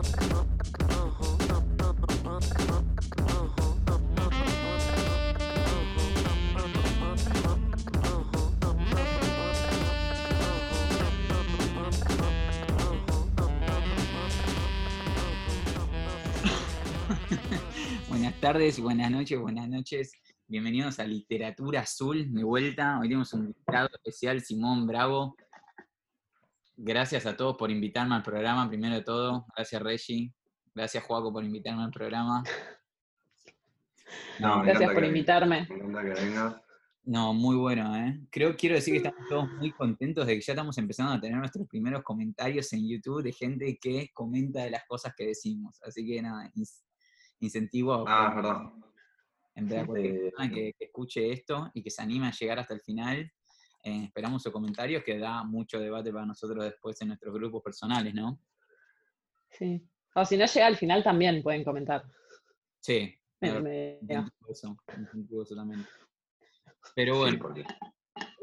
buenas 18.08 18.40
tardes, 18.40 18.80
buenas 18.80 19.10
noches, 19.10 19.38
buenas 19.38 19.68
noches. 19.68 20.12
Bienvenidos 20.46 20.98
a 20.98 21.04
Literatura 21.04 21.80
Azul, 21.80 22.32
de 22.32 22.42
vuelta. 22.42 22.98
Hoy 23.00 23.08
tenemos 23.08 23.34
un 23.34 23.48
invitado 23.48 23.90
especial, 23.92 24.40
Simón 24.40 24.86
Bravo. 24.86 25.36
Gracias 26.82 27.26
a 27.26 27.36
todos 27.36 27.56
por 27.58 27.70
invitarme 27.70 28.14
al 28.14 28.22
programa, 28.22 28.66
primero 28.68 28.94
de 28.94 29.02
todo. 29.02 29.44
Gracias, 29.54 29.82
Reggie. 29.82 30.32
Gracias, 30.74 31.04
Joaco, 31.04 31.30
por 31.32 31.44
invitarme 31.44 31.82
al 31.84 31.90
programa. 31.90 32.42
No, 34.40 34.62
Gracias 34.62 34.90
por 34.90 35.02
que- 35.02 35.06
invitarme. 35.08 35.66
Me 35.68 35.76
encanta 35.76 36.02
que 36.02 36.20
vengas. 36.20 36.56
No, 37.04 37.32
muy 37.32 37.54
bueno, 37.56 37.94
¿eh? 37.96 38.20
Creo, 38.30 38.56
quiero 38.56 38.74
decir 38.74 38.92
que 38.94 38.98
estamos 39.08 39.28
todos 39.28 39.52
muy 39.52 39.70
contentos 39.70 40.26
de 40.26 40.34
que 40.34 40.40
ya 40.40 40.52
estamos 40.54 40.76
empezando 40.78 41.12
a 41.12 41.20
tener 41.20 41.38
nuestros 41.38 41.68
primeros 41.68 42.02
comentarios 42.02 42.72
en 42.72 42.88
YouTube 42.88 43.22
de 43.22 43.32
gente 43.32 43.78
que 43.80 44.10
comenta 44.12 44.64
de 44.64 44.70
las 44.70 44.84
cosas 44.88 45.14
que 45.16 45.26
decimos. 45.26 45.78
Así 45.82 46.04
que 46.04 46.20
nada, 46.22 46.50
incentivo 47.38 47.92
a 47.92 48.04
Ah, 48.08 48.72
en 49.54 49.68
verdad, 49.68 49.86
persona 49.86 50.48
que, 50.52 50.72
que 50.76 50.84
escuche 50.86 51.30
esto 51.32 51.70
y 51.72 51.82
que 51.84 51.90
se 51.90 52.02
anime 52.02 52.26
a 52.26 52.32
llegar 52.32 52.58
hasta 52.58 52.74
el 52.74 52.80
final. 52.80 53.30
Eh, 53.82 54.04
esperamos 54.04 54.42
sus 54.42 54.52
comentarios 54.52 55.02
que 55.04 55.18
da 55.18 55.42
mucho 55.44 55.78
debate 55.80 56.12
para 56.12 56.26
nosotros 56.26 56.64
después 56.64 57.00
en 57.02 57.08
nuestros 57.08 57.32
grupos 57.34 57.62
personales, 57.62 58.14
¿no? 58.14 58.40
Sí. 59.50 59.82
O 60.14 60.24
si 60.24 60.36
no 60.36 60.46
llega 60.46 60.66
al 60.66 60.76
final 60.76 61.02
también 61.02 61.42
pueden 61.42 61.64
comentar. 61.64 62.02
Sí, 62.80 63.14
Me- 63.40 63.60
me- 63.60 63.98
eso, 64.48 64.76
incentivo 64.98 65.42
eso 65.42 65.54
también. 65.54 65.86
Pero 66.94 67.18
bueno, 67.18 67.54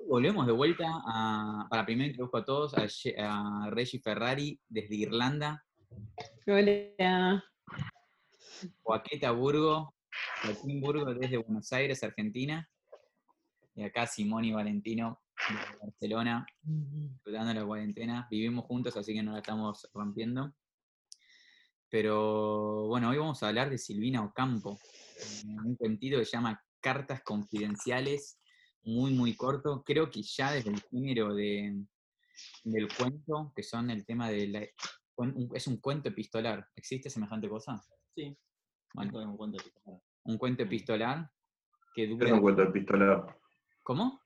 volvemos 0.08 0.46
de 0.48 0.54
vuelta 0.54 0.86
a, 1.06 1.68
para 1.70 1.86
primero 1.86 2.10
introduzco 2.10 2.38
a 2.38 2.46
todos 2.46 2.74
a, 2.76 2.86
a 3.18 3.70
Reggie 3.70 4.00
Ferrari 4.00 4.60
desde 4.68 4.96
Irlanda, 4.96 5.64
Hola. 6.48 7.44
Joaqueta 8.84 9.32
Burgo, 9.32 9.96
Joaquín 10.44 10.82
Burgo 10.82 11.14
desde 11.14 11.38
Buenos 11.38 11.72
Aires, 11.74 12.04
Argentina, 12.04 12.68
y 13.76 13.84
acá 13.84 14.08
Simón 14.08 14.46
y 14.46 14.54
Valentino 14.54 15.22
Barcelona, 15.82 16.46
disfrutando 16.62 17.54
la 17.54 17.66
cuarentena. 17.66 18.28
Vivimos 18.30 18.66
juntos, 18.66 18.96
así 18.98 19.14
que 19.14 19.24
no 19.24 19.32
la 19.34 19.40
estamos 19.40 19.90
rompiendo. 19.94 20.54
Pero 21.90 22.88
bueno, 22.88 23.10
hoy 23.10 23.18
vamos 23.18 23.42
a 23.42 23.48
hablar 23.48 23.70
de 23.70 23.78
Silvina 23.78 24.24
Ocampo, 24.24 24.78
un 25.56 25.76
cuentito 25.78 26.18
que 26.18 26.26
se 26.26 26.32
llama 26.32 26.62
Cartas 26.82 27.22
Confidenciales, 27.24 28.40
muy, 28.84 29.14
muy 29.14 29.36
corto. 29.36 29.84
Creo 29.86 30.10
que 30.10 30.22
ya 30.22 30.52
desde 30.52 30.72
el 30.72 30.82
género 30.82 31.34
de, 31.34 31.82
del 32.64 32.88
cuento, 32.94 33.54
que 33.56 33.64
son 33.64 33.90
el 33.90 34.06
tema 34.06 34.30
de 34.30 34.48
la... 34.48 34.68
Es 35.54 35.68
un 35.68 35.78
cuento 35.78 36.10
epistolar. 36.10 36.68
¿Existe 36.76 37.10
semejante 37.10 37.50
cosa? 37.50 37.82
Sí, 38.14 38.38
Bueno, 38.94 39.32
un 39.32 39.38
cuento 39.38 39.58
epistolar. 39.58 40.02
un 40.26 40.38
cuento 40.38 40.64
epistolar 40.64 41.32
que 41.96 42.08
¿Qué 42.18 42.26
es 42.26 42.32
un 42.32 42.42
cuento 42.42 42.64
epistolar? 42.64 43.40
¿Cómo? 43.82 44.22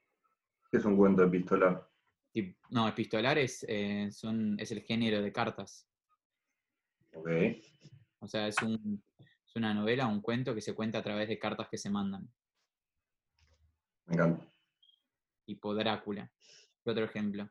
¿Qué 0.71 0.77
es 0.77 0.85
un 0.85 0.95
cuento 0.95 1.21
epistolar? 1.23 1.85
No, 2.69 2.87
epistolar 2.87 3.37
es, 3.37 3.65
eh, 3.67 4.09
son, 4.09 4.57
es 4.57 4.71
el 4.71 4.81
género 4.81 5.21
de 5.21 5.33
cartas. 5.33 5.85
Ok. 7.13 7.27
O 8.19 8.27
sea, 8.27 8.47
es, 8.47 8.55
un, 8.61 9.03
es 9.19 9.55
una 9.57 9.73
novela, 9.73 10.07
un 10.07 10.21
cuento 10.21 10.55
que 10.55 10.61
se 10.61 10.73
cuenta 10.73 10.99
a 10.99 11.03
través 11.03 11.27
de 11.27 11.37
cartas 11.37 11.67
que 11.67 11.77
se 11.77 11.89
mandan. 11.89 12.31
Me 14.05 14.13
encanta. 14.13 14.47
Tipo 15.45 15.75
Drácula. 15.75 16.31
¿Qué 16.81 16.89
otro 16.89 17.03
ejemplo? 17.03 17.49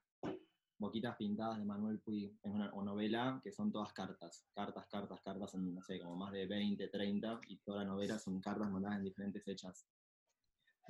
Boquitas 0.79 1.15
pintadas 1.17 1.59
de 1.59 1.67
Manuel 1.67 2.01
Puig. 2.01 2.39
Es 2.43 2.51
una 2.51 2.73
o 2.73 2.83
novela 2.83 3.39
que 3.45 3.53
son 3.53 3.71
todas 3.71 3.93
cartas. 3.93 4.47
Cartas, 4.55 4.87
cartas, 4.87 5.21
cartas, 5.21 5.53
en, 5.53 5.75
no 5.75 5.83
sé, 5.83 6.01
como 6.01 6.17
más 6.17 6.33
de 6.33 6.47
20, 6.47 6.89
30, 6.89 7.41
y 7.49 7.59
toda 7.59 7.85
la 7.85 7.91
novela 7.91 8.19
son 8.19 8.41
cartas 8.41 8.71
mandadas 8.71 8.97
en 8.97 9.05
diferentes 9.05 9.45
fechas. 9.45 9.87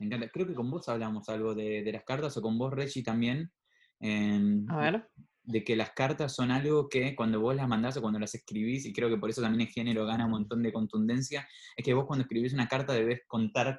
Me 0.01 0.07
encanta. 0.07 0.29
Creo 0.31 0.47
que 0.47 0.55
con 0.55 0.71
vos 0.71 0.89
hablamos 0.89 1.29
algo 1.29 1.55
de, 1.55 1.83
de 1.83 1.93
las 1.93 2.05
cartas, 2.05 2.37
o 2.37 2.43
con 2.43 2.59
vos, 2.59 2.73
Reggie, 2.73 3.03
también. 3.03 3.53
em, 4.01 4.65
A 4.71 4.77
ver. 4.79 5.09
de 5.43 5.63
que 5.63 5.77
las 5.77 5.91
cartas 5.93 6.35
son 6.35 6.51
algo 6.51 6.89
que 6.89 7.15
cuando 7.15 7.41
vos 7.41 7.55
las 7.55 7.69
mandás 7.69 7.97
o 7.99 8.01
cuando 8.01 8.19
las 8.19 8.35
escribís, 8.35 8.87
y 8.87 8.93
creo 8.95 9.11
que 9.11 9.19
por 9.19 9.29
eso 9.31 9.43
también 9.43 9.69
el 9.69 9.73
género 9.75 10.07
gana 10.07 10.25
un 10.25 10.31
montón 10.33 10.63
de 10.63 10.73
contundencia, 10.73 11.47
es 11.77 11.85
que 11.85 11.93
vos 11.95 12.07
cuando 12.07 12.23
escribís 12.23 12.55
una 12.55 12.67
carta 12.69 12.95
debes 12.95 13.21
contar 13.27 13.79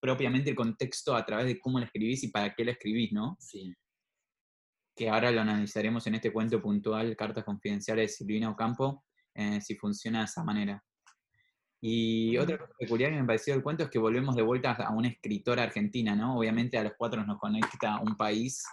propiamente 0.00 0.50
el 0.50 0.56
contexto 0.56 1.14
a 1.14 1.24
través 1.24 1.46
de 1.46 1.60
cómo 1.60 1.78
la 1.78 1.84
escribís 1.86 2.24
y 2.24 2.28
para 2.32 2.52
qué 2.54 2.64
la 2.64 2.72
escribís, 2.72 3.12
¿no? 3.12 3.36
Sí. 3.38 3.72
Que 4.96 5.08
ahora 5.08 5.30
lo 5.30 5.40
analizaremos 5.42 6.06
en 6.08 6.16
este 6.16 6.32
cuento 6.32 6.60
puntual, 6.60 7.14
Cartas 7.16 7.44
Confidenciales 7.44 8.10
de 8.10 8.16
Silvina 8.16 8.50
Ocampo, 8.50 9.04
eh, 9.34 9.60
si 9.60 9.76
funciona 9.76 10.20
de 10.20 10.24
esa 10.24 10.42
manera. 10.42 10.82
Y 11.82 12.36
otra 12.36 12.58
cosa 12.58 12.72
peculiar 12.78 13.10
que 13.10 13.20
me 13.20 13.26
pareció 13.26 13.54
del 13.54 13.62
cuento 13.62 13.84
es 13.84 13.90
que 13.90 13.98
volvemos 13.98 14.36
de 14.36 14.42
vuelta 14.42 14.72
a 14.72 14.90
una 14.92 15.08
escritora 15.08 15.62
argentina, 15.62 16.14
¿no? 16.14 16.36
Obviamente 16.38 16.76
a 16.76 16.84
los 16.84 16.92
cuatro 16.98 17.24
nos 17.24 17.38
conecta 17.38 17.98
un 18.00 18.16
país, 18.16 18.64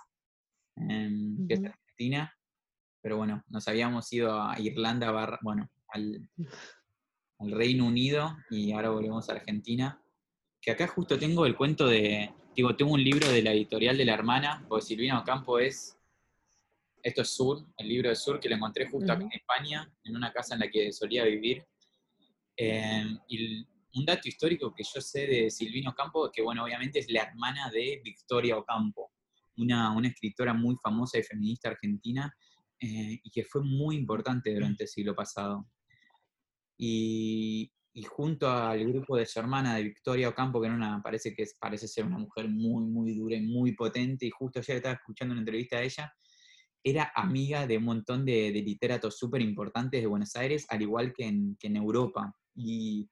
em, 0.75 1.47
que 1.47 1.53
es. 1.53 1.63
Argentina, 1.63 2.34
pero 3.01 3.17
bueno, 3.17 3.44
nos 3.47 3.67
habíamos 3.67 4.12
ido 4.12 4.41
a 4.41 4.59
Irlanda, 4.59 5.12
barra- 5.12 5.40
bueno, 5.41 5.69
al, 5.90 6.29
al 7.40 7.51
Reino 7.51 7.85
Unido 7.85 8.35
y 8.50 8.72
ahora 8.73 8.90
volvemos 8.90 9.29
a 9.29 9.34
Argentina. 9.34 10.01
Que 10.62 10.72
acá 10.72 10.88
justo 10.88 11.17
tengo 11.17 11.46
el 11.46 11.56
cuento 11.56 11.88
de, 11.88 12.34
digo, 12.56 12.75
tengo 12.75 12.91
un 12.91 13.03
libro 13.03 13.29
de 13.31 13.41
la 13.41 13.53
editorial 13.53 13.97
de 13.97 14.03
la 14.06 14.16
hermana, 14.16 14.66
porque 14.67 14.85
Silvina 14.85 15.19
Ocampo 15.22 15.59
es, 15.59 15.97
esto 17.01 17.22
es 17.22 17.29
Sur, 17.29 17.66
el 17.78 17.88
libro 17.88 18.09
de 18.09 18.16
Sur, 18.17 18.40
que 18.40 18.50
lo 18.50 18.56
encontré 18.56 18.90
justo 18.90 19.12
acá 19.13 19.23
Ujú. 19.23 19.31
en 19.31 19.40
España, 19.40 19.90
en 20.03 20.16
una 20.17 20.34
casa 20.34 20.56
en 20.56 20.59
la 20.62 20.67
que 20.69 20.91
solía 20.91 21.23
vivir. 21.23 21.66
Eh, 22.57 23.06
un 23.97 24.06
dato 24.06 24.28
histórico 24.28 24.73
que 24.73 24.84
yo 24.84 25.01
sé 25.01 25.28
de 25.28 25.51
Silvina 25.51 25.91
Ocampo, 25.91 26.31
que 26.31 26.41
bueno, 26.41 26.63
obviamente 26.63 27.00
es 27.00 27.09
la 27.09 27.23
hermana 27.23 27.69
de 27.69 28.01
Victoria 28.03 28.57
Ocampo, 28.57 29.12
una, 29.57 29.91
una 29.91 30.07
escritora 30.07 30.53
muy 30.53 30.75
famosa 30.81 31.17
y 31.17 31.23
feminista 31.23 31.69
argentina, 31.69 32.34
eh, 32.79 33.19
y 33.23 33.29
que 33.31 33.44
fue 33.44 33.63
muy 33.63 33.96
importante 33.96 34.53
durante 34.53 34.84
el 34.84 34.90
siglo 34.90 35.16
pasado. 35.16 35.67
Y, 36.78 37.72
junto 38.07 38.47
al 38.47 38.85
grupo 38.85 39.17
de 39.17 39.25
su 39.25 39.40
hermana, 39.40 39.75
de 39.75 39.84
Victoria 39.84 40.29
Ocampo, 40.29 40.62
que 40.62 40.67
era 40.67 40.75
una, 40.75 41.01
parece 41.01 41.34
que 41.34 41.46
parece 41.59 41.88
ser 41.88 42.06
una 42.06 42.19
mujer 42.19 42.47
muy, 42.47 42.84
muy 42.85 43.16
dura 43.16 43.35
y 43.35 43.41
muy 43.41 43.72
potente, 43.72 44.28
y 44.28 44.29
justo 44.29 44.59
ayer 44.59 44.78
estaba 44.78 44.94
escuchando 44.94 45.31
una 45.31 45.41
entrevista 45.41 45.79
de 45.79 45.85
ella, 45.85 46.13
era 46.84 47.12
amiga 47.16 47.66
de 47.66 47.78
un 47.78 47.85
montón 47.85 48.23
de, 48.23 48.51
literatos 48.51 49.17
súper 49.17 49.41
importantes 49.41 50.00
de 50.00 50.07
Buenos 50.07 50.35
Aires, 50.35 50.67
al 50.69 50.84
igual 50.84 51.12
que 51.13 51.25
en 51.25 51.75
Europa. 51.75 52.31
Y, 52.57 53.09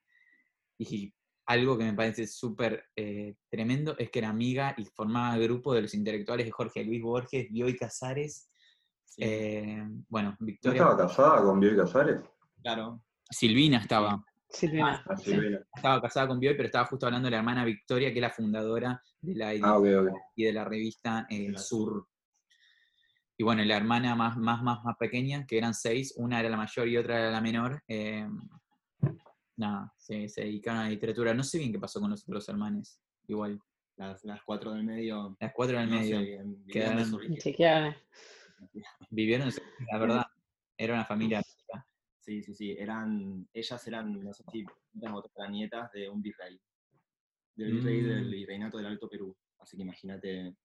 y 0.80 1.14
algo 1.46 1.78
que 1.78 1.84
me 1.86 1.94
parece 1.94 2.26
súper 2.28 2.86
eh, 2.96 3.36
tremendo 3.50 3.96
es 4.00 4.10
que 4.10 4.20
era 4.20 4.30
amiga 4.30 4.74
y 4.78 4.86
formaba 4.86 5.36
el 5.36 5.44
grupo 5.44 5.74
de 5.74 5.84
los 5.84 5.94
intelectuales 5.94 6.46
de 6.48 6.52
Jorge 6.52 6.84
Luis 6.84 7.02
Borges, 7.02 7.48
Bioy 7.52 7.76
Casares. 7.78 8.50
sí. 9.06 9.22
eh, 9.24 9.84
bueno, 10.10 10.36
¿No 10.40 10.46
Victoria. 10.46 10.82
estaba 10.82 10.98
casada 11.08 11.44
con 11.44 11.60
Bioy 11.60 11.76
Casares? 11.78 12.22
claro. 12.62 13.02
Silvina 13.30 13.78
estaba. 13.80 14.24
Silvina. 14.50 15.04
Ah, 15.08 15.18
sí. 15.18 15.32
Silvina. 15.32 15.60
Estaba 15.76 16.02
casada 16.02 16.28
con 16.28 16.40
Bioy, 16.40 16.56
pero 16.56 16.68
estaba 16.68 16.86
justo 16.86 17.06
hablando 17.08 17.26
de 17.28 17.32
la 17.32 17.38
hermana 17.38 17.66
Victoria, 17.66 18.10
que 18.12 18.20
es 18.20 18.22
la 18.22 18.30
fundadora 18.30 19.02
de 19.22 19.36
la 19.36 19.50
Ah, 19.64 19.80
y 20.36 20.44
de 20.44 20.54
la 20.54 20.64
revista 20.64 21.26
eh, 21.30 21.58
Sur. 21.58 22.08
Y 23.38 23.44
bueno, 23.44 23.64
la 23.66 23.76
hermana 23.78 24.16
más, 24.16 24.38
más, 24.38 24.62
más, 24.62 24.84
más 24.84 24.96
pequeña, 24.98 25.46
que 25.46 25.58
eran 25.58 25.74
seis, 25.74 26.14
una 26.18 26.40
era 26.40 26.50
la 26.50 26.58
mayor 26.58 26.88
y 26.88 26.98
otra 26.98 27.20
era 27.20 27.32
la 27.32 27.42
menor, 27.42 27.84
eh, 27.88 28.28
nada, 29.58 29.94
se, 29.98 30.28
se 30.30 30.42
dedicaron 30.42 30.82
a 30.82 30.84
la 30.86 30.90
literatura. 30.90 31.34
No 31.34 31.44
sé 31.44 31.58
bien 31.60 31.72
qué 31.72 31.80
pasó 31.80 32.00
con 32.00 32.10
los 32.10 32.24
otros 32.28 32.48
hermanos, 32.50 33.00
igual. 33.28 33.60
Las, 33.98 34.24
las 34.26 34.44
cuatro 34.44 34.74
del 34.74 34.84
medio. 34.84 35.38
Las 35.40 35.54
cuatro 35.54 35.78
del 35.80 35.90
no 35.90 35.96
medio 36.00 36.20
sé 36.20 36.26
de 36.26 36.56
quedaron- 36.68 37.06
su 37.10 37.18
vivieron, 39.10 39.50
la 39.92 39.98
verdad, 39.98 40.26
era 40.78 40.94
una 40.96 41.06
familia. 41.06 41.42
Sí, 42.20 42.42
sí, 42.42 42.54
sí. 42.56 42.72
Eran, 42.78 43.48
ellas 43.54 43.88
eran, 43.88 44.20
no 44.24 44.34
sé 44.34 44.44
si 44.52 44.66
eran 45.02 45.52
nietas 45.52 45.92
de 45.92 46.10
un 46.10 46.22
virrey. 46.22 46.60
Del 47.56 47.74
virrey 47.74 48.02
Mm. 48.02 48.08
del 48.08 48.30
virreinato 48.32 48.78
del 48.78 48.88
Alto 48.88 49.08
Perú. 49.08 49.36
Así 49.60 49.78
que 49.78 49.84
imagínate. 49.84 50.56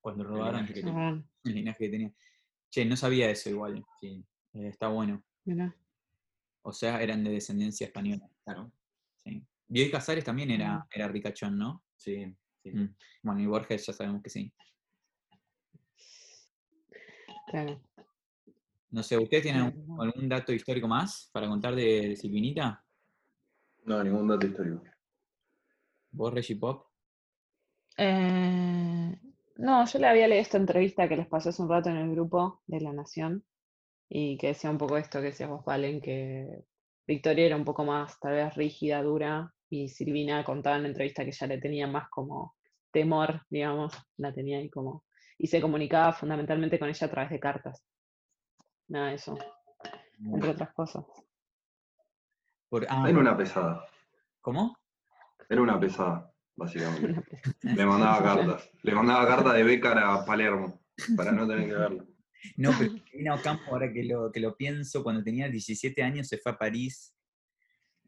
cuando 0.00 0.22
el 0.24 0.28
robaron 0.30 0.62
linaje 0.62 0.74
que 0.74 0.80
tenía. 0.80 1.08
Ah, 1.08 1.22
el 1.44 1.54
linaje 1.54 1.78
que 1.84 1.90
tenía. 1.90 2.12
Che, 2.70 2.84
no 2.84 2.96
sabía 2.96 3.30
eso 3.30 3.50
igual, 3.50 3.84
Sí, 4.00 4.24
eh, 4.54 4.68
está 4.68 4.88
bueno. 4.88 5.22
mira. 5.44 5.74
O 6.62 6.72
sea, 6.72 7.02
eran 7.02 7.24
de 7.24 7.30
descendencia 7.30 7.86
española. 7.86 8.28
claro. 8.44 8.72
Sí. 9.16 9.42
Bioy 9.66 9.90
Casares 9.90 10.24
también 10.24 10.50
era, 10.50 10.86
era 10.90 11.08
ricachón, 11.08 11.58
¿no? 11.58 11.84
Sí, 11.96 12.34
sí. 12.62 12.70
Mm. 12.70 12.94
Bueno, 13.22 13.40
y 13.40 13.46
Borges 13.46 13.86
ya 13.86 13.92
sabemos 13.92 14.22
que 14.22 14.30
sí. 14.30 14.52
Claro. 17.48 17.80
No 18.90 19.02
sé, 19.02 19.18
¿ustedes 19.18 19.42
tienen 19.42 19.62
algún, 19.62 19.86
no. 19.86 20.02
algún 20.02 20.28
dato 20.28 20.52
histórico 20.52 20.88
más 20.88 21.28
para 21.32 21.48
contar 21.48 21.74
de, 21.74 22.08
de 22.08 22.16
Silvinita? 22.16 22.82
No, 23.84 24.02
ningún 24.02 24.28
dato 24.28 24.46
histórico. 24.46 24.82
¿Vos, 26.10 26.32
Reggie 26.32 26.56
Pop? 26.56 26.86
Eh, 27.96 29.18
no, 29.56 29.86
yo 29.86 29.98
le 29.98 30.06
había 30.06 30.28
leído 30.28 30.42
esta 30.42 30.56
entrevista 30.56 31.08
que 31.08 31.16
les 31.16 31.26
pasé 31.26 31.50
hace 31.50 31.62
un 31.62 31.68
rato 31.68 31.90
en 31.90 31.96
el 31.96 32.10
grupo 32.10 32.62
de 32.66 32.80
La 32.80 32.92
Nación 32.92 33.44
y 34.08 34.36
que 34.38 34.48
decía 34.48 34.70
un 34.70 34.78
poco 34.78 34.96
esto 34.96 35.20
que 35.20 35.26
decías 35.26 35.50
vos, 35.50 35.64
Valen, 35.64 36.00
que 36.00 36.64
Victoria 37.06 37.46
era 37.46 37.56
un 37.56 37.64
poco 37.64 37.84
más 37.84 38.18
tal 38.20 38.32
vez 38.32 38.54
rígida, 38.54 39.02
dura 39.02 39.52
y 39.70 39.88
Silvina 39.88 40.44
contaba 40.44 40.76
en 40.76 40.82
la 40.82 40.88
entrevista 40.88 41.24
que 41.24 41.30
ella 41.30 41.46
le 41.46 41.58
tenía 41.58 41.86
más 41.86 42.08
como 42.08 42.56
temor, 42.90 43.42
digamos, 43.50 43.92
la 44.16 44.32
tenía 44.32 44.58
ahí 44.58 44.70
como... 44.70 45.04
y 45.36 45.46
se 45.46 45.60
comunicaba 45.60 46.12
fundamentalmente 46.12 46.78
con 46.78 46.88
ella 46.88 47.06
a 47.06 47.10
través 47.10 47.30
de 47.30 47.40
cartas. 47.40 47.84
Nada 48.88 49.08
de 49.08 49.14
eso, 49.16 49.38
entre 50.18 50.50
otras 50.50 50.72
cosas. 50.72 51.04
Por- 52.70 52.86
ah, 52.88 53.04
Era 53.08 53.18
una 53.18 53.36
pesada. 53.36 53.84
¿Cómo? 54.40 54.78
Era 55.50 55.60
una 55.62 55.78
pesada, 55.78 56.32
básicamente. 56.56 57.24
Le 57.62 57.84
mandaba 57.86 58.22
cartas. 58.22 58.70
Le 58.82 58.94
mandaba 58.94 59.26
cartas 59.26 59.54
de 59.54 59.62
Bécar 59.64 59.98
a 59.98 60.24
Palermo 60.24 60.80
para 61.16 61.32
no 61.32 61.46
tener 61.46 61.68
que 61.68 61.74
verlo. 61.74 62.06
No, 62.56 62.72
pero 62.78 62.90
Silvina 63.10 63.34
Ocampo, 63.34 63.70
ahora 63.70 63.92
que 63.92 64.04
lo, 64.04 64.30
que 64.30 64.40
lo 64.40 64.56
pienso, 64.56 65.02
cuando 65.02 65.22
tenía 65.22 65.48
17 65.48 66.02
años 66.02 66.28
se 66.28 66.38
fue 66.38 66.52
a 66.52 66.58
París 66.58 67.14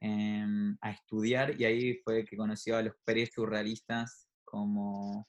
em, 0.00 0.76
a 0.80 0.90
estudiar 0.90 1.60
y 1.60 1.64
ahí 1.64 1.94
fue 2.04 2.24
que 2.24 2.36
conoció 2.36 2.76
a 2.76 2.82
los 2.82 2.94
pre-surrealistas 3.04 4.28
como 4.44 5.28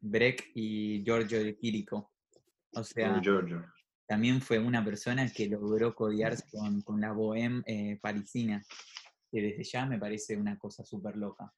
Breck 0.00 0.50
y 0.54 1.02
Giorgio 1.04 1.42
de 1.42 1.56
Quirico. 1.56 2.12
O 2.74 2.84
sea, 2.84 3.20
Giorgio. 3.20 3.64
también 4.06 4.40
fue 4.40 4.58
una 4.58 4.84
persona 4.84 5.30
que 5.30 5.48
logró 5.48 5.94
codiarse 5.94 6.44
con, 6.50 6.80
con 6.82 7.00
la 7.00 7.12
bohème 7.12 7.62
eh, 7.66 7.98
parisina, 8.00 8.62
que 9.30 9.42
desde 9.42 9.64
ya 9.64 9.86
me 9.86 9.98
parece 9.98 10.36
una 10.36 10.58
cosa 10.58 10.84
súper 10.84 11.16
loca. 11.16 11.52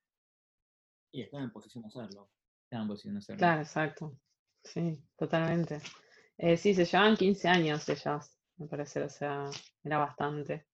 Y 1.12 1.22
estaba 1.22 1.44
en 1.44 1.52
posición 1.52 1.82
de 1.82 1.88
hacerlo. 1.88 2.30
Estaba 2.64 2.82
en 2.82 2.88
posición 2.88 3.14
de 3.14 3.18
hacerlo. 3.18 3.38
Claro, 3.38 3.62
exacto. 3.62 4.18
Sí, 4.64 5.00
totalmente. 5.16 5.80
Eh, 6.38 6.56
sí, 6.56 6.74
se 6.74 6.84
llevaban 6.84 7.16
15 7.16 7.48
años 7.48 7.88
ellas, 7.88 8.36
me 8.56 8.66
parece, 8.66 9.02
o 9.02 9.08
sea, 9.08 9.48
era 9.82 9.98
bastante. 9.98 10.66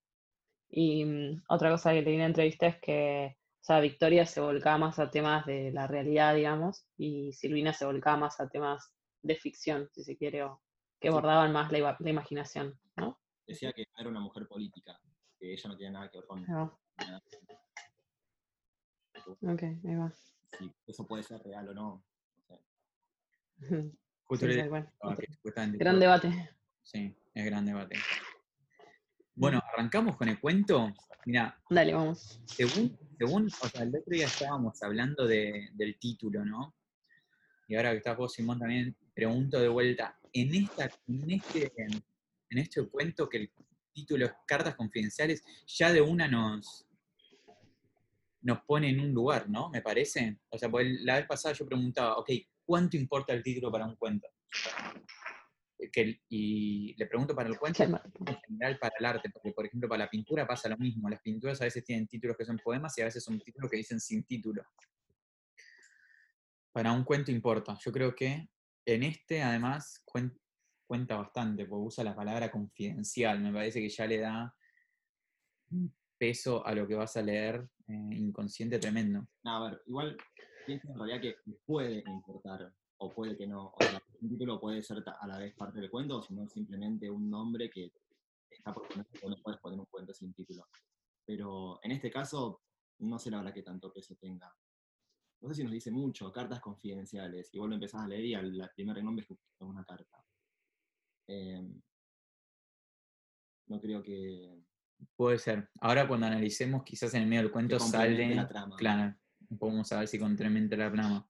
Y 0.71 1.05
mm, 1.05 1.43
otra 1.49 1.71
cosa 1.71 1.93
que 1.93 2.03
leí 2.03 2.15
en 2.15 2.21
la 2.21 2.27
entrevista 2.27 2.67
es 2.67 2.81
que, 2.81 3.37
o 3.61 3.65
sea, 3.65 3.81
Victoria 3.81 4.25
se 4.25 4.41
volcaba 4.41 4.79
más 4.79 4.99
a 4.99 5.11
temas 5.11 5.45
de 5.45 5.71
la 5.73 5.87
realidad, 5.87 6.35
digamos, 6.35 6.87
y 6.97 7.33
Silvina 7.33 7.73
se 7.73 7.85
volcaba 7.85 8.17
más 8.17 8.41
a 8.41 8.49
temas 8.49 8.95
de 9.23 9.37
ficción, 9.37 9.89
si 9.93 10.03
se 10.03 10.17
quiere, 10.17 10.45
o 10.45 10.63
que 10.99 11.09
Sí. 11.09 11.13
abordaban 11.13 11.53
más 11.53 11.71
la, 11.73 11.97
imaginación, 12.01 12.79
¿no? 12.97 13.19
Decía 13.47 13.73
que 13.73 13.85
no 13.93 14.01
era 14.01 14.11
una 14.11 14.21
mujer 14.21 14.47
política, 14.47 14.99
que 15.39 15.53
ella 15.53 15.69
no 15.69 15.77
tenía 15.77 15.91
nada 15.91 16.11
que 16.11 16.19
ver 16.19 16.27
con 16.27 16.43
va. 16.45 16.79
nada. 16.97 17.23
Ok, 19.43 19.63
ahí 19.63 19.95
va. 19.97 20.13
Si 20.59 20.73
eso 20.87 21.07
puede 21.07 21.23
ser 21.23 21.43
real 21.43 21.69
o 21.69 21.75
no. 21.75 22.05
no 22.37 22.43
sé. 22.43 22.61
Justo 24.31 24.47
Sí, 24.47 24.53
Gran 25.73 25.99
debate. 25.99 26.51
Sí, 26.85 27.13
es 27.35 27.45
gran 27.45 27.67
debate. 27.67 27.97
Bueno, 29.35 29.61
arrancamos 29.73 30.17
con 30.17 30.29
el 30.29 30.39
cuento. 30.39 30.95
Mira, 31.27 31.61
Dale, 31.69 31.93
vamos. 31.95 32.41
según, 32.47 32.97
según, 33.19 33.47
o 33.47 33.69
sea, 33.69 33.83
el 33.83 33.89
otro 33.89 34.05
día 34.07 34.27
estábamos 34.27 34.81
hablando 34.85 35.27
de- 35.27 35.71
del 35.73 35.99
título, 35.99 36.45
¿no? 36.45 36.77
Y 37.67 37.75
ahora 37.75 37.91
que 37.91 37.97
estás 37.97 38.17
vos, 38.17 38.33
Simón, 38.33 38.61
también 38.61 38.97
pregunto 39.13 39.59
de 39.59 39.67
vuelta, 39.67 40.17
en, 40.33 40.55
esta, 40.55 40.89
en, 41.09 41.31
este, 41.33 41.73
en 41.77 42.59
este 42.59 42.87
cuento 42.87 43.29
que 43.29 43.39
el 43.39 43.53
título 43.93 44.27
es 44.27 44.33
Cartas 44.47 44.77
Confidenciales, 44.77 45.43
ya 45.67 45.93
de 45.93 46.03
una 46.03 46.29
nos, 46.29 46.87
nos 48.43 48.61
pone 48.63 48.91
en 48.91 49.01
un 49.01 49.13
lugar, 49.13 49.51
¿no? 49.51 49.71
Me 49.71 49.83
parece. 49.83 50.39
O 50.51 50.57
sea, 50.57 50.71
la 50.73 51.17
vez 51.17 51.27
pasada 51.27 51.53
yo 51.53 51.67
preguntaba, 51.67 52.17
ok, 52.19 52.31
¿cuánto 52.71 52.97
importa 52.97 53.33
el 53.33 53.43
título 53.43 53.73
para 53.73 53.85
un 53.85 53.97
cuento? 53.97 54.29
Que 55.93 56.03
el- 56.03 56.23
y 56.29 56.95
le 56.97 57.07
pregunto 57.07 57.35
para 57.35 57.49
el 57.49 57.59
cuento, 57.59 57.83
en 57.83 57.97
general 58.47 58.79
para 58.79 58.95
el 58.97 59.05
arte, 59.07 59.29
porque 59.29 59.51
por 59.51 59.67
ejemplo 59.67 59.89
para 59.89 60.05
la 60.05 60.09
pintura 60.11 60.47
pasa 60.47 60.69
lo 60.69 60.77
mismo, 60.77 61.09
las 61.11 61.21
pinturas 61.21 61.61
a 61.61 61.65
veces 61.65 61.83
tienen 61.85 62.07
títulos 62.07 62.37
que 62.37 62.45
son 62.45 62.59
poemas 62.59 62.97
y 62.97 63.01
a 63.01 63.07
veces 63.07 63.25
son 63.25 63.41
títulos 63.41 63.69
que 63.69 63.77
dicen 63.77 63.99
sin 63.99 64.23
título. 64.23 64.63
Para 66.71 66.93
un 66.93 67.03
cuento 67.03 67.33
importa, 67.33 67.77
yo 67.85 67.91
creo 67.91 68.15
que 68.15 68.49
en 68.87 69.03
este 69.03 69.43
además 69.43 70.05
cuen- 70.07 70.39
cuenta 70.87 71.17
bastante, 71.17 71.65
porque 71.67 71.87
usa 71.87 72.05
la 72.05 72.15
palabra 72.15 72.53
confidencial, 72.53 73.41
me 73.41 73.53
parece 73.53 73.81
que 73.81 73.89
ya 73.89 74.07
le 74.07 74.19
da 74.19 74.55
un 75.73 75.93
peso 76.17 76.65
a 76.65 76.73
lo 76.73 76.87
que 76.87 76.95
vas 76.95 77.17
a 77.17 77.23
leer 77.23 77.69
eh, 77.89 78.11
inconsciente 78.13 78.79
tremendo. 78.79 79.27
No, 79.43 79.57
a 79.57 79.71
ver, 79.71 79.83
igual 79.87 80.17
en 80.75 80.95
realidad 80.95 81.21
que 81.21 81.37
puede 81.65 82.03
importar, 82.07 82.73
o 82.99 83.11
puede 83.11 83.37
que 83.37 83.47
no. 83.47 83.69
O 83.69 83.83
sea, 83.83 84.03
un 84.21 84.29
título 84.29 84.61
puede 84.61 84.83
ser 84.83 85.03
a 85.07 85.27
la 85.27 85.39
vez 85.39 85.55
parte 85.55 85.81
del 85.81 85.91
cuento, 85.91 86.19
o 86.19 86.23
si 86.23 86.35
no 86.35 86.49
simplemente 86.49 87.11
un 87.11 87.31
nombre 87.31 87.71
que 87.71 87.93
está 88.51 88.75
por 88.75 88.89
poner, 88.89 89.07
no 89.27 89.37
puedes 89.43 89.61
poner 89.61 89.79
un 89.79 89.87
cuento 89.87 90.13
sin 90.15 90.33
título. 90.35 90.67
Pero 91.25 91.81
en 91.83 91.93
este 91.93 92.11
caso, 92.11 92.63
no 93.01 93.19
sé 93.19 93.31
la 93.31 93.39
verdad 93.39 93.55
que 93.55 93.63
tanto 93.63 93.93
peso 93.93 94.17
tenga. 94.17 94.53
No 95.43 95.49
sé 95.49 95.55
si 95.55 95.63
nos 95.65 95.73
dice 95.73 95.91
mucho, 95.91 96.31
cartas 96.33 96.61
confidenciales, 96.61 97.49
y 97.53 97.59
vos 97.59 97.69
lo 97.69 97.75
empezás 97.75 98.03
a 98.03 98.09
leer 98.09 98.25
y 98.25 98.35
al 98.35 98.71
primer 98.75 99.03
nombre 99.03 99.25
es 99.29 99.37
una 99.61 99.85
carta. 99.85 100.23
Em, 101.27 101.81
no 103.69 103.81
creo 103.81 104.03
que 104.03 104.63
Puede 105.17 105.39
ser. 105.39 105.69
Ahora 105.81 106.07
cuando 106.07 106.27
analicemos, 106.27 106.83
quizás 106.85 107.15
en 107.15 107.23
el 107.23 107.29
medio 107.29 107.43
del 107.43 107.53
cuento 107.53 107.79
sale... 107.79 108.35
la 108.35 108.47
trama. 108.47 108.77
Claro, 108.77 109.15
podemos 109.59 109.89
saber 109.89 110.09
si 110.09 110.19
complementa 110.19 110.77
la 110.77 110.91
trama. 110.93 111.27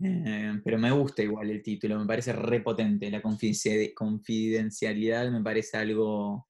Eh, 0.00 0.60
pero 0.64 0.78
me 0.78 0.90
gusta 0.90 1.22
igual 1.22 1.50
el 1.50 1.62
título, 1.62 1.98
me 1.98 2.06
parece 2.06 2.32
repotente. 2.32 3.10
La 3.10 3.22
confidencia- 3.22 3.94
confidencialidad 3.94 5.30
me 5.30 5.42
parece 5.42 5.76
algo 5.76 6.48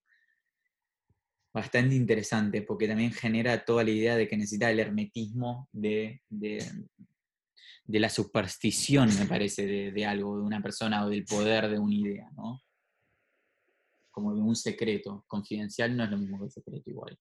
bastante 1.52 1.94
interesante, 1.94 2.62
porque 2.62 2.88
también 2.88 3.12
genera 3.12 3.64
toda 3.64 3.84
la 3.84 3.90
idea 3.90 4.16
de 4.16 4.26
que 4.26 4.36
necesita 4.36 4.70
el 4.70 4.80
hermetismo 4.80 5.68
de, 5.72 6.20
de- 6.28 6.64
la 7.86 8.08
superstición, 8.08 9.08
me 9.18 9.26
parece, 9.26 9.66
de, 9.66 9.92
de 9.92 10.06
algo, 10.06 10.38
de 10.38 10.42
una 10.42 10.60
persona 10.62 11.04
o 11.04 11.08
del 11.08 11.24
poder 11.24 11.68
de 11.68 11.78
una 11.78 11.94
idea, 11.94 12.28
¿no? 12.34 12.60
Como 14.10 14.34
de 14.34 14.40
un 14.40 14.56
secreto. 14.56 15.24
Confidencial 15.28 15.96
no 15.96 16.04
es 16.04 16.10
lo 16.10 16.18
mismo 16.18 16.42
que 16.42 16.50
secreto 16.50 16.88
igual. 16.90 17.16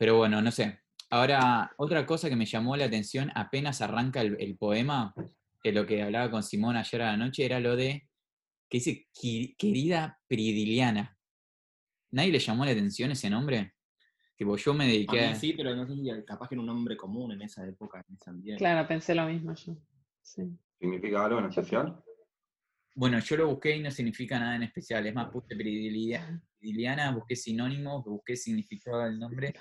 Pero 0.00 0.16
bueno, 0.16 0.40
no 0.40 0.50
sé. 0.50 0.80
Ahora, 1.10 1.70
otra 1.76 2.06
cosa 2.06 2.30
que 2.30 2.36
me 2.36 2.46
llamó 2.46 2.74
la 2.74 2.86
atención 2.86 3.30
apenas 3.34 3.82
arranca 3.82 4.22
el, 4.22 4.34
el 4.40 4.56
poema, 4.56 5.12
que 5.62 5.72
lo 5.72 5.84
que 5.84 6.02
hablaba 6.02 6.30
con 6.30 6.42
Simón 6.42 6.76
ayer 6.78 7.02
a 7.02 7.10
la 7.10 7.16
noche 7.18 7.44
era 7.44 7.60
lo 7.60 7.76
de 7.76 8.08
que 8.70 8.78
dice 8.78 9.06
"Qui- 9.12 9.54
querida 9.58 10.18
Pridiliana. 10.26 11.18
¿Nadie 12.12 12.32
le 12.32 12.38
llamó 12.38 12.64
la 12.64 12.70
atención 12.70 13.10
ese 13.10 13.28
nombre? 13.28 13.74
Tipo, 14.38 14.56
yo 14.56 14.72
me 14.72 14.84
A 14.84 14.86
dediqué 14.86 15.18
mí 15.18 15.24
a... 15.26 15.34
sí, 15.34 15.52
pero 15.54 15.76
no 15.76 15.86
sé 15.86 15.94
si 15.96 16.24
capaz 16.24 16.48
que 16.48 16.54
era 16.54 16.60
un 16.62 16.66
nombre 16.68 16.96
común 16.96 17.32
en 17.32 17.42
esa 17.42 17.66
época, 17.68 18.02
en 18.08 18.14
ese 18.14 18.30
ambiente. 18.30 18.58
Claro, 18.58 18.88
pensé 18.88 19.14
lo 19.14 19.26
mismo 19.26 19.52
yo. 19.54 19.76
Sí. 20.22 20.44
¿Significa 20.80 21.26
algo 21.26 21.40
en 21.40 21.44
especial? 21.46 22.02
Bueno, 22.94 23.18
yo 23.20 23.36
lo 23.36 23.46
busqué 23.48 23.76
y 23.76 23.82
no 23.82 23.90
significa 23.90 24.38
nada 24.38 24.56
en 24.56 24.64
especial. 24.64 25.06
Es 25.06 25.14
más, 25.14 25.30
puse 25.30 25.54
Pridiliana, 25.56 27.12
busqué 27.14 27.36
sinónimos, 27.36 28.04
busqué 28.04 28.36
significado 28.36 29.04
del 29.04 29.18
nombre 29.18 29.54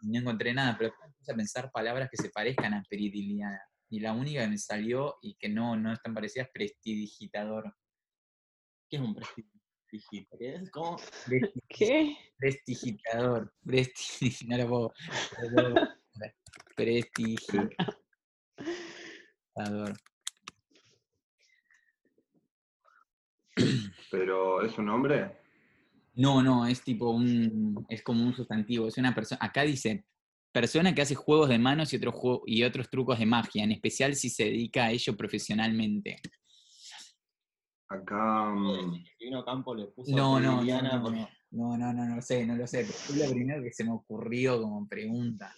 y 0.00 0.08
no 0.08 0.20
encontré 0.20 0.54
nada, 0.54 0.76
pero 0.78 0.92
puse 1.18 1.32
a 1.32 1.36
pensar 1.36 1.70
palabras 1.72 2.08
que 2.10 2.16
se 2.16 2.30
parezcan 2.30 2.72
a 2.74 2.82
Peridiliana. 2.88 3.60
Y 3.90 4.00
la 4.00 4.12
única 4.14 4.40
que 4.42 4.48
me 4.48 4.56
salió 4.58 5.16
y 5.20 5.34
que 5.34 5.48
no, 5.50 5.76
no 5.76 5.92
es 5.92 6.00
tan 6.00 6.14
parecida 6.14 6.44
es 6.44 6.50
prestidigitador. 6.50 7.74
¿Qué 8.88 8.96
es 8.96 9.02
un 9.02 9.14
prestigio? 9.14 10.26
¿Qué 10.38 10.54
es? 10.54 10.70
¿Cómo? 10.70 10.96
¿Qué? 11.68 12.16
Prestidigitador. 12.38 13.52
Presti- 13.62 14.46
no 14.48 14.56
lo 14.56 14.68
puedo. 14.68 14.92
no 15.52 15.62
lo 15.68 15.74
puedo- 15.74 15.88
Prestidigitador. 16.76 17.76
¿Pero 24.10 24.62
es 24.62 24.76
un 24.78 24.86
nombre? 24.86 25.38
No, 26.14 26.42
no, 26.42 26.66
es 26.66 26.82
tipo 26.82 27.10
un. 27.10 27.86
Es 27.88 28.02
como 28.02 28.22
un 28.24 28.34
sustantivo. 28.34 28.86
Es 28.88 28.98
una 28.98 29.14
persona. 29.14 29.38
Acá 29.42 29.62
dice. 29.62 30.04
Persona 30.52 30.94
que 30.94 31.00
hace 31.00 31.14
juegos 31.14 31.48
de 31.48 31.58
manos 31.58 31.90
y 31.92 31.96
otros, 31.96 32.14
juego- 32.14 32.42
y 32.44 32.62
otros 32.62 32.90
trucos 32.90 33.18
de 33.18 33.24
magia, 33.24 33.64
en 33.64 33.72
especial 33.72 34.14
si 34.14 34.28
se 34.28 34.44
dedica 34.44 34.84
a 34.84 34.90
ello 34.90 35.16
profesionalmente. 35.16 36.20
Acá. 37.88 38.50
mm, 38.54 39.02
Vino 39.18 39.42
Campo 39.46 39.74
le 39.74 39.86
puso 39.86 40.14
No, 40.14 40.38
no, 40.38 40.62
no, 40.62 40.82
no, 40.82 41.28
no, 41.52 41.76
no, 41.78 41.92
no, 42.06 42.20
sé, 42.20 42.46
no 42.46 42.54
lo 42.56 42.66
sé. 42.66 42.80
pero 42.80 42.92
Fue 42.92 43.16
lo 43.26 43.32
primero 43.32 43.62
que 43.62 43.72
se 43.72 43.84
me 43.84 43.92
ocurrió 43.92 44.60
como 44.60 44.86
pregunta. 44.86 45.54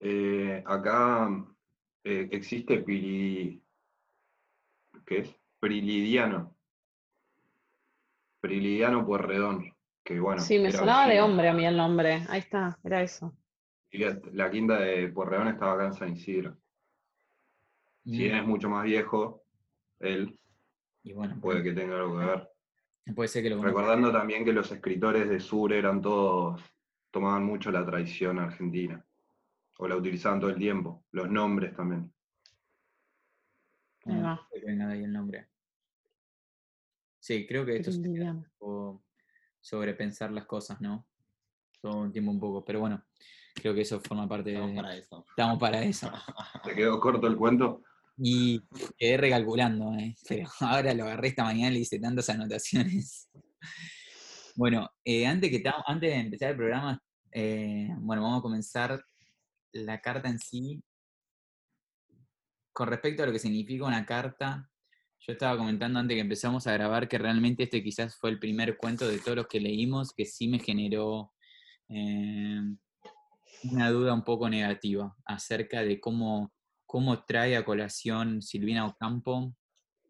eh, 0.00 0.64
acá 0.66 1.28
eh, 2.02 2.28
existe 2.32 2.78
Piri. 2.78 3.62
¿Qué 5.06 5.18
es? 5.18 5.30
Prilidiano. 5.60 6.56
Prilidiano 8.40 9.04
Puerredón. 9.04 9.72
Que 10.04 10.18
bueno. 10.20 10.40
Sí, 10.40 10.58
me 10.58 10.72
sonaba 10.72 11.06
de 11.06 11.20
hombre 11.20 11.48
a 11.48 11.52
mí 11.52 11.66
el 11.66 11.76
nombre. 11.76 12.22
Ahí 12.28 12.40
está, 12.40 12.78
era 12.82 13.02
eso. 13.02 13.34
Y 13.90 13.98
la, 13.98 14.18
la 14.32 14.50
quinta 14.50 14.78
de 14.78 15.08
Puerredón 15.08 15.48
estaba 15.48 15.74
acá 15.74 15.86
en 15.86 15.92
San 15.94 16.12
Isidro. 16.12 16.56
Si 18.04 18.16
bien 18.18 18.36
es 18.36 18.46
mucho 18.46 18.70
más 18.70 18.84
viejo, 18.84 19.44
él 19.98 20.38
Y 21.02 21.12
bueno, 21.12 21.38
puede 21.40 21.62
que 21.62 21.72
tenga 21.72 21.96
algo 21.96 22.18
que 22.18 22.24
ver. 22.24 22.48
puede 23.14 23.28
ser 23.28 23.42
que 23.42 23.50
lo. 23.50 23.62
Recordando 23.62 24.10
también 24.10 24.46
que 24.46 24.52
los 24.54 24.72
escritores 24.72 25.28
de 25.28 25.40
Sur 25.40 25.74
eran 25.74 26.00
todos, 26.00 26.62
tomaban 27.10 27.44
mucho 27.44 27.70
la 27.70 27.84
tradición 27.84 28.38
argentina. 28.38 29.04
O 29.78 29.86
la 29.86 29.96
utilizaban 29.96 30.40
todo 30.40 30.50
el 30.50 30.56
tiempo. 30.56 31.04
Los 31.12 31.28
nombres 31.30 31.76
también. 31.76 32.10
Ahí 34.06 34.20
va. 34.22 34.40
venga 34.64 34.86
de 34.86 34.94
ahí 34.94 35.04
el 35.04 35.12
nombre. 35.12 35.48
Sí, 37.28 37.46
creo 37.46 37.66
que 37.66 37.76
esto 37.76 37.90
es 37.90 37.98
Prilidiano. 37.98 38.42
sobrepensar 39.60 40.32
las 40.32 40.46
cosas, 40.46 40.80
¿no? 40.80 41.06
Todo 41.78 42.06
el 42.06 42.10
tiempo 42.10 42.30
un 42.30 42.40
poco, 42.40 42.64
pero 42.64 42.80
bueno, 42.80 43.04
creo 43.52 43.74
que 43.74 43.82
eso 43.82 44.00
forma 44.00 44.26
parte 44.26 44.54
Estamos 44.54 44.70
de... 44.70 44.76
para 44.76 44.96
eso. 44.96 45.26
Estamos 45.28 45.58
para 45.58 45.82
eso. 45.82 46.10
¿Te 46.64 46.74
quedó 46.74 46.98
corto 46.98 47.26
el 47.26 47.36
cuento? 47.36 47.82
Y 48.16 48.62
quedé 48.96 49.18
recalculando, 49.18 49.92
¿eh? 49.98 50.16
pero 50.26 50.48
ahora 50.60 50.94
lo 50.94 51.04
agarré 51.04 51.28
esta 51.28 51.44
mañana 51.44 51.68
y 51.68 51.74
le 51.74 51.80
hice 51.80 52.00
tantas 52.00 52.30
anotaciones. 52.30 53.28
Bueno, 54.56 54.90
eh, 55.04 55.24
antes, 55.24 55.50
que 55.50 55.62
antes 55.86 56.10
de 56.10 56.16
empezar 56.16 56.50
el 56.50 56.56
programa, 56.56 57.00
eh, 57.30 57.90
bueno, 57.98 58.22
vamos 58.22 58.40
a 58.40 58.42
comenzar 58.42 59.00
la 59.70 60.00
carta 60.00 60.28
en 60.28 60.40
sí. 60.40 60.82
Con 62.72 62.88
respecto 62.88 63.22
a 63.22 63.26
lo 63.26 63.32
que 63.32 63.38
significa 63.38 63.84
una 63.84 64.04
carta, 64.04 64.68
yo 65.28 65.32
estaba 65.34 65.58
comentando 65.58 65.98
antes 65.98 66.14
que 66.14 66.22
empezamos 66.22 66.66
a 66.66 66.72
grabar 66.72 67.06
que 67.06 67.18
realmente 67.18 67.64
este 67.64 67.82
quizás 67.82 68.16
fue 68.16 68.30
el 68.30 68.38
primer 68.38 68.78
cuento 68.78 69.06
de 69.06 69.18
todos 69.18 69.36
los 69.36 69.46
que 69.46 69.60
leímos 69.60 70.14
que 70.14 70.24
sí 70.24 70.48
me 70.48 70.58
generó 70.58 71.34
eh, 71.90 72.62
una 73.64 73.90
duda 73.90 74.14
un 74.14 74.24
poco 74.24 74.48
negativa 74.48 75.14
acerca 75.26 75.82
de 75.82 76.00
cómo, 76.00 76.54
cómo 76.86 77.24
trae 77.24 77.56
a 77.58 77.64
colación 77.66 78.40
Silvina 78.40 78.86
Ocampo 78.86 79.54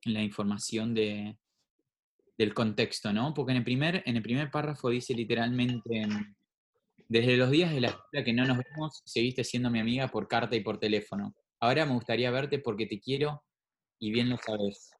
la 0.05 0.23
información 0.23 0.95
de, 0.95 1.37
del 2.39 2.55
contexto, 2.55 3.13
¿no? 3.13 3.35
Porque 3.35 3.51
en 3.51 3.59
el, 3.59 3.65
primer, 3.65 4.05
en 4.07 4.17
el 4.17 4.23
primer 4.23 4.53
párrafo 4.53 4.89
dice 4.89 5.15
literalmente, 5.15 6.07
desde 7.09 7.37
los 7.37 7.51
días 7.51 7.73
de 7.73 7.81
la 7.81 7.89
escuela 7.89 8.25
que 8.25 8.33
no 8.33 8.45
nos 8.45 8.59
vemos, 8.59 9.03
seguiste 9.05 9.43
siendo 9.43 9.69
mi 9.69 9.81
amiga 9.81 10.07
por 10.07 10.29
carta 10.29 10.55
y 10.55 10.61
por 10.61 10.79
teléfono. 10.79 11.35
Ahora 11.59 11.85
me 11.87 11.95
gustaría 11.95 12.31
verte 12.31 12.61
porque 12.61 12.87
te 12.87 13.01
quiero 13.01 13.43
y 13.99 14.13
bien 14.13 14.31
lo 14.31 14.37
sabes. 14.37 14.93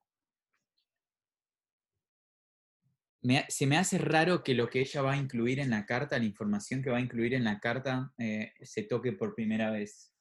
Me 3.23 3.45
se 3.49 3.67
me 3.67 3.77
hace 3.77 3.99
raro 3.99 4.45
que 4.45 4.55
lo 4.55 4.69
que 4.69 4.81
ella 4.81 5.03
va 5.03 5.13
a 5.13 5.17
incluir 5.17 5.59
en 5.59 5.71
la 5.71 5.87
carta, 5.87 6.19
la 6.19 6.25
información 6.25 6.83
que 6.83 6.91
va 6.91 6.99
a 6.99 7.01
incluir 7.01 7.35
en 7.35 7.45
la 7.45 7.59
carta, 7.59 8.13
eh, 8.19 8.53
se 8.63 8.85
toque 8.85 9.13
por 9.13 9.35
primera 9.35 9.71
vez. 9.71 10.13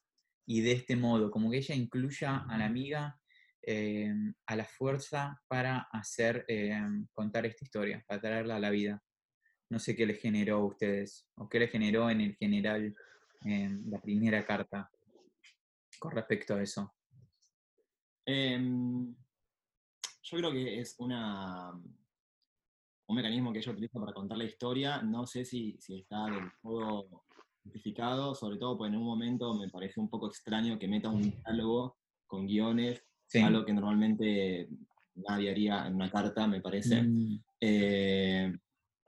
Y 0.46 0.62
de 0.62 0.72
este 0.72 0.96
modo, 0.96 1.30
como 1.30 1.50
que 1.50 1.58
ella 1.58 1.74
incluya 1.74 2.38
a 2.48 2.58
la 2.58 2.66
amiga 2.66 3.18
eh, 3.62 4.14
a 4.46 4.56
la 4.56 4.64
fuerza 4.64 5.40
para 5.46 5.88
hacer, 5.92 6.44
eh, 6.48 6.80
contar 7.12 7.44
esta 7.44 7.64
historia, 7.64 8.02
para 8.06 8.20
traerla 8.20 8.56
a 8.56 8.60
la 8.60 8.70
vida. 8.70 9.02
No 9.70 9.78
sé 9.78 9.94
qué 9.94 10.06
les 10.06 10.20
generó 10.20 10.56
a 10.56 10.64
ustedes, 10.64 11.28
o 11.34 11.48
qué 11.48 11.58
les 11.58 11.70
generó 11.70 12.08
en 12.08 12.22
el 12.22 12.36
general 12.36 12.94
la 13.44 14.00
primera 14.00 14.44
carta 14.44 14.90
con 15.98 16.12
respecto 16.12 16.54
a 16.54 16.62
eso. 16.62 16.94
Em, 18.30 19.14
yo 20.22 20.36
creo 20.36 20.52
que 20.52 20.80
es 20.80 20.94
una, 20.98 21.72
un 23.08 23.16
mecanismo 23.16 23.52
que 23.52 23.58
ella 23.58 23.72
utiliza 23.72 23.98
para 23.98 24.12
contar 24.12 24.38
la 24.38 24.44
historia. 24.44 25.02
No 25.02 25.26
sé 25.26 25.44
si, 25.44 25.76
si 25.80 25.96
está 26.00 26.26
del 26.26 26.50
todo 26.62 27.24
justificado, 27.64 28.34
sobre 28.34 28.58
todo 28.58 28.76
porque 28.78 28.92
en 28.94 28.98
un 29.00 29.06
momento 29.06 29.54
me 29.54 29.68
parece 29.68 29.98
un 30.00 30.08
poco 30.08 30.28
extraño 30.28 30.78
que 30.78 30.88
meta 30.88 31.08
un 31.08 31.22
diálogo 31.22 31.96
con 32.26 32.46
guiones, 32.46 33.02
Sí. 33.26 33.40
algo 33.40 33.62
que 33.64 33.74
normalmente 33.74 34.68
nadie 35.16 35.50
haría 35.50 35.86
en 35.86 35.94
una 35.96 36.10
carta, 36.10 36.46
me 36.46 36.60
parece. 36.60 37.02
Mm, 37.02 37.40
Eh, 37.60 38.56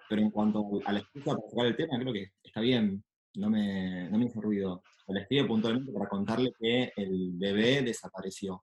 pero 0.09 0.21
en 0.23 0.31
cuanto 0.31 0.65
a 0.85 0.93
la 0.93 0.99
excusa 0.99 1.37
para 1.37 1.49
sacar 1.49 1.67
el 1.67 1.77
tema, 1.77 1.99
creo 2.01 2.13
que 2.13 2.33
está 2.43 2.61
bien, 2.61 3.03
no 3.37 3.49
me, 3.49 4.11
no 4.11 4.19
me 4.19 4.25
hizo 4.27 4.41
ruido. 4.41 4.83
La 5.07 5.21
escribe 5.21 5.45
puntualmente 5.47 5.93
para 5.93 6.09
contarle 6.09 6.53
que 6.59 6.93
el 6.97 7.33
bebé 7.35 7.83
desapareció. 7.83 8.63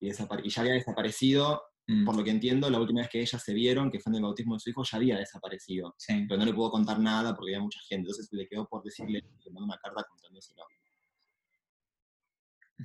Y, 0.00 0.08
desapare- 0.10 0.42
y 0.44 0.50
ya 0.50 0.60
había 0.62 0.74
desaparecido, 0.74 1.62
mm, 1.86 2.04
por 2.04 2.16
lo 2.16 2.24
que 2.24 2.30
entiendo, 2.30 2.68
la 2.70 2.80
última 2.80 3.00
vez 3.00 3.10
que 3.10 3.20
ellas 3.20 3.42
se 3.42 3.54
vieron, 3.54 3.90
que 3.90 4.00
fue 4.00 4.10
en 4.10 4.16
el 4.16 4.22
bautismo 4.22 4.54
de 4.54 4.60
su 4.60 4.70
hijo, 4.70 4.82
ya 4.84 4.96
había 4.98 5.18
desaparecido. 5.18 5.94
sí. 5.98 6.24
Pero 6.28 6.38
no 6.38 6.44
le 6.46 6.54
pudo 6.54 6.70
contar 6.70 6.98
nada 7.00 7.34
porque 7.34 7.52
había 7.52 7.62
mucha 7.62 7.80
gente. 7.80 8.08
Entonces 8.08 8.28
le 8.32 8.46
quedó 8.48 8.66
por 8.68 8.82
decirle 8.82 9.22
le 9.44 9.50
mandó 9.52 9.64
una 9.66 9.78
carta 9.78 10.04
contándoselo. 10.08 10.62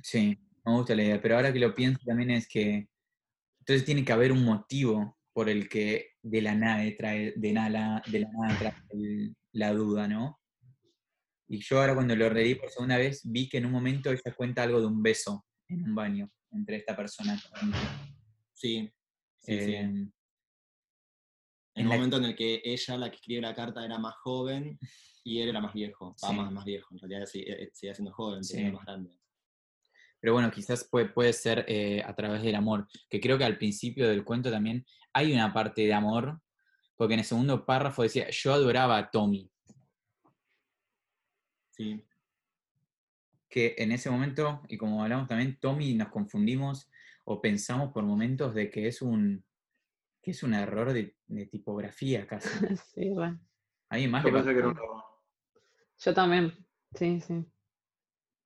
Sí, 0.02 0.38
me 0.64 0.72
gusta 0.72 0.94
la 0.94 1.02
idea, 1.02 1.20
pero 1.20 1.36
ahora 1.36 1.52
que 1.52 1.58
lo 1.58 1.74
pienso 1.74 1.98
también 2.04 2.30
es 2.30 2.46
que 2.48 2.88
entonces 3.60 3.84
tiene 3.84 4.04
que 4.04 4.12
haber 4.12 4.32
un 4.32 4.44
motivo 4.44 5.18
por 5.32 5.48
el 5.48 5.68
que 5.68 6.12
de 6.22 6.42
la 6.42 6.54
nada 6.54 6.82
trae, 6.96 7.32
de 7.36 7.52
nada, 7.52 8.02
de 8.06 8.20
la 8.20 8.28
nada 8.32 8.58
trae 8.58 8.74
el- 8.90 9.36
la 9.52 9.72
duda, 9.72 10.08
¿no? 10.08 10.38
Y 11.48 11.60
yo 11.62 11.80
ahora 11.80 11.94
cuando 11.94 12.14
lo 12.14 12.28
leí 12.30 12.54
por 12.54 12.70
segunda 12.70 12.98
vez 12.98 13.22
vi 13.24 13.48
que 13.48 13.58
en 13.58 13.66
un 13.66 13.72
momento 13.72 14.10
ella 14.10 14.34
cuenta 14.36 14.62
algo 14.62 14.80
de 14.80 14.86
un 14.86 15.02
beso 15.02 15.44
en 15.68 15.84
un 15.84 15.94
baño 15.94 16.30
entre 16.50 16.76
esta 16.76 16.94
persona. 16.94 17.40
Sí, 18.58 18.92
sí, 19.38 19.60
sí. 19.60 19.72
Eh, 19.72 19.80
En 19.80 20.12
en 21.74 21.82
el 21.82 21.86
momento 21.86 22.16
en 22.16 22.24
el 22.24 22.34
que 22.34 22.60
ella, 22.64 22.98
la 22.98 23.08
que 23.08 23.16
escribe 23.16 23.40
la 23.40 23.54
carta, 23.54 23.84
era 23.84 23.98
más 23.98 24.16
joven 24.16 24.76
y 25.22 25.40
él 25.40 25.50
era 25.50 25.60
más 25.60 25.72
viejo. 25.72 26.16
Va, 26.24 26.28
Sí. 26.30 26.34
más, 26.34 26.50
más 26.50 26.64
viejo, 26.64 26.88
en 26.92 26.98
realidad 26.98 27.28
eh, 27.34 27.70
seguía 27.72 27.94
siendo 27.94 28.12
joven, 28.12 28.40
era 28.52 28.72
más 28.72 28.84
grande. 28.84 29.16
Pero 30.20 30.32
bueno, 30.32 30.50
quizás 30.50 30.82
puede, 30.90 31.06
puede 31.06 31.32
ser 31.32 31.64
eh, 31.68 32.02
a 32.04 32.16
través 32.16 32.42
del 32.42 32.56
amor, 32.56 32.88
que 33.08 33.20
creo 33.20 33.38
que 33.38 33.44
al 33.44 33.58
principio 33.58 34.08
del 34.08 34.24
cuento 34.24 34.50
también 34.50 34.84
hay 35.12 35.32
una 35.32 35.52
parte 35.52 35.82
de 35.82 35.94
amor, 35.94 36.40
porque 36.96 37.14
en 37.14 37.20
el 37.20 37.26
segundo 37.26 37.64
párrafo 37.64 38.02
decía, 38.02 38.28
yo 38.30 38.52
adoraba 38.52 38.98
a 38.98 39.10
Tommy, 39.10 39.48
Sí, 41.70 42.04
que 43.48 43.76
en 43.78 43.92
ese 43.92 44.10
momento, 44.10 44.62
y 44.68 44.76
como 44.76 45.00
hablamos 45.04 45.28
también, 45.28 45.56
Tommy 45.60 45.94
nos 45.94 46.08
confundimos 46.08 46.90
o 47.30 47.42
pensamos 47.42 47.92
por 47.92 48.04
momentos 48.04 48.54
de 48.54 48.70
que 48.70 48.88
es 48.88 49.02
un, 49.02 49.44
que 50.22 50.30
es 50.30 50.42
un 50.42 50.54
error 50.54 50.94
de, 50.94 51.14
de 51.26 51.46
tipografía 51.46 52.26
casi. 52.26 52.48
Sí, 52.94 53.10
bueno. 53.10 53.38
¿Alguien 53.90 54.10
más 54.10 54.24
Yo 54.24 54.32
pensé 54.32 54.52
que 54.52 54.58
era 54.58 54.68
un 54.68 54.78
Yo 55.98 56.14
también. 56.14 56.66
Sí, 56.94 57.20
sí. 57.20 57.44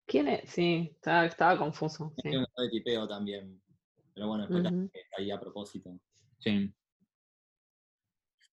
¿Quién 0.07 0.27
es? 0.27 0.49
Sí, 0.49 0.89
estaba, 0.95 1.25
estaba 1.27 1.57
confuso. 1.57 2.13
Sí. 2.17 2.29
Un 2.29 2.35
error 2.35 2.47
de 2.57 2.69
tipeo 2.69 3.07
también. 3.07 3.61
Pero 4.15 4.27
bueno, 4.27 4.47
después 4.47 4.65
Ujú. 4.65 4.89
está 4.91 5.15
ahí 5.19 5.29
a 5.29 5.39
propósito. 5.39 5.99
Sí. 6.39 6.73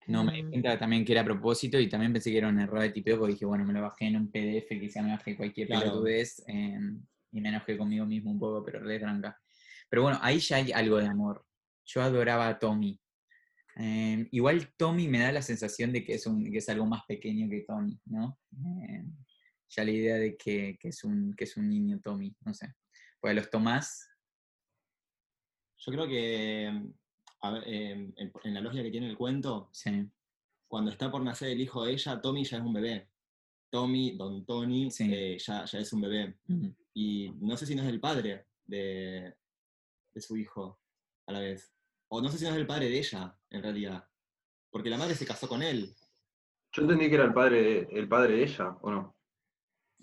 No, 0.06 0.24
me 0.24 0.32
di 0.32 0.40
Em, 0.40 0.50
cuenta 0.50 0.78
también 0.78 1.04
que 1.04 1.12
era 1.12 1.22
a 1.22 1.24
propósito 1.24 1.78
y 1.78 1.88
también 1.88 2.12
pensé 2.12 2.30
que 2.30 2.38
era 2.38 2.48
un 2.48 2.60
error 2.60 2.80
de 2.80 2.90
tipeo 2.90 3.18
porque 3.18 3.32
dije, 3.34 3.46
bueno, 3.46 3.64
me 3.64 3.72
lo 3.72 3.82
bajé 3.82 4.06
en 4.06 4.16
un 4.16 4.30
PDF, 4.30 4.78
quizá 4.80 5.02
me 5.02 5.12
bajé 5.12 5.36
cualquier 5.36 5.66
Claro. 5.66 5.84
pelotudez 5.84 6.42
eh, 6.46 6.78
y 7.32 7.40
me 7.40 7.48
enojé 7.48 7.78
conmigo 7.78 8.04
mismo 8.04 8.30
un 8.30 8.38
poco, 8.38 8.62
pero 8.64 8.80
re 8.80 8.98
tranca. 8.98 9.39
Pero 9.90 10.02
bueno, 10.02 10.18
ahí 10.22 10.38
ya 10.38 10.56
hay 10.56 10.72
algo 10.72 10.96
de 10.98 11.06
amor. 11.06 11.44
Yo 11.84 12.00
adoraba 12.00 12.48
a 12.48 12.58
Tommy. 12.58 12.98
Eh, 13.76 14.28
igual 14.32 14.72
Tommy 14.76 15.08
me 15.08 15.18
da 15.20 15.32
la 15.32 15.42
sensación 15.42 15.92
de 15.92 16.04
que 16.04 16.14
es, 16.14 16.26
un, 16.26 16.50
que 16.50 16.58
es 16.58 16.68
algo 16.68 16.86
más 16.86 17.04
pequeño 17.06 17.48
que 17.48 17.60
Tony, 17.62 17.98
¿no? 18.06 18.38
Eh, 18.52 19.04
ya 19.68 19.84
la 19.84 19.90
idea 19.90 20.16
de 20.16 20.36
que, 20.36 20.76
que 20.80 20.88
es 20.88 21.04
un, 21.04 21.34
que 21.34 21.44
es 21.44 21.56
un 21.56 21.68
niño 21.68 22.00
Tommy, 22.00 22.34
no 22.44 22.54
sé. 22.54 22.74
Pues 23.20 23.34
los 23.34 23.50
Tomás, 23.50 24.08
Yo 25.78 25.92
creo 25.92 26.06
que 26.06 26.90
a 27.42 27.50
ver, 27.50 27.62
em, 27.66 28.12
en, 28.16 28.54
la 28.54 28.60
lógica 28.60 28.82
que 28.82 28.90
tiene 28.90 29.08
el 29.08 29.16
cuento, 29.16 29.70
sí, 29.72 30.08
cuando 30.68 30.90
está 30.90 31.10
por 31.10 31.22
nacer 31.22 31.48
el 31.48 31.60
hijo 31.60 31.84
de 31.84 31.92
ella, 31.92 32.20
Tommy 32.20 32.44
ya 32.44 32.58
es 32.58 32.62
un 32.62 32.72
bebé. 32.74 33.08
Tommy, 33.70 34.16
Don 34.16 34.44
Tony, 34.44 34.90
Sí. 34.90 35.08
eh, 35.12 35.38
ya, 35.38 35.64
ya 35.64 35.78
es 35.78 35.92
un 35.92 36.00
bebé. 36.02 36.36
Y 36.92 37.30
no 37.40 37.56
sé 37.56 37.66
si 37.66 37.74
no 37.74 37.82
es 37.82 37.88
el 37.88 38.00
padre 38.00 38.46
de, 38.66 39.34
de 40.14 40.20
su 40.20 40.36
hijo 40.36 40.80
a 41.26 41.32
la 41.32 41.40
vez. 41.40 41.72
O 42.08 42.20
no 42.20 42.28
sé 42.28 42.38
si 42.38 42.44
no 42.44 42.50
es 42.50 42.56
el 42.56 42.66
padre 42.66 42.88
de 42.88 42.98
ella, 42.98 43.36
en 43.50 43.62
realidad. 43.62 44.04
Porque 44.70 44.90
la 44.90 44.98
madre 44.98 45.14
se 45.14 45.26
casó 45.26 45.48
con 45.48 45.62
él. 45.62 45.94
Yo 46.72 46.82
entendí 46.82 47.08
que 47.08 47.14
era 47.16 47.24
el 47.24 47.32
padre 47.34 47.62
de, 47.62 47.88
el 47.92 48.08
padre 48.08 48.36
de 48.36 48.42
ella, 48.44 48.76
¿o 48.82 48.90
no? 48.90 49.16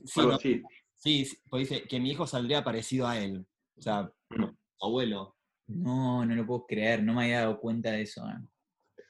Sí, 0.06 0.20
Algo 0.20 0.32
no, 0.34 0.38
así. 0.38 0.62
sí, 0.96 1.26
sí, 1.26 1.38
pues 1.50 1.70
dice 1.70 1.88
que 1.88 2.00
mi 2.00 2.12
hijo 2.12 2.28
saldría 2.28 2.64
parecido 2.64 3.08
a 3.08 3.18
él. 3.18 3.46
O 3.78 3.82
sea, 3.82 4.12
Mm. 4.30 4.44
su 4.80 4.86
abuelo. 4.86 5.36
no, 5.68 6.26
no 6.26 6.36
lo 6.36 6.46
puedo 6.46 6.66
creer, 6.66 7.04
no 7.04 7.14
me 7.14 7.24
había 7.24 7.42
dado 7.42 7.60
cuenta 7.60 7.92
de 7.92 8.02
eso. 8.02 8.26
eh. 8.30 9.04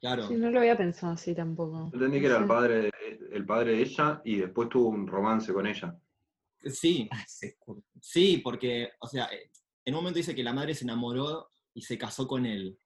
Claro. 0.00 0.26
Sí, 0.28 0.34
no 0.34 0.50
lo 0.50 0.60
había 0.60 0.76
pensado 0.76 1.12
así 1.12 1.34
tampoco. 1.34 1.90
Yo 1.90 1.96
entendí 1.98 2.20
que 2.20 2.28
No 2.28 2.34
era 2.34 2.38
el 2.42 2.46
padre, 2.48 2.74
de, 2.82 2.90
el 3.32 3.44
padre 3.44 3.72
de 3.72 3.82
ella 3.82 4.20
y 4.24 4.36
después 4.36 4.68
tuvo 4.70 4.88
un 4.88 5.06
romance 5.06 5.52
con 5.52 5.66
ella. 5.66 5.98
Sí, 6.64 7.08
Ah, 7.10 7.24
sí, 8.00 8.38
porque, 8.38 8.90
o 9.00 9.06
sea, 9.06 9.26
eh, 9.26 9.50
en 9.84 9.94
un 9.94 10.00
momento 10.00 10.18
dice 10.18 10.34
que 10.34 10.42
la 10.42 10.52
madre 10.52 10.74
se 10.74 10.84
enamoró 10.84 11.50
y 11.74 11.82
se 11.82 11.96
casó 11.98 12.26
con 12.26 12.46
él. 12.46 12.78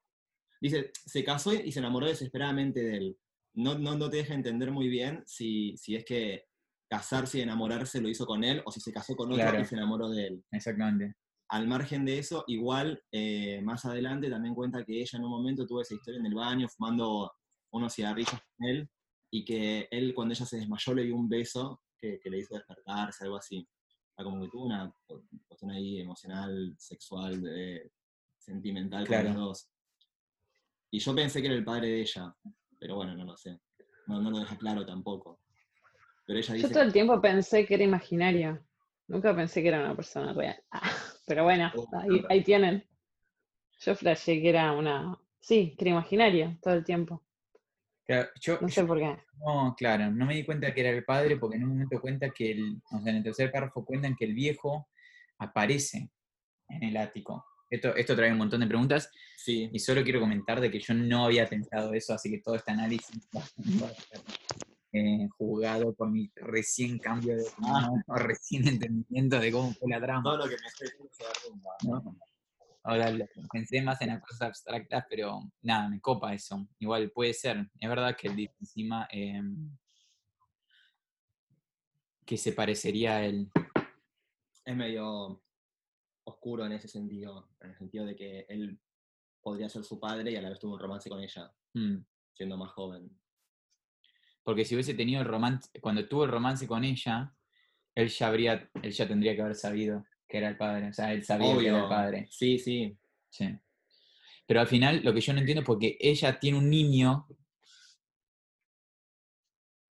Dice, 0.60 0.90
se 0.94 1.24
casó 1.24 1.52
y 1.52 1.72
se 1.72 1.78
enamoró 1.80 2.06
desesperadamente 2.06 2.82
de 2.82 2.96
él. 2.96 3.18
No, 3.54 3.78
no, 3.78 3.96
no 3.96 4.10
te 4.10 4.18
deja 4.18 4.34
entender 4.34 4.70
muy 4.70 4.88
bien 4.88 5.22
si, 5.26 5.76
si 5.76 5.94
es 5.94 6.04
que 6.04 6.44
casarse 6.88 7.38
y 7.38 7.42
enamorarse 7.42 8.00
lo 8.00 8.08
hizo 8.08 8.26
con 8.26 8.44
él 8.44 8.62
o 8.64 8.70
si 8.70 8.80
se 8.80 8.92
casó 8.92 9.14
con 9.16 9.32
otro 9.32 9.42
Claro. 9.42 9.60
y 9.60 9.64
se 9.64 9.74
enamoró 9.74 10.08
de 10.10 10.26
él. 10.26 10.44
Exactamente. 10.52 11.14
Al 11.50 11.68
margen 11.68 12.04
de 12.04 12.18
eso, 12.18 12.44
igual 12.46 13.02
eh, 13.12 13.60
más 13.62 13.84
adelante 13.84 14.30
también 14.30 14.54
cuenta 14.54 14.84
que 14.84 15.00
ella 15.00 15.18
en 15.18 15.24
un 15.24 15.30
momento 15.30 15.66
tuvo 15.66 15.82
esa 15.82 15.94
historia 15.94 16.18
en 16.20 16.26
el 16.26 16.34
baño 16.34 16.68
fumando 16.68 17.32
unos 17.72 17.94
cigarrillos 17.94 18.30
con 18.32 18.68
él 18.68 18.88
y 19.30 19.44
que 19.44 19.88
él 19.90 20.14
cuando 20.14 20.32
ella 20.34 20.46
se 20.46 20.56
desmayó 20.56 20.94
le 20.94 21.04
dio 21.04 21.16
un 21.16 21.28
beso 21.28 21.82
que, 22.00 22.18
que 22.20 22.30
le 22.30 22.38
hizo 22.38 22.54
despertarse, 22.54 23.24
algo 23.24 23.36
así. 23.36 23.66
Como 24.16 24.40
que 24.42 24.48
tuvo 24.48 24.66
una 24.66 24.92
cuestión 25.48 25.70
ahí 25.72 26.00
emocional, 26.00 26.74
sexual, 26.78 27.42
de- 27.42 27.90
sentimental 28.38 29.06
Claro. 29.06 29.28
con 29.30 29.34
los 29.38 29.46
dos. 29.48 29.70
Y 30.90 30.98
yo 31.00 31.14
pensé 31.14 31.40
que 31.40 31.48
era 31.48 31.56
el 31.56 31.64
padre 31.64 31.88
de 31.88 32.00
ella, 32.02 32.34
pero 32.78 32.96
bueno, 32.96 33.14
no 33.16 33.24
lo 33.24 33.36
sé. 33.36 33.58
No, 34.06 34.20
no 34.20 34.30
lo 34.30 34.38
deja 34.38 34.56
claro 34.56 34.86
tampoco. 34.86 35.40
Pero 36.26 36.38
ella 36.38 36.54
Yo 36.54 36.58
dice... 36.58 36.72
todo 36.74 36.82
el 36.84 36.92
tiempo 36.92 37.20
pensé 37.20 37.66
que 37.66 37.74
era 37.74 37.84
imaginario. 37.84 38.64
Nunca 39.08 39.34
pensé 39.34 39.62
que 39.62 39.68
era 39.68 39.80
una 39.80 39.96
persona 39.96 40.32
real. 40.32 40.56
Ah, 40.70 40.90
pero 41.26 41.44
bueno, 41.44 41.72
Oh, 41.74 41.88
ahí, 42.00 42.22
ahí 42.28 42.44
tienen. 42.44 42.86
Yo 43.80 43.94
flashé 43.96 44.40
que 44.40 44.48
era 44.50 44.72
una. 44.72 45.18
Sí, 45.40 45.74
que 45.76 45.84
era 45.84 45.90
imaginario 45.92 46.56
todo 46.62 46.74
el 46.74 46.84
tiempo. 46.84 47.22
Claro, 48.06 48.28
yo, 48.40 48.58
No 48.60 48.68
sé 48.68 48.84
por 48.84 48.98
qué. 48.98 49.16
No, 49.38 49.74
claro, 49.76 50.10
no 50.10 50.26
me 50.26 50.34
di 50.34 50.44
cuenta 50.44 50.74
que 50.74 50.80
era 50.80 50.90
el 50.90 51.04
padre 51.04 51.36
porque 51.36 51.56
en 51.56 51.64
un 51.64 51.70
momento 51.70 52.00
cuenta 52.00 52.30
que 52.30 52.50
el, 52.50 52.82
o 52.90 53.00
sea, 53.00 53.10
en 53.10 53.18
el 53.18 53.22
tercer 53.22 53.50
párrafo 53.50 53.84
cuentan 53.84 54.14
que 54.14 54.26
el 54.26 54.34
viejo 54.34 54.88
aparece 55.38 56.10
en 56.68 56.82
el 56.82 56.96
ático. 56.96 57.44
Esto, 57.70 57.96
esto 57.96 58.14
trae 58.14 58.30
un 58.30 58.38
montón 58.38 58.60
de 58.60 58.66
preguntas 58.66 59.10
Sí, 59.44 59.68
y 59.70 59.78
solo 59.78 60.02
quiero 60.02 60.20
comentar 60.20 60.58
de 60.58 60.70
que 60.70 60.80
yo 60.80 60.94
no 60.94 61.26
había 61.26 61.46
pensado 61.46 61.92
eso, 61.92 62.14
así 62.14 62.30
que 62.30 62.38
todo 62.38 62.54
este 62.54 62.70
análisis 62.70 63.28
va 63.36 63.40
a 63.42 63.44
ser 63.44 64.20
eh, 64.92 65.28
juzgado 65.36 65.92
por 65.92 66.10
mi 66.10 66.30
recién 66.36 66.98
cambio 66.98 67.36
de 67.36 67.42
opinión 67.42 68.02
o 68.06 68.14
recién 68.16 68.66
entendimiento 68.66 69.38
de 69.38 69.52
cómo 69.52 69.74
fue 69.74 69.90
la 69.90 70.00
trama. 70.00 70.22
todo 70.22 70.38
lo 70.38 70.44
que 70.44 70.56
me 70.58 70.66
estoy. 70.66 70.88
¿no? 71.82 72.16
Ahora 72.86 73.10
pensé 73.50 73.80
más 73.80 74.00
en 74.02 74.08
las 74.08 74.20
cosas 74.20 74.42
abstractas, 74.42 75.06
pero 75.08 75.40
nada, 75.62 75.88
me 75.88 76.00
copa 76.00 76.34
eso. 76.34 76.68
Igual 76.78 77.10
puede 77.10 77.32
ser. 77.32 77.66
Es 77.80 77.88
verdad 77.88 78.14
que 78.14 78.28
el 78.28 78.36
de 78.36 78.54
encima 78.60 79.08
eh, 79.10 79.40
que 82.26 82.36
se 82.36 82.52
parecería 82.52 83.16
a 83.16 83.24
él. 83.24 83.50
es 84.66 84.76
medio 84.76 85.42
oscuro 86.24 86.64
en 86.64 86.72
ese 86.72 86.88
sentido, 86.88 87.50
en 87.60 87.70
el 87.70 87.76
sentido 87.76 88.06
de 88.06 88.16
que 88.16 88.46
él 88.48 88.78
podría 89.42 89.68
ser 89.68 89.84
su 89.84 90.00
padre 90.00 90.30
y 90.30 90.36
a 90.36 90.42
la 90.42 90.48
vez 90.50 90.58
tuvo 90.58 90.74
un 90.74 90.80
romance 90.80 91.08
con 91.10 91.20
ella, 91.20 91.52
Mm. 91.74 91.98
siendo 92.32 92.56
más 92.56 92.70
joven. 92.70 93.10
Porque 94.42 94.64
si 94.64 94.74
hubiese 94.74 94.94
tenido 94.94 95.20
el 95.22 95.26
romance, 95.28 95.68
cuando 95.80 96.06
tuvo 96.08 96.24
el 96.24 96.30
romance 96.30 96.66
con 96.66 96.84
ella, 96.84 97.34
él 97.94 98.08
ya 98.08 98.28
habría, 98.28 98.70
él 98.82 98.92
ya 98.92 99.06
tendría 99.08 99.34
que 99.34 99.42
haber 99.42 99.54
sabido 99.54 100.04
que 100.28 100.38
era 100.38 100.48
el 100.48 100.56
padre. 100.56 100.88
O 100.88 100.92
sea, 100.92 101.12
él 101.12 101.24
sabía 101.24 101.56
que 101.58 101.66
era 101.68 101.82
el 101.82 101.88
padre. 101.88 102.28
Sí, 102.30 102.58
sí. 102.58 102.96
Sí. 103.30 103.56
Pero 104.46 104.60
al 104.60 104.66
final 104.66 105.00
lo 105.02 105.12
que 105.14 105.20
yo 105.20 105.32
no 105.32 105.40
entiendo 105.40 105.60
es 105.62 105.66
porque 105.66 105.96
ella 106.00 106.38
tiene 106.38 106.58
un 106.58 106.68
niño, 106.70 107.26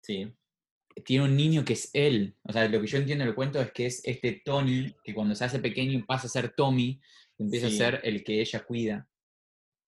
Sí, 0.01 0.31
tiene 1.03 1.25
un 1.25 1.35
niño 1.35 1.65
que 1.65 1.73
es 1.73 1.89
él. 1.93 2.35
O 2.43 2.53
sea, 2.53 2.67
lo 2.69 2.79
que 2.79 2.85
yo 2.85 2.99
entiendo 2.99 3.25
del 3.25 3.33
cuento 3.33 3.59
es 3.59 3.71
que 3.71 3.87
es 3.87 4.01
este 4.05 4.43
Tony, 4.45 4.95
que 5.03 5.15
cuando 5.15 5.33
se 5.33 5.43
hace 5.45 5.57
pequeño 5.57 6.05
pasa 6.05 6.27
a 6.27 6.29
ser 6.29 6.53
Tommy, 6.55 7.01
y 7.39 7.43
empieza 7.43 7.69
Sí. 7.69 7.75
a 7.75 7.77
ser 7.77 8.01
el 8.03 8.23
que 8.23 8.39
ella 8.39 8.63
cuida. 8.63 9.07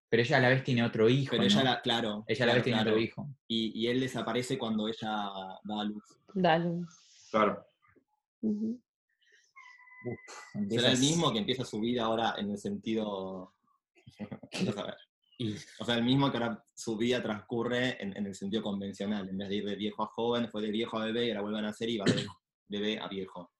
Pero 0.09 0.23
ella 0.23 0.37
a 0.37 0.39
la 0.39 0.49
vez 0.49 0.63
tiene 0.63 0.83
otro 0.83 1.07
hijo. 1.07 1.31
pero 1.31 1.43
¿no? 1.43 1.47
ella, 1.49 1.63
la, 1.63 1.81
claro. 1.81 2.25
Ella 2.27 2.45
a 2.45 2.47
la 2.47 2.53
claro, 2.53 2.55
vez 2.55 2.63
tiene 2.63 2.77
claro. 2.77 2.91
otro 2.91 3.01
hijo. 3.03 3.29
Y, 3.47 3.79
y 3.79 3.87
él 3.87 3.99
desaparece 3.99 4.57
cuando 4.57 4.87
ella 4.87 5.29
da 5.63 5.81
a 5.81 5.83
luz. 5.83 6.03
Dale. 6.33 6.85
Claro. 7.29 7.63
Ujú. 10.05 10.69
¿Será 10.69 10.91
el 10.91 10.99
mismo 10.99 11.31
que 11.33 11.39
empieza 11.39 11.65
su 11.65 11.79
vida 11.79 12.03
ahora 12.05 12.35
en 12.37 12.51
el 12.51 12.57
sentido... 12.57 13.53
Saber. 14.51 14.95
O 15.79 15.85
sea, 15.85 15.95
el 15.95 16.03
mismo 16.03 16.31
que 16.31 16.37
ahora 16.37 16.65
su 16.73 16.97
vida 16.97 17.21
transcurre 17.21 18.01
en, 18.01 18.17
en 18.17 18.25
el 18.25 18.33
sentido 18.33 18.63
convencional. 18.63 19.29
En 19.29 19.37
vez 19.37 19.49
de 19.49 19.55
ir 19.57 19.65
de 19.65 19.75
viejo 19.75 20.03
a 20.03 20.07
joven, 20.07 20.49
fue 20.49 20.63
de 20.63 20.71
viejo 20.71 20.97
a 20.97 21.05
bebé 21.05 21.27
y 21.27 21.29
ahora 21.29 21.41
vuelve 21.41 21.59
a 21.59 21.63
nacer 21.63 21.89
y 21.89 21.97
va 21.99 22.05
de 22.05 22.25
bebé 22.67 22.99
a 22.99 23.07
viejo. 23.07 23.51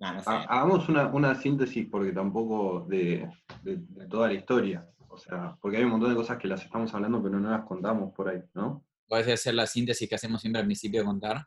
Nah, 0.00 0.14
no 0.14 0.20
sé. 0.20 0.30
Ha- 0.30 0.44
Hagamos 0.44 0.88
una, 0.88 1.08
una 1.08 1.34
síntesis 1.34 1.86
porque 1.90 2.12
tampoco 2.12 2.86
de, 2.88 3.28
de- 3.62 3.76
de 3.76 4.06
toda 4.08 4.28
la 4.28 4.34
historia. 4.34 4.88
O 5.08 5.18
sea, 5.18 5.56
porque 5.60 5.76
hay 5.78 5.84
un 5.84 5.90
montón 5.90 6.10
de 6.10 6.16
cosas 6.16 6.38
que 6.38 6.48
las 6.48 6.62
estamos 6.64 6.92
hablando 6.94 7.22
pero 7.22 7.38
no 7.40 7.50
las 7.50 7.64
contamos 7.66 8.12
por 8.14 8.28
ahí, 8.30 8.40
¿no? 8.54 8.84
¿Puedes 9.06 9.28
hacer 9.28 9.54
la 9.54 9.66
síntesis 9.66 10.08
que 10.08 10.14
hacemos 10.14 10.40
siempre 10.40 10.60
al 10.60 10.66
principio 10.66 11.00
de 11.00 11.06
contar? 11.06 11.46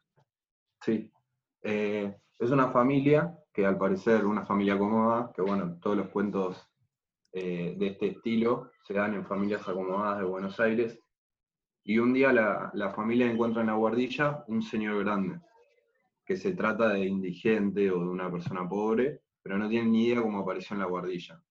Sí. 0.84 1.12
Eh, 1.64 2.16
es 2.40 2.52
una 2.52 2.72
familia 2.72 3.36
que 3.60 3.66
al 3.66 3.78
parecer 3.78 4.26
una 4.26 4.46
familia 4.46 4.78
cómoda, 4.78 5.34
que 5.36 5.42
bueno, 5.42 5.78
todos 5.82 5.98
los 5.98 6.08
cuentos 6.08 6.66
eh, 7.34 7.76
de 7.78 7.88
este 7.88 8.08
estilo 8.08 8.72
se 8.84 8.94
dan 8.94 9.14
en 9.16 9.26
familias 9.26 9.68
acomodadas 9.68 10.20
de 10.20 10.24
Buenos 10.24 10.58
Aires. 10.62 10.98
Y 11.84 12.00
un 12.00 12.14
día 12.14 12.32
la, 12.32 12.72
la 12.74 12.92
familia 12.92 13.30
encuentra 13.30 13.60
en 13.62 13.68
la 13.68 13.74
guardilla 13.74 14.46
un 14.48 14.62
señor 14.62 15.04
grande, 15.04 15.42
que 16.26 16.38
se 16.38 16.54
trata 16.54 16.90
de 16.90 17.06
indigente 17.06 17.92
o 17.92 18.00
de 18.00 18.08
una 18.08 18.32
persona 18.32 18.68
pobre, 18.68 19.24
pero 19.42 19.58
no 19.58 19.68
tienen 19.68 19.92
ni 19.92 20.06
idea 20.06 20.22
cómo 20.22 20.40
apareció 20.40 20.76
en 20.76 20.80
la 20.80 20.86
guardilla. 20.88 21.44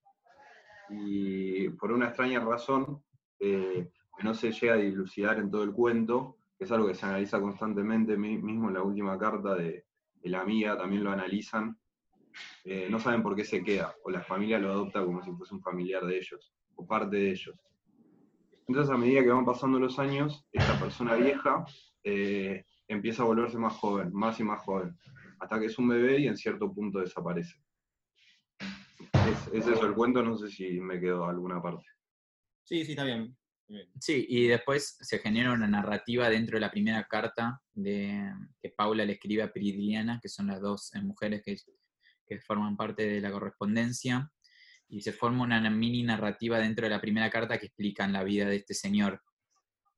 Y 0.89 1.69
por 1.71 1.93
una 1.93 2.07
extraña 2.07 2.41
razón, 2.41 3.03
eh, 3.39 3.91
que 4.17 4.25
no 4.25 4.33
se 4.33 4.51
llega 4.51 4.75
a 4.75 4.79
dilucidar 4.79 5.39
en 5.39 5.51
todo 5.51 5.63
el 5.63 5.73
cuento, 5.73 6.39
que 6.57 6.65
es 6.65 6.73
algo 6.73 6.89
que 6.89 6.95
se 6.95 7.05
analiza 7.05 7.39
constantemente, 7.39 8.17
mi- 8.17 8.39
mismo 8.39 8.69
en 8.69 8.75
la 8.75 8.83
última 8.83 9.19
carta 9.19 9.55
de, 9.55 9.85
de 10.15 10.29
la 10.31 10.41
amiga 10.41 10.75
también 10.79 11.05
lo 11.05 11.11
analizan, 11.11 11.79
eh, 12.65 12.89
no 12.91 12.99
saben 12.99 13.23
por 13.23 13.35
qué 13.35 13.45
se 13.45 13.63
queda, 13.63 13.95
o 14.05 14.11
la 14.11 14.23
familia 14.23 14.59
lo 14.59 14.71
adopta 14.71 15.05
como 15.05 15.23
si 15.23 15.31
fuese 15.33 15.55
un 15.55 15.63
familiar 15.63 16.05
de 16.05 16.19
ellos, 16.19 16.53
o 16.77 16.87
parte 16.87 17.17
de 17.17 17.31
ellos. 17.31 17.57
Entonces, 18.67 18.93
a 18.93 18.99
medida 18.99 19.23
que 19.23 19.31
van 19.31 19.47
pasando 19.47 19.79
los 19.79 19.99
años, 19.99 20.47
esta 20.53 20.79
persona 20.79 21.15
vieja 21.15 21.65
eh, 22.05 22.65
empieza 22.87 23.23
a 23.23 23.27
volverse 23.27 23.59
más 23.59 23.75
joven, 23.75 24.13
más 24.13 24.39
y 24.41 24.45
más 24.45 24.61
joven, 24.63 24.97
hasta 25.41 25.59
que 25.59 25.67
es 25.67 25.79
un 25.79 25.89
bebé 25.89 26.21
y 26.21 26.27
en 26.27 26.37
cierto 26.37 26.73
punto 26.73 26.99
desaparece. 26.99 27.55
Es, 29.01 29.49
es 29.53 29.67
eso 29.67 29.87
el 29.87 29.95
cuento, 29.95 30.23
no 30.23 30.37
sé 30.37 30.51
si 30.51 30.81
me 30.81 31.01
quedó 31.01 31.27
alguna 31.27 31.63
parte. 31.63 31.87
Sí, 32.65 32.85
sí, 32.85 32.93
está 32.93 33.05
bien. 33.05 33.35
Sí, 34.01 34.25
y 34.29 34.47
después 34.47 34.97
se 35.01 35.19
genera 35.19 35.53
una 35.53 35.67
narrativa 35.67 36.31
dentro 36.31 36.57
de 36.57 36.61
la 36.61 36.71
primera 36.71 37.07
carta 37.07 37.61
de, 37.75 38.33
que 38.63 38.71
Paula 38.71 39.05
le 39.05 39.15
escribe 39.15 39.43
a 39.43 39.53
Piridiliana, 39.53 40.19
que 40.23 40.29
son 40.29 40.47
las 40.47 40.61
dos 40.61 40.95
eh, 40.95 41.03
mujeres 41.03 41.43
que, 41.45 41.57
que 42.29 42.41
forman 42.41 42.77
parte 42.77 43.07
de 43.07 43.21
la 43.21 43.31
correspondencia, 43.31 44.31
y 44.89 45.03
se 45.03 45.13
forma 45.13 45.45
una 45.45 45.69
mini 45.71 46.03
narrativa 46.03 46.59
dentro 46.59 46.87
de 46.87 46.91
la 46.91 47.01
primera 47.01 47.31
carta 47.31 47.59
que 47.59 47.67
explican 47.67 48.13
la 48.13 48.25
vida 48.25 48.47
de 48.47 48.57
este 48.57 48.75
señor. 48.75 49.23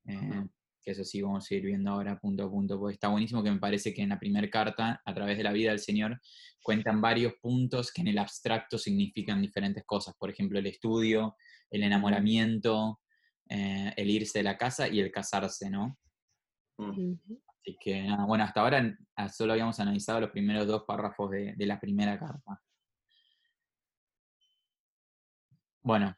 Eh, 0.06 0.46
que 0.82 0.92
eso 0.92 1.04
sí 1.04 1.20
vamos 1.20 1.48
a 1.48 1.54
ir 1.54 1.64
viendo 1.64 1.90
ahora 1.90 2.18
punto 2.18 2.44
a 2.44 2.50
punto, 2.50 2.78
porque 2.78 2.94
está 2.94 3.08
buenísimo 3.08 3.42
que 3.42 3.50
me 3.50 3.58
parece 3.58 3.92
que 3.92 4.02
en 4.02 4.08
la 4.08 4.18
primera 4.18 4.48
carta, 4.48 5.00
a 5.04 5.14
través 5.14 5.36
de 5.36 5.44
la 5.44 5.52
vida 5.52 5.70
del 5.70 5.78
señor, 5.78 6.20
cuentan 6.62 7.00
varios 7.00 7.34
puntos 7.40 7.92
que 7.92 8.00
en 8.00 8.08
el 8.08 8.18
abstracto 8.18 8.78
significan 8.78 9.42
diferentes 9.42 9.84
cosas. 9.84 10.14
Por 10.18 10.30
ejemplo, 10.30 10.58
el 10.58 10.66
estudio, 10.66 11.36
el 11.70 11.82
enamoramiento, 11.82 13.00
eh, 13.48 13.92
el 13.96 14.10
irse 14.10 14.38
de 14.38 14.44
la 14.44 14.56
casa 14.56 14.88
y 14.88 15.00
el 15.00 15.10
casarse, 15.10 15.70
¿no? 15.70 15.98
Así 17.62 17.76
que, 17.78 18.08
bueno, 18.26 18.44
hasta 18.44 18.60
ahora 18.62 18.96
ah, 19.16 19.28
solo 19.28 19.52
habíamos 19.52 19.78
analizado 19.80 20.20
los 20.20 20.30
primeros 20.30 20.66
dos 20.66 20.84
párrafos 20.86 21.30
de, 21.30 21.54
de 21.56 21.66
la 21.66 21.78
primera 21.78 22.18
carta. 22.18 22.60
Bueno, 25.82 26.14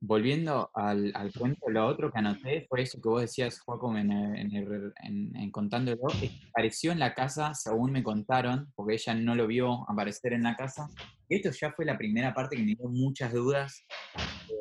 volviendo 0.00 0.70
al, 0.74 1.12
al 1.14 1.32
cuento, 1.32 1.68
lo 1.70 1.86
otro 1.86 2.10
que 2.12 2.18
anoté 2.18 2.66
fue 2.68 2.82
eso 2.82 3.00
que 3.00 3.08
vos 3.08 3.20
decías, 3.22 3.60
Joaquín, 3.60 4.10
en, 4.10 4.12
en, 4.12 5.36
en- 5.36 5.50
contándolo, 5.50 6.16
que 6.18 6.28
apareció 6.52 6.92
en 6.92 6.98
la 6.98 7.14
casa, 7.14 7.54
según 7.54 7.92
me 7.92 8.02
contaron, 8.02 8.72
porque 8.74 8.94
ella 8.94 9.14
no 9.14 9.34
lo 9.34 9.46
vio 9.46 9.88
aparecer 9.88 10.32
en 10.32 10.42
la 10.42 10.56
casa. 10.56 10.88
Esto 11.28 11.50
ya 11.50 11.72
fue 11.72 11.84
la 11.84 11.96
primera 11.96 12.34
parte 12.34 12.56
que 12.56 12.62
me 12.62 12.74
dio 12.74 12.88
muchas 12.88 13.32
dudas 13.32 13.84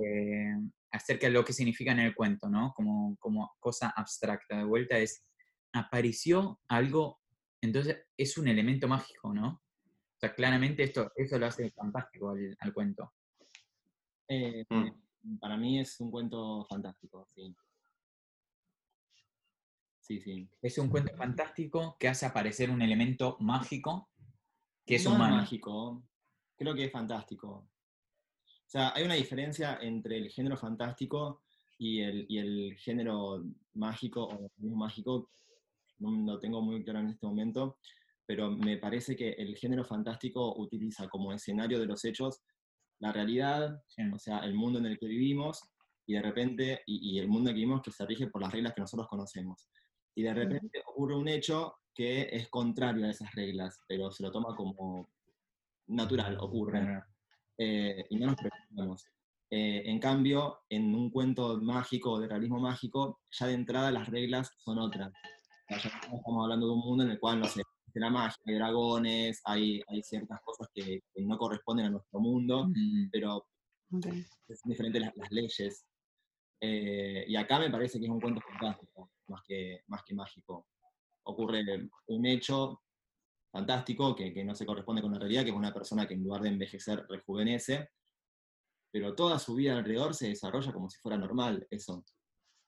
eh, 0.03 0.53
acerca 0.91 1.27
de 1.27 1.33
lo 1.33 1.43
que 1.43 1.53
significa 1.53 1.91
en 1.91 1.99
el 1.99 2.15
cuento, 2.15 2.49
¿no? 2.49 2.73
Como, 2.75 3.15
como 3.19 3.51
cosa 3.59 3.89
abstracta. 3.95 4.57
De 4.57 4.63
vuelta 4.63 4.97
es, 4.97 5.23
apareció 5.73 6.59
algo, 6.67 7.19
entonces 7.61 8.05
es 8.15 8.37
un 8.37 8.47
elemento 8.47 8.87
mágico, 8.87 9.33
¿no? 9.33 9.47
O 9.49 10.19
sea, 10.19 10.33
claramente 10.33 10.83
esto, 10.83 11.11
eso 11.15 11.37
lo 11.37 11.47
hace 11.47 11.69
fantástico 11.71 12.29
al, 12.29 12.55
al 12.59 12.73
cuento. 12.73 13.13
Eh, 14.27 14.65
Mm. 14.69 15.39
Para 15.39 15.55
mí 15.55 15.79
es 15.79 15.99
un 16.01 16.11
cuento 16.11 16.65
fantástico, 16.65 17.25
sí. 17.33 17.55
Sí, 20.01 20.19
sí. 20.19 20.49
Es 20.61 20.77
un 20.77 20.89
cuento 20.89 21.15
fantástico 21.15 21.95
que 21.97 22.09
hace 22.09 22.25
aparecer 22.25 22.69
un 22.69 22.81
elemento 22.81 23.37
mágico 23.39 24.09
que 24.85 24.95
es 24.95 25.05
No 25.05 25.15
humano. 25.15 25.37
mágico, 25.37 26.03
creo 26.57 26.75
que 26.75 26.83
es 26.85 26.91
fantástico. 26.91 27.69
sea, 28.67 28.91
hay 28.93 29.05
una 29.05 29.13
diferencia 29.13 29.77
entre 29.81 30.17
el 30.17 30.29
género 30.29 30.57
fantástico 30.57 31.41
y 31.77 32.01
el, 32.01 32.25
y 32.27 32.37
el 32.39 32.75
género 32.77 33.45
mágico 33.75 34.25
o 34.25 34.51
mágico, 34.57 35.29
no 36.11 36.33
lo 36.33 36.39
tengo 36.39 36.61
muy 36.61 36.83
claro 36.83 36.99
en 36.99 37.09
este 37.09 37.25
momento, 37.25 37.77
pero 38.25 38.51
me 38.51 38.77
parece 38.77 39.15
que 39.15 39.31
el 39.31 39.55
género 39.57 39.83
fantástico 39.83 40.55
utiliza 40.57 41.07
como 41.07 41.33
escenario 41.33 41.79
de 41.79 41.85
los 41.85 42.03
hechos 42.05 42.41
la 42.99 43.11
realidad, 43.11 43.83
o 44.13 44.19
sea, 44.19 44.39
el 44.39 44.53
mundo 44.53 44.79
en 44.79 44.85
el 44.85 44.97
que 44.97 45.07
vivimos, 45.07 45.61
y 46.05 46.13
de 46.13 46.21
repente, 46.21 46.81
y, 46.85 47.17
el 47.19 47.27
mundo 47.27 47.49
que 47.49 47.55
vivimos 47.55 47.81
que 47.81 47.91
se 47.91 48.05
rige 48.05 48.27
por 48.27 48.41
las 48.41 48.51
reglas 48.51 48.73
que 48.73 48.81
nosotros 48.81 49.07
conocemos. 49.07 49.69
Y 50.15 50.23
de 50.23 50.33
repente 50.33 50.81
ocurre 50.85 51.15
un 51.15 51.27
hecho 51.27 51.75
que 51.93 52.29
es 52.31 52.49
contrario 52.49 53.05
a 53.05 53.09
esas 53.09 53.33
reglas, 53.33 53.79
pero 53.87 54.11
se 54.11 54.23
lo 54.23 54.31
toma 54.31 54.55
como 54.55 55.09
natural, 55.87 56.37
ocurre. 56.39 57.03
Eh, 57.57 58.05
y 58.09 58.17
no 58.17 58.27
nos 58.27 58.35
preocupamos. 58.35 59.05
Eh, 59.49 59.83
en 59.85 59.99
cambio, 59.99 60.61
en 60.69 60.95
un 60.95 61.09
cuento 61.09 61.61
mágico 61.61 62.19
de 62.19 62.27
realismo 62.27 62.59
mágico, 62.59 63.21
ya 63.31 63.47
de 63.47 63.53
entrada 63.53 63.91
las 63.91 64.09
reglas 64.09 64.51
son 64.57 64.79
otras. 64.79 65.13
Estamos 65.75 66.43
hablando 66.43 66.67
de 66.67 66.73
un 66.73 66.79
mundo 66.79 67.03
en 67.03 67.11
el 67.11 67.19
cual, 67.19 67.39
no 67.39 67.45
sé, 67.45 67.61
de 67.93 67.99
la 67.99 68.09
magia, 68.09 68.37
hay 68.45 68.55
dragones, 68.55 69.41
hay, 69.45 69.81
hay 69.87 70.03
ciertas 70.03 70.39
cosas 70.43 70.67
que, 70.73 71.01
no 71.17 71.37
corresponden 71.37 71.87
a 71.87 71.89
nuestro 71.91 72.19
mundo, 72.19 72.65
mm. 72.67 73.09
pero 73.11 73.45
okay. 73.91 74.23
son 74.47 74.69
diferentes 74.69 75.01
las, 75.01 75.31
leyes. 75.31 75.85
Eh, 76.59 77.25
y 77.27 77.35
acá 77.35 77.59
me 77.59 77.69
parece 77.69 77.99
que 77.99 78.05
es 78.05 78.11
un 78.11 78.21
cuento 78.21 78.41
fantástico, 78.41 79.11
más 79.27 79.41
que, 79.45 79.81
más 79.87 80.03
que 80.03 80.15
mágico. 80.15 80.67
Ocurre 81.25 81.63
un 82.07 82.25
hecho 82.25 82.81
fantástico 83.51 84.15
que, 84.15 84.33
que, 84.33 84.43
no 84.43 84.55
se 84.55 84.65
corresponde 84.65 85.01
con 85.01 85.11
la 85.11 85.19
realidad, 85.19 85.43
que 85.43 85.49
es 85.49 85.55
una 85.55 85.73
persona 85.73 86.07
que 86.07 86.15
en 86.15 86.23
lugar 86.23 86.41
de 86.41 86.49
envejecer 86.49 87.05
rejuvenece, 87.07 87.89
pero 88.91 89.13
toda 89.15 89.39
su 89.39 89.55
vida 89.55 89.77
alrededor 89.77 90.13
se 90.13 90.29
desarrolla 90.29 90.73
como 90.73 90.89
si 90.89 90.99
fuera 90.99 91.17
normal 91.17 91.67
eso. 91.69 92.03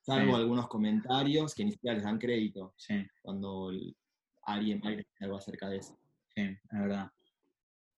Salvo 0.05 0.35
algunos 0.35 0.67
comentarios 0.67 1.55
que 1.55 1.65
ni 1.65 1.71
siquiera 1.71 1.95
les 1.95 2.03
dan 2.03 2.19
crédito. 2.19 2.75
Sí. 2.77 3.05
Cuando 3.23 3.71
alguien 4.43 4.79
va 4.83 4.89
a 4.89 4.91
decir 4.91 5.05
algo 5.21 5.37
acerca 5.37 5.67
de 5.67 5.77
eso. 5.77 5.97
Sí, 6.35 6.41
es 6.41 6.79
verdad. 6.79 7.09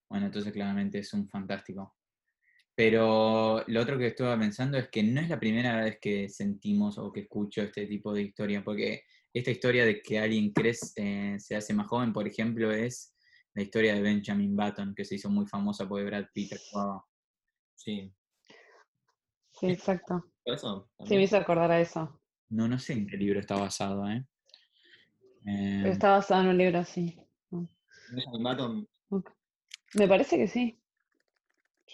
Bueno, 0.10 0.28
entonces 0.28 0.54
claramente 0.54 1.00
es 1.00 1.14
un 1.14 1.28
fantástico. 1.28 1.98
Pero 2.76 3.64
lo 3.68 3.82
otro 3.82 3.98
que 3.98 4.08
estuve 4.08 4.38
pensando 4.38 4.78
es 4.78 4.88
que 4.90 5.04
no 5.04 5.20
es 5.20 5.28
la 5.28 5.40
primera 5.40 5.82
vez 5.82 5.98
que 6.00 6.30
sentimos 6.30 6.98
o 6.98 7.12
que 7.12 7.22
escucho 7.22 7.62
este 7.64 7.88
tipo 7.88 8.14
de 8.14 8.22
historia, 8.22 8.64
porque 8.64 9.04
esta 9.34 9.52
historia 9.52 9.84
de 9.84 10.02
que 10.02 10.20
alguien 10.20 10.54
crece, 10.54 10.94
eh, 10.96 11.40
se 11.40 11.56
hace 11.56 11.74
más 11.74 11.88
joven, 11.88 12.14
por 12.14 12.28
ejemplo, 12.28 12.72
es 12.72 13.16
la 13.54 13.64
historia 13.64 13.96
de 13.96 14.02
Benjamin 14.02 14.56
Button, 14.56 14.94
que 14.96 15.04
se 15.04 15.16
hizo 15.16 15.30
muy 15.30 15.46
famosa 15.48 15.90
porque 15.90 16.06
Brad 16.06 16.28
Pitt 16.34 16.54
actuaba. 16.54 17.04
Sí. 17.76 18.14
Sí, 19.60 19.68
exacto. 19.72 20.24
¿Eso? 20.48 20.90
Sí, 21.06 21.16
me 21.16 21.24
hizo 21.24 21.36
acordar 21.36 21.70
a 21.72 21.82
eso. 21.82 22.22
No, 22.50 22.70
no 22.70 22.80
sé 22.80 22.94
en 22.94 23.06
qué 23.06 23.18
libro 23.18 23.38
está 23.38 23.58
basado, 23.58 24.10
¿eh? 24.10 24.26
Pero 25.44 25.58
em, 25.58 25.86
está 25.88 26.12
basado 26.12 26.42
en 26.44 26.48
un 26.48 26.58
libro 26.58 26.80
así. 26.80 27.20
Me 29.94 30.08
parece 30.08 30.38
que 30.38 30.48
sí. 30.48 30.80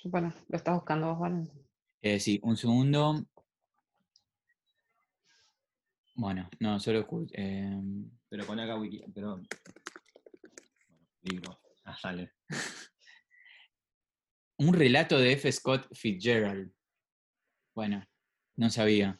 Bueno, 0.06 0.32
lo 0.50 0.58
estás 0.58 0.76
buscando 0.76 1.08
vos, 1.08 1.20
¿vale? 1.20 1.50
Eh, 2.02 2.20
sí, 2.20 2.40
un 2.44 2.56
segundo. 2.56 3.26
Bueno, 6.16 6.48
no, 6.60 6.80
solo 6.80 7.08
eh... 7.32 7.82
Pero 8.30 8.46
pone 8.46 8.64
acá 8.64 8.76
wiki, 8.76 9.04
pero. 9.16 9.30
Bueno, 9.30 9.48
libro. 11.24 11.60
Ah, 11.86 11.98
sale. 11.98 12.34
un 14.58 14.74
relato 14.74 15.18
de 15.18 15.34
F. 15.34 15.52
Scott 15.52 15.88
Fitzgerald. 15.92 16.72
Bueno, 17.74 18.06
no 18.56 18.70
sabía. 18.70 19.20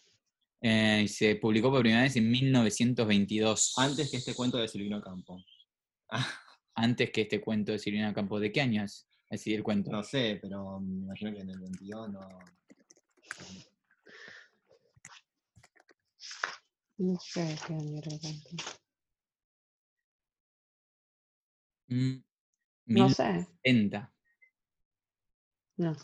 Eh, 0.62 1.08
se 1.10 1.36
publicó 1.36 1.70
por 1.70 1.82
primera 1.82 2.04
vez 2.04 2.16
en 2.16 2.30
1922. 2.30 3.74
Antes 3.78 4.10
que 4.10 4.18
este 4.18 4.34
cuento 4.34 4.58
de 4.58 4.68
Silvino 4.68 5.02
Campo. 5.02 5.44
Antes 6.76 7.12
que 7.12 7.22
este 7.22 7.42
cuento 7.42 7.72
de 7.72 7.80
Silvino 7.80 8.14
Campo. 8.14 8.40
¿De 8.40 8.52
qué 8.52 8.62
año 8.62 8.84
es? 8.84 9.08
decir, 9.34 9.56
el 9.56 9.64
cuento. 9.64 9.92
No 9.92 10.04
sé, 10.04 10.40
pero 10.42 10.80
me 10.80 11.06
imagino 11.06 11.34
que 11.34 11.40
en 11.40 11.50
el 11.50 11.60
22 11.60 12.12
no. 12.12 12.30
No 16.98 17.20
sé 17.20 17.58
qué 17.68 17.74
año 17.74 17.98
era 17.98 18.12
el 18.12 18.20
cuento. 18.22 18.50
Mm, 21.88 22.24
no 22.86 23.10
sé. 23.10 23.48
No. 25.78 25.96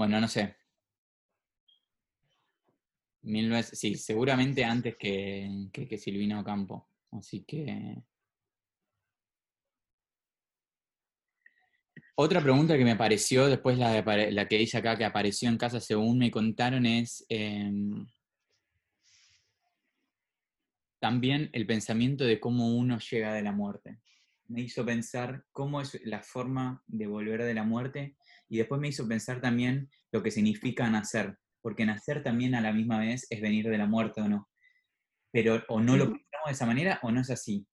Bueno, 0.00 0.18
no 0.18 0.28
sé. 0.28 0.56
sí, 3.70 3.96
seguramente 3.96 4.64
antes 4.64 4.96
que, 4.96 5.68
que, 5.70 5.98
Silvino 5.98 6.42
Campo. 6.42 6.88
Así 7.10 7.44
que. 7.44 8.02
Otra 12.14 12.40
pregunta 12.40 12.78
que 12.78 12.84
me 12.84 12.92
apareció 12.92 13.46
después, 13.46 13.76
la, 13.76 14.00
la 14.30 14.48
que 14.48 14.56
dice 14.56 14.78
acá 14.78 14.96
que 14.96 15.04
apareció 15.04 15.50
en 15.50 15.58
casa 15.58 15.80
según 15.80 16.16
me 16.16 16.30
contaron, 16.30 16.86
es 16.86 17.26
em, 17.28 18.06
también 20.98 21.50
el 21.52 21.66
pensamiento 21.66 22.24
de 22.24 22.40
cómo 22.40 22.74
uno 22.74 22.98
llega 23.00 23.34
de 23.34 23.42
la 23.42 23.52
muerte. 23.52 23.98
Me 24.48 24.62
hizo 24.62 24.82
pensar 24.82 25.44
cómo 25.52 25.82
es 25.82 26.00
la 26.06 26.22
forma 26.22 26.82
de 26.86 27.06
volver 27.06 27.44
de 27.44 27.52
la 27.52 27.64
muerte 27.64 28.16
y 28.50 28.58
después 28.58 28.80
me 28.80 28.88
hizo 28.88 29.06
pensar 29.06 29.40
también 29.40 29.88
lo 30.12 30.22
que 30.22 30.32
significa 30.32 30.90
nacer, 30.90 31.38
porque 31.62 31.86
nacer 31.86 32.22
también 32.22 32.56
a 32.56 32.60
la 32.60 32.72
misma 32.72 32.98
vez 32.98 33.26
es 33.30 33.40
venir 33.40 33.68
de 33.68 33.78
la 33.78 33.86
muerte 33.86 34.20
o 34.20 34.28
no. 34.28 34.50
Pero 35.32 35.62
o 35.68 35.80
no 35.80 35.96
lo 35.96 36.06
pensamos 36.06 36.46
de 36.46 36.52
esa 36.52 36.66
manera 36.66 36.98
o 37.04 37.12
no 37.12 37.20
es 37.20 37.30
así. 37.30 37.64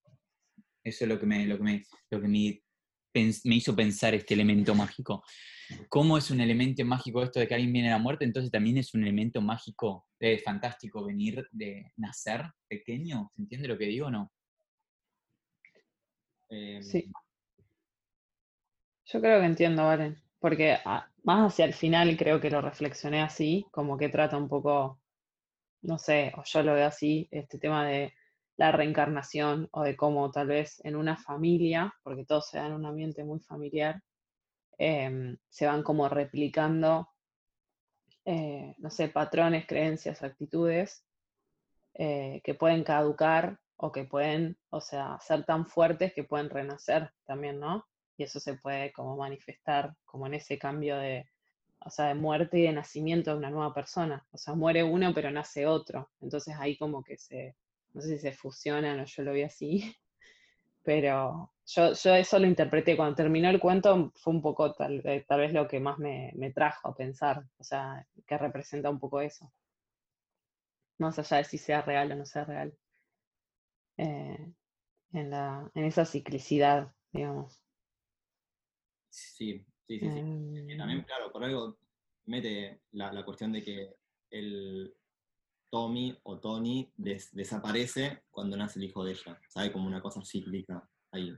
Eso 0.84 1.04
es 1.04 1.10
lo 1.10 1.20
que 1.20 1.26
me, 1.26 1.48
lo 1.48 1.58
que 1.58 1.63
me, 1.63 1.84
lo 2.12 2.22
que 2.22 2.28
me, 2.28 2.62
me 3.16 3.56
hizo 3.56 3.76
pensar 3.76 4.13
este 4.13 4.36
elemento 4.36 4.76
mágico. 4.76 5.24
¿Cómo 5.90 6.16
es 6.16 6.30
un 6.30 6.42
elemento 6.42 6.86
mágico 6.86 7.24
esto 7.24 7.40
de 7.40 7.48
que 7.48 7.56
alguien 7.56 7.74
viene 7.74 7.88
de 7.88 7.96
la 7.96 8.00
muerte? 8.00 8.24
Entonces 8.24 8.52
también 8.52 8.78
es 8.78 8.94
un 8.94 9.02
elemento 9.02 9.42
mágico, 9.42 10.06
es 10.20 10.44
fantástico 10.44 11.04
venir 11.04 11.48
de 11.52 11.92
nacer 11.96 12.46
pequeño. 12.68 13.32
¿Se 13.36 13.42
entiende 13.42 13.68
lo 13.68 13.80
que 13.80 13.86
digo 13.86 14.08
o 14.08 14.12
no? 14.12 14.32
sí. 16.80 17.00
Em, 17.00 17.12
Yo 19.06 19.22
creo 19.22 19.40
que 19.40 19.46
entiendo, 19.48 19.84
Valen 19.84 20.27
porque 20.39 20.78
más 21.23 21.54
hacia 21.54 21.65
el 21.65 21.73
final 21.73 22.15
creo 22.17 22.39
que 22.39 22.52
lo 22.52 22.62
reflexioné 22.62 23.21
así, 23.21 23.65
como 23.71 23.97
que 23.97 24.10
trata 24.10 24.38
un 24.38 24.47
poco, 24.47 25.00
no 25.82 25.97
sé, 25.97 26.32
o 26.38 26.43
yo 26.43 26.63
lo 26.63 26.73
veo 26.73 26.88
así, 26.88 27.28
este 27.32 27.60
tema 27.60 27.86
de 27.88 28.13
la 28.58 28.71
reencarnación 28.71 29.69
o 29.71 29.84
de 29.84 29.95
cómo 29.95 30.32
tal 30.32 30.47
vez 30.47 30.84
en 30.84 30.95
una 30.95 31.17
familia, 31.17 31.93
porque 32.04 32.26
todo 32.26 32.41
se 32.41 32.58
da 32.58 32.67
en 32.67 32.73
un 32.73 32.86
ambiente 32.86 33.23
muy 33.23 33.39
familiar, 33.39 34.02
em, 34.78 35.38
se 35.50 35.67
van 35.67 35.84
como 35.84 36.10
replicando, 36.10 37.10
eh, 38.26 38.76
no 38.80 38.89
sé, 38.89 39.10
patrones, 39.10 39.65
creencias, 39.67 40.23
actitudes 40.23 41.06
eh, 41.93 42.41
que 42.43 42.54
pueden 42.56 42.84
caducar 42.84 43.60
o 43.78 43.91
que 43.91 44.04
pueden, 44.06 44.58
o 44.69 44.82
sea, 44.82 45.17
ser 45.21 45.45
tan 45.45 45.65
fuertes 45.65 46.13
que 46.13 46.23
pueden 46.23 46.50
renacer 46.50 47.12
también, 47.26 47.60
¿no? 47.60 47.86
Y 48.17 48.23
eso 48.23 48.39
se 48.39 48.56
puede 48.56 48.91
como 48.91 49.15
manifestar 49.15 49.95
como 50.06 50.27
en 50.27 50.34
ese 50.34 50.58
cambio 50.58 50.97
de, 50.97 51.30
o 51.86 51.89
sea, 51.89 52.08
de 52.08 52.15
muerte 52.15 52.60
y 52.60 52.63
de 52.63 52.73
nacimiento 52.73 53.32
de 53.32 53.38
una 53.38 53.51
nueva 53.51 53.73
persona. 53.73 54.25
O 54.32 54.38
sea, 54.38 54.56
muere 54.56 54.84
uno 54.84 55.13
pero 55.13 55.32
nace 55.32 55.65
otro. 55.67 56.10
Entonces 56.21 56.56
ahí 56.60 56.77
como 56.77 57.03
que 57.03 57.17
se, 57.17 57.56
no 57.93 58.01
sé 58.01 58.10
si 58.10 58.19
se 58.19 58.32
fusionan 58.34 58.99
o 58.99 59.06
yo 59.06 59.23
lo 59.23 59.34
vi 59.34 59.43
así, 59.43 59.95
pero 60.84 61.53
yo, 61.65 61.93
yo 61.93 62.15
eso 62.15 62.39
lo 62.39 62.47
interpreté. 62.47 62.97
Cuando 62.97 63.15
terminó 63.15 63.49
el 63.49 63.60
cuento 63.60 64.12
fue 64.15 64.34
un 64.34 64.41
poco 64.41 64.73
tal, 64.73 65.03
tal 65.27 65.39
vez 65.39 65.53
lo 65.53 65.67
que 65.67 65.80
más 65.80 65.99
me, 65.99 66.34
trajo 66.56 66.89
a 66.89 66.95
pensar, 66.95 67.43
o 67.58 67.63
sea, 67.63 68.06
que 68.25 68.38
representa 68.38 68.89
un 68.89 68.99
poco 68.99 69.21
eso. 69.21 69.51
Más 70.99 71.19
allá 71.19 71.38
de 71.38 71.43
si 71.43 71.58
sea 71.58 71.82
real 71.84 72.12
o 72.12 72.15
no 72.15 72.25
sea 72.25 72.45
real. 72.45 72.73
Eh, 73.97 74.53
en, 75.13 75.30
la, 75.30 75.71
en 75.75 75.86
esa 75.86 76.06
ciclicidad, 76.06 76.91
digamos. 77.12 77.66
Sí, 79.17 79.65
sí, 79.88 79.99
sí. 79.99 80.10
sí. 80.10 80.77
también, 80.77 80.99
em. 80.99 81.03
claro, 81.03 81.32
por 81.32 81.43
algo 81.43 81.80
mete 82.25 82.82
la, 82.91 83.25
cuestión 83.25 83.51
de 83.51 83.63
que 83.63 83.95
el 84.30 84.93
Tommy 85.71 86.15
o 86.23 86.39
Tony 86.39 86.91
desaparece 86.95 88.23
cuando 88.30 88.56
nace 88.58 88.80
el 88.80 88.86
hijo 88.86 89.03
de 89.03 89.13
ella, 89.13 89.39
¿sabe? 89.49 89.71
Como 89.71 89.88
una 89.88 90.01
cosa 90.01 90.21
cíclica 90.23 90.88
ahí. 91.12 91.36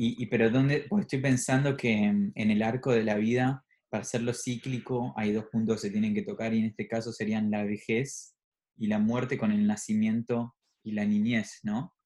Y, 0.00 0.26
pero 0.26 0.48
dónde, 0.50 0.86
pues 0.88 1.02
estoy 1.02 1.20
pensando 1.20 1.76
que 1.76 1.92
en, 1.92 2.32
el 2.36 2.62
arco 2.62 2.92
de 2.92 3.02
la 3.02 3.16
vida, 3.16 3.64
para 3.88 4.02
hacerlo 4.02 4.32
cíclico, 4.32 5.12
hay 5.16 5.32
dos 5.32 5.46
puntos 5.46 5.76
que 5.76 5.88
se 5.88 5.90
tienen 5.90 6.14
que 6.14 6.22
tocar, 6.22 6.54
y 6.54 6.60
en 6.60 6.66
este 6.66 6.86
caso 6.86 7.12
serían 7.12 7.50
la 7.50 7.64
vejez 7.64 8.36
y 8.76 8.86
la 8.86 9.00
muerte 9.00 9.38
con 9.38 9.50
el 9.50 9.66
nacimiento 9.66 10.54
y 10.84 10.92
la 10.92 11.04
niñez, 11.04 11.58
¿no? 11.64 11.96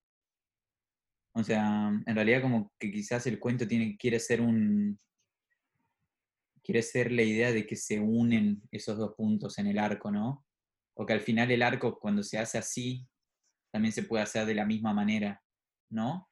O 1.34 1.42
sea, 1.42 1.90
en 2.06 2.14
realidad 2.14 2.42
como 2.42 2.72
que 2.78 2.90
quizás 2.90 3.26
el 3.26 3.38
cuento 3.38 3.66
tiene, 3.66 3.96
quiere 3.96 4.20
ser 4.20 4.40
un... 4.40 4.98
Quiere 6.62 6.82
ser 6.82 7.10
la 7.10 7.22
idea 7.22 7.50
de 7.50 7.66
que 7.66 7.74
se 7.74 7.98
unen 7.98 8.62
esos 8.70 8.96
dos 8.96 9.14
puntos 9.16 9.58
en 9.58 9.66
el 9.66 9.78
arco, 9.78 10.10
¿no? 10.10 10.46
O 10.94 11.04
que 11.04 11.12
al 11.12 11.20
final 11.20 11.50
el 11.50 11.62
arco 11.62 11.98
cuando 11.98 12.22
se 12.22 12.38
hace 12.38 12.58
así, 12.58 13.06
también 13.72 13.92
se 13.92 14.04
puede 14.04 14.22
hacer 14.22 14.46
de 14.46 14.54
la 14.54 14.64
misma 14.64 14.92
manera, 14.92 15.42
¿no? 15.90 16.28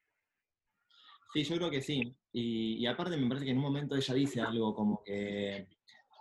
Sí, 1.33 1.43
yo 1.45 1.57
creo 1.57 1.71
que 1.71 1.83
sí. 1.83 2.17
Y, 2.33 2.77
y 2.77 2.87
aparte 2.87 3.17
me 3.17 3.27
parece 3.27 3.47
que 3.47 3.53
en 3.53 3.57
un 3.57 3.65
momento 3.65 3.97
ella 3.97 4.15
dice 4.15 4.41
algo 4.41 4.75
como 4.75 5.03
que 5.03 5.67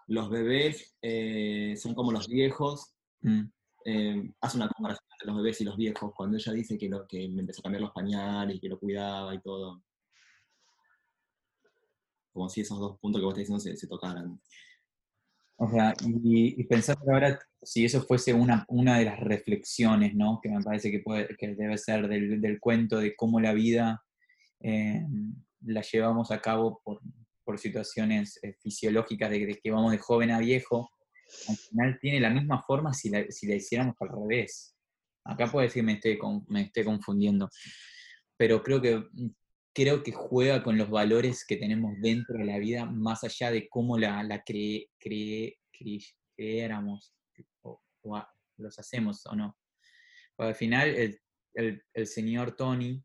los 0.07 0.29
bebés 0.29 0.97
eh, 1.01 1.75
son 1.77 1.93
como 1.93 2.11
los 2.11 2.27
viejos. 2.27 2.95
Mm, 3.21 3.43
eh, 3.85 4.31
hace 4.41 4.57
una 4.57 4.69
comparación 4.69 5.05
entre 5.13 5.27
los 5.27 5.37
bebés 5.37 5.61
y 5.61 5.63
los 5.65 5.77
viejos 5.77 6.13
cuando 6.15 6.37
ella 6.37 6.53
dice 6.53 6.77
que, 6.77 6.89
lo, 6.89 7.07
que 7.07 7.27
me 7.29 7.41
empezó 7.41 7.61
a 7.61 7.63
cambiar 7.63 7.81
los 7.81 7.91
pañales 7.91 8.59
que 8.59 8.69
lo 8.69 8.79
cuidaba 8.79 9.33
y 9.33 9.41
todo. 9.41 9.83
Como 12.33 12.49
si 12.49 12.61
esos 12.61 12.79
dos 12.79 12.99
puntos 12.99 13.19
que 13.19 13.25
vos 13.25 13.37
estás 13.37 13.55
diciendo 13.55 13.59
se, 13.59 13.77
se 13.77 13.87
tocaran. 13.87 14.39
O 15.57 15.69
sea, 15.69 15.93
y, 16.05 16.61
y 16.61 16.63
pensar 16.63 16.97
ahora 17.05 17.37
si 17.61 17.83
eso 17.83 18.01
fuese 18.03 18.33
una, 18.33 18.65
una 18.69 18.97
de 18.97 19.05
las 19.05 19.19
reflexiones, 19.19 20.15
¿no? 20.15 20.39
Que 20.41 20.49
me 20.49 20.63
parece 20.63 20.89
que, 20.89 20.99
puede, 20.99 21.35
que 21.35 21.53
debe 21.53 21.77
ser 21.77 22.07
del, 22.07 22.39
del 22.39 22.59
cuento 22.61 22.97
de 22.97 23.13
cómo 23.15 23.41
la 23.41 23.53
vida 23.53 24.01
eh, 24.61 25.05
la 25.65 25.81
llevamos 25.81 26.31
a 26.31 26.39
cabo 26.39 26.81
por, 26.83 27.01
por 27.43 27.59
situaciones 27.59 28.39
eh, 28.41 28.53
fisiológicas 28.61 29.29
de, 29.29 29.45
de 29.45 29.59
que 29.59 29.71
vamos 29.71 29.91
de 29.91 29.97
joven 29.97 30.31
a 30.31 30.39
viejo, 30.39 30.91
al 31.47 31.57
final 31.57 31.99
tiene 32.01 32.19
la 32.19 32.29
misma 32.29 32.61
forma 32.63 32.93
si 32.93 33.09
la, 33.09 33.25
si 33.29 33.47
la 33.47 33.55
hiciéramos 33.55 33.95
al 33.99 34.09
revés. 34.09 34.75
Acá 35.23 35.51
puede 35.51 35.67
decir 35.67 35.83
me 35.83 35.93
estoy, 35.93 36.17
me 36.47 36.61
estoy 36.61 36.83
confundiendo, 36.83 37.49
pero 38.37 38.63
creo 38.63 38.81
que, 38.81 39.03
creo 39.73 40.01
que 40.01 40.11
juega 40.11 40.63
con 40.63 40.77
los 40.77 40.89
valores 40.89 41.45
que 41.45 41.57
tenemos 41.57 41.93
dentro 42.01 42.37
de 42.37 42.45
la 42.45 42.57
vida, 42.57 42.85
más 42.85 43.23
allá 43.23 43.51
de 43.51 43.67
cómo 43.69 43.97
la, 43.97 44.23
la 44.23 44.43
cre- 44.43 44.89
cre- 44.99 45.57
cre- 45.71 46.15
creéramos, 46.35 47.13
o, 47.61 47.81
o 48.01 48.15
a- 48.15 48.29
los 48.57 48.79
hacemos 48.79 49.25
o 49.27 49.35
no. 49.35 49.57
Porque 50.35 50.49
al 50.49 50.55
final 50.55 50.89
el, 50.89 51.19
el- 51.53 51.83
el 51.93 52.07
señor 52.07 52.55
Tony, 52.55 53.03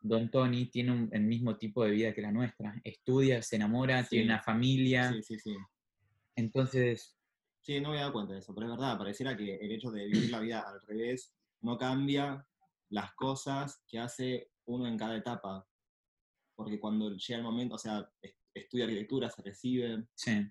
Don 0.00 0.30
Tony, 0.30 0.70
tiene 0.70 0.92
un- 0.92 1.08
el 1.12 1.22
mismo 1.22 1.58
tipo 1.58 1.84
de 1.84 1.90
vida 1.90 2.14
que 2.14 2.22
la 2.22 2.30
nuestra. 2.32 2.80
Estudia, 2.84 3.42
se 3.42 3.56
enamora, 3.56 4.02
Sí. 4.04 4.10
tiene 4.10 4.26
una 4.26 4.40
familia. 4.42 5.12
Sí, 5.12 5.22
sí, 5.24 5.38
sí. 5.40 5.56
Entonces, 6.36 7.17
Sí, 7.68 7.82
no 7.82 7.90
me 7.90 7.96
he 7.96 8.00
dado 8.00 8.14
cuenta 8.14 8.32
de 8.32 8.38
eso, 8.38 8.54
pero 8.54 8.66
es 8.66 8.70
verdad, 8.78 8.96
pareciera 8.96 9.36
que 9.36 9.56
el 9.56 9.70
hecho 9.70 9.90
de 9.90 10.06
vivir 10.06 10.30
la 10.30 10.40
vida 10.40 10.60
al 10.66 10.80
revés 10.86 11.34
no 11.60 11.76
cambia 11.76 12.48
las 12.88 13.12
cosas 13.12 13.82
que 13.86 13.98
hace 13.98 14.52
uno 14.64 14.86
en 14.88 14.96
cada 14.96 15.18
etapa. 15.18 15.68
Porque 16.56 16.80
cuando 16.80 17.10
llega 17.14 17.36
el 17.36 17.42
momento, 17.44 17.74
o 17.74 17.78
sea, 17.78 18.10
es- 18.22 18.38
estudia 18.54 18.86
arquitectura, 18.86 19.28
se 19.28 19.42
recibe. 19.42 20.06
Sí. 20.14 20.50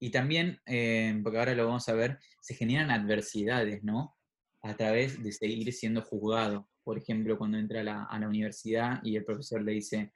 Y 0.00 0.10
también, 0.10 0.60
eh, 0.66 1.20
porque 1.22 1.38
ahora 1.38 1.54
lo 1.54 1.66
vamos 1.68 1.88
a 1.88 1.94
ver, 1.94 2.18
se 2.40 2.56
generan 2.56 2.90
adversidades, 2.90 3.84
¿no? 3.84 4.16
A 4.60 4.76
través 4.76 5.22
de 5.22 5.30
seguir 5.30 5.72
siendo 5.72 6.02
juzgado. 6.02 6.68
Por 6.82 6.98
ejemplo, 6.98 7.38
cuando 7.38 7.58
entra 7.58 7.82
a 7.82 7.84
la, 7.84 8.02
a 8.06 8.18
la 8.18 8.26
universidad 8.26 8.98
y 9.04 9.14
el 9.14 9.24
profesor 9.24 9.62
le 9.62 9.70
dice, 9.70 10.14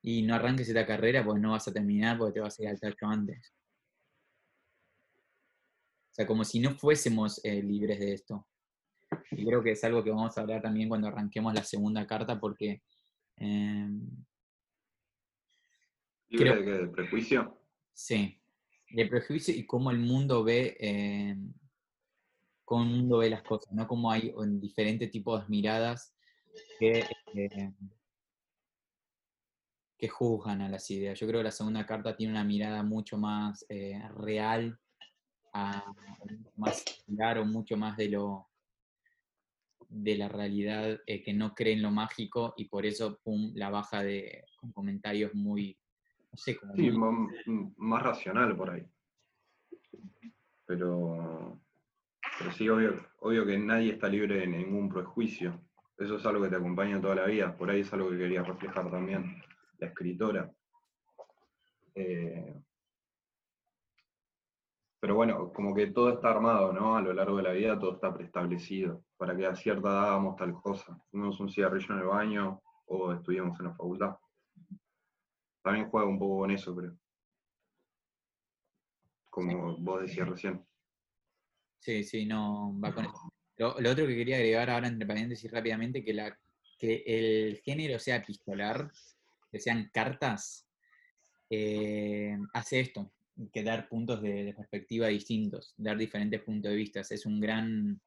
y 0.00 0.22
no 0.22 0.36
arranques 0.36 0.68
esta 0.68 0.86
carrera 0.86 1.24
pues 1.24 1.40
no 1.40 1.50
vas 1.50 1.66
a 1.66 1.72
terminar 1.72 2.18
porque 2.18 2.34
te 2.34 2.40
vas 2.40 2.56
a 2.60 2.62
ir 2.62 2.68
al 2.68 2.78
tacho 2.78 3.06
antes. 3.06 3.52
O 6.14 6.16
sea, 6.16 6.28
como 6.28 6.44
si 6.44 6.60
no 6.60 6.70
fuésemos 6.76 7.40
eh, 7.44 7.60
libres 7.60 7.98
de 7.98 8.12
esto. 8.12 8.46
Y 9.32 9.44
creo 9.44 9.64
que 9.64 9.72
es 9.72 9.82
algo 9.82 10.04
que 10.04 10.10
vamos 10.10 10.38
a 10.38 10.42
hablar 10.42 10.62
también 10.62 10.88
cuando 10.88 11.08
arranquemos 11.08 11.52
la 11.52 11.64
segunda 11.64 12.06
carta 12.06 12.38
porque... 12.38 12.82
eh, 13.38 13.88
¿Libre 16.28 16.50
Creo- 16.52 16.56
de 16.56 16.64
qué? 16.64 16.70
¿De 16.70 16.86
prejuicio? 16.86 17.58
Sí, 17.92 18.40
de 18.90 19.06
prejuicio 19.06 19.52
y 19.54 19.66
cómo 19.66 19.90
el 19.90 19.98
mundo 19.98 20.44
ve, 20.44 20.76
eh, 20.78 21.36
cómo 22.64 22.84
el 22.84 22.90
mundo 22.90 23.18
ve 23.18 23.30
las 23.30 23.42
cosas, 23.42 23.72
¿no? 23.72 23.88
Cómo 23.88 24.08
hay 24.10 24.32
en 24.40 24.60
diferentes 24.60 25.10
tipos 25.10 25.42
de 25.42 25.48
miradas 25.48 26.14
que, 26.78 27.04
eh, 27.34 27.72
que 29.98 30.08
juzgan 30.08 30.60
a 30.62 30.68
las 30.68 30.88
ideas. 30.92 31.18
Yo 31.18 31.26
creo 31.26 31.40
que 31.40 31.44
la 31.44 31.50
segunda 31.50 31.84
carta 31.86 32.16
tiene 32.16 32.32
una 32.32 32.44
mirada 32.44 32.84
mucho 32.84 33.18
más 33.18 33.66
eh, 33.68 34.00
real, 34.16 34.78
a- 35.54 35.94
más 36.56 36.84
claro, 37.06 37.44
mucho 37.46 37.76
más 37.76 37.96
de 37.96 38.08
lo 38.10 38.46
de 39.88 40.16
la 40.16 40.28
realidad 40.28 41.00
eh, 41.06 41.22
que 41.22 41.32
no 41.32 41.54
cree 41.54 41.74
en 41.74 41.82
lo 41.82 41.90
mágico 41.90 42.54
y 42.56 42.64
por 42.68 42.84
eso 42.84 43.18
pum, 43.22 43.52
la 43.54 43.70
baja 43.70 44.02
de 44.02 44.44
con 44.60 44.72
comentarios 44.72 45.32
muy 45.34 45.78
no 46.32 46.36
sé 46.36 46.56
como 46.56 46.74
Sí, 46.74 46.90
muy- 46.90 47.72
más 47.76 48.02
racional 48.02 48.56
por 48.56 48.70
ahí. 48.70 48.84
Pero, 50.66 51.60
pero 52.38 52.52
sí, 52.52 52.68
obvio, 52.68 53.06
obvio 53.20 53.46
que 53.46 53.56
nadie 53.58 53.92
está 53.92 54.08
libre 54.08 54.38
de 54.40 54.46
ningún 54.46 54.88
prejuicio. 54.88 55.60
Eso 55.98 56.16
es 56.16 56.26
algo 56.26 56.42
que 56.42 56.48
te 56.50 56.56
acompaña 56.56 57.00
toda 57.00 57.14
la 57.14 57.26
vida. 57.26 57.56
Por 57.56 57.70
ahí 57.70 57.80
es 57.82 57.92
algo 57.92 58.10
que 58.10 58.18
quería 58.18 58.42
reflejar 58.42 58.90
también 58.90 59.40
la 59.78 59.86
escritora. 59.86 60.50
Eh, 61.94 62.54
pero 65.04 65.16
bueno, 65.16 65.52
como 65.52 65.74
que 65.74 65.88
todo 65.88 66.14
está 66.14 66.30
armado, 66.30 66.72
¿no? 66.72 66.96
A 66.96 67.02
lo 67.02 67.12
largo 67.12 67.36
de 67.36 67.42
la 67.42 67.52
vida 67.52 67.78
todo 67.78 67.92
está 67.92 68.14
preestablecido. 68.14 69.04
Para 69.18 69.36
que 69.36 69.44
a 69.44 69.54
cierta 69.54 69.90
edad 69.90 70.08
hagamos 70.08 70.34
tal 70.36 70.54
cosa. 70.54 70.98
Fumemos 71.10 71.38
un 71.40 71.50
cigarrillo 71.50 71.92
en 71.92 72.00
el 72.00 72.06
baño 72.06 72.62
o 72.86 73.12
estudiemos 73.12 73.60
en 73.60 73.66
la 73.66 73.72
facultad. 73.72 74.16
También 75.62 75.90
juega 75.90 76.08
un 76.08 76.18
poco 76.18 76.38
con 76.38 76.50
eso, 76.52 76.74
creo. 76.74 76.96
Como 79.28 79.76
vos 79.76 80.00
decías 80.00 80.26
recién. 80.26 80.64
Sí, 81.80 82.02
sí, 82.02 82.24
no, 82.24 82.74
va 82.82 82.94
con 82.94 83.04
eso. 83.04 83.12
Lo, 83.58 83.78
lo 83.78 83.90
otro 83.90 84.06
que 84.06 84.16
quería 84.16 84.36
agregar 84.36 84.70
ahora, 84.70 84.88
entre 84.88 85.06
paréntesis, 85.06 85.52
rápidamente, 85.52 86.02
que, 86.02 86.14
la, 86.14 86.34
que 86.78 87.04
el 87.06 87.58
género 87.58 87.98
sea 87.98 88.16
epistolar, 88.16 88.90
que 89.52 89.60
sean 89.60 89.90
cartas, 89.92 90.66
eh, 91.50 92.38
hace 92.54 92.80
esto, 92.80 93.12
que 93.52 93.62
dar 93.62 93.88
puntos 93.88 94.22
de, 94.22 94.44
de 94.44 94.54
perspectiva 94.54 95.08
distintos, 95.08 95.74
dar 95.76 95.96
diferentes 95.96 96.40
puntos 96.42 96.70
de 96.70 96.76
vista. 96.76 97.00
Es 97.00 97.26
un 97.26 97.40
gran, 97.40 98.00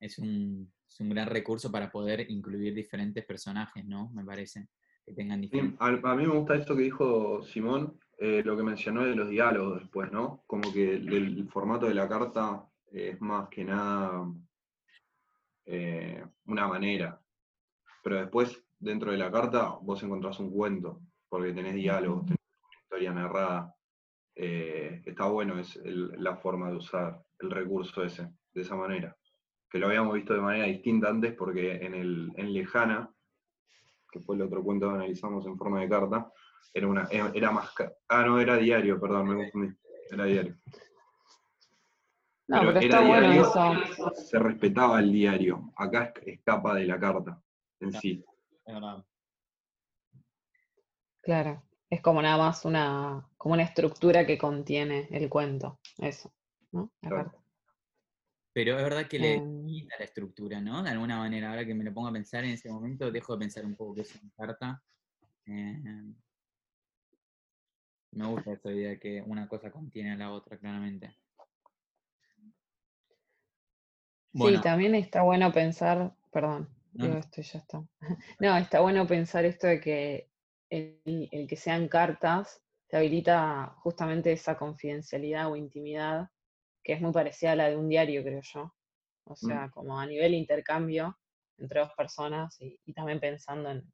es 0.00 0.18
un, 0.18 0.72
es 0.88 1.00
un 1.00 1.08
gran 1.10 1.28
recurso 1.28 1.70
para 1.70 1.90
poder 1.90 2.30
incluir 2.30 2.74
diferentes 2.74 3.24
personajes, 3.24 3.84
¿no? 3.84 4.10
Me 4.14 4.24
parece, 4.24 4.68
que 5.04 5.12
tengan 5.12 5.40
diferentes... 5.40 5.80
A, 5.80 5.88
a 5.88 6.16
mí 6.16 6.26
me 6.26 6.34
gusta 6.34 6.54
esto 6.54 6.74
que 6.74 6.84
dijo 6.84 7.42
Simón, 7.42 7.98
eh, 8.18 8.42
lo 8.44 8.56
que 8.56 8.62
mencionó 8.62 9.04
de 9.04 9.14
los 9.14 9.28
diálogos 9.28 9.80
después, 9.80 10.10
¿no? 10.10 10.42
Como 10.46 10.72
que 10.72 10.94
el, 10.94 11.12
el 11.12 11.48
formato 11.48 11.86
de 11.86 11.94
la 11.94 12.08
carta 12.08 12.66
es 12.90 13.20
más 13.20 13.48
que 13.50 13.64
nada 13.64 14.32
eh, 15.66 16.24
una 16.46 16.66
manera. 16.66 17.20
Pero 18.02 18.16
después, 18.20 18.64
dentro 18.78 19.10
de 19.10 19.18
la 19.18 19.30
carta, 19.30 19.76
vos 19.82 20.02
encontrás 20.02 20.38
un 20.38 20.50
cuento, 20.50 21.02
porque 21.28 21.52
tenés 21.52 21.74
diálogos, 21.74 22.24
tenés 22.24 22.45
historia 22.86 23.12
narrada. 23.12 23.74
Eh, 24.36 25.02
está 25.04 25.26
bueno 25.26 25.58
es 25.58 25.74
el- 25.76 26.12
la 26.22 26.36
forma 26.36 26.70
de 26.70 26.76
usar 26.76 27.20
el 27.40 27.50
recurso 27.50 28.02
ese, 28.04 28.30
de 28.54 28.62
esa 28.62 28.76
manera. 28.76 29.16
Que 29.68 29.78
lo 29.78 29.88
habíamos 29.88 30.14
visto 30.14 30.32
de 30.34 30.40
manera 30.40 30.66
distinta 30.66 31.08
antes, 31.08 31.34
porque 31.34 31.72
en, 31.84 31.94
el, 31.94 32.30
en 32.36 32.52
Lejana, 32.52 33.10
que 34.12 34.20
fue 34.20 34.36
el 34.36 34.42
otro 34.42 34.62
cuento 34.62 34.88
que 34.88 34.94
analizamos 34.94 35.44
en 35.46 35.56
forma 35.58 35.80
de 35.80 35.88
carta, 35.88 36.30
era, 36.72 36.86
una, 36.86 37.08
era 37.10 37.30
era 37.34 37.50
más... 37.50 37.70
Ah, 38.08 38.22
no, 38.24 38.38
era 38.38 38.56
diario, 38.56 39.00
perdón, 39.00 39.28
me 39.28 39.36
confundí. 39.44 39.74
Era 40.10 40.24
diario. 40.26 40.56
No, 42.48 42.60
Pero 42.60 42.72
pero, 42.74 42.78
era 42.78 42.84
está 42.84 43.00
bueno 43.00 43.30
diario. 43.32 43.42
eso. 43.88 44.10
Se 44.14 44.38
respetaba 44.38 45.00
el 45.00 45.10
diario. 45.12 45.72
Acá 45.76 46.12
es- 46.14 46.34
escapa 46.38 46.74
de 46.76 46.86
la 46.86 47.00
carta 47.00 47.42
en 47.80 47.92
sí. 47.94 48.24
Es 48.64 48.74
verdad. 48.74 49.04
Claro. 51.22 51.62
Es 51.88 52.00
como 52.00 52.20
nada 52.20 52.36
más 52.36 52.64
una, 52.64 53.26
como 53.36 53.54
una 53.54 53.62
estructura 53.62 54.26
que 54.26 54.38
contiene 54.38 55.08
el 55.10 55.28
cuento. 55.28 55.80
Eso. 55.98 56.32
¿no? 56.72 56.92
Claro. 57.00 57.32
Pero 58.52 58.76
es 58.76 58.82
verdad 58.82 59.06
que 59.06 59.18
le 59.18 59.34
Em. 59.34 59.66
quita 59.66 59.96
la 59.98 60.04
estructura, 60.04 60.60
¿no? 60.60 60.82
De 60.82 60.90
alguna 60.90 61.18
manera, 61.18 61.50
ahora 61.50 61.64
que 61.64 61.74
me 61.74 61.84
lo 61.84 61.92
pongo 61.92 62.08
a 62.08 62.12
pensar 62.12 62.44
en 62.44 62.52
ese 62.52 62.70
momento, 62.70 63.10
dejo 63.10 63.34
de 63.34 63.38
pensar 63.38 63.64
un 63.64 63.76
poco 63.76 63.94
que 63.94 64.00
es 64.00 64.14
una 64.14 64.32
carta. 64.34 64.82
Eh, 65.46 65.82
me 68.12 68.26
gusta 68.26 68.52
esa 68.52 68.72
idea 68.72 68.90
de 68.90 68.98
que 68.98 69.22
una 69.22 69.46
cosa 69.46 69.70
contiene 69.70 70.12
a 70.12 70.16
la 70.16 70.32
otra, 70.32 70.58
claramente. 70.58 71.16
Bueno, 74.32 74.56
Sí, 74.58 74.62
también 74.62 74.94
está 74.94 75.22
bueno 75.22 75.52
pensar, 75.52 76.14
perdón, 76.32 76.68
No, 76.94 77.04
digo 77.06 77.18
esto 77.18 77.42
ya 77.42 77.58
está. 77.58 77.84
No, 78.40 78.56
está 78.56 78.80
bueno 78.80 79.06
pensar 79.06 79.44
esto 79.44 79.66
de 79.66 79.80
que 79.80 80.30
el, 80.70 81.28
el 81.32 81.46
que 81.48 81.56
sean 81.56 81.88
cartas 81.88 82.62
te 82.88 82.96
habilita 82.96 83.74
justamente 83.78 84.32
esa 84.32 84.56
confidencialidad 84.56 85.50
o 85.50 85.56
intimidad 85.56 86.30
que 86.84 86.94
es 86.94 87.00
muy 87.00 87.12
parecida 87.12 87.52
a 87.52 87.56
la 87.56 87.68
de 87.68 87.76
un 87.76 87.88
diario, 87.88 88.22
creo 88.22 88.40
yo. 88.42 88.74
O 89.24 89.36
sea, 89.36 89.70
como 89.70 89.98
a 89.98 90.06
nivel 90.06 90.34
intercambio, 90.34 91.18
entre 91.58 91.80
dos 91.80 91.92
personas 91.96 92.60
y, 92.60 92.80
y 92.84 92.92
también 92.94 93.20
pensando 93.20 93.70
en, 93.70 93.92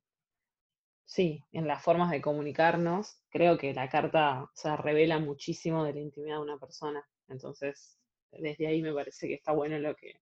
sí, 1.04 1.44
en 1.52 1.66
las 1.68 1.82
formas 1.82 2.10
de 2.10 2.20
comunicarnos. 2.20 3.22
Creo 3.30 3.56
que 3.58 3.72
la 3.74 3.88
carta 3.88 4.50
se 4.54 4.76
revela 4.76 5.18
muchísimo 5.18 5.84
de 5.84 5.94
la 5.94 6.00
intimidad 6.00 6.36
de 6.36 6.42
una 6.42 6.58
persona. 6.58 7.04
Entonces, 7.28 7.98
desde 8.32 8.66
ahí 8.66 8.82
me 8.82 8.92
parece 8.92 9.28
que 9.28 9.34
está 9.34 9.52
bueno 9.52 9.78
lo 9.78 9.94
que, 9.94 10.20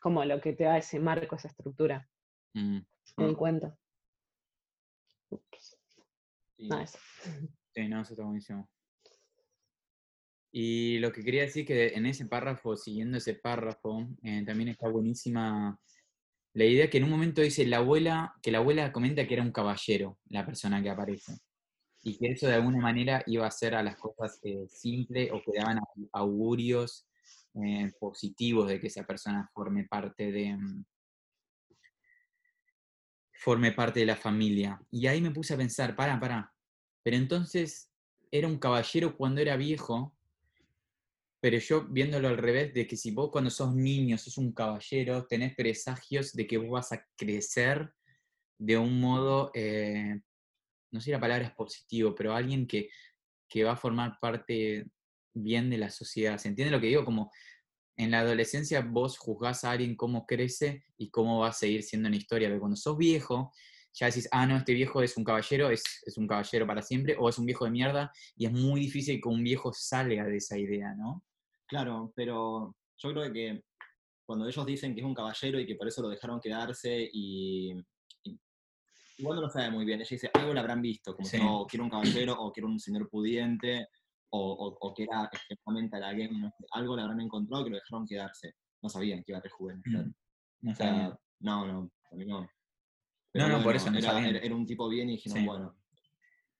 como 0.00 0.24
lo 0.24 0.40
que 0.40 0.54
te 0.54 0.64
da 0.64 0.78
ese 0.78 1.00
marco, 1.00 1.36
esa 1.36 1.48
estructura, 1.48 2.08
Mm, 2.56 2.78
el 3.18 3.32
Mm. 3.32 3.36
cuento. 3.36 3.78
Ups, 5.30 5.73
Eso. 6.58 6.98
Sí, 7.74 7.88
no, 7.88 8.02
eso 8.02 8.12
está 8.12 8.24
buenísimo. 8.24 8.68
Y 10.52 10.98
lo 10.98 11.12
que 11.12 11.24
quería 11.24 11.42
decir 11.42 11.66
que 11.66 11.88
en 11.88 12.06
ese 12.06 12.26
párrafo, 12.26 12.76
siguiendo 12.76 13.18
ese 13.18 13.34
párrafo, 13.34 14.06
eh, 14.22 14.44
también 14.46 14.68
está 14.68 14.88
buenísima 14.88 15.80
la 16.54 16.64
idea 16.64 16.88
que 16.88 16.98
en 16.98 17.04
un 17.04 17.10
momento 17.10 17.42
dice 17.42 17.66
la 17.66 17.78
abuela, 17.78 18.34
que 18.40 18.52
la 18.52 18.58
abuela 18.58 18.92
comenta 18.92 19.26
que 19.26 19.34
era 19.34 19.42
un 19.42 19.50
caballero 19.50 20.20
la 20.28 20.46
persona 20.46 20.80
que 20.82 20.90
aparece. 20.90 21.34
Y 22.02 22.18
que 22.18 22.28
eso 22.28 22.46
de 22.46 22.54
alguna 22.54 22.80
manera 22.80 23.24
iba 23.26 23.44
a 23.44 23.48
hacer 23.48 23.74
a 23.74 23.82
las 23.82 23.96
cosas 23.96 24.38
eh, 24.44 24.66
simples 24.68 25.30
o 25.32 25.42
que 25.42 25.58
daban 25.58 25.78
au- 25.78 26.08
augurios 26.12 27.08
eh, 27.54 27.90
positivos 27.98 28.68
de 28.68 28.78
que 28.80 28.86
esa 28.88 29.04
persona 29.04 29.50
forme 29.52 29.84
parte 29.88 30.30
de, 30.30 30.56
forme 33.44 33.72
parte 33.72 34.00
de 34.00 34.06
la 34.06 34.16
familia. 34.16 34.80
Y 34.90 35.06
ahí 35.06 35.20
me 35.20 35.30
puse 35.30 35.52
a 35.52 35.58
pensar, 35.58 35.94
para, 35.94 36.18
para, 36.18 36.50
pero 37.02 37.16
entonces 37.18 37.92
era 38.30 38.48
un 38.48 38.58
caballero 38.58 39.18
cuando 39.18 39.42
era 39.42 39.54
viejo, 39.58 40.16
pero 41.42 41.58
yo 41.58 41.84
viéndolo 41.84 42.28
al 42.28 42.38
revés, 42.38 42.72
de 42.72 42.86
que 42.86 42.96
si 42.96 43.10
vos 43.10 43.30
cuando 43.30 43.50
sos 43.50 43.74
niño 43.74 44.16
sos 44.16 44.38
un 44.38 44.52
caballero, 44.52 45.26
tenés 45.26 45.54
presagios 45.54 46.32
de 46.32 46.46
que 46.46 46.56
vos 46.56 46.70
vas 46.70 46.92
a 46.92 47.06
crecer 47.16 47.92
de 48.58 48.78
un 48.78 48.98
modo, 48.98 49.50
eh, 49.52 50.20
no 50.90 51.00
sé 51.00 51.04
si 51.04 51.10
la 51.10 51.20
palabra 51.20 51.44
es 51.44 51.52
positivo, 51.52 52.14
pero 52.14 52.34
alguien 52.34 52.66
que, 52.66 52.88
que 53.46 53.62
va 53.62 53.72
a 53.72 53.76
formar 53.76 54.16
parte 54.22 54.86
bien 55.34 55.68
de 55.68 55.76
la 55.76 55.90
sociedad. 55.90 56.38
¿Se 56.38 56.48
entiende 56.48 56.72
lo 56.72 56.80
que 56.80 56.86
digo? 56.86 57.04
Como 57.04 57.30
en 57.96 58.10
la 58.10 58.20
adolescencia 58.20 58.80
vos 58.80 59.18
juzgás 59.18 59.64
a 59.64 59.70
alguien 59.72 59.96
cómo 59.96 60.26
crece 60.26 60.84
y 60.96 61.10
cómo 61.10 61.40
va 61.40 61.48
a 61.48 61.52
seguir 61.52 61.82
siendo 61.82 62.08
en 62.08 62.12
la 62.12 62.18
historia, 62.18 62.48
pero 62.48 62.60
cuando 62.60 62.76
sos 62.76 62.96
viejo, 62.96 63.52
ya 63.92 64.06
decís, 64.06 64.28
ah, 64.32 64.46
no, 64.46 64.56
este 64.56 64.74
viejo 64.74 65.02
es 65.02 65.16
un 65.16 65.22
caballero, 65.22 65.70
es, 65.70 65.82
es 66.04 66.16
un 66.18 66.26
caballero 66.26 66.66
para 66.66 66.82
siempre, 66.82 67.14
o 67.18 67.28
es 67.28 67.38
un 67.38 67.46
viejo 67.46 67.64
de 67.64 67.70
mierda, 67.70 68.10
y 68.36 68.46
es 68.46 68.52
muy 68.52 68.80
difícil 68.80 69.20
que 69.22 69.28
un 69.28 69.44
viejo 69.44 69.72
salga 69.72 70.24
de 70.24 70.36
esa 70.38 70.58
idea, 70.58 70.92
¿no? 70.96 71.22
Claro, 71.68 72.12
pero 72.16 72.74
yo 72.98 73.12
creo 73.12 73.32
que 73.32 73.62
cuando 74.26 74.48
ellos 74.48 74.66
dicen 74.66 74.94
que 74.94 75.00
es 75.00 75.06
un 75.06 75.14
caballero 75.14 75.60
y 75.60 75.66
que 75.66 75.76
por 75.76 75.86
eso 75.86 76.02
lo 76.02 76.08
dejaron 76.08 76.40
quedarse 76.40 77.08
y, 77.12 77.72
y- 78.24 78.40
igual 79.18 79.36
no 79.36 79.42
lo 79.42 79.50
sabe 79.50 79.70
muy 79.70 79.84
bien, 79.84 80.00
ella 80.00 80.08
dice, 80.10 80.30
algo 80.34 80.52
lo 80.52 80.58
habrán 80.60 80.82
visto, 80.82 81.14
como 81.14 81.28
Sí. 81.28 81.36
que 81.36 81.44
"Oh, 81.46 81.64
quiero 81.68 81.84
un 81.84 81.90
caballero 81.90 82.34
o 82.40 82.50
quiero 82.52 82.66
un 82.68 82.80
señor 82.80 83.08
pudiente 83.08 83.86
o, 84.36 84.52
o- 84.66 84.76
o 84.80 84.94
que 84.94 85.04
era 85.04 85.30
extremadamente 85.32 85.96
sé, 85.98 86.28
algo 86.72 86.96
le 86.96 87.02
habrán 87.02 87.20
encontrado 87.20 87.64
que 87.64 87.70
lo 87.70 87.76
dejaron 87.76 88.06
quedarse. 88.06 88.54
No 88.82 88.88
sabían 88.88 89.20
que 89.22 89.30
iba 89.32 89.38
a 89.38 89.42
rejuvenecer. 89.42 90.06
Mm, 90.06 90.14
No 90.62 90.72
O 90.72 90.74
sea, 90.74 91.18
no, 91.40 91.66
no, 91.66 91.90
a 92.10 92.14
mí 92.16 92.26
no. 92.26 92.48
No, 93.34 93.48
no, 93.48 93.62
por 93.62 93.76
eso 93.76 93.90
no 93.90 93.98
era, 93.98 94.28
era- 94.28 94.38
era 94.38 94.54
un 94.54 94.66
tipo 94.66 94.88
bien 94.88 95.08
y 95.08 95.12
dijeron, 95.12 95.38
Sí. 95.38 95.46
bueno, 95.46 95.76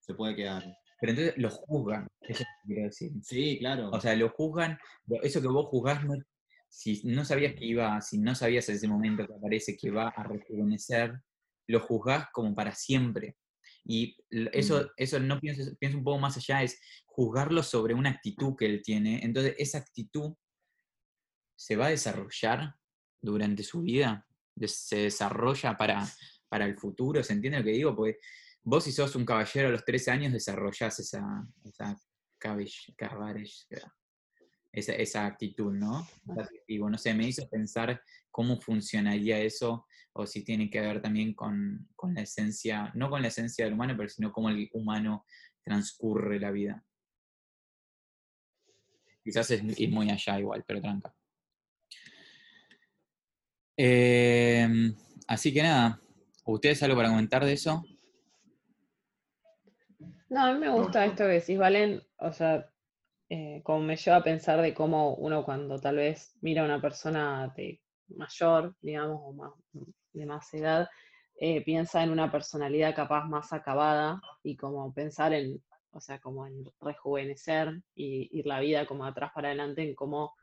se 0.00 0.14
puede 0.14 0.34
quedar. 0.37 0.62
Pero 1.00 1.10
entonces 1.12 1.34
lo 1.37 1.50
juzgan, 1.50 2.06
eso 2.20 2.42
es 2.42 2.48
lo 2.48 2.68
que 2.68 2.74
quiero 2.74 2.82
decir. 2.88 3.12
Sí, 3.22 3.58
claro. 3.58 3.90
O 3.90 4.00
sea, 4.00 4.14
lo 4.14 4.28
juzgan, 4.30 4.78
eso 5.22 5.40
que 5.40 5.48
vos 5.48 5.66
juzgás, 5.66 6.04
no- 6.04 6.14
si 6.68 7.02
no 7.04 7.24
sabías 7.24 7.54
que 7.54 7.64
iba, 7.66 8.00
si 8.00 8.18
no 8.18 8.34
sabías 8.34 8.68
en 8.68 8.76
ese 8.76 8.88
momento 8.88 9.26
que 9.26 9.34
aparece 9.34 9.76
que 9.76 9.90
va 9.90 10.08
a 10.08 10.22
rejuvenecer, 10.24 11.20
lo 11.68 11.80
juzgás 11.80 12.26
como 12.32 12.54
para 12.54 12.72
siempre. 12.74 13.37
Y 13.84 14.16
eso, 14.30 14.90
eso 14.96 15.20
no 15.20 15.38
pienso, 15.40 15.76
pienso 15.76 15.98
un 15.98 16.04
poco 16.04 16.18
más 16.18 16.36
allá, 16.36 16.62
es 16.62 16.80
juzgarlo 17.04 17.62
sobre 17.62 17.94
una 17.94 18.10
actitud 18.10 18.56
que 18.56 18.66
él 18.66 18.82
tiene. 18.82 19.20
Entonces, 19.22 19.54
esa 19.58 19.78
actitud 19.78 20.34
se 21.56 21.76
va 21.76 21.86
a 21.86 21.90
desarrollar 21.90 22.74
durante 23.20 23.62
su 23.62 23.82
vida, 23.82 24.26
se 24.66 24.96
desarrolla 24.96 25.76
para, 25.76 26.06
para 26.48 26.64
el 26.66 26.76
futuro, 26.76 27.22
¿se 27.22 27.32
entiende 27.34 27.58
lo 27.58 27.64
que 27.64 27.72
digo? 27.72 27.94
Porque 27.94 28.18
vos 28.62 28.84
si 28.84 28.92
sos 28.92 29.14
un 29.16 29.24
caballero 29.24 29.68
a 29.68 29.72
los 29.72 29.84
13 29.84 30.10
años 30.10 30.32
desarrollás 30.32 30.98
esa, 30.98 31.46
esa 31.64 31.96
esa, 34.72 34.92
esa 34.92 35.26
actitud, 35.26 35.72
¿no? 35.72 36.06
Actitud. 36.36 36.90
no 36.90 36.98
sé, 36.98 37.14
me 37.14 37.28
hizo 37.28 37.48
pensar 37.48 38.02
cómo 38.30 38.60
funcionaría 38.60 39.38
eso, 39.38 39.86
o 40.14 40.27
si 40.27 40.44
tiene 40.44 40.70
que 40.70 40.81
ver 40.81 41.03
también 41.03 41.35
con, 41.35 41.88
con 41.96 42.14
la 42.14 42.22
esencia, 42.22 42.90
no 42.94 43.11
con 43.11 43.20
la 43.20 43.29
esencia 43.29 43.64
del 43.64 43.74
humano, 43.74 43.94
pero 43.96 44.09
sino 44.09 44.33
cómo 44.33 44.48
el 44.48 44.70
humano 44.72 45.27
transcurre 45.62 46.38
la 46.38 46.50
vida. 46.50 46.85
Quizás 49.22 49.50
es 49.50 49.81
ir 49.81 49.90
muy 49.90 50.11
allá 50.11 50.38
igual, 50.38 50.64
pero 50.66 50.81
tranca. 50.81 51.12
Eh, 53.77 54.68
así 55.27 55.53
que 55.53 55.62
nada, 55.62 56.00
¿ustedes 56.44 56.83
algo 56.85 56.96
para 56.96 57.09
comentar 57.09 57.44
de 57.44 57.55
eso? 57.55 57.85
No, 60.29 60.44
a 60.44 60.53
mí 60.53 60.61
me 60.61 60.70
gusta 60.70 61.05
esto 61.05 61.24
que 61.24 61.40
decís, 61.40 61.59
Valen, 61.59 62.03
o 62.18 62.33
sea, 62.33 62.70
eh, 63.31 63.62
como 63.64 63.81
me 63.81 63.96
lleva 63.96 64.18
a 64.18 64.22
pensar 64.22 64.62
de 64.62 64.74
cómo 64.74 65.14
uno 65.16 65.44
cuando 65.44 65.81
tal 65.81 65.96
vez 65.96 66.37
mira 66.40 66.62
a 66.62 66.66
una 66.66 66.81
persona 66.81 67.53
de 67.57 67.81
mayor, 68.09 68.77
digamos, 68.81 69.20
o 69.22 69.33
más, 69.33 69.53
de 70.14 70.27
más 70.27 70.53
edad, 70.55 70.88
eh, 71.37 71.64
piensa 71.64 72.03
en 72.03 72.11
una 72.11 72.31
personalidad 72.31 72.94
capaz 72.94 73.24
más 73.24 73.53
acabada 73.53 74.20
y 74.42 74.57
como 74.57 74.92
pensar 74.94 75.33
en, 75.33 75.62
o 75.90 76.00
sea, 76.00 76.20
como 76.20 76.46
en 76.46 76.64
rejuvenecer 76.81 77.83
y 77.94 78.38
ir 78.38 78.46
la 78.46 78.61
vida 78.61 78.87
como 78.87 79.05
atrás 79.05 79.33
para 79.35 79.48
adelante, 79.48 79.83
en 79.83 79.94
cómo 79.94 80.35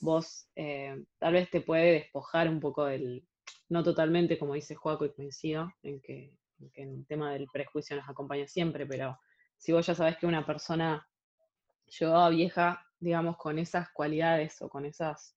vos 0.00 0.48
eh, 0.56 1.04
tal 1.18 1.32
vez 1.32 1.50
te 1.50 1.60
puede 1.60 1.92
despojar 1.92 2.48
un 2.48 2.60
poco 2.60 2.84
del, 2.84 3.24
no 3.68 3.82
totalmente 3.82 4.38
como 4.38 4.54
dice 4.54 4.74
Joaco 4.74 5.06
y 5.06 5.12
coincido, 5.12 5.72
en 5.82 6.00
que, 6.00 6.32
en 6.60 6.70
que 6.70 6.82
el 6.82 7.06
tema 7.06 7.32
del 7.32 7.46
prejuicio 7.52 7.96
nos 7.96 8.08
acompaña 8.08 8.46
siempre, 8.46 8.84
pero 8.84 9.18
si 9.56 9.72
vos 9.72 9.86
ya 9.86 9.94
sabés 9.94 10.16
que 10.18 10.26
una 10.26 10.44
persona 10.44 11.08
llegó 11.98 12.16
a 12.16 12.30
vieja, 12.30 12.84
digamos, 12.98 13.36
con 13.36 13.58
esas 13.58 13.90
cualidades 13.90 14.60
o 14.60 14.68
con 14.68 14.84
esas 14.84 15.35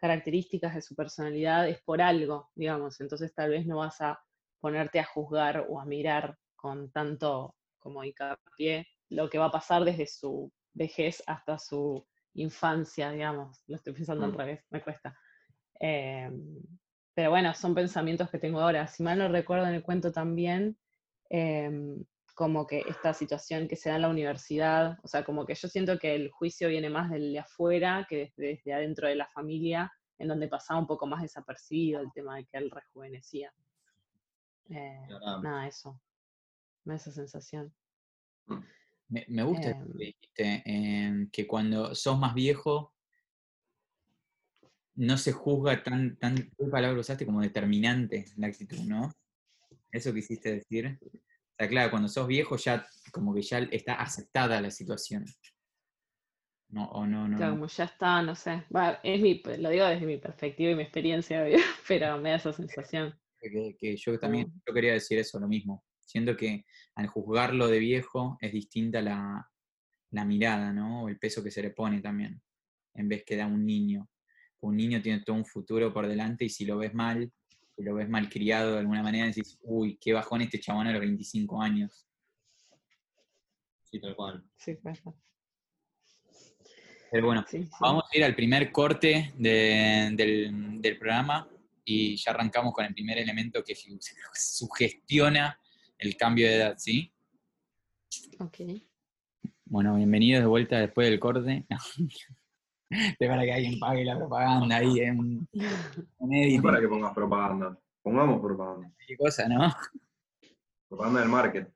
características 0.00 0.74
de 0.74 0.82
su 0.82 0.94
personalidad, 0.94 1.68
es 1.68 1.80
por 1.82 2.00
algo, 2.00 2.50
digamos, 2.54 3.00
entonces 3.00 3.34
tal 3.34 3.50
vez 3.50 3.66
no 3.66 3.78
vas 3.78 4.00
a 4.00 4.20
ponerte 4.60 4.98
a 5.00 5.04
juzgar 5.04 5.66
o 5.68 5.80
a 5.80 5.84
mirar 5.84 6.36
con 6.56 6.90
tanto 6.90 7.54
como 7.78 8.02
hincapié 8.04 8.86
lo 9.10 9.28
que 9.30 9.38
va 9.38 9.46
a 9.46 9.50
pasar 9.50 9.84
desde 9.84 10.06
su 10.06 10.52
vejez 10.74 11.22
hasta 11.26 11.58
su 11.58 12.06
infancia, 12.34 13.10
digamos. 13.10 13.62
Lo 13.66 13.76
estoy 13.76 13.92
pensando 13.92 14.24
al 14.24 14.32
Mm. 14.32 14.36
revés, 14.36 14.64
me 14.70 14.82
cuesta. 14.82 15.18
Eh, 15.80 16.30
pero 17.14 17.30
bueno, 17.30 17.54
son 17.54 17.74
pensamientos 17.74 18.30
que 18.30 18.38
tengo 18.38 18.60
ahora. 18.60 18.86
Si 18.86 19.02
mal 19.02 19.18
no 19.18 19.28
recuerdo 19.28 19.66
en 19.66 19.74
el 19.74 19.82
cuento 19.82 20.12
también, 20.12 20.78
em, 21.30 22.04
como 22.40 22.66
que 22.66 22.84
esta 22.88 23.12
situación 23.12 23.68
que 23.68 23.76
se 23.76 23.90
da 23.90 23.96
en 23.96 24.00
la 24.00 24.08
universidad, 24.08 24.98
o 25.02 25.08
sea, 25.08 25.26
como 25.26 25.44
que 25.44 25.54
yo 25.54 25.68
siento 25.68 25.98
que 25.98 26.14
el 26.14 26.30
juicio 26.30 26.70
viene 26.70 26.88
más 26.88 27.10
del 27.10 27.34
de 27.34 27.40
afuera 27.40 28.06
que 28.08 28.16
desde, 28.16 28.54
desde 28.54 28.72
adentro 28.72 29.08
de 29.08 29.14
la 29.14 29.26
familia, 29.26 29.92
en 30.16 30.28
donde 30.28 30.48
pasaba 30.48 30.80
un 30.80 30.86
poco 30.86 31.06
más 31.06 31.20
desapercibido 31.20 32.00
el 32.00 32.10
tema 32.14 32.36
de 32.36 32.46
que 32.46 32.56
él 32.56 32.70
rejuvenecía. 32.70 33.52
Eh, 34.70 35.06
nada, 35.42 35.68
eso. 35.68 36.00
Me 36.84 36.94
da 36.94 36.96
esa 36.96 37.12
sensación. 37.12 37.74
Me, 39.08 39.26
me 39.28 39.42
gusta 39.42 39.72
Em. 39.72 39.86
que 39.86 39.98
dijiste, 39.98 40.62
em, 40.64 41.30
que 41.30 41.46
cuando 41.46 41.94
sos 41.94 42.18
más 42.18 42.32
viejo 42.32 42.94
no 44.94 45.18
se 45.18 45.32
juzga 45.32 45.82
tan, 45.82 46.16
tan 46.16 46.36
¿qué 46.36 46.64
palabra 46.70 47.00
usaste? 47.00 47.26
Como 47.26 47.42
determinante 47.42 48.24
la 48.38 48.46
actitud, 48.46 48.80
¿no? 48.86 49.12
Eso 49.92 50.14
quisiste 50.14 50.52
decir. 50.54 50.98
Sea, 51.60 51.68
claro, 51.68 51.90
cuando 51.90 52.08
sos 52.08 52.26
viejo 52.26 52.56
ya 52.56 52.86
como 53.12 53.34
que 53.34 53.42
ya 53.42 53.58
está 53.58 53.96
aceptada 53.96 54.62
la 54.62 54.70
situación. 54.70 55.26
No, 56.70 56.86
o 56.86 57.06
no, 57.06 57.28
no. 57.28 57.36
Como 57.36 57.66
ya 57.66 57.84
está, 57.84 58.22
no 58.22 58.34
sé. 58.34 58.64
Va, 58.74 58.98
es 59.02 59.20
mi, 59.20 59.42
lo 59.58 59.68
digo 59.68 59.84
desde 59.84 60.06
mi 60.06 60.16
perspectiva 60.16 60.70
y 60.70 60.74
mi 60.74 60.84
experiencia, 60.84 61.44
pero 61.86 62.16
me 62.16 62.30
da 62.30 62.36
esa 62.36 62.54
sensación. 62.54 63.14
Que, 63.38 63.76
que 63.78 63.94
yo 63.94 64.18
también 64.18 64.50
yo 64.66 64.72
quería 64.72 64.94
decir 64.94 65.18
eso, 65.18 65.38
lo 65.38 65.48
mismo. 65.48 65.84
Siento 66.00 66.34
que 66.34 66.64
al 66.94 67.08
juzgarlo 67.08 67.68
de 67.68 67.78
viejo 67.78 68.38
es 68.40 68.52
distinta 68.52 69.02
la, 69.02 69.46
la 70.12 70.24
mirada, 70.24 70.72
¿no? 70.72 71.02
O 71.04 71.08
el 71.10 71.18
peso 71.18 71.44
que 71.44 71.50
se 71.50 71.60
le 71.60 71.72
pone 71.72 72.00
también, 72.00 72.40
en 72.94 73.06
vez 73.06 73.22
que 73.22 73.36
da 73.36 73.46
un 73.46 73.66
niño. 73.66 74.08
Un 74.60 74.78
niño 74.78 75.02
tiene 75.02 75.22
todo 75.24 75.36
un 75.36 75.44
futuro 75.44 75.92
por 75.92 76.08
delante 76.08 76.46
y 76.46 76.48
si 76.48 76.64
lo 76.64 76.78
ves 76.78 76.94
mal, 76.94 77.30
lo 77.82 77.94
ves 77.94 78.08
mal 78.08 78.28
criado 78.28 78.72
de 78.74 78.78
alguna 78.80 79.02
manera, 79.02 79.26
decís, 79.26 79.58
uy, 79.62 79.96
qué 80.00 80.12
bajón 80.12 80.42
este 80.42 80.60
chabón 80.60 80.86
a 80.86 80.92
los 80.92 81.00
25 81.00 81.60
años. 81.60 82.06
Sí, 83.84 84.00
tal 84.00 84.14
cual. 84.14 84.44
Sí, 84.56 84.76
ser. 84.76 85.14
Pero 87.10 87.26
bueno, 87.26 87.44
Sí, 87.48 87.64
sí. 87.64 87.70
vamos 87.80 88.04
a 88.12 88.16
ir 88.16 88.24
al 88.24 88.36
primer 88.36 88.70
corte 88.70 89.32
de- 89.36 90.10
del, 90.12 90.80
del 90.80 90.98
programa 90.98 91.48
y 91.84 92.16
ya 92.16 92.30
arrancamos 92.30 92.72
con 92.72 92.84
el 92.84 92.94
primer 92.94 93.18
elemento 93.18 93.64
que 93.64 93.74
su- 93.74 93.98
sugestiona 94.34 95.58
el 95.98 96.16
cambio 96.16 96.46
de 96.48 96.54
edad, 96.56 96.74
¿sí? 96.78 97.12
Ok. 98.38 98.58
Bueno, 99.64 99.96
bienvenidos 99.96 100.42
de 100.42 100.46
vuelta 100.48 100.78
después 100.80 101.08
del 101.10 101.18
corte. 101.20 101.66
De 102.90 103.16
para 103.28 103.42
que 103.42 103.52
alguien 103.52 103.78
pague 103.78 104.04
la 104.04 104.16
propaganda 104.16 104.76
ahí 104.76 105.00
en 105.00 105.48
edit, 106.18 106.62
para 106.62 106.80
que 106.80 106.88
pongas 106.88 107.14
propaganda. 107.14 107.78
Pongamos 108.02 108.40
propaganda. 108.40 108.90
qué 109.06 109.16
cosa, 109.16 109.48
¿no? 109.48 109.72
Propaganda 110.88 111.20
del 111.20 111.28
market. 111.28 111.72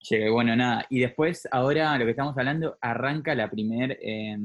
Che, 0.00 0.28
bueno, 0.28 0.54
nada. 0.54 0.84
Y 0.90 1.00
después, 1.00 1.48
ahora 1.50 1.96
lo 1.96 2.04
que 2.04 2.10
estamos 2.10 2.36
hablando, 2.36 2.76
arranca 2.80 3.34
la 3.34 3.48
primer, 3.48 3.92
eh, 4.02 4.36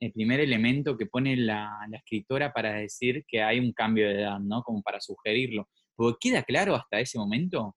el 0.00 0.12
primer 0.12 0.40
elemento 0.40 0.96
que 0.96 1.06
pone 1.06 1.36
la, 1.36 1.86
la 1.90 1.98
escritora 1.98 2.50
para 2.52 2.72
decir 2.72 3.24
que 3.28 3.42
hay 3.42 3.60
un 3.60 3.72
cambio 3.74 4.08
de 4.08 4.22
edad, 4.22 4.38
¿no? 4.38 4.62
Como 4.62 4.80
para 4.82 4.98
sugerirlo. 5.00 5.68
Porque 5.94 6.30
queda 6.30 6.42
claro 6.42 6.74
hasta 6.74 7.00
ese 7.00 7.18
momento. 7.18 7.76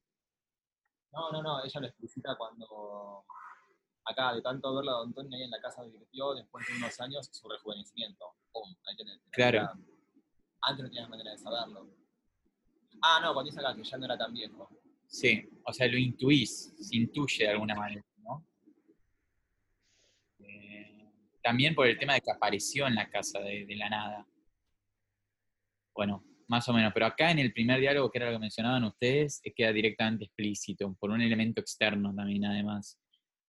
No, 1.11 1.31
no, 1.31 1.43
no, 1.43 1.65
ella 1.65 1.81
lo 1.81 1.87
explicita 1.87 2.35
cuando 2.37 3.25
acá, 4.09 4.33
de 4.33 4.41
tanto 4.41 4.73
verla 4.75 4.91
a 4.91 4.95
Don 4.95 5.07
Antonio 5.09 5.37
ahí 5.37 5.43
en 5.43 5.51
la 5.51 5.59
casa 5.59 5.83
divirtió, 5.83 6.33
después 6.33 6.65
de 6.67 6.77
unos 6.77 6.99
años, 6.99 7.29
su 7.31 7.47
rejuvenecimiento. 7.47 8.25
Pum, 8.51 8.75
ahí 8.85 8.95
tenés. 8.95 9.19
Claro. 9.31 9.69
Antes 10.61 10.83
no 10.83 10.89
tenías 10.89 11.09
manera 11.09 11.31
de 11.31 11.37
saberlo. 11.37 11.89
Ah, 13.01 13.19
no, 13.21 13.33
cuando 13.33 13.51
dice 13.51 13.59
acá 13.59 13.75
que 13.75 13.83
ya 13.83 13.97
no 13.97 14.05
era 14.05 14.17
tan 14.17 14.33
viejo. 14.33 14.69
Sí, 15.07 15.47
o 15.63 15.71
sea, 15.71 15.87
lo 15.87 15.97
intuís, 15.97 16.73
se 16.79 16.97
intuye 16.97 17.45
de 17.45 17.51
alguna 17.51 17.75
manera, 17.75 18.03
¿no? 18.17 18.45
Eh, 20.39 21.13
también 21.41 21.73
por 21.75 21.87
el 21.87 21.97
tema 21.97 22.15
de 22.15 22.21
que 22.21 22.31
apareció 22.31 22.87
en 22.87 22.95
la 22.95 23.09
casa 23.09 23.39
de, 23.39 23.65
de 23.65 23.75
la 23.75 23.89
nada. 23.89 24.27
Bueno, 25.93 26.23
más 26.47 26.67
o 26.69 26.73
menos, 26.73 26.91
pero 26.93 27.05
acá 27.05 27.31
en 27.31 27.39
el 27.39 27.53
primer 27.53 27.79
diálogo, 27.79 28.09
que 28.09 28.17
era 28.17 28.27
lo 28.27 28.33
que 28.33 28.41
mencionaban 28.41 28.83
ustedes, 28.85 29.41
queda 29.55 29.71
directamente 29.71 30.25
explícito, 30.25 30.93
por 30.95 31.11
un 31.11 31.21
elemento 31.21 31.61
externo 31.61 32.13
también, 32.15 32.45
además. 32.45 32.99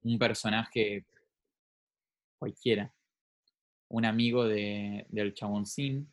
Un 0.02 0.18
personaje 0.18 1.04
cualquiera, 2.38 2.94
un 3.88 4.04
amigo 4.04 4.44
de, 4.44 5.06
del 5.08 5.34
chaboncín, 5.34 6.12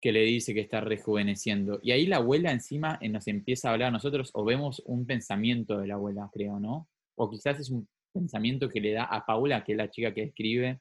que 0.00 0.12
le 0.12 0.22
dice 0.22 0.54
que 0.54 0.60
está 0.60 0.80
rejuveneciendo. 0.80 1.80
Y 1.82 1.90
ahí 1.92 2.06
la 2.06 2.18
abuela 2.18 2.52
encima 2.52 2.98
eh, 3.00 3.08
nos 3.08 3.26
empieza 3.26 3.68
a 3.68 3.72
hablar 3.72 3.88
a 3.88 3.92
nosotros, 3.92 4.30
o 4.34 4.44
vemos 4.44 4.82
un 4.86 5.06
pensamiento 5.06 5.78
de 5.78 5.88
la 5.88 5.94
abuela, 5.94 6.30
creo, 6.32 6.60
¿no? 6.60 6.88
O 7.16 7.30
quizás 7.30 7.58
es 7.58 7.70
un 7.70 7.88
pensamiento 8.12 8.68
que 8.68 8.80
le 8.80 8.92
da 8.92 9.04
a 9.04 9.24
Paula, 9.24 9.64
que 9.64 9.72
es 9.72 9.78
la 9.78 9.90
chica 9.90 10.14
que 10.14 10.22
escribe 10.24 10.80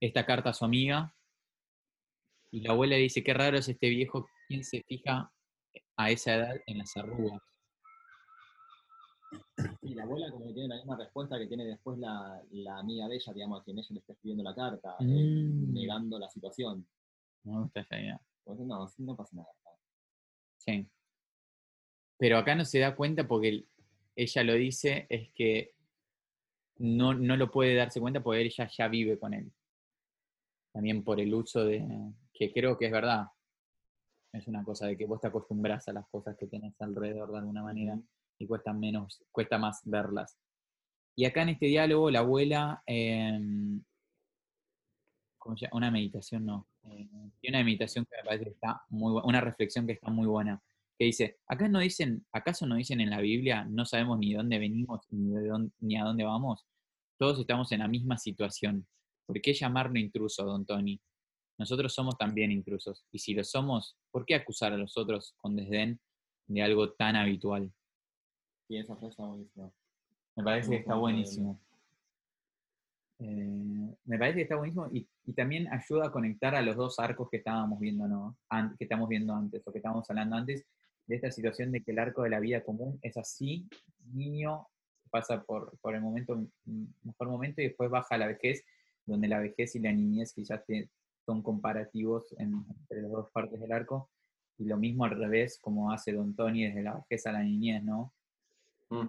esta 0.00 0.26
carta 0.26 0.50
a 0.50 0.54
su 0.54 0.64
amiga. 0.64 1.14
Y 2.50 2.60
la 2.62 2.72
abuela 2.72 2.96
dice, 2.96 3.22
qué 3.22 3.32
raro 3.32 3.56
es 3.56 3.68
este 3.68 3.88
viejo, 3.88 4.28
¿quién 4.48 4.64
se 4.64 4.82
fija 4.82 5.32
a 5.96 6.10
esa 6.10 6.34
edad 6.34 6.60
en 6.66 6.78
las 6.78 6.96
arrugas? 6.96 7.40
Y 9.82 9.94
la 9.94 10.02
abuela 10.04 10.30
como 10.30 10.46
que 10.46 10.52
tiene 10.54 10.68
la 10.68 10.76
misma 10.76 10.96
respuesta 10.96 11.38
que 11.38 11.46
tiene 11.46 11.64
después 11.64 11.98
la, 11.98 12.42
la 12.50 12.78
amiga 12.78 13.08
de 13.08 13.16
ella, 13.16 13.32
digamos, 13.32 13.60
a 13.60 13.64
quien 13.64 13.78
ella 13.78 13.88
le 13.90 13.98
está 14.00 14.12
escribiendo 14.12 14.44
la 14.44 14.54
carta, 14.54 14.96
eh, 15.00 15.04
Mm. 15.04 15.72
negando 15.72 16.18
la 16.18 16.28
situación. 16.28 16.86
Me 17.44 17.58
gusta 17.60 17.80
esa 17.80 17.98
idea. 17.98 18.20
Como 18.44 18.58
que 18.58 18.64
no, 18.64 18.86
no 18.98 19.16
pasa 19.16 19.36
nada. 19.36 19.48
Sí. 20.58 20.86
Pero 22.18 22.38
acá 22.38 22.54
no 22.54 22.64
se 22.64 22.78
da 22.78 22.94
cuenta 22.94 23.26
porque 23.26 23.48
el- 23.48 23.68
ella 24.16 24.42
lo 24.44 24.54
dice, 24.54 25.06
es 25.08 25.30
que 25.32 25.74
no, 26.78 27.14
no 27.14 27.36
lo 27.36 27.50
puede 27.50 27.74
darse 27.74 28.00
cuenta 28.00 28.22
porque 28.22 28.42
ella 28.42 28.68
ya 28.68 28.88
vive 28.88 29.18
con 29.18 29.34
él. 29.34 29.50
También 30.72 31.02
por 31.02 31.18
el 31.20 31.34
uso 31.34 31.64
de, 31.64 31.84
que 32.32 32.52
creo 32.52 32.76
que 32.78 32.86
es 32.86 32.92
verdad. 32.92 33.26
Es 34.32 34.46
una 34.46 34.62
cosa 34.64 34.86
de 34.86 34.96
que 34.96 35.06
vos 35.06 35.20
te 35.20 35.26
acostumbras 35.26 35.88
a 35.88 35.92
las 35.92 36.06
cosas 36.08 36.36
que 36.36 36.46
tenés 36.46 36.80
alrededor 36.80 37.32
de 37.32 37.38
alguna 37.38 37.62
manera 37.62 37.98
y 38.40 38.46
cuesta 38.46 38.72
menos, 38.72 39.22
cuesta 39.30 39.58
más 39.58 39.80
verlas. 39.84 40.36
Y 41.16 41.24
acá 41.26 41.42
en 41.42 41.50
este 41.50 41.66
diálogo 41.66 42.10
la 42.10 42.20
abuela, 42.20 42.82
em. 42.86 43.82
Una 45.72 45.90
meditación, 45.90 46.44
no. 46.44 46.68
eh, 46.84 47.08
tiene 47.40 47.56
una 47.58 47.64
meditación 47.64 48.04
que 48.04 48.16
me 48.18 48.24
parece 48.24 48.44
que 48.44 48.50
está 48.50 48.82
muy 48.90 49.12
bu- 49.14 49.22
una 49.26 49.40
reflexión 49.40 49.86
que 49.86 49.94
está 49.94 50.10
muy 50.10 50.26
buena. 50.26 50.62
Que 50.98 51.06
dice, 51.06 51.38
acá 51.46 51.66
no 51.66 51.78
dicen, 51.80 52.26
¿acaso 52.30 52.66
no 52.66 52.76
dicen 52.76 53.00
en 53.00 53.10
la 53.10 53.20
Biblia, 53.20 53.64
no 53.64 53.84
sabemos 53.86 54.18
ni 54.18 54.30
de 54.32 54.36
dónde 54.36 54.58
venimos 54.58 55.00
ni, 55.10 55.30
de 55.34 55.48
dónde- 55.48 55.72
ni 55.80 55.96
a 55.96 56.04
dónde 56.04 56.24
vamos? 56.24 56.66
Todos 57.18 57.40
estamos 57.40 57.72
en 57.72 57.78
la 57.80 57.88
misma 57.88 58.18
situación. 58.18 58.86
¿Por 59.26 59.40
qué 59.40 59.54
llamarlo 59.54 59.98
intruso, 59.98 60.44
don 60.44 60.66
Tony? 60.66 61.00
Nosotros 61.58 61.92
somos 61.94 62.16
también 62.18 62.52
intrusos. 62.52 63.04
Y 63.10 63.18
si 63.18 63.34
lo 63.34 63.42
somos, 63.42 63.96
¿por 64.10 64.24
qué 64.26 64.34
acusar 64.34 64.72
a 64.74 64.76
los 64.76 64.96
otros 64.98 65.34
con 65.38 65.56
desdén 65.56 66.00
de 66.48 66.62
algo 66.62 66.92
tan 66.92 67.16
habitual? 67.16 67.72
Y 68.70 68.78
esa 68.78 68.94
frase 68.94 69.10
está 69.10 69.24
buenísima. 69.24 69.70
Me 70.36 70.44
parece 70.44 70.70
que 70.70 70.76
está 70.76 70.94
buenísimo. 70.94 71.60
Eh, 73.18 73.96
me 74.04 74.16
parece 74.18 74.36
que 74.36 74.42
está 74.42 74.54
buenísimo 74.56 74.88
y, 74.92 75.06
y 75.26 75.32
también 75.32 75.66
ayuda 75.72 76.06
a 76.06 76.12
conectar 76.12 76.54
a 76.54 76.62
los 76.62 76.76
dos 76.76 76.98
arcos 77.00 77.28
que 77.28 77.38
estábamos 77.38 77.80
viendo, 77.80 78.06
¿no? 78.06 78.36
An- 78.48 78.76
que 78.78 78.84
estamos 78.84 79.08
viendo 79.08 79.34
antes, 79.34 79.66
o 79.66 79.72
que 79.72 79.78
estábamos 79.78 80.08
hablando 80.08 80.36
antes, 80.36 80.64
de 81.06 81.16
esta 81.16 81.30
situación 81.32 81.72
de 81.72 81.82
que 81.82 81.90
el 81.90 81.98
arco 81.98 82.22
de 82.22 82.30
la 82.30 82.38
vida 82.38 82.62
común 82.62 82.98
es 83.02 83.16
así, 83.16 83.68
niño 84.14 84.68
pasa 85.10 85.42
por, 85.42 85.76
por 85.80 85.96
el 85.96 86.00
momento, 86.00 86.40
mejor 87.02 87.28
momento, 87.28 87.60
y 87.60 87.64
después 87.64 87.90
baja 87.90 88.14
a 88.14 88.18
la 88.18 88.28
vejez, 88.28 88.64
donde 89.04 89.26
la 89.26 89.40
vejez 89.40 89.74
y 89.74 89.80
la 89.80 89.92
niñez 89.92 90.32
quizás 90.32 90.62
son 91.26 91.42
comparativos 91.42 92.32
en- 92.38 92.64
entre 92.82 93.02
las 93.02 93.10
dos 93.10 93.30
partes 93.32 93.60
del 93.60 93.72
arco, 93.72 94.08
y 94.56 94.64
lo 94.66 94.76
mismo 94.76 95.04
al 95.04 95.10
revés, 95.18 95.58
como 95.60 95.90
hace 95.90 96.12
Don 96.12 96.36
Tony 96.36 96.66
desde 96.66 96.84
la 96.84 96.94
vejez 96.94 97.26
a 97.26 97.32
la 97.32 97.42
niñez, 97.42 97.82
¿no? 97.82 98.14
Mm. 98.90 99.06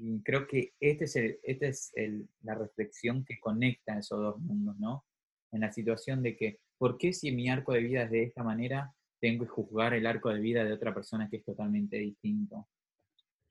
Y 0.00 0.22
creo 0.22 0.46
que 0.46 0.74
este 0.80 1.04
es, 1.04 1.16
el, 1.16 1.38
este 1.42 1.68
es 1.68 1.92
el- 1.94 2.28
la 2.42 2.54
reflexión 2.54 3.24
que 3.24 3.38
conecta 3.40 3.98
esos 3.98 4.18
dos 4.20 4.38
mundos, 4.40 4.78
¿no? 4.78 5.04
En 5.50 5.60
la 5.62 5.72
situación 5.72 6.22
de 6.22 6.36
que, 6.36 6.60
¿por 6.78 6.98
qué 6.98 7.12
si 7.12 7.32
mi 7.32 7.48
arco 7.48 7.72
de 7.72 7.80
vida 7.80 8.02
es 8.04 8.10
de 8.10 8.22
esta 8.24 8.42
manera, 8.44 8.94
tengo 9.20 9.44
que 9.44 9.50
juzgar 9.50 9.94
el 9.94 10.06
arco 10.06 10.28
de 10.28 10.40
vida 10.40 10.64
de 10.64 10.72
otra 10.72 10.94
persona 10.94 11.28
que 11.28 11.38
es 11.38 11.44
totalmente 11.44 11.96
distinto? 11.96 12.68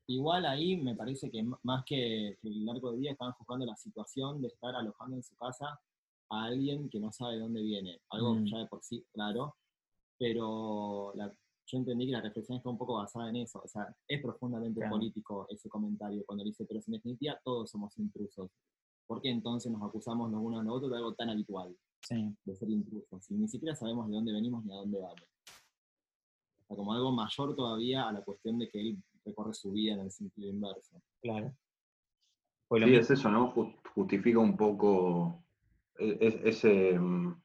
Igual 0.10 0.46
ahí 0.46 0.78
me 0.78 0.96
parece 0.96 1.30
que 1.30 1.44
más 1.64 1.84
que, 1.86 2.38
que 2.42 2.48
el 2.48 2.70
arco 2.70 2.94
de 2.94 3.00
día 3.00 3.12
estaban 3.12 3.34
juzgando 3.34 3.66
la 3.66 3.76
situación 3.76 4.42
de 4.42 4.48
estar 4.48 4.74
alojando 4.74 5.18
en 5.18 5.24
su 5.24 5.36
casa 5.36 5.82
a 6.30 6.44
alguien 6.46 6.88
que 6.90 7.00
no 7.00 7.12
sabe 7.12 7.34
de 7.36 7.40
dónde 7.42 7.62
viene. 7.62 8.00
Algo 8.10 8.36
Mm. 8.36 8.46
ya 8.46 8.58
de 8.60 8.68
por 8.68 8.82
sí 8.84 9.06
claro, 9.12 9.58
pero 10.18 11.12
la- 11.16 11.36
yo 11.70 11.78
entendí 11.78 12.06
que 12.06 12.14
la 12.14 12.22
reflexión 12.22 12.58
está 12.58 12.70
un 12.70 12.78
poco 12.78 12.96
basada 12.96 13.30
en 13.30 13.36
eso. 13.38 13.62
O 13.64 13.68
sea, 13.68 13.94
es 14.08 14.22
profundamente 14.22 14.80
Claro. 14.80 14.96
político 14.96 15.46
ese 15.50 15.70
comentario 15.70 16.24
cuando 16.26 16.44
dice, 16.44 16.66
pero 16.66 16.80
en 16.86 16.94
definitiva 16.94 17.40
todos 17.44 17.70
somos 17.70 17.98
intrusos. 17.98 18.50
¿Por 19.06 19.22
qué 19.22 19.30
entonces 19.30 19.72
nos 19.72 19.82
acusamos 19.84 20.32
los 20.32 20.42
unos 20.42 20.62
a 20.62 20.64
los 20.64 20.76
otros 20.76 20.92
de 20.92 20.98
algo 20.98 21.14
tan 21.14 21.30
habitual, 21.30 21.76
Sí, 22.02 22.34
de 22.46 22.56
ser 22.56 22.70
intrusos? 22.70 23.24
Si 23.26 23.34
ni 23.36 23.48
siquiera 23.48 23.76
sabemos 23.76 24.08
de 24.08 24.16
dónde 24.16 24.32
venimos 24.34 24.64
ni 24.66 24.72
a 24.74 24.78
dónde 24.78 25.00
vamos. 25.00 25.22
O 26.62 26.66
sea, 26.68 26.76
como 26.78 26.94
algo 26.94 27.12
mayor 27.12 27.56
todavía 27.56 28.08
a 28.08 28.12
la 28.14 28.22
cuestión 28.24 28.60
de 28.60 28.70
que 28.70 28.80
él 28.82 28.98
recorre 29.26 29.54
su 29.54 29.72
vida 29.72 29.94
en 29.94 30.00
el 30.02 30.12
sentido 30.12 30.50
inverso. 30.50 31.02
claro. 31.22 31.54
Pues 32.70 32.84
Sí, 32.84 32.90
mismo- 32.90 33.02
es 33.02 33.12
eso, 33.12 33.30
¿no? 33.32 33.54
Ju- 33.54 33.76
Justifica 33.96 34.40
un 34.40 34.58
poco 34.58 35.42
e- 35.98 36.18
e- 36.20 36.50
ese, 36.50 37.00
mm, 37.00 37.42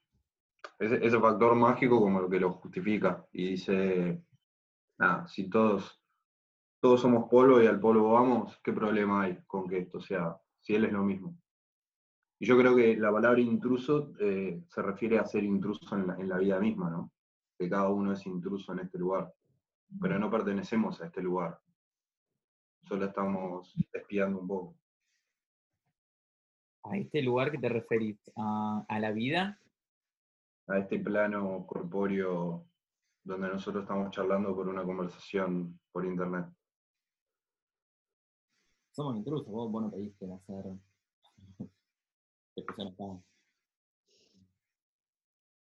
ese, 0.82 1.20
factor 1.20 1.54
mágico 1.54 2.00
como 2.00 2.20
lo 2.20 2.28
que 2.28 2.40
lo 2.40 2.52
justifica. 2.52 3.24
Y 3.32 3.50
dice, 3.50 4.22
nada, 4.98 5.26
si 5.28 5.48
todos, 5.48 6.00
todos 6.80 7.00
somos 7.00 7.28
polvo 7.28 7.62
y 7.62 7.66
al 7.66 7.80
polvo 7.80 8.12
vamos, 8.12 8.58
¿qué 8.62 8.72
problema 8.72 9.22
hay 9.22 9.38
con 9.46 9.68
que 9.68 9.78
esto 9.78 10.00
sea, 10.00 10.36
si 10.60 10.74
él 10.74 10.84
es 10.84 10.92
lo 10.92 11.02
mismo? 11.02 11.36
Y 12.40 12.46
yo 12.46 12.58
creo 12.58 12.74
que 12.74 12.96
la 12.96 13.12
palabra 13.12 13.40
intruso 13.40 14.12
eh, 14.18 14.64
se 14.68 14.82
refiere 14.82 15.18
a 15.18 15.24
ser 15.24 15.44
intruso 15.44 15.94
en 15.94 16.08
la, 16.08 16.16
en 16.16 16.28
la 16.28 16.38
vida 16.38 16.58
misma, 16.58 16.90
¿no? 16.90 17.12
Que 17.56 17.70
cada 17.70 17.88
uno 17.88 18.12
es 18.12 18.26
intruso 18.26 18.72
en 18.72 18.80
este 18.80 18.98
lugar, 18.98 19.32
pero 20.00 20.18
no 20.18 20.28
pertenecemos 20.28 21.00
a 21.00 21.06
este 21.06 21.22
lugar. 21.22 21.60
Solo 22.82 23.06
estamos 23.06 23.72
espiando 23.92 24.40
un 24.40 24.48
poco. 24.48 24.76
a 26.84 26.96
este 26.96 27.22
lugar 27.22 27.52
que 27.52 27.58
te 27.58 27.68
referís, 27.68 28.18
a, 28.36 28.84
a 28.88 28.98
la 28.98 29.12
vida, 29.12 29.61
a 30.68 30.78
este 30.78 30.98
plano 30.98 31.66
corpóreo 31.66 32.66
donde 33.24 33.48
nosotros 33.48 33.82
estamos 33.84 34.10
charlando 34.10 34.54
por 34.54 34.68
una 34.68 34.84
conversación 34.84 35.78
por 35.92 36.04
internet. 36.04 36.46
Somos 38.90 39.16
intrusos, 39.16 39.46
vos, 39.46 39.70
vos 39.70 39.82
no 39.82 39.90
pediste 39.90 40.26
está. 40.26 40.52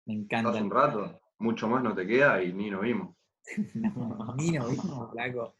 me 0.04 0.14
Hace 0.14 0.20
encanta. 0.20 0.62
un 0.62 0.70
rato, 0.70 1.20
mucho 1.38 1.68
más 1.68 1.82
no 1.82 1.94
te 1.94 2.06
queda 2.06 2.42
y 2.42 2.52
ni 2.52 2.70
nos 2.70 2.82
vimos. 2.82 3.16
No, 3.74 4.34
ni 4.36 4.50
nos 4.50 4.70
vimos, 4.70 5.10
flaco. 5.12 5.54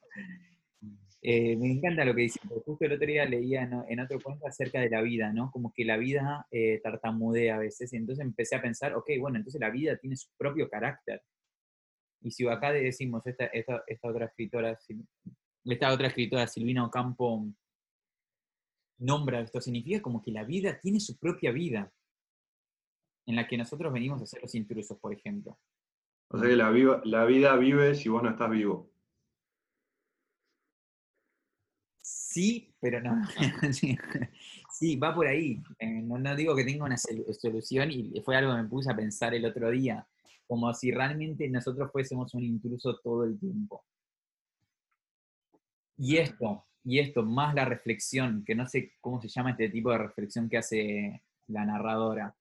Eh, 1.23 1.57
me 1.57 1.73
encanta 1.73 2.05
lo 2.05 2.15
que 2.15 2.23
dice, 2.23 2.39
porque 2.47 2.63
justo 2.65 2.85
el 2.85 2.93
otro 2.93 3.07
día 3.07 3.25
leía 3.25 3.63
en, 3.89 4.01
otro 4.01 4.21
cuento 4.21 4.47
acerca 4.47 4.81
de 4.81 4.91
la 4.91 5.03
vida, 5.03 5.33
¿no? 5.33 5.51
Como 5.51 5.73
que 5.75 5.85
la 5.85 5.97
vida 5.97 6.47
eh, 6.51 6.81
tartamudea 6.83 7.57
a 7.57 7.59
veces, 7.59 7.93
y 7.93 7.97
entonces 7.97 8.25
empecé 8.25 8.57
a 8.57 8.63
pensar, 8.63 8.95
ok, 8.95 9.11
bueno, 9.19 9.39
entonces 9.39 9.61
la 9.61 9.71
vida 9.71 9.97
tiene 9.97 10.17
su 10.17 10.29
propio 10.37 10.69
carácter. 10.69 11.23
Y 12.21 12.31
si 12.31 12.47
acá 12.49 12.73
decimos, 12.73 13.27
esta, 13.27 13.51
otra 14.03 14.27
escritora, 14.27 14.79
esta 15.65 15.93
otra 15.93 16.09
escritora, 16.09 16.47
Silvina 16.47 16.85
Ocampo, 16.85 17.47
nombra 18.99 19.41
esto, 19.41 19.61
significa 19.61 20.01
como 20.01 20.23
que 20.23 20.31
la 20.31 20.45
vida 20.45 20.79
tiene 20.79 21.01
su 21.01 21.19
propia 21.19 21.51
vida, 21.51 21.93
en 23.27 23.37
la 23.37 23.47
que 23.49 23.59
nosotros 23.59 23.93
venimos 23.93 24.23
a 24.23 24.27
ser 24.27 24.43
los 24.43 24.55
intrusos, 24.55 24.99
por 24.99 25.13
ejemplo. 25.13 25.59
O 26.29 26.39
sea 26.39 26.49
que 26.49 26.57
la, 26.57 26.71
la 27.05 27.25
vida 27.25 27.57
vive 27.57 27.95
si 27.95 28.09
vos 28.09 28.23
no 28.23 28.31
estás 28.31 28.51
vivo. 28.51 28.91
Sí, 32.37 32.69
pero 32.81 33.01
no. 33.01 33.23
sí, 33.73 33.97
sí, 34.71 34.97
va 34.97 35.15
por 35.15 35.27
ahí. 35.27 35.63
Eh, 35.79 36.03
no, 36.03 36.19
no 36.19 36.37
digo 36.37 36.55
que 36.55 36.65
tenga 36.65 36.85
una 36.85 36.97
solu- 36.97 37.33
solución 37.33 37.91
y 37.91 38.21
fue 38.25 38.37
algo 38.37 38.55
que 38.55 38.63
me 38.63 38.69
puse 38.69 38.91
a 38.91 38.97
pensar 38.97 39.35
el 39.35 39.47
otro 39.47 39.71
día, 39.71 40.07
como 40.47 40.73
si 40.75 40.91
realmente 40.93 41.49
nosotros 41.49 41.91
fuésemos 41.93 42.35
un 42.35 42.45
intruso 42.45 42.99
todo 43.03 43.25
el 43.25 43.39
tiempo. 43.39 43.85
Y 45.99 46.17
esto, 46.17 46.65
y 46.85 47.01
esto, 47.01 47.23
más 47.23 47.55
la 47.55 47.65
reflexión, 47.67 48.45
que 48.47 48.55
no 48.55 48.67
sé 48.67 48.93
cómo 49.01 49.21
se 49.21 49.29
llama 49.29 49.51
este 49.51 49.69
tipo 49.69 49.91
de 49.91 49.99
reflexión 49.99 50.49
que 50.49 50.59
hace 50.59 51.23
la 51.49 51.65
narradora 51.67 52.35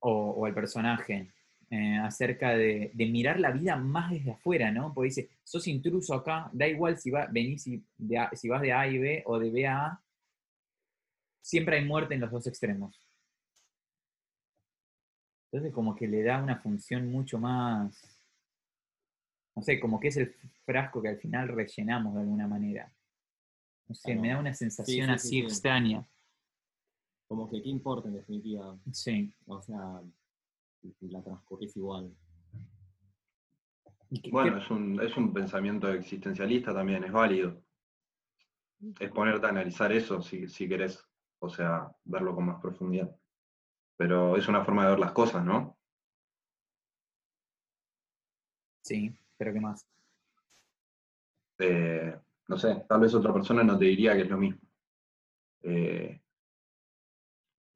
o, 0.00 0.10
o 0.30 0.46
el 0.46 0.54
personaje, 0.54 1.32
eh, 1.70 1.98
acerca 1.98 2.50
de, 2.56 2.90
de 2.94 3.06
mirar 3.06 3.38
la 3.40 3.50
vida 3.50 3.76
más 3.76 4.10
desde 4.10 4.32
afuera, 4.32 4.70
¿no? 4.72 4.92
Porque 4.94 5.08
dice, 5.08 5.28
sos 5.44 5.66
intruso 5.68 6.14
acá, 6.14 6.50
da 6.52 6.66
igual 6.66 6.98
si 6.98 7.10
va, 7.10 7.26
venís 7.26 7.66
y 7.66 7.82
de 7.98 8.18
A- 8.18 8.30
si 8.34 8.48
vas 8.48 8.62
de 8.62 8.72
A 8.72 8.86
y 8.88 8.98
B 8.98 9.22
o 9.26 9.38
de 9.38 9.50
B 9.50 9.66
a 9.66 9.86
A, 9.86 10.02
siempre 11.42 11.78
hay 11.78 11.84
muerte 11.84 12.14
en 12.14 12.20
los 12.20 12.30
dos 12.30 12.46
extremos. 12.46 13.00
Entonces 15.50 15.72
como 15.74 15.94
que 15.96 16.06
le 16.06 16.22
da 16.22 16.42
una 16.42 16.58
función 16.58 17.10
mucho 17.10 17.38
más, 17.38 18.18
no 19.56 19.62
sé, 19.62 19.80
como 19.80 19.98
que 19.98 20.08
es 20.08 20.16
el 20.16 20.34
frasco 20.64 21.02
que 21.02 21.08
al 21.08 21.18
final 21.18 21.48
rellenamos 21.48 22.14
de 22.14 22.20
alguna 22.20 22.46
manera. 22.46 22.92
No 23.88 23.94
sé, 23.94 24.14
me 24.14 24.28
da 24.28 24.38
una 24.38 24.54
sensación 24.54 25.06
sí, 25.06 25.12
así 25.12 25.28
sí, 25.28 25.34
sí. 25.40 25.44
extraña. 25.46 26.06
Como 27.26 27.48
que 27.50 27.62
qué 27.62 27.68
importa 27.68 28.08
en 28.08 28.14
definitiva. 28.14 28.76
Sí. 28.92 29.32
O 29.46 29.60
sea, 29.62 30.02
si 30.92 31.08
la 31.08 31.22
transcurrís 31.22 31.76
igual. 31.76 32.14
Y 34.10 34.30
Bueno, 34.30 34.58
es 34.58 34.70
un, 34.70 35.00
es 35.02 35.16
un 35.16 35.32
pensamiento 35.32 35.92
existencialista 35.92 36.72
también, 36.72 37.04
es 37.04 37.12
válido. 37.12 37.62
Es 38.98 39.10
ponerte 39.10 39.46
a 39.46 39.50
analizar 39.50 39.92
eso 39.92 40.22
si, 40.22 40.48
si 40.48 40.68
querés, 40.68 41.04
o 41.40 41.48
sea, 41.48 41.90
verlo 42.04 42.34
con 42.34 42.46
más 42.46 42.60
profundidad. 42.60 43.14
Pero 43.96 44.36
es 44.36 44.48
una 44.48 44.64
forma 44.64 44.84
de 44.84 44.90
ver 44.90 44.98
las 45.00 45.12
cosas, 45.12 45.44
¿no? 45.44 45.78
sí, 48.88 49.12
pero 49.36 49.52
¿qué 49.52 49.60
más? 49.60 49.86
Eh, 51.58 52.18
no 52.48 52.56
sé, 52.56 52.86
tal 52.88 53.00
vez 53.00 53.14
otra 53.14 53.34
persona 53.34 53.62
no 53.62 53.78
te 53.78 53.84
diría 53.84 54.14
que 54.14 54.22
es 54.22 54.30
lo 54.30 54.38
mismo. 54.38 54.60
Eh, 55.62 56.20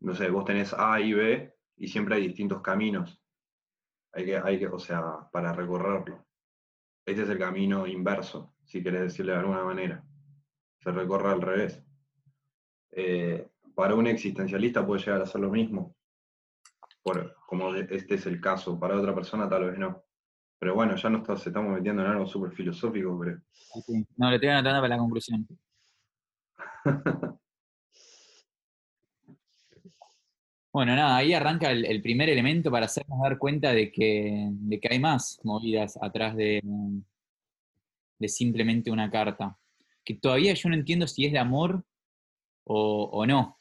no 0.01 0.15
sé, 0.15 0.31
vos 0.31 0.45
tenés 0.45 0.73
A 0.73 1.01
y 1.01 1.13
B 1.13 1.52
y 1.83 1.89
siempre 1.89 2.15
hay 2.15 2.29
distintos 2.29 2.63
caminos. 2.63 3.21
Hay 4.13 4.25
que, 4.25 4.37
hay 4.37 4.57
que, 4.57 4.69
o 4.69 4.79
sea, 4.79 5.29
para 5.33 5.53
recorrerlo. 5.53 6.25
Este 7.05 7.23
es 7.23 7.29
el 7.29 7.39
camino 7.39 7.89
inverso, 7.89 8.55
si 8.65 8.85
querés 8.85 9.01
decirle 9.01 9.33
de 9.33 9.39
alguna 9.39 9.65
manera. 9.65 10.05
Se 10.79 10.93
recorre 10.93 11.31
al 11.31 11.43
revés. 11.43 11.83
Eh, 12.93 13.49
para 13.75 13.97
un 13.97 14.07
existencialista 14.07 14.87
puede 14.87 15.03
llegar 15.03 15.23
a 15.23 15.27
ser 15.27 15.41
lo 15.41 15.51
mismo. 15.51 15.97
Por, 17.03 17.35
como 17.49 17.75
este 17.75 18.15
es 18.15 18.27
el 18.27 18.41
caso. 18.41 18.79
Para 18.79 18.97
otra 18.97 19.13
persona 19.13 19.49
tal 19.49 19.65
vez 19.65 19.77
no. 19.77 20.05
Pero 20.61 20.77
bueno, 20.77 20.95
ya 20.95 21.11
nos 21.11 21.23
estamos, 21.23 21.47
estamos 21.49 21.73
metiendo 21.73 22.03
en 22.03 22.13
algo 22.13 22.27
súper 22.27 22.53
filosófico. 22.53 23.21
Sí. 23.85 24.07
No, 24.17 24.29
lo 24.29 24.37
estoy 24.37 24.51
anotando 24.51 24.83
para 24.83 24.95
la 24.95 24.99
conclusión. 24.99 25.49
Bueno, 30.73 30.97
nada, 30.97 31.17
ahí 31.19 31.35
arranca 31.35 31.71
el, 31.71 31.85
el 31.85 32.01
primer 32.01 32.31
elemento 32.31 32.71
para 32.71 32.87
hacernos 32.87 33.21
dar 33.23 33.39
cuenta 33.39 33.73
de 33.73 33.93
que, 33.93 34.49
de 34.51 34.81
que 34.81 34.89
hay 34.91 34.99
más 34.99 35.39
movidas 35.45 35.99
atrás 36.01 36.35
de, 36.35 36.63
de 38.19 38.29
simplemente 38.29 38.91
una 38.91 39.11
carta. 39.11 39.59
Que 40.05 40.15
todavía 40.15 40.55
yo 40.55 40.69
no 40.71 40.75
entiendo 40.75 41.07
si 41.07 41.27
es 41.27 41.33
de 41.33 41.39
amor 41.39 41.85
o, 42.65 43.05
o 43.13 43.27
no. 43.27 43.61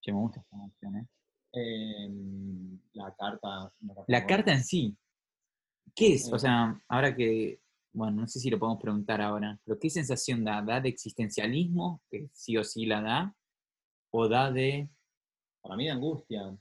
Che, 0.00 0.12
me 0.12 0.18
gusta 0.18 0.40
esta 0.40 0.56
canción, 0.56 0.96
¿eh? 0.96 1.06
Em, 1.52 2.78
la 2.92 3.14
carta. 3.18 3.72
La 4.06 4.26
carta 4.26 4.52
en 4.52 4.62
sí, 4.64 4.96
¿qué 5.94 6.14
es? 6.14 6.32
O 6.32 6.36
Eh. 6.36 6.38
sea, 6.38 6.80
ahora 6.88 7.14
que, 7.16 7.60
bueno, 7.92 8.22
no 8.22 8.26
sé 8.28 8.38
si 8.38 8.48
lo 8.50 8.58
podemos 8.58 8.80
preguntar 8.80 9.20
ahora, 9.20 9.58
pero 9.64 9.78
¿qué 9.78 9.90
sensación 9.90 10.44
da? 10.44 10.62
¿Da 10.62 10.80
de 10.80 10.88
existencialismo, 10.88 12.00
que 12.10 12.28
sí 12.32 12.56
o 12.56 12.62
sí 12.64 12.86
la 12.86 13.00
da? 13.02 13.34
¿O 14.10 14.28
da 14.28 14.50
de 14.52 14.88
Para 15.64 15.76
mí 15.76 15.86
de 15.86 15.92
angustia, 15.92 16.54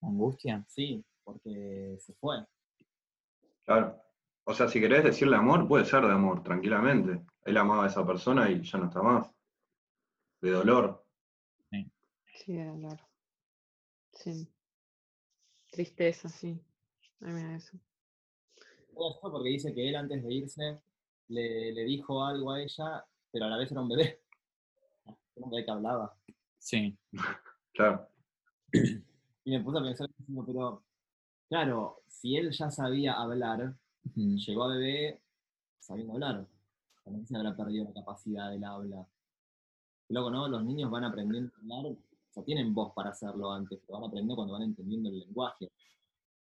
angustia? 0.00 0.64
sí, 0.68 1.04
porque 1.24 1.96
se 1.98 2.14
fue. 2.14 2.36
Claro. 3.64 4.00
O 4.44 4.54
sea, 4.54 4.68
si 4.68 4.78
querés 4.80 5.02
decirle 5.02 5.34
amor, 5.34 5.66
puede 5.66 5.84
ser 5.84 6.02
de 6.06 6.12
amor, 6.12 6.44
tranquilamente. 6.44 7.20
Él 7.44 7.56
amaba 7.56 7.84
a 7.84 7.88
esa 7.88 8.06
persona 8.06 8.48
y 8.48 8.62
ya 8.62 8.78
no 8.78 8.84
está 8.84 9.02
más. 9.02 9.28
De 10.40 10.50
dolor. 10.50 11.04
Sí, 12.36 12.52
de 12.52 12.64
dolor. 12.64 13.00
Sí. 14.12 14.48
Tristeza, 15.72 16.28
sí. 16.28 16.60
Ay, 17.22 17.32
mira 17.32 17.56
eso. 17.56 17.76
Esto 18.88 19.32
porque 19.32 19.48
dice 19.48 19.74
que 19.74 19.88
él 19.88 19.96
antes 19.96 20.22
de 20.22 20.32
irse 20.32 20.80
le, 21.26 21.72
le 21.72 21.84
dijo 21.84 22.24
algo 22.24 22.52
a 22.52 22.62
ella, 22.62 23.04
pero 23.32 23.46
a 23.46 23.48
la 23.48 23.56
vez 23.56 23.72
era 23.72 23.80
un 23.80 23.88
bebé. 23.88 24.22
Era 25.06 25.44
un 25.44 25.50
bebé 25.50 25.64
que 25.64 25.70
hablaba. 25.72 26.16
Sí. 26.58 26.96
Claro. 27.76 28.08
Y 29.44 29.50
me 29.50 29.60
puse 29.60 29.78
a 29.78 29.82
pensar, 29.82 30.08
pero 30.46 30.82
claro, 31.48 32.02
si 32.08 32.36
él 32.36 32.50
ya 32.50 32.70
sabía 32.70 33.12
hablar, 33.12 33.76
llegó 34.14 34.64
a 34.64 34.68
bebé 34.68 35.20
sabiendo 35.80 36.14
hablar. 36.14 36.46
También 37.04 37.26
se 37.26 37.36
habrá 37.36 37.54
perdido 37.54 37.84
la 37.84 37.92
capacidad 37.92 38.50
del 38.50 38.64
habla. 38.64 39.06
Luego, 40.08 40.30
¿no? 40.30 40.48
Los 40.48 40.64
niños 40.64 40.90
van 40.90 41.04
aprendiendo 41.04 41.52
a 41.54 41.60
hablar, 41.60 41.92
o 41.92 42.32
sea, 42.32 42.42
tienen 42.42 42.72
voz 42.72 42.92
para 42.94 43.10
hacerlo 43.10 43.52
antes, 43.52 43.78
pero 43.86 44.00
van 44.00 44.08
aprendiendo 44.08 44.36
cuando 44.36 44.54
van 44.54 44.62
entendiendo 44.62 45.10
el 45.10 45.18
lenguaje. 45.18 45.70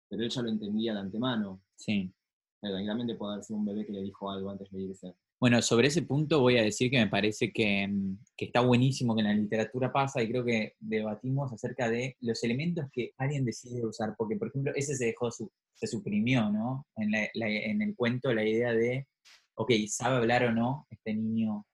Pero 0.07 0.23
él 0.23 0.29
ya 0.29 0.41
lo 0.41 0.49
entendía 0.49 0.93
de 0.93 0.99
antemano. 0.99 1.61
Sí. 1.75 2.13
Tranquilamente 2.59 3.15
puede 3.15 3.33
haber 3.33 3.43
sido 3.43 3.59
un 3.59 3.65
bebé 3.65 3.85
que 3.85 3.93
le 3.93 4.01
dijo 4.01 4.29
algo 4.29 4.51
antes 4.51 4.69
de 4.71 4.81
irse. 4.81 5.15
Bueno, 5.41 5.59
sobre 5.63 5.87
ese 5.87 6.03
punto 6.03 6.39
voy 6.39 6.59
a 6.59 6.61
decir 6.61 6.91
que 6.91 6.99
me 6.99 7.07
parece 7.07 7.51
que, 7.51 7.87
mm, 7.87 8.19
que 8.37 8.45
está 8.45 8.61
buenísimo 8.61 9.15
que 9.15 9.21
en 9.21 9.27
la 9.27 9.33
literatura 9.33 9.91
pasa 9.91 10.21
y 10.21 10.29
creo 10.29 10.45
que 10.45 10.75
debatimos 10.79 11.51
acerca 11.51 11.89
de 11.89 12.15
los 12.21 12.43
elementos 12.43 12.85
que 12.93 13.15
alguien 13.17 13.43
decide 13.43 13.83
usar, 13.83 14.13
porque 14.15 14.35
por 14.35 14.49
ejemplo 14.49 14.71
ese 14.75 14.95
se 14.95 15.05
dejó, 15.05 15.31
su- 15.31 15.51
se 15.73 15.87
suprimió, 15.87 16.51
¿no? 16.51 16.85
En, 16.95 17.09
la- 17.09 17.31
el 17.33 17.95
cuento 17.95 18.31
la 18.35 18.45
idea 18.45 18.71
de, 18.71 19.07
ok, 19.55 19.71
¿sabe 19.87 20.17
hablar 20.17 20.43
o 20.43 20.51
no 20.53 20.85
este 20.91 21.15
niño? 21.15 21.65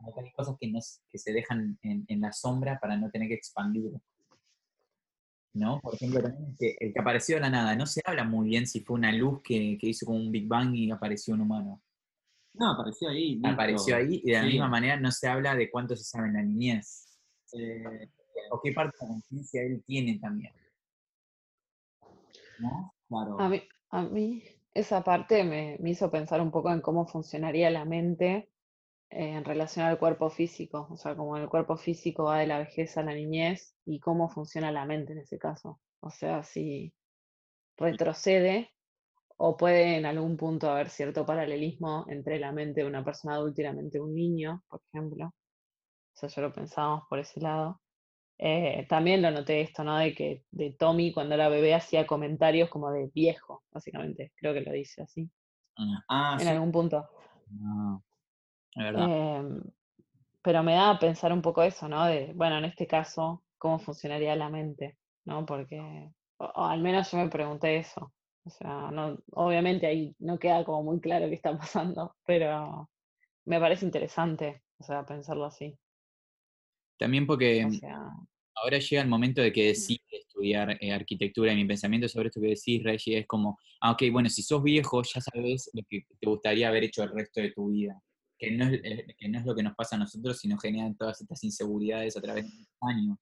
Hay 0.00 0.30
cosas 0.32 0.56
que, 0.60 0.70
no, 0.70 0.80
que 1.10 1.18
se 1.18 1.32
dejan 1.32 1.78
en, 1.80 2.20
la 2.20 2.30
sombra 2.30 2.78
para 2.78 2.98
no 2.98 3.10
tener 3.10 3.28
que 3.28 3.34
expandir. 3.36 3.90
¿No? 5.54 5.80
Por 5.80 5.94
ejemplo, 5.94 6.20
también 6.20 6.54
que 6.58 6.76
el 6.78 6.92
que 6.92 7.00
apareció 7.00 7.36
de 7.36 7.40
la 7.40 7.48
nada, 7.48 7.74
no 7.74 7.86
se 7.86 8.02
habla 8.04 8.24
muy 8.24 8.48
bien 8.48 8.66
si 8.66 8.80
fue 8.80 8.96
una 8.96 9.12
luz 9.12 9.40
que, 9.42 9.78
que 9.80 9.88
hizo 9.88 10.04
como 10.04 10.18
un 10.18 10.30
Big 10.30 10.46
Bang 10.46 10.74
y 10.74 10.90
apareció 10.90 11.32
un 11.32 11.40
humano 11.40 11.80
No, 12.54 12.72
apareció 12.72 13.08
ahí. 13.10 13.34
listo. 13.34 13.48
apareció 13.48 13.96
ahí 13.96 14.20
y 14.24 14.30
de 14.30 14.32
la 14.38 14.42
Sí. 14.42 14.46
misma 14.48 14.68
manera 14.68 14.96
no 14.98 15.10
se 15.10 15.28
habla 15.28 15.54
de 15.54 15.70
cuánto 15.70 15.96
se 15.96 16.04
sabe 16.04 16.28
en 16.28 16.34
la 16.34 16.42
niñez 16.42 17.18
Eh, 17.56 18.08
o 18.50 18.60
qué 18.62 18.72
parte 18.72 18.96
de 19.00 19.06
la 19.06 19.12
conciencia 19.14 19.62
él 19.62 19.82
tiene 19.86 20.18
también. 20.18 20.52
¿No? 22.58 22.94
claro. 23.08 23.40
A 23.40 23.48
mí, 23.48 23.62
a 23.90 24.02
mí 24.02 24.42
esa 24.72 25.02
parte 25.04 25.44
me, 25.44 25.76
me 25.80 25.90
hizo 25.90 26.10
pensar 26.10 26.40
un 26.40 26.50
poco 26.50 26.72
en 26.72 26.80
cómo 26.80 27.06
funcionaría 27.06 27.70
la 27.70 27.84
mente 27.84 28.50
eh, 29.10 29.30
en 29.30 29.44
relación 29.44 29.86
al 29.86 29.98
cuerpo 29.98 30.30
físico. 30.30 30.88
O 30.90 30.96
sea, 30.96 31.14
como 31.16 31.36
el 31.36 31.48
cuerpo 31.48 31.76
físico 31.76 32.24
va 32.24 32.38
de 32.40 32.46
la 32.48 32.58
vejez 32.58 32.96
a 32.96 33.02
la 33.04 33.14
niñez 33.14 33.76
y 33.84 34.00
cómo 34.00 34.28
funciona 34.28 34.72
la 34.72 34.84
mente 34.84 35.12
en 35.12 35.18
ese 35.20 35.38
caso. 35.38 35.80
O 36.00 36.10
sea, 36.10 36.42
si 36.42 36.92
retrocede 37.76 38.73
o 39.36 39.56
puede 39.56 39.96
en 39.96 40.06
algún 40.06 40.36
punto 40.36 40.70
haber 40.70 40.88
cierto 40.88 41.26
paralelismo 41.26 42.06
entre 42.08 42.38
la 42.38 42.52
mente 42.52 42.82
de 42.82 42.86
una 42.86 43.04
persona 43.04 43.34
adulta 43.34 43.60
y 43.62 43.64
la 43.64 43.72
mente 43.72 43.98
de 43.98 44.04
un 44.04 44.14
niño, 44.14 44.62
por 44.68 44.80
ejemplo. 44.92 45.26
O 45.26 46.16
sea, 46.16 46.28
ya 46.28 46.42
lo 46.42 46.52
pensábamos 46.52 47.04
por 47.08 47.18
ese 47.18 47.40
lado. 47.40 47.80
Eh, 48.38 48.86
también 48.88 49.22
lo 49.22 49.30
noté 49.30 49.60
esto, 49.60 49.84
¿no? 49.84 49.96
De 49.98 50.14
que 50.14 50.44
de 50.50 50.72
Tommy 50.72 51.12
cuando 51.12 51.34
era 51.34 51.48
bebé 51.48 51.74
hacía 51.74 52.06
comentarios 52.06 52.68
como 52.68 52.90
de 52.90 53.10
viejo, 53.14 53.62
básicamente. 53.72 54.32
Creo 54.36 54.54
que 54.54 54.60
lo 54.60 54.72
dice 54.72 55.02
así, 55.02 55.30
Ah, 56.08 56.34
en 56.34 56.40
sí. 56.40 56.48
algún 56.48 56.72
punto. 56.72 57.08
Ah, 57.64 57.98
verdad. 58.76 59.08
Em, 59.08 59.62
pero 60.42 60.62
me 60.62 60.74
da 60.74 60.90
a 60.90 60.98
pensar 60.98 61.32
un 61.32 61.42
poco 61.42 61.62
eso, 61.62 61.88
¿no? 61.88 62.06
De, 62.06 62.32
bueno, 62.34 62.58
en 62.58 62.66
este 62.66 62.86
caso, 62.86 63.42
¿cómo 63.58 63.78
funcionaría 63.78 64.36
la 64.36 64.50
mente? 64.50 64.98
¿No? 65.24 65.46
Porque, 65.46 66.12
o, 66.38 66.44
o 66.44 66.64
al 66.64 66.82
menos 66.82 67.10
yo 67.10 67.18
me 67.18 67.28
pregunté 67.28 67.76
eso. 67.78 68.12
O 68.44 68.50
sea, 68.50 68.90
no, 68.90 69.18
obviamente 69.32 69.86
ahí 69.86 70.14
no 70.18 70.38
queda 70.38 70.64
como 70.64 70.82
muy 70.82 71.00
claro 71.00 71.28
qué 71.28 71.34
está 71.34 71.56
pasando, 71.56 72.14
pero 72.26 72.90
me 73.46 73.58
parece 73.58 73.86
interesante, 73.86 74.62
o 74.78 74.84
sea, 74.84 75.04
pensarlo 75.04 75.46
así. 75.46 75.78
También 76.98 77.26
porque 77.26 77.64
O 77.64 77.70
sea, 77.70 78.10
ahora 78.54 78.78
llega 78.78 79.02
el 79.02 79.08
momento 79.08 79.40
de 79.40 79.52
que 79.52 79.68
decide 79.68 80.00
estudiar 80.10 80.76
eh, 80.80 80.92
arquitectura 80.92 81.52
y 81.52 81.56
mi 81.56 81.64
pensamiento 81.64 82.08
sobre 82.08 82.28
esto 82.28 82.40
que 82.40 82.48
decís, 82.48 82.82
Reggie, 82.82 83.18
es 83.18 83.26
como, 83.26 83.58
ah, 83.80 83.92
ok, 83.92 84.02
bueno, 84.12 84.28
si 84.28 84.42
sos 84.42 84.62
viejo 84.62 85.02
ya 85.02 85.20
sabes 85.20 85.70
lo 85.72 85.82
que 85.88 86.04
te 86.20 86.28
gustaría 86.28 86.68
haber 86.68 86.84
hecho 86.84 87.02
el 87.02 87.10
resto 87.12 87.40
de 87.40 87.50
tu 87.52 87.70
vida, 87.70 88.00
que 88.38 88.50
no 88.50 88.66
es, 88.66 88.80
eh, 88.84 89.06
que 89.18 89.28
no 89.28 89.38
es 89.38 89.46
lo 89.46 89.54
que 89.54 89.62
nos 89.62 89.74
pasa 89.74 89.96
a 89.96 90.00
nosotros, 90.00 90.38
sino 90.38 90.58
generan 90.58 90.96
todas 90.96 91.20
estas 91.20 91.42
inseguridades 91.44 92.16
a 92.16 92.20
través 92.20 92.44
de 92.44 92.58
los 92.58 92.68
años. 92.82 93.18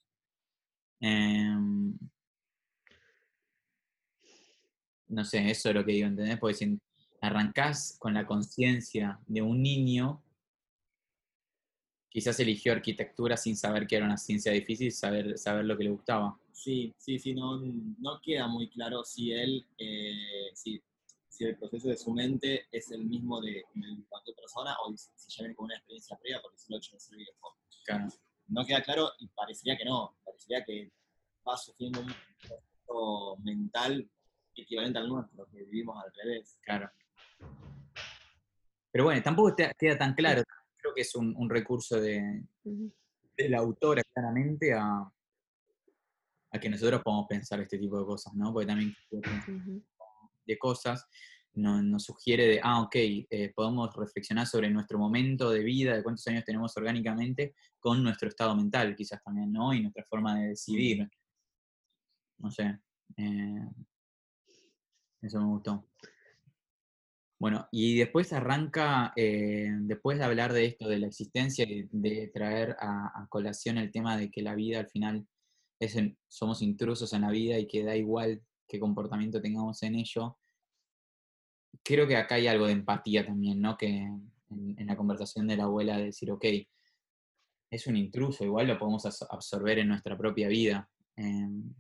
Em, 1.01 1.99
no 5.13 5.25
sé, 5.25 5.51
eso 5.51 5.69
es 5.69 5.75
lo 5.75 5.85
que 5.85 5.93
digo, 5.93 6.07
¿entendés? 6.07 6.39
Porque 6.39 6.55
si 6.55 6.79
arrancás 7.21 7.97
con 7.99 8.15
la 8.15 8.27
conciencia 8.27 9.21
de 9.27 9.43
un 9.43 9.63
niño, 9.63 10.23
quizás 12.09 12.41
eligió 12.41 12.73
arquitectura 12.73 13.37
sin 13.37 13.57
saber 13.57 13.87
que 13.87 13.97
era 13.97 14.07
una 14.07 14.17
ciencia 14.17 14.53
difícil, 14.53 14.91
saber, 14.91 15.39
saber 15.39 15.67
lo 15.67 15.77
que 15.77 15.85
le 15.85 15.91
gustaba. 15.91 16.39
Sí, 16.53 16.95
sí, 16.97 17.19
sí, 17.19 17.35
no, 17.35 17.59
no 17.59 18.21
queda 18.23 18.49
muy 18.49 18.71
claro 18.71 19.05
si 19.05 19.33
él, 19.33 19.67
eh, 19.77 20.51
si, 20.55 20.83
si 21.29 21.45
el 21.45 21.57
proceso 21.57 21.89
de 21.89 21.97
su 21.97 22.11
mente 22.13 22.67
es 22.73 22.91
el 22.91 23.05
mismo 23.05 23.41
de, 23.41 23.65
de 23.75 24.05
cualquier 24.09 24.37
persona 24.37 24.75
o 24.85 24.97
si 24.97 25.11
si 25.15 25.31
ya 25.31 25.43
viene 25.43 25.55
con 25.55 25.67
una 25.67 25.77
experiencia 25.77 26.17
previa 26.17 26.41
porque 26.41 26.59
si 26.59 26.71
lo 26.71 26.77
ha 26.77 26.79
hecho 26.79 26.97
viejo. 27.15 27.57
Claro. 27.85 28.09
No 28.49 28.65
queda 28.65 28.83
claro 28.83 29.11
y 29.19 29.27
parecería 29.29 29.77
que 29.77 29.85
no, 29.85 30.17
parecería 30.25 30.65
que 30.65 30.91
va 31.47 31.57
sufriendo 31.57 32.01
un 32.01 32.15
proceso 32.41 33.37
mental 33.43 34.09
equivalente 34.57 34.99
al 34.99 35.09
nuestro, 35.09 35.47
que 35.51 35.65
vivimos 35.65 35.97
al 36.05 36.13
revés. 36.15 36.59
Claro. 36.63 36.91
Pero 38.91 39.05
bueno, 39.05 39.23
tampoco 39.23 39.57
queda 39.79 39.97
tan 39.97 40.15
claro. 40.15 40.43
Creo 40.77 40.95
que 40.95 41.01
es 41.01 41.15
un, 41.15 41.35
un 41.37 41.49
recurso 41.49 41.99
de, 42.01 42.45
de 42.65 43.49
la 43.49 43.59
autora 43.59 44.03
claramente 44.13 44.75
a, 44.75 45.11
a 46.51 46.61
que 46.61 46.69
nosotros 46.69 47.01
podamos 47.03 47.27
pensar 47.29 47.61
este 47.61 47.79
tipo 47.79 47.99
de 47.99 48.05
cosas, 48.05 48.35
¿no? 48.35 48.53
Porque 48.53 48.67
también 48.67 48.95
de 50.45 50.59
cosas 50.59 51.07
nos, 51.55 51.83
nos 51.83 52.05
sugiere 52.05 52.47
de, 52.47 52.61
ah, 52.63 52.83
ok, 52.83 52.95
eh, 52.95 53.53
podemos 53.55 53.95
reflexionar 53.95 54.47
sobre 54.47 54.69
nuestro 54.71 54.99
momento 54.99 55.51
de 55.51 55.61
vida, 55.63 55.95
de 55.97 56.03
cuántos 56.03 56.27
años 56.27 56.45
tenemos 56.45 56.77
orgánicamente, 56.77 57.55
con 57.79 58.03
nuestro 58.03 58.29
estado 58.29 58.55
mental 58.55 58.95
quizás 58.95 59.23
también, 59.23 59.53
¿no? 59.53 59.73
Y 59.73 59.81
nuestra 59.81 60.05
forma 60.05 60.39
de 60.39 60.49
decidir. 60.49 61.09
No 62.39 62.51
sé. 62.51 62.79
eh, 63.17 63.69
eso 65.23 65.41
me 65.41 65.47
gustó. 65.47 65.87
Bueno, 67.43 67.67
y 67.73 67.99
después 67.99 68.33
arranca, 68.33 69.13
eh, 69.17 69.69
después 69.81 70.17
de 70.17 70.25
hablar 70.25 70.53
de 70.53 70.65
esto, 70.67 70.89
de 70.89 71.01
la 71.01 71.09
existencia 71.09 71.65
y 71.69 71.89
de 71.91 72.31
traer 72.33 72.77
a, 72.79 73.27
colación 73.29 73.79
el 73.79 73.91
tema 73.91 74.17
de 74.17 74.31
que 74.31 74.43
la 74.43 74.55
vida 74.55 74.79
al 74.79 74.89
final 74.89 75.27
es 75.81 75.99
somos 76.29 76.63
intrusos 76.63 77.13
en 77.13 77.23
la 77.23 77.31
vida 77.33 77.59
y 77.59 77.67
que 77.67 77.83
da 77.83 77.97
igual 77.97 78.41
qué 78.69 78.79
comportamiento 78.79 79.41
tengamos 79.41 79.83
en 79.83 79.97
ello. 79.97 80.39
Creo 81.83 82.07
que 82.07 82.17
acá 82.17 82.37
hay 82.37 82.47
algo 82.47 82.67
de 82.67 82.75
empatía 82.75 83.27
también, 83.27 83.61
¿no? 83.61 83.77
Que 83.77 83.89
en, 83.89 84.87
la 84.87 84.97
conversación 84.97 85.49
de 85.49 85.57
la 85.57 85.65
abuela 85.65 85.97
de 85.97 86.05
decir, 86.05 86.31
ok, 86.31 86.45
es 87.71 87.87
un 87.89 87.97
intruso, 87.97 88.45
igual 88.45 88.69
lo 88.69 88.79
podemos 88.79 89.05
absorber 89.05 89.81
en 89.81 89.89
nuestra 89.89 90.17
propia 90.17 90.47
vida. 90.47 90.89
em, 91.17 91.75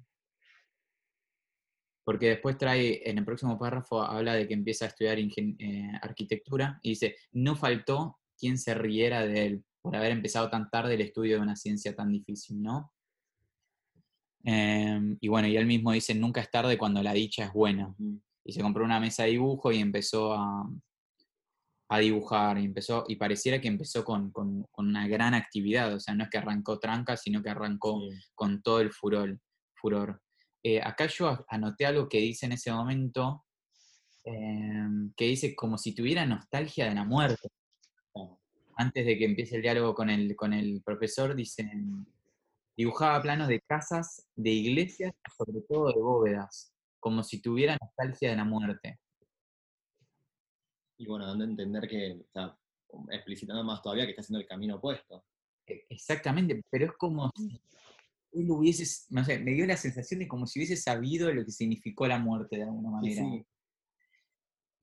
porque 2.04 2.28
después 2.30 2.58
trae, 2.58 3.08
en 3.08 3.18
el 3.18 3.24
próximo 3.24 3.58
párrafo, 3.58 4.02
habla 4.02 4.34
de 4.34 4.46
que 4.48 4.54
empieza 4.54 4.84
a 4.84 4.88
estudiar 4.88 5.18
eh, 5.18 5.92
arquitectura 6.02 6.78
y 6.82 6.90
dice, 6.90 7.16
no 7.32 7.54
faltó 7.56 8.18
quien 8.38 8.58
se 8.58 8.74
riera 8.74 9.24
de 9.26 9.46
él 9.46 9.64
por 9.80 9.94
haber 9.96 10.12
empezado 10.12 10.48
tan 10.50 10.70
tarde 10.70 10.94
el 10.94 11.00
estudio 11.00 11.36
de 11.36 11.42
una 11.42 11.56
ciencia 11.56 11.94
tan 11.94 12.10
difícil, 12.12 12.62
¿no? 12.62 12.92
Em, 14.44 15.16
y 15.20 15.28
bueno, 15.28 15.46
y 15.48 15.56
él 15.56 15.66
mismo 15.66 15.92
dice, 15.92 16.14
nunca 16.14 16.40
es 16.40 16.50
tarde 16.50 16.76
cuando 16.78 17.02
la 17.02 17.12
dicha 17.12 17.44
es 17.44 17.52
buena. 17.52 17.94
Y 18.44 18.52
se 18.52 18.60
compró 18.62 18.84
una 18.84 18.98
mesa 19.00 19.24
de 19.24 19.30
dibujo 19.30 19.70
y 19.70 19.78
empezó 19.78 20.34
a, 20.34 20.68
a 21.90 21.98
dibujar, 21.98 22.58
y 22.58 22.64
empezó, 22.64 23.04
y 23.06 23.16
pareciera 23.16 23.60
que 23.60 23.68
empezó 23.68 24.04
con, 24.04 24.30
con- 24.32 24.64
con 24.70 24.88
una 24.88 25.06
gran 25.06 25.34
actividad, 25.34 25.94
o 25.94 26.00
sea, 26.00 26.14
no 26.14 26.24
es 26.24 26.30
que 26.30 26.38
arrancó 26.38 26.78
tranca, 26.78 27.16
sino 27.16 27.42
que 27.42 27.50
arrancó 27.50 28.00
Sí. 28.00 28.18
con 28.34 28.62
todo 28.62 28.80
el 28.80 28.90
furor. 28.92 29.38
furor. 29.74 30.21
Eh, 30.62 30.80
acá 30.80 31.06
yo 31.06 31.44
anoté 31.48 31.86
algo 31.86 32.08
que 32.08 32.18
dice 32.18 32.46
en 32.46 32.52
ese 32.52 32.70
momento, 32.72 33.44
em, 34.24 35.12
que 35.16 35.24
dice 35.26 35.56
como 35.56 35.76
si 35.76 35.94
tuviera 35.94 36.24
nostalgia 36.24 36.88
de 36.88 36.94
la 36.94 37.04
muerte. 37.04 37.48
Antes 38.76 39.04
de 39.04 39.18
que 39.18 39.24
empiece 39.24 39.56
el 39.56 39.62
diálogo 39.62 39.94
con 39.94 40.08
el, 40.08 40.34
con 40.34 40.52
el 40.52 40.82
profesor, 40.82 41.34
dicen, 41.34 42.06
dibujaba 42.76 43.20
planos 43.20 43.48
de 43.48 43.60
casas, 43.60 44.26
de 44.34 44.50
iglesias, 44.50 45.12
sobre 45.36 45.60
todo 45.68 45.88
de 45.88 46.00
bóvedas, 46.00 46.72
como 46.98 47.22
si 47.22 47.42
tuviera 47.42 47.76
nostalgia 47.80 48.30
de 48.30 48.36
la 48.36 48.44
muerte. 48.44 48.98
Y 50.96 51.06
bueno, 51.06 51.26
dando 51.26 51.44
a 51.44 51.48
entender 51.48 51.88
que, 51.88 52.24
explicitando 53.10 53.64
más 53.64 53.82
todavía 53.82 54.04
que 54.04 54.10
está 54.10 54.22
haciendo 54.22 54.40
el 54.40 54.46
camino 54.46 54.76
opuesto. 54.76 55.24
E- 55.66 55.84
Exactamente, 55.88 56.62
pero 56.70 56.86
es 56.86 56.92
como 56.92 57.30
si 57.36 57.60
él 58.32 58.50
hubiese, 58.50 58.84
no 59.10 59.24
sé, 59.24 59.38
me 59.38 59.52
dio 59.52 59.66
la 59.66 59.76
sensación 59.76 60.20
de 60.20 60.28
como 60.28 60.46
si 60.46 60.58
hubiese 60.58 60.76
sabido 60.76 61.32
lo 61.32 61.44
que 61.44 61.50
significó 61.52 62.06
la 62.06 62.18
muerte 62.18 62.56
de 62.56 62.62
alguna 62.64 62.90
manera. 62.90 63.22
sí, 63.22 63.46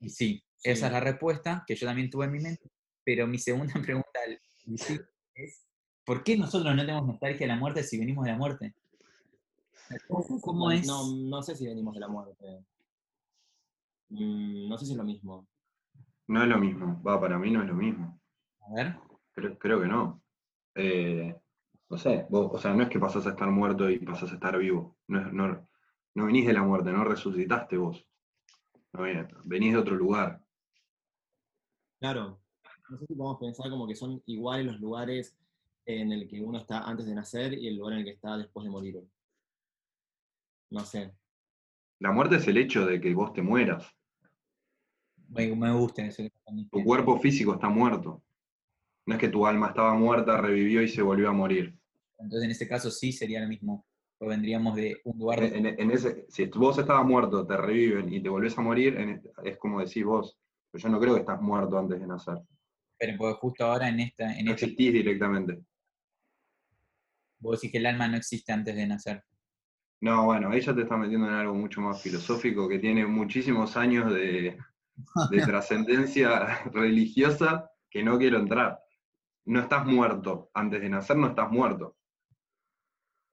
Y 0.02 0.10
sí, 0.10 0.43
Sí. 0.58 0.72
esa 0.72 0.88
es 0.88 0.91
la 0.91 1.00
respuesta 1.00 1.64
que 1.66 1.76
yo 1.76 1.88
también 1.88 2.10
tuve 2.10 2.26
en 2.26 2.32
mi 2.32 2.39
mente, 2.39 2.70
pero 3.04 3.28
mi 3.28 3.38
segunda 3.39 3.74
pregunta 4.06 4.20
es, 5.36 5.68
¿por 6.06 6.24
qué 6.24 6.38
nosotros 6.38 6.76
no 6.76 6.82
tenemos 6.82 7.08
nostalgia 7.08 7.47
de 7.47 7.54
la 7.54 7.60
muerte 7.60 7.84
si 7.84 7.97
venimos 7.97 8.26
de 8.26 8.32
la 8.32 8.38
muerte? 8.38 8.76
¿Cómo, 10.41 10.70
es? 10.72 10.86
No, 10.86 11.16
no 11.16 11.41
sé 11.41 11.56
si 11.56 11.66
venimos 11.66 11.93
de 11.95 12.00
la 12.00 12.08
muerte. 12.08 12.66
Mm, 14.10 14.68
no 14.70 14.78
sé 14.78 14.86
si 14.86 14.91
es 14.91 14.97
lo 14.97 15.04
mismo. 15.04 15.47
No 16.28 16.43
es 16.43 16.50
lo 16.50 16.60
mismo, 16.60 17.02
va, 17.02 17.20
para 17.20 17.39
mí 17.39 17.50
no 17.50 17.64
es 17.64 17.68
lo 17.68 17.74
mismo. 17.74 18.22
A 18.62 18.74
ver, 18.76 18.95
Creo, 19.32 19.58
creo 19.58 19.82
que 19.82 19.88
no. 19.88 20.22
Eh, 20.76 21.36
no 21.90 21.98
sé, 21.98 22.26
vos, 22.30 22.50
o 22.54 22.58
sea, 22.60 22.74
no 22.74 22.84
es 22.84 22.90
que 22.90 23.00
pasás 23.00 23.26
a 23.28 23.32
estar 23.32 23.50
muerto 23.52 23.90
y 23.90 24.00
pasás 24.00 24.32
a 24.32 24.36
estar 24.36 24.58
vivo. 24.58 24.98
No, 25.08 25.22
es- 25.22 25.34
no, 25.34 25.68
no 26.16 26.26
venís 26.26 26.48
de 26.48 26.54
la 26.54 26.64
muerte, 26.64 26.92
no 26.92 27.04
resucitaste 27.04 27.78
vos. 27.78 28.08
No, 28.94 29.04
ven- 29.04 29.30
venís 29.46 29.74
de 29.74 29.80
otro 29.80 29.96
lugar. 29.96 30.44
Claro. 32.00 32.42
No 32.90 32.98
sé 32.98 33.06
si 33.08 33.16
podemos 33.16 33.40
pensar 33.40 33.70
como 33.70 33.88
que 33.88 33.96
son 33.96 34.22
iguales 34.26 34.66
los 34.66 34.80
lugares 34.82 35.36
en 35.86 36.12
el 36.12 36.28
que 36.28 36.42
uno 36.42 36.60
está 36.60 36.80
antes 36.84 37.06
de 37.06 37.16
nacer 37.16 37.54
y 37.54 37.68
el 37.68 37.78
lugar 37.78 37.94
en 37.94 38.00
el 38.00 38.06
que 38.06 38.12
está 38.12 38.38
después 38.38 38.64
de 38.66 38.70
morir. 38.72 38.96
No 40.78 40.86
sé. 40.94 41.04
La 42.00 42.12
muerte 42.12 42.36
es 42.36 42.48
el 42.50 42.58
hecho 42.58 42.86
de 42.86 43.00
que 43.00 43.14
vos 43.14 43.32
te 43.32 43.42
mueras. 43.42 43.96
me, 45.30 45.56
me 45.56 45.72
gusta 45.74 46.06
eso 46.06 46.24
Tu 46.72 46.84
cuerpo 46.84 47.20
físico 47.20 47.54
está 47.54 47.70
muerto. 47.70 48.24
No 49.08 49.16
es 49.16 49.22
que 49.22 49.30
tu 49.30 49.48
alma 49.48 49.70
estaba 49.70 49.96
muerta, 49.96 50.42
revivió 50.42 50.84
y 50.84 50.90
se 50.90 51.02
volvió 51.04 51.30
a 51.30 51.34
morir. 51.34 51.79
Entonces 52.20 52.45
en 52.45 52.51
ese 52.51 52.67
caso 52.67 52.91
sí 52.91 53.11
sería 53.11 53.41
lo 53.41 53.47
mismo, 53.47 53.86
porque 54.17 54.32
vendríamos 54.36 54.76
de 54.76 55.01
un 55.05 55.17
lugar 55.20 55.41
de... 55.41 55.57
En, 55.57 55.65
en- 55.65 55.80
en 55.80 55.91
ese, 55.91 56.26
si 56.30 56.45
vos 56.45 56.78
estabas 56.78 57.05
muerto, 57.05 57.45
te 57.47 57.57
reviven 57.57 58.11
y 58.13 58.22
te 58.22 58.30
volvés 58.30 58.57
a 58.57 58.61
morir, 58.61 58.97
en 58.97 59.09
este- 59.09 59.32
es 59.43 59.57
como 59.57 59.80
decís 59.80 60.03
vos. 60.03 60.38
Pero 60.72 60.84
yo 60.84 60.89
no 60.89 60.99
creo 60.99 61.13
que 61.15 61.22
estás 61.22 61.41
muerto 61.41 61.78
antes 61.80 61.99
de 61.99 62.07
nacer. 62.07 62.38
Pero 62.99 63.17
porque 63.17 63.39
justo 63.39 63.65
ahora 63.65 63.89
en 63.89 63.99
esta, 64.01 64.26
en 64.38 64.45
No 64.45 64.51
esta, 64.51 64.65
existís 64.65 64.93
directamente. 64.93 65.63
vos 67.39 67.59
decís 67.59 67.72
que 67.74 67.80
el 67.80 67.86
alma 67.86 68.07
no 68.07 68.15
existe 68.17 68.51
antes 68.53 68.76
de 68.76 68.88
nacer. 68.88 69.24
No, 70.01 70.26
bueno, 70.26 70.55
ya 70.57 70.74
te 70.74 70.82
estás 70.84 70.97
metiendo 70.97 71.28
en 71.28 71.34
algo 71.34 71.53
mucho 71.53 71.82
más 71.82 72.01
filosófico 72.01 72.70
que 72.70 72.80
tiene 72.80 73.05
muchísimos 73.05 73.76
años 73.76 74.13
de, 74.13 74.57
de 75.28 75.41
trascendencia 75.43 76.63
religiosa 76.72 77.72
que 77.89 78.03
no 78.03 78.17
quiero 78.20 78.39
entrar. 78.39 78.80
No 79.45 79.61
estás 79.61 79.86
muerto. 79.88 80.51
Antes 80.55 80.82
de 80.82 80.89
nacer 80.89 81.17
no 81.17 81.30
estás 81.30 81.51
muerto. 81.51 81.97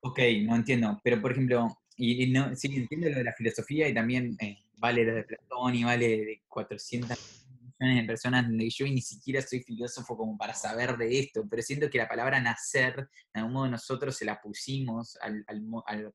Ok, 0.09 0.21
no 0.45 0.55
entiendo, 0.57 1.01
pero 1.03 1.21
por 1.21 1.33
ejemplo, 1.33 1.67
y, 1.97 2.25
y 2.25 2.31
no, 2.33 2.55
sí, 2.55 2.69
entiendo 2.77 3.09
lo 3.09 3.17
de 3.17 3.25
la 3.25 3.33
filosofía 3.33 3.89
y 3.89 3.95
también 3.95 4.37
eh, 4.41 4.57
vale 4.77 5.05
lo 5.05 5.15
de 5.15 5.25
Platón 5.25 5.75
y 5.75 5.83
vale 5.85 6.07
de 6.09 6.43
400 6.49 7.17
millones 7.81 8.03
de 8.03 8.07
personas, 8.07 8.47
donde 8.47 8.71
yo 8.71 8.85
ni 8.87 9.01
siquiera 9.01 9.43
soy 9.43 9.61
filósofo 9.61 10.17
como 10.17 10.37
para 10.39 10.55
saber 10.55 10.97
de 10.97 11.19
esto, 11.19 11.45
pero 11.51 11.61
siento 11.63 11.91
que 11.91 11.99
la 11.99 12.07
palabra 12.09 12.41
nacer, 12.41 12.95
de 13.35 13.41
algún 13.41 13.53
modo 13.55 13.69
nosotros 13.69 14.17
se 14.17 14.25
la 14.25 14.41
pusimos 14.41 15.17
al, 15.21 15.45
al 15.49 15.63
al 15.87 16.13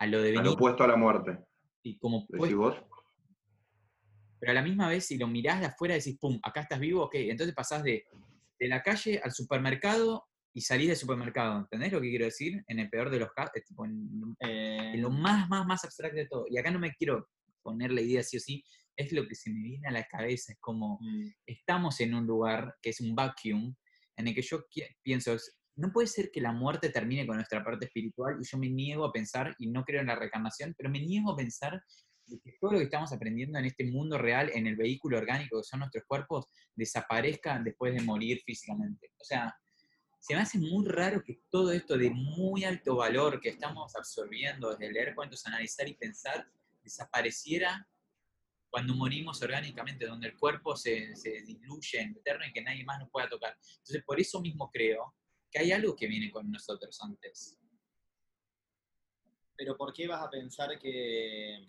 a 0.00 0.06
lo 0.06 0.22
de 0.22 0.28
Al 0.30 0.34
venir 0.36 0.52
opuesto 0.54 0.84
a 0.84 0.88
la 0.88 0.96
muerte. 0.96 1.38
y 1.82 1.98
como 1.98 2.20
¿Decís 2.28 2.38
puesto- 2.38 2.56
vos? 2.56 2.76
pero 4.40 4.52
a 4.52 4.54
la 4.54 4.62
misma 4.62 4.88
vez, 4.88 5.04
si 5.04 5.18
lo 5.18 5.26
mirás 5.26 5.58
de 5.60 5.66
afuera, 5.66 5.94
decís, 5.94 6.16
pum, 6.18 6.38
acá 6.44 6.60
estás 6.60 6.78
vivo, 6.78 7.02
ok. 7.02 7.14
Entonces 7.16 7.54
pasás 7.56 7.82
de, 7.82 8.06
de 8.58 8.68
la 8.68 8.82
calle 8.84 9.20
al 9.22 9.32
supermercado 9.32 10.28
y 10.58 10.60
salís 10.60 10.88
del 10.88 10.96
supermercado. 10.96 11.60
¿Entendés 11.60 11.92
lo 11.92 12.00
que 12.00 12.10
quiero 12.10 12.24
decir? 12.24 12.64
En 12.66 12.80
el 12.80 12.90
peor 12.90 13.10
de 13.10 13.20
los 13.20 13.30
casos, 13.30 13.52
en, 13.54 14.34
Eh, 14.40 14.90
en 14.94 15.02
lo 15.02 15.08
más, 15.08 15.48
más, 15.48 15.64
más 15.64 15.84
abstracto 15.84 16.16
de 16.16 16.26
todo. 16.26 16.46
Y 16.50 16.58
acá 16.58 16.72
no 16.72 16.80
me 16.80 16.92
quiero 16.94 17.28
poner 17.62 17.92
la 17.92 18.00
idea 18.00 18.24
sí 18.24 18.38
o 18.38 18.40
sí, 18.40 18.64
es 18.96 19.12
lo 19.12 19.28
que 19.28 19.36
se 19.36 19.50
me 19.50 19.60
viene 19.60 19.86
a 19.86 19.92
la 19.92 20.02
cabeza. 20.02 20.50
Es 20.52 20.58
como, 20.58 20.98
mm, 21.00 21.28
estamos 21.46 22.00
en 22.00 22.12
un 22.12 22.26
lugar 22.26 22.74
que 22.82 22.90
es 22.90 23.00
un 23.00 23.14
vacuum, 23.14 23.72
en 24.16 24.26
el 24.26 24.34
que 24.34 24.42
yo 24.42 24.64
pienso, 25.00 25.36
no 25.76 25.92
puede 25.92 26.08
ser 26.08 26.32
que 26.32 26.40
la 26.40 26.50
muerte 26.50 26.90
termine 26.90 27.24
con 27.24 27.36
nuestra 27.36 27.62
parte 27.62 27.86
espiritual 27.86 28.38
y 28.40 28.44
yo 28.44 28.58
me 28.58 28.68
niego 28.68 29.04
a 29.04 29.12
pensar, 29.12 29.54
y 29.60 29.68
no 29.68 29.84
creo 29.84 30.00
en 30.00 30.08
la 30.08 30.16
reencarnación, 30.16 30.74
pero 30.76 30.90
me 30.90 30.98
niego 30.98 31.30
a 31.30 31.36
pensar 31.36 31.80
que 32.26 32.56
todo 32.60 32.72
lo 32.72 32.78
que 32.78 32.86
estamos 32.86 33.12
aprendiendo 33.12 33.60
en 33.60 33.66
este 33.66 33.84
mundo 33.84 34.18
real, 34.18 34.50
en 34.52 34.66
el 34.66 34.74
vehículo 34.74 35.18
orgánico 35.18 35.58
que 35.58 35.68
son 35.70 35.78
nuestros 35.78 36.02
cuerpos, 36.04 36.46
desaparezca 36.74 37.60
después 37.60 37.94
de 37.94 38.00
morir 38.00 38.40
físicamente. 38.44 39.12
O 39.20 39.24
sea, 39.24 39.54
se 40.18 40.34
me 40.34 40.40
hace 40.40 40.58
muy 40.58 40.84
raro 40.86 41.22
que 41.22 41.42
todo 41.50 41.72
esto 41.72 41.96
de 41.96 42.10
muy 42.10 42.64
alto 42.64 42.96
valor 42.96 43.40
que 43.40 43.50
estamos 43.50 43.94
absorbiendo 43.96 44.70
desde 44.70 44.92
leer 44.92 45.14
cuentos, 45.14 45.46
analizar 45.46 45.88
y 45.88 45.94
pensar, 45.94 46.50
desapareciera 46.82 47.88
cuando 48.70 48.94
morimos 48.94 49.40
orgánicamente, 49.42 50.06
donde 50.06 50.28
el 50.28 50.36
cuerpo 50.36 50.76
se, 50.76 51.16
se 51.16 51.42
diluye 51.42 52.00
en 52.00 52.10
eterno 52.16 52.44
y 52.46 52.52
que 52.52 52.62
nadie 52.62 52.84
más 52.84 52.98
nos 53.00 53.10
pueda 53.10 53.28
tocar. 53.28 53.56
Entonces, 53.78 54.02
por 54.04 54.20
eso 54.20 54.40
mismo 54.40 54.70
creo 54.70 55.14
que 55.50 55.60
hay 55.60 55.72
algo 55.72 55.96
que 55.96 56.06
viene 56.06 56.30
con 56.30 56.50
nosotros 56.50 57.00
antes. 57.00 57.58
Pero 59.56 59.76
¿por 59.76 59.92
qué 59.92 60.06
vas 60.06 60.22
a 60.22 60.30
pensar 60.30 60.78
que... 60.78 61.66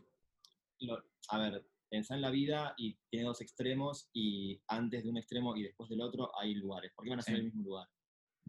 lo- 0.79 1.03
a 1.29 1.37
ver, 1.39 1.65
pensá 1.89 2.15
en 2.15 2.21
la 2.21 2.29
vida 2.31 2.73
y 2.77 2.95
tiene 3.09 3.25
dos 3.27 3.39
extremos 3.41 4.09
y 4.13 4.61
antes 4.67 5.03
de 5.03 5.09
un 5.09 5.17
extremo 5.17 5.55
y 5.55 5.63
después 5.63 5.89
del 5.89 6.01
otro 6.01 6.37
hay 6.37 6.55
lugares. 6.55 6.91
¿Por 6.93 7.05
qué 7.05 7.11
van 7.11 7.19
a 7.19 7.23
ser 7.23 7.35
Sí. 7.35 7.39
el 7.39 7.45
mismo 7.45 7.63
lugar? 7.63 7.87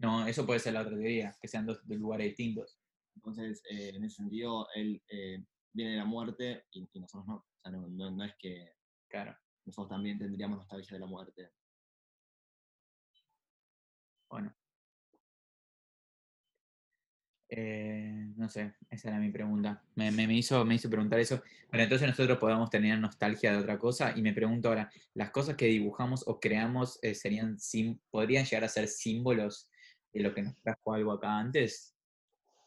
No, 0.01 0.25
eso 0.25 0.47
puede 0.47 0.59
ser 0.59 0.73
la 0.73 0.81
otra 0.81 0.93
teoría, 0.95 1.37
que 1.39 1.47
sean 1.47 1.67
dos, 1.67 1.79
lugares 1.85 2.25
distintos. 2.27 2.79
Entonces, 3.15 3.61
eh, 3.69 3.91
en 3.93 4.03
ese 4.03 4.15
sentido, 4.15 4.67
él 4.73 4.99
eh, 5.07 5.43
viene 5.73 5.91
de 5.91 5.97
la 5.97 6.05
muerte 6.05 6.65
y, 6.71 6.89
y 6.91 6.99
nosotros 6.99 7.27
no. 7.27 7.35
O 7.35 7.61
sea, 7.61 7.71
no, 7.71 7.87
no- 7.87 8.09
no 8.09 8.23
es 8.23 8.33
que 8.39 8.73
Claro. 9.07 9.37
nosotros 9.63 9.89
también 9.89 10.17
tendríamos 10.17 10.57
nostalgia 10.57 10.95
de 10.95 10.99
la 11.01 11.05
muerte. 11.05 11.51
Bueno. 14.27 14.55
Eh, 17.53 18.31
no 18.37 18.47
sé, 18.49 18.73
esa 18.89 19.09
era 19.09 19.19
mi 19.19 19.29
pregunta. 19.29 19.83
Me, 19.95 20.09
me- 20.09 20.25
me 20.25 20.35
hizo, 20.37 20.63
me 20.65 20.75
hizo 20.75 20.89
preguntar 20.89 21.19
eso. 21.19 21.43
Bueno, 21.69 21.83
entonces 21.83 22.07
nosotros 22.07 22.39
podemos 22.39 22.69
tener 22.71 22.97
nostalgia 22.97 23.51
de 23.51 23.57
otra 23.59 23.77
cosa 23.77 24.17
y 24.17 24.21
me 24.23 24.33
pregunto 24.33 24.69
ahora, 24.69 24.89
¿las 25.13 25.29
cosas 25.31 25.57
que 25.57 25.65
dibujamos 25.65 26.23
o 26.27 26.39
creamos 26.39 26.97
serían 27.13 27.59
sim- 27.59 27.99
podrían 28.09 28.45
llegar 28.45 28.63
a 28.63 28.69
ser 28.69 28.87
símbolos 28.87 29.69
de 30.13 30.21
lo 30.21 30.33
que 30.33 30.41
nos 30.43 30.55
trajo 30.61 30.93
algo 30.93 31.11
acá 31.13 31.37
antes? 31.39 31.95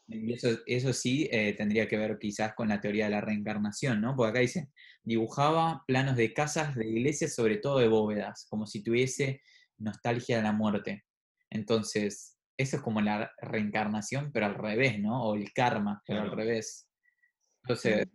Y 0.07 0.33
eso, 0.33 0.49
eso 0.67 0.93
sí 0.93 1.27
eh, 1.31 1.53
tendría 1.53 1.87
que 1.87 1.97
ver 1.97 2.17
quizás 2.19 2.53
con 2.53 2.69
la 2.69 2.79
teoría 2.79 3.05
de 3.05 3.11
la 3.11 3.21
reencarnación, 3.21 4.01
¿no? 4.01 4.15
Porque 4.15 4.29
acá 4.31 4.39
dice, 4.39 4.69
dibujaba 5.03 5.83
planos 5.87 6.15
de 6.15 6.33
casas, 6.33 6.75
de 6.75 6.87
iglesias, 6.87 7.33
sobre 7.33 7.57
todo 7.57 7.79
de 7.79 7.87
bóvedas, 7.87 8.45
como 8.49 8.67
si 8.67 8.83
tuviese 8.83 9.41
nostalgia 9.79 10.37
de 10.37 10.43
la 10.43 10.51
muerte. 10.51 11.05
Entonces, 11.49 12.37
eso 12.57 12.77
es 12.77 12.81
como 12.83 13.01
la 13.01 13.31
reencarnación, 13.41 14.31
pero 14.31 14.45
al 14.45 14.55
revés, 14.55 14.99
¿no? 14.99 15.23
O 15.23 15.35
el 15.35 15.51
karma, 15.53 16.01
pero 16.05 16.21
al 16.21 16.31
revés. 16.31 16.87
Entonces, 17.63 18.07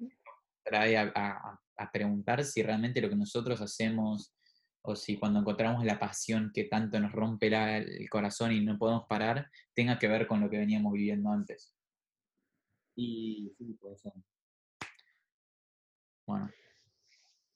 trae 0.65 0.97
a, 0.97 1.13
a- 1.15 1.61
a 1.77 1.91
preguntar 1.93 2.45
si 2.45 2.63
realmente 2.63 3.01
lo 3.01 3.09
que 3.09 3.17
nosotros 3.17 3.61
hacemos, 3.63 4.35
o 4.83 4.97
si 4.97 5.19
cuando 5.19 5.41
encontramos 5.41 5.85
la 5.85 5.99
pasión 5.99 6.51
que 6.55 6.65
tanto 6.65 6.99
nos 7.01 7.13
rompe 7.13 7.51
la- 7.51 7.79
el 7.79 8.09
corazón 8.11 8.53
y 8.53 8.61
no 8.65 8.79
podemos 8.79 9.07
parar, 9.09 9.51
tenga 9.75 9.99
que 9.99 10.09
ver 10.09 10.27
con 10.27 10.41
lo 10.41 10.51
que 10.51 10.59
veníamos 10.59 10.93
viviendo 10.93 11.31
antes. 11.31 11.77
Y 12.95 13.53
sí, 13.59 13.75
puede 13.81 13.97
ser. 13.99 14.13
Bueno, 16.27 16.51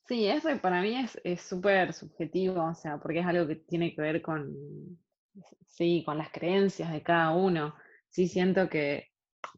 Sí, 0.07 0.27
es 0.27 0.43
re- 0.45 0.59
para 0.59 0.83
mí 0.83 0.95
es 0.97 1.19
es 1.25 1.41
súper 1.43 1.93
subjetivo, 1.95 2.63
o 2.65 2.75
sea, 2.75 2.99
porque 2.99 3.21
es 3.21 3.27
algo 3.27 3.47
que 3.47 3.57
tiene 3.57 3.95
que 3.95 4.03
ver 4.03 4.21
con, 4.23 4.99
sí, 5.67 6.03
con 6.05 6.19
las 6.19 6.31
creencias 6.31 6.93
de 6.93 7.03
cada 7.03 7.33
uno. 7.35 7.75
Sí, 8.11 8.29
siento 8.29 8.69
que 8.69 9.09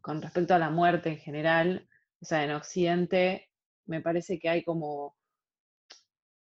con 0.01 0.21
respecto 0.21 0.53
a 0.55 0.59
la 0.59 0.69
muerte 0.69 1.09
en 1.09 1.17
general, 1.17 1.87
o 2.21 2.25
sea, 2.25 2.43
en 2.45 2.51
Occidente 2.51 3.49
me 3.85 4.01
parece 4.01 4.39
que 4.39 4.49
hay 4.49 4.63
como, 4.63 5.17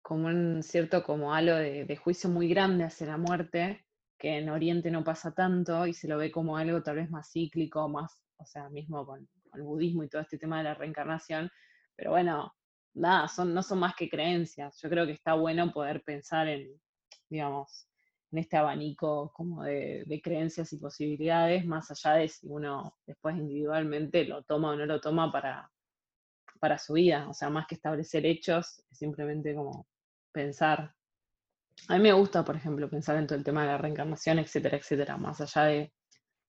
como 0.02 0.28
un 0.28 0.64
cierto 0.64 1.04
como 1.04 1.34
halo 1.34 1.56
de, 1.56 1.95
juicio 1.95 2.30
muy 2.30 2.47
grande 2.47 2.84
hacia 2.84 3.08
la 3.08 3.18
muerte, 3.18 3.86
que 4.18 4.38
en 4.38 4.49
Oriente 4.49 4.91
no 4.91 5.04
pasa 5.04 5.34
tanto 5.34 5.88
y 5.88 5.93
se 5.93 6.08
lo 6.08 6.18
ve 6.18 6.32
como 6.32 6.58
algo 6.58 6.82
tal 6.84 6.97
vez 6.97 7.10
más 7.10 7.32
cíclico, 7.32 7.88
más, 7.89 8.24
o 8.38 8.45
sea, 8.45 8.70
mismo 8.70 9.06
con, 9.06 9.28
el 9.54 9.64
budismo 9.64 10.04
y 10.04 10.10
todo 10.10 10.22
este 10.22 10.38
tema 10.38 10.60
de 10.60 10.66
la 10.66 10.74
reencarnación. 10.74 11.49
Pero 11.95 12.12
bueno, 12.12 12.54
nada, 12.93 13.28
son, 13.28 13.54
no 13.54 13.64
son 13.64 13.80
más 13.80 13.95
que 13.95 14.10
creencias. 14.10 14.80
Yo 14.82 14.89
creo 14.89 15.06
que 15.06 15.14
está 15.14 15.34
bueno 15.34 15.72
poder 15.72 16.04
pensar 16.04 16.47
en, 16.47 16.80
digamos, 17.30 17.88
en 18.32 18.39
este 18.39 18.58
abanico 18.58 19.32
como 19.34 19.64
de, 19.64 20.22
creencias 20.24 20.72
y 20.74 20.78
posibilidades, 20.78 21.66
más 21.66 21.91
allá 21.91 22.18
de 22.18 22.30
si 22.30 22.47
uno 22.47 22.97
después 23.06 23.36
individualmente 23.38 24.26
lo 24.26 24.43
toma 24.43 24.72
o 24.72 24.76
no 24.76 24.86
lo 24.86 25.02
toma 25.02 25.32
para, 25.32 25.70
para 26.60 26.78
su 26.78 26.93
vida. 26.93 27.28
O 27.30 27.34
sea, 27.34 27.49
más 27.49 27.68
que 27.68 27.76
establecer 27.76 28.26
hechos, 28.26 28.84
simplemente 28.91 29.54
como 29.54 29.88
pensar. 30.32 30.94
A 31.90 31.96
mí 31.98 32.04
me 32.04 32.14
gusta, 32.14 32.44
por 32.46 32.56
ejemplo, 32.56 32.90
pensar 32.90 33.18
en 33.18 33.28
todo 33.28 33.38
el 33.38 33.44
tema 33.44 33.62
de 33.62 33.68
la 33.68 33.78
reencarnación, 33.78 34.40
etcétera, 34.40 34.78
etcétera, 34.78 35.18
más 35.18 35.42
allá 35.42 35.66
de 35.66 35.94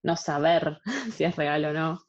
no 0.02 0.16
saber 0.16 0.80
si 1.12 1.24
es 1.24 1.36
real 1.36 1.64
o 1.66 1.72
no. 1.72 2.00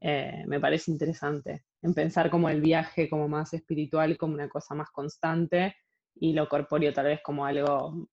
eh, 0.00 0.44
me 0.46 0.60
parece 0.60 0.90
interesante 0.90 1.64
en 1.82 1.94
pensar 1.94 2.30
como 2.30 2.48
el 2.50 2.60
viaje 2.60 3.08
como 3.10 3.28
más 3.28 3.54
espiritual, 3.54 4.16
como 4.18 4.34
una 4.34 4.48
cosa 4.48 4.74
más 4.74 4.90
constante 4.90 5.76
y 6.16 6.32
lo 6.34 6.48
corpóreo 6.48 6.92
tal 6.92 7.06
vez 7.06 7.20
como 7.22 7.46
algo 7.46 8.08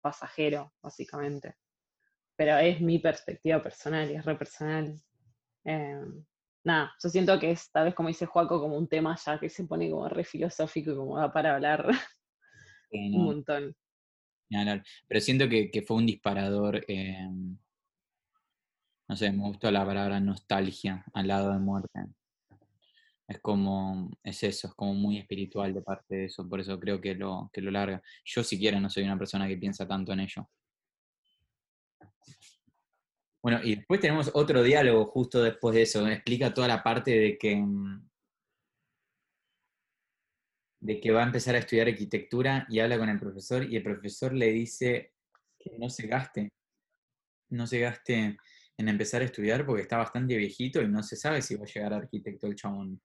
pasajero, 0.00 0.72
básicamente. 0.82 1.56
Pero 2.36 2.58
es 2.58 2.80
mi 2.80 2.98
perspectiva 3.00 3.62
personal 3.62 4.10
y 4.10 4.16
es 4.16 4.24
re 4.24 4.36
personal. 4.36 4.94
Eh, 5.64 6.00
nada, 6.64 6.92
yo 7.02 7.08
siento 7.10 7.38
que 7.38 7.50
es 7.52 7.70
tal 7.72 7.86
vez 7.86 7.94
como 7.94 8.08
dice 8.08 8.26
Juaco, 8.26 8.60
como 8.60 8.76
un 8.78 8.88
tema 8.88 9.16
ya 9.24 9.38
que 9.38 9.48
se 9.50 9.64
pone 9.64 9.90
como 9.90 10.08
re 10.08 10.24
filosófico 10.24 10.92
y 10.92 10.96
como 10.96 11.18
da 11.18 11.32
para 11.32 11.54
hablar 11.54 11.86
un 12.90 13.24
montón. 13.24 13.76
pero 15.06 15.20
siento 15.20 15.48
que, 15.48 15.70
que 15.70 15.82
fue 15.82 15.96
un 15.96 16.06
disparador. 16.06 16.84
eh, 16.88 17.28
no 19.08 19.16
sé, 19.16 19.32
me 19.32 19.42
gustó 19.42 19.70
la 19.70 19.86
palabra 19.86 20.20
nostalgia 20.20 21.04
al 21.14 21.28
lado 21.28 21.52
de 21.52 21.58
muerte. 21.58 22.00
Es 23.26 23.40
como, 23.40 24.10
es 24.22 24.42
eso, 24.42 24.68
es 24.68 24.74
como 24.74 24.94
muy 24.94 25.18
espiritual 25.18 25.72
de 25.74 25.82
parte 25.82 26.14
de 26.14 26.24
eso, 26.26 26.48
por 26.48 26.60
eso 26.60 26.78
creo 26.78 27.00
que 27.00 27.14
lo, 27.14 27.50
que 27.52 27.62
lo 27.62 27.70
larga. 27.70 28.02
Yo 28.24 28.44
siquiera 28.44 28.78
no 28.80 28.90
soy 28.90 29.04
una 29.04 29.18
persona 29.18 29.48
que 29.48 29.56
piensa 29.56 29.88
tanto 29.88 30.12
en 30.12 30.20
ello. 30.20 30.48
Bueno, 33.42 33.60
y 33.62 33.76
después 33.76 34.00
tenemos 34.00 34.30
otro 34.34 34.62
diálogo 34.62 35.06
justo 35.06 35.42
después 35.42 35.74
de 35.74 35.82
eso, 35.82 36.06
explica 36.06 36.52
toda 36.52 36.68
la 36.68 36.82
parte 36.82 37.12
de 37.12 37.38
que, 37.38 37.56
mm, 37.56 38.08
de 40.80 41.00
que 41.00 41.10
va 41.10 41.22
a 41.22 41.26
empezar 41.26 41.54
a 41.54 41.58
estudiar 41.58 41.88
arquitectura 41.88 42.66
y 42.68 42.78
habla 42.80 42.98
con 42.98 43.08
el 43.08 43.18
profesor 43.18 43.64
y 43.64 43.76
el 43.76 43.82
profesor 43.82 44.32
le 44.32 44.52
dice 44.52 45.12
que 45.58 45.78
no 45.78 45.88
se 45.88 46.06
gaste, 46.06 46.52
no 47.50 47.66
se 47.66 47.80
gaste 47.80 48.36
en 48.76 48.88
empezar 48.88 49.22
a 49.22 49.24
estudiar 49.24 49.66
porque 49.66 49.82
está 49.82 49.98
bastante 49.98 50.36
viejito 50.36 50.80
y 50.80 50.88
no 50.88 51.02
se 51.02 51.16
sabe 51.16 51.42
si 51.42 51.56
va 51.56 51.64
a 51.64 51.66
llegar 51.66 51.92
a 51.92 51.96
arquitecto 51.96 52.46
el 52.46 52.54
chabón. 52.54 53.00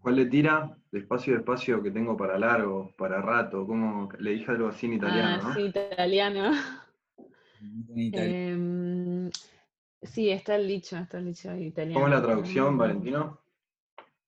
¿Cuál 0.00 0.16
le 0.16 0.26
tira? 0.26 0.76
Despacio, 0.90 1.34
despacio 1.34 1.82
que 1.82 1.90
tengo 1.90 2.16
para 2.16 2.38
largo, 2.38 2.94
para 2.96 3.20
rato. 3.20 3.66
¿Cómo? 3.66 4.08
Le 4.18 4.32
dije 4.32 4.50
algo 4.50 4.68
así 4.68 4.86
en 4.86 4.94
italiano, 4.94 5.42
ah, 5.42 5.48
¿no? 5.48 5.54
sí, 5.54 5.60
italiano. 5.62 6.52
En 7.62 7.98
Italia. 7.98 8.52
Em, 8.52 9.30
sí, 10.00 10.30
está 10.30 10.56
el 10.56 10.66
dicho, 10.66 10.96
está 10.96 11.18
el 11.18 11.26
dicho 11.26 11.54
italiano. 11.54 11.92
¿Cómo 11.92 12.06
es 12.06 12.18
la 12.18 12.22
traducción. 12.26 12.78
Valentino? 12.78 13.38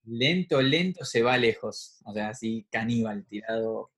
Lento, 0.05 0.61
lento 0.61 1.05
se 1.05 1.23
va 1.23 1.37
lejos. 1.39 2.01
O 2.05 2.13
sea, 2.13 2.31
así 2.31 2.67
caníbal, 2.71 3.25
tirado 3.27 3.93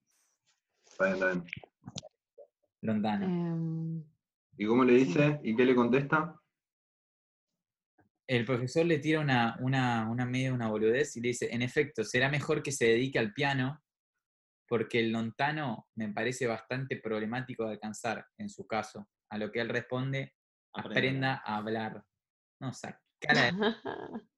bien. 0.99 1.43
lontano. 2.81 3.25
Em, 3.25 4.03
¿Y 4.57 4.65
cómo 4.65 4.83
le 4.83 4.93
dice? 4.93 5.39
¿Y 5.43 5.55
qué 5.55 5.65
le 5.65 5.75
contesta? 5.75 6.39
El 8.27 8.45
profesor 8.45 8.85
le 8.85 8.99
tira 8.99 9.19
una, 9.19 9.55
una, 9.59 10.09
una 10.09 10.25
media, 10.25 10.53
una 10.53 10.69
boludez 10.69 11.15
y 11.17 11.21
le 11.21 11.29
dice, 11.29 11.53
en 11.53 11.61
efecto, 11.61 12.03
será 12.03 12.29
mejor 12.29 12.63
que 12.63 12.71
se 12.71 12.85
dedique 12.85 13.19
al 13.19 13.33
piano 13.33 13.81
porque 14.67 14.99
el 14.99 15.11
lontano 15.11 15.87
me 15.95 16.11
parece 16.11 16.47
bastante 16.47 16.97
problemático 16.97 17.65
de 17.65 17.73
alcanzar, 17.73 18.25
en 18.37 18.49
su 18.49 18.65
caso. 18.65 19.07
A 19.29 19.37
lo 19.37 19.51
que 19.51 19.59
él 19.61 19.69
responde, 19.69 20.33
Aprenda. 20.73 21.33
aprenda 21.33 21.41
a 21.45 21.57
hablar. 21.57 22.03
No, 22.59 22.73
sacala 22.73 22.99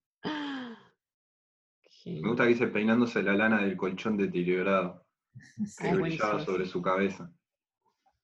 Me 2.22 2.30
gusta 2.30 2.44
que 2.44 2.50
dice 2.50 2.68
peinándose 2.68 3.22
la 3.24 3.34
lana 3.34 3.62
del 3.64 3.76
colchón 3.78 4.18
deteriorado. 4.18 5.06
que 5.82 5.94
brillaba 5.96 6.40
sobre 6.40 6.66
su 6.66 6.82
cabeza. 6.82 7.32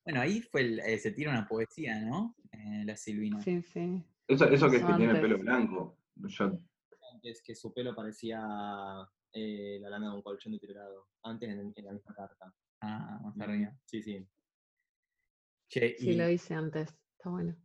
Bueno, 0.04 0.20
ahí 0.20 0.42
fue 0.42 0.60
el- 0.62 0.80
eh, 0.80 0.98
se 0.98 1.12
tira 1.12 1.30
una 1.30 1.46
poesía, 1.46 2.00
¿no? 2.00 2.36
Eh, 2.52 2.84
la 2.84 2.96
Silvina. 2.96 3.40
Sí, 3.40 3.62
sí. 3.62 4.02
Eso, 4.26 4.48
eso 4.48 4.70
que 4.70 4.76
es 4.78 4.84
que 4.84 4.94
tiene 4.94 5.14
pelo 5.20 5.38
blanco. 5.38 5.98
Yo, 6.16 6.58
Antes 7.12 7.42
que 7.42 7.54
su 7.54 7.72
pelo 7.72 7.94
parecía 7.94 8.40
eh, 9.32 9.78
la 9.80 9.90
lana 9.90 10.10
de 10.10 10.16
un 10.16 10.22
colchón 10.22 10.52
deteriorado. 10.52 11.08
Antes 11.22 11.48
en, 11.48 11.72
en 11.74 11.84
la 11.84 11.92
misma 11.92 12.14
carta. 12.14 12.54
Ah, 12.80 13.20
más 13.22 13.40
arriba. 13.48 13.72
Sí, 13.86 14.02
sí. 14.02 14.26
Che, 15.68 15.96
Sí, 15.98 16.10
y- 16.10 16.16
lo 16.16 16.28
hice 16.28 16.54
antes. 16.54 16.90
Está 17.16 17.30
bueno. 17.30 17.56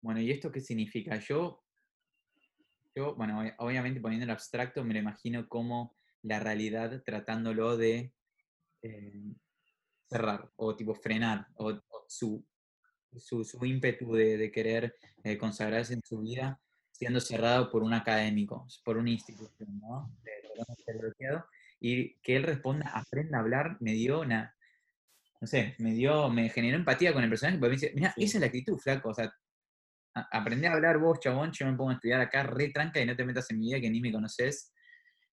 Bueno, 0.00 0.20
¿y 0.20 0.30
esto 0.30 0.50
qué 0.50 0.60
significa? 0.60 1.18
Yo, 1.18 1.61
yo 2.94 3.14
bueno, 3.14 3.42
ob- 3.42 3.54
obviamente 3.58 4.00
poniendo 4.00 4.24
el 4.24 4.30
abstracto, 4.30 4.84
me 4.84 4.94
lo 4.94 5.00
imagino 5.00 5.48
como 5.48 5.96
la 6.22 6.40
realidad 6.40 7.02
tratándolo 7.04 7.76
de 7.76 8.12
eh, 8.82 9.24
cerrar 10.08 10.50
o 10.56 10.76
tipo 10.76 10.94
frenar, 10.94 11.48
o, 11.56 11.70
o 11.70 12.04
su, 12.08 12.44
su, 13.16 13.44
su 13.44 13.64
ímpetu 13.66 14.14
de, 14.14 14.36
de 14.38 14.52
querer 14.52 14.96
eh, 15.24 15.38
consagrarse 15.38 15.94
en 15.94 16.02
su 16.04 16.20
vida 16.20 16.60
siendo 16.92 17.20
cerrado 17.20 17.70
por 17.70 17.82
un 17.82 17.94
académico, 17.94 18.66
por 18.84 18.96
una 18.98 19.10
institución, 19.10 19.80
¿no? 19.80 20.10
Y 21.80 22.14
que 22.20 22.36
él 22.36 22.44
responda, 22.44 22.90
aprenda 22.94 23.38
a 23.38 23.40
hablar, 23.40 23.76
me 23.80 23.92
dio 23.92 24.20
una, 24.20 24.54
no 25.40 25.46
sé, 25.48 25.74
me 25.78 25.92
dio, 25.94 26.30
me 26.30 26.48
generó 26.50 26.76
empatía 26.76 27.12
con 27.12 27.24
el 27.24 27.30
personaje, 27.30 27.58
porque 27.58 27.70
me 27.70 27.76
dice, 27.80 27.92
mira, 27.94 28.14
esa 28.16 28.38
es 28.38 28.40
la 28.40 28.46
actitud, 28.46 28.78
flaco, 28.78 29.10
o 29.10 29.14
sea, 29.14 29.32
aprendí 30.14 30.66
a 30.66 30.72
hablar 30.74 30.98
vos, 30.98 31.20
chabón, 31.20 31.52
yo 31.52 31.66
me 31.66 31.76
pongo 31.76 31.90
a 31.90 31.94
estudiar 31.94 32.20
acá 32.20 32.42
re 32.42 32.68
tranca 32.70 33.00
y 33.00 33.06
no 33.06 33.16
te 33.16 33.24
metas 33.24 33.50
en 33.50 33.58
mi 33.58 33.68
vida 33.68 33.80
que 33.80 33.90
ni 33.90 34.00
me 34.00 34.12
conoces. 34.12 34.72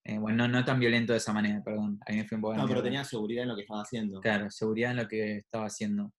Eh, 0.05 0.19
bueno, 0.19 0.47
no, 0.47 0.59
no 0.59 0.65
tan 0.65 0.79
violento 0.79 1.13
de 1.13 1.19
esa 1.19 1.33
manera, 1.33 1.63
perdón. 1.65 1.99
Ahí 2.07 2.17
me 2.17 2.29
fui 2.29 2.37
un 2.37 2.43
poco 2.43 2.55
la 2.55 2.63
No, 2.63 2.69
pero 2.69 2.83
tenía 2.83 3.05
seguridad 3.05 3.43
en 3.45 3.49
lo 3.49 3.57
que 3.57 3.63
estaba 3.63 3.83
haciendo. 3.83 4.21
Claro, 4.21 4.51
seguridad 4.51 4.91
en 4.91 4.97
lo 4.99 5.09
que 5.09 5.37
estaba 5.39 5.67
haciendo. 5.67 6.13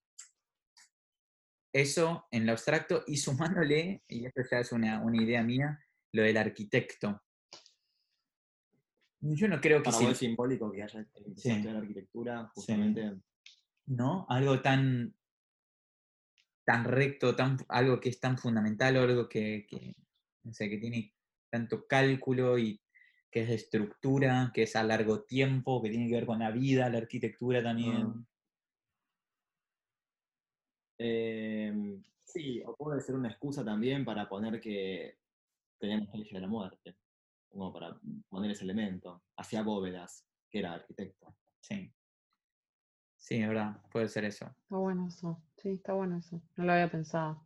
Eso 1.73 2.25
en 2.31 2.45
lo 2.45 2.53
abstracto 2.53 3.03
y 3.05 3.17
sumándole, 3.17 4.01
y 4.07 4.25
esto 4.25 4.41
ya 4.49 4.59
es 4.59 4.71
una, 4.71 5.01
una 5.01 5.21
idea 5.21 5.43
mía, 5.43 5.77
lo 6.13 6.23
del 6.23 6.37
arquitecto. 6.37 7.21
Yo 9.19 9.47
no 9.47 9.59
creo 9.59 9.79
que 9.79 9.85
Para 9.85 9.97
si- 9.97 10.03
vos 10.05 10.11
es 10.13 10.17
simbólico 10.19 10.71
que 10.71 10.83
haya 10.83 11.05
Sí. 11.35 11.49
a 11.49 11.55
estudiar 11.55 11.75
arquitectura, 11.77 12.49
justamente. 12.53 13.17
¿no? 13.87 14.25
Algo 14.29 14.61
tan, 14.61 15.13
tan 16.65 16.83
recto, 16.85 17.35
tan, 17.35 17.57
algo 17.69 17.99
que 17.99 18.09
es 18.09 18.19
tan 18.19 18.37
fundamental, 18.37 18.97
o 18.97 19.01
algo 19.03 19.29
que, 19.29 19.65
que, 19.69 19.95
no 20.43 20.53
sé, 20.53 20.69
que 20.69 20.77
tiene 20.77 21.13
tanto 21.49 21.87
cálculo 21.87 22.57
y 22.57 22.81
que 23.31 23.41
es 23.41 23.49
de 23.49 23.55
estructura, 23.55 24.51
que 24.53 24.63
es 24.63 24.75
a 24.75 24.83
largo 24.83 25.23
tiempo, 25.23 25.81
que 25.81 25.89
tiene 25.89 26.07
que 26.07 26.15
ver 26.15 26.25
con 26.25 26.39
la 26.39 26.51
vida, 26.51 26.89
la 26.89 26.97
arquitectura 26.97 27.61
también. 27.61 28.07
Ah. 28.07 28.25
Em, 30.97 32.03
sí, 32.23 32.61
o 32.65 32.75
puede 32.75 33.01
ser 33.01 33.15
una 33.15 33.29
excusa 33.29 33.63
también 33.63 34.05
para 34.05 34.27
poner 34.29 34.59
que 34.59 35.17
tenía 35.77 35.97
nostalgia 35.97 36.37
de 36.37 36.41
la 36.41 36.47
muerte, 36.47 36.95
como 37.49 37.73
para 37.73 37.99
poner 38.29 38.51
ese 38.51 38.63
elemento. 38.63 39.23
Hacía 39.37 39.63
bóvedas, 39.63 40.25
que 40.49 40.59
era 40.59 40.73
arquitecto. 40.73 41.35
Sí. 41.61 41.93
Sí, 43.25 43.37
es 43.37 43.47
verdad, 43.47 43.75
puede 43.91 44.07
ser 44.07 44.23
eso. 44.25 44.45
Está 44.45 44.77
bueno 44.77 45.07
eso. 45.07 45.41
Sí, 45.57 45.69
está 45.69 45.93
bueno 45.93 46.19
eso. 46.19 46.39
No 46.57 46.63
lo 46.63 46.73
había 46.73 46.91
pensado. 46.91 47.43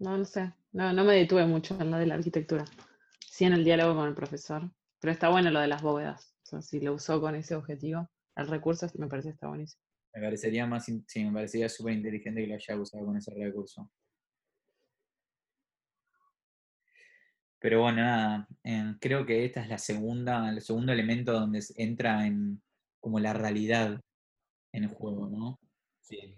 No, 0.00 0.18
no 0.18 0.24
sé. 0.24 0.52
No, 0.72 0.92
no 0.92 1.04
me 1.04 1.14
detuve 1.14 1.46
mucho 1.46 1.80
en 1.80 1.92
lo 1.92 1.98
de 1.98 2.06
la 2.06 2.16
arquitectura. 2.16 2.64
Sí 3.30 3.44
en 3.44 3.52
el 3.52 3.62
diálogo 3.62 3.94
con 3.94 4.08
el 4.08 4.14
profesor. 4.16 4.68
Pero 4.98 5.12
está 5.12 5.28
bueno 5.28 5.52
lo 5.52 5.60
de 5.60 5.68
las 5.68 5.82
bóvedas. 5.82 6.34
O 6.42 6.46
sea, 6.46 6.62
si 6.62 6.80
lo 6.80 6.94
usó 6.94 7.20
con 7.20 7.36
ese 7.36 7.54
objetivo, 7.54 8.10
el 8.34 8.48
recurso 8.48 8.88
me 8.98 9.06
parece 9.06 9.28
que 9.28 9.34
está 9.34 9.46
buenísimo. 9.46 9.80
Me 10.12 10.20
parecería 10.20 10.66
más, 10.66 10.86
sí, 11.06 11.24
me 11.24 11.32
parecería 11.32 11.68
súper 11.68 11.92
inteligente 11.92 12.40
que 12.40 12.48
lo 12.48 12.54
haya 12.56 12.76
usado 12.76 13.06
con 13.06 13.16
ese 13.16 13.32
recurso. 13.32 13.88
Pero 17.60 17.82
bueno, 17.82 18.02
nada, 18.02 18.48
em, 18.64 18.98
creo 18.98 19.24
que 19.24 19.44
esta 19.44 19.62
es 19.62 19.68
la 19.68 19.78
segunda, 19.78 20.50
el 20.50 20.60
segundo 20.60 20.92
elemento 20.92 21.32
donde 21.32 21.62
entra 21.76 22.26
en 22.26 22.60
como 22.98 23.20
la 23.20 23.32
realidad 23.32 24.00
en 24.72 24.84
el 24.84 24.90
juego, 24.90 25.28
¿no? 25.28 25.58
Sí, 26.00 26.36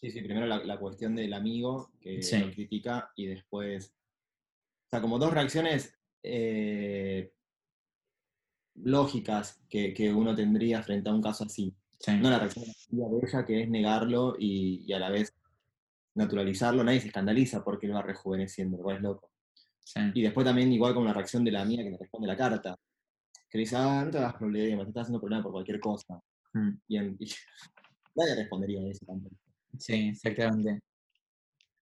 sí, 0.00 0.10
sí. 0.10 0.20
Primero 0.22 0.46
la, 0.46 0.62
la 0.64 0.78
cuestión 0.78 1.14
del 1.16 1.32
amigo 1.32 1.90
que 2.00 2.22
Sí. 2.22 2.38
lo 2.38 2.50
critica 2.50 3.10
y 3.16 3.26
después. 3.26 3.94
O 4.86 4.88
sea, 4.90 5.00
como 5.00 5.18
dos 5.18 5.32
reacciones 5.32 5.98
eh, 6.22 7.32
lógicas 8.74 9.60
que, 9.68 9.92
que 9.92 10.12
uno 10.12 10.34
tendría 10.34 10.82
frente 10.82 11.10
a 11.10 11.14
un 11.14 11.22
caso 11.22 11.44
así. 11.44 11.74
Sí, 11.98 12.12
No 12.16 12.30
la 12.30 12.38
reacción 12.38 12.64
de 12.64 13.26
ella, 13.26 13.44
que 13.44 13.62
es 13.62 13.68
negarlo 13.68 14.36
y, 14.38 14.84
y 14.86 14.92
a 14.92 14.98
la 15.00 15.10
vez 15.10 15.34
naturalizarlo. 16.14 16.84
Nadie 16.84 17.00
se 17.00 17.08
escandaliza 17.08 17.64
porque 17.64 17.86
él 17.86 17.94
va 17.94 18.02
rejuveneciendo, 18.02 18.78
igual 18.78 18.96
es 18.96 19.02
loco. 19.02 19.30
sí, 19.80 20.00
Y 20.14 20.22
después 20.22 20.44
también 20.44 20.72
igual 20.72 20.94
con 20.94 21.04
la 21.04 21.12
reacción 21.12 21.44
de 21.44 21.50
la 21.52 21.64
mía 21.64 21.82
que 21.82 21.90
le 21.90 21.98
responde 21.98 22.28
la 22.28 22.36
carta. 22.36 22.76
Que 23.50 23.58
le 23.58 23.62
dice, 23.62 23.76
ah, 23.76 24.02
no 24.04 24.10
te 24.10 24.18
hagas 24.18 24.34
problema, 24.34 24.82
te 24.84 24.90
estás 24.90 25.02
haciendo 25.02 25.20
problema 25.20 25.42
por 25.42 25.52
cualquier 25.52 25.80
cosa. 25.80 26.20
Mm, 26.54 26.70
Y, 26.88 26.98
nadie 28.16 28.34
respondería 28.34 28.80
a 28.80 28.90
eso 28.90 29.06
tampoco. 29.06 29.36
sí, 29.78 30.08
exactamente. 30.08 30.80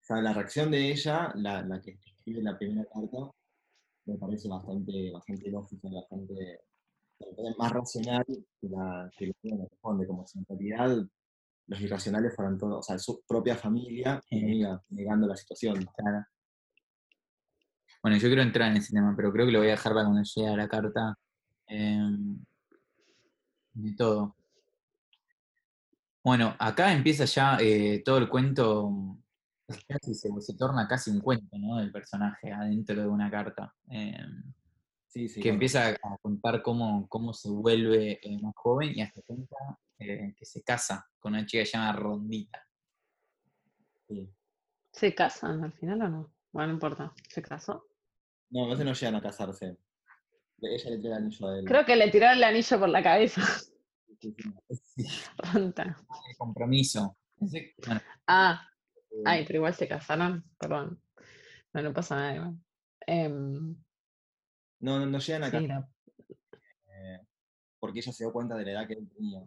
O 0.02 0.06
sea, 0.06 0.20
la 0.20 0.34
reacción 0.34 0.70
de 0.70 0.90
ella, 0.90 1.32
la, 1.36 1.62
la 1.62 1.80
que 1.80 1.98
escribe 2.04 2.42
la 2.42 2.58
primera 2.58 2.84
carta, 2.92 3.30
me 4.06 4.18
parece 4.18 4.48
bastante, 4.48 5.10
bastante 5.10 5.50
lógica, 5.50 5.88
bastante 5.90 6.60
más 7.58 7.72
racional 7.72 8.24
que 8.26 8.68
la 8.68 9.10
que 9.16 9.32
uno 9.42 9.66
responde, 9.70 10.06
como 10.06 10.26
si 10.26 10.38
en 10.38 10.46
realidad 10.48 11.06
los 11.66 11.80
irracionales 11.80 12.34
fueran 12.34 12.58
todos, 12.58 12.78
o 12.78 12.82
sea, 12.82 12.98
su 12.98 13.22
propia 13.26 13.56
familia 13.56 14.20
amiga 14.30 14.82
negando 14.90 15.26
la 15.26 15.36
situación. 15.36 15.86
Claro. 15.96 16.24
Bueno, 18.02 18.18
yo 18.18 18.28
quiero 18.28 18.42
entrar 18.42 18.70
en 18.70 18.76
ese 18.76 18.92
tema, 18.92 19.14
pero 19.16 19.32
creo 19.32 19.46
que 19.46 19.52
lo 19.52 19.60
voy 19.60 19.68
a 19.68 19.72
dejar 19.72 19.94
para 19.94 20.04
cuando 20.04 20.22
llegue 20.22 20.48
a 20.48 20.56
la 20.56 20.68
carta 20.68 21.18
em, 21.66 22.44
de 23.72 23.94
todo. 23.94 24.36
Bueno, 26.24 26.56
acá 26.58 26.92
empieza 26.92 27.26
ya 27.26 27.58
eh, 27.60 28.02
todo 28.04 28.16
el 28.18 28.28
cuento, 28.30 29.18
casi 29.86 30.14
se, 30.14 30.30
se 30.40 30.56
torna 30.56 30.88
casi 30.88 31.10
un 31.10 31.20
cuento, 31.20 31.58
¿no? 31.58 31.76
Del 31.76 31.92
personaje 31.92 32.50
adentro 32.50 33.00
de 33.00 33.06
una 33.06 33.30
carta. 33.30 33.74
em, 33.88 34.42
Sí, 35.06 35.28
sí. 35.28 35.40
que 35.40 35.50
empieza 35.50 35.90
a 35.90 36.18
contar 36.20 36.60
cómo, 36.60 37.06
cómo 37.08 37.32
se 37.32 37.48
vuelve 37.48 38.18
eh, 38.20 38.36
más 38.42 38.52
joven 38.56 38.90
y 38.96 39.00
hasta 39.00 39.22
cuenta 39.22 39.54
eh, 39.96 40.34
que 40.36 40.44
se 40.44 40.64
casa 40.64 41.08
con 41.20 41.34
una 41.34 41.46
chica 41.46 41.62
que 41.62 41.66
se 41.66 41.78
llama 41.78 41.92
Rondita. 41.92 42.66
sí. 44.08 44.28
¿Se 44.90 45.14
casan 45.14 45.62
al 45.62 45.72
final 45.72 46.02
o 46.02 46.08
no? 46.08 46.34
Bueno, 46.52 46.68
no 46.68 46.74
importa. 46.74 47.12
¿Se 47.28 47.42
casó? 47.42 47.86
No, 48.50 48.64
a 48.64 48.68
veces 48.70 48.84
no 48.84 48.92
llegan 48.92 49.14
a 49.16 49.22
casarse. 49.22 49.76
Ella 50.62 50.90
le 50.90 50.98
tira 50.98 51.16
el 51.16 51.22
anillo 51.24 51.48
a 51.48 51.58
él. 51.58 51.64
Creo 51.64 51.84
que 51.84 51.96
le 51.96 52.10
tiró 52.10 52.30
el 52.30 52.42
anillo 52.44 52.78
por 52.80 52.88
la 52.88 53.02
cabeza. 53.02 53.42
Sí, 54.24 55.04
el 55.54 56.36
compromiso. 56.38 57.16
Bueno, 57.38 58.00
Ah, 58.26 58.66
Eh, 59.10 59.22
ay, 59.26 59.44
pero 59.46 59.58
igual 59.58 59.74
se 59.74 59.86
casaron. 59.86 60.44
Perdón. 60.58 61.00
No, 61.72 61.82
no 61.82 61.92
pasa 61.92 62.16
nada 62.16 62.34
igual. 62.34 62.54
Em, 63.06 63.76
No, 64.80 64.98
no, 64.98 65.06
no 65.06 65.18
llegan 65.18 65.44
a 65.44 65.50
sí, 65.50 65.66
la- 65.66 65.88
porque 67.78 67.98
ella 68.00 68.12
se 68.12 68.24
dio 68.24 68.32
cuenta 68.32 68.56
de 68.56 68.64
la 68.64 68.70
edad 68.72 68.86
que 68.86 68.94
él 68.94 69.08
tenía. 69.14 69.42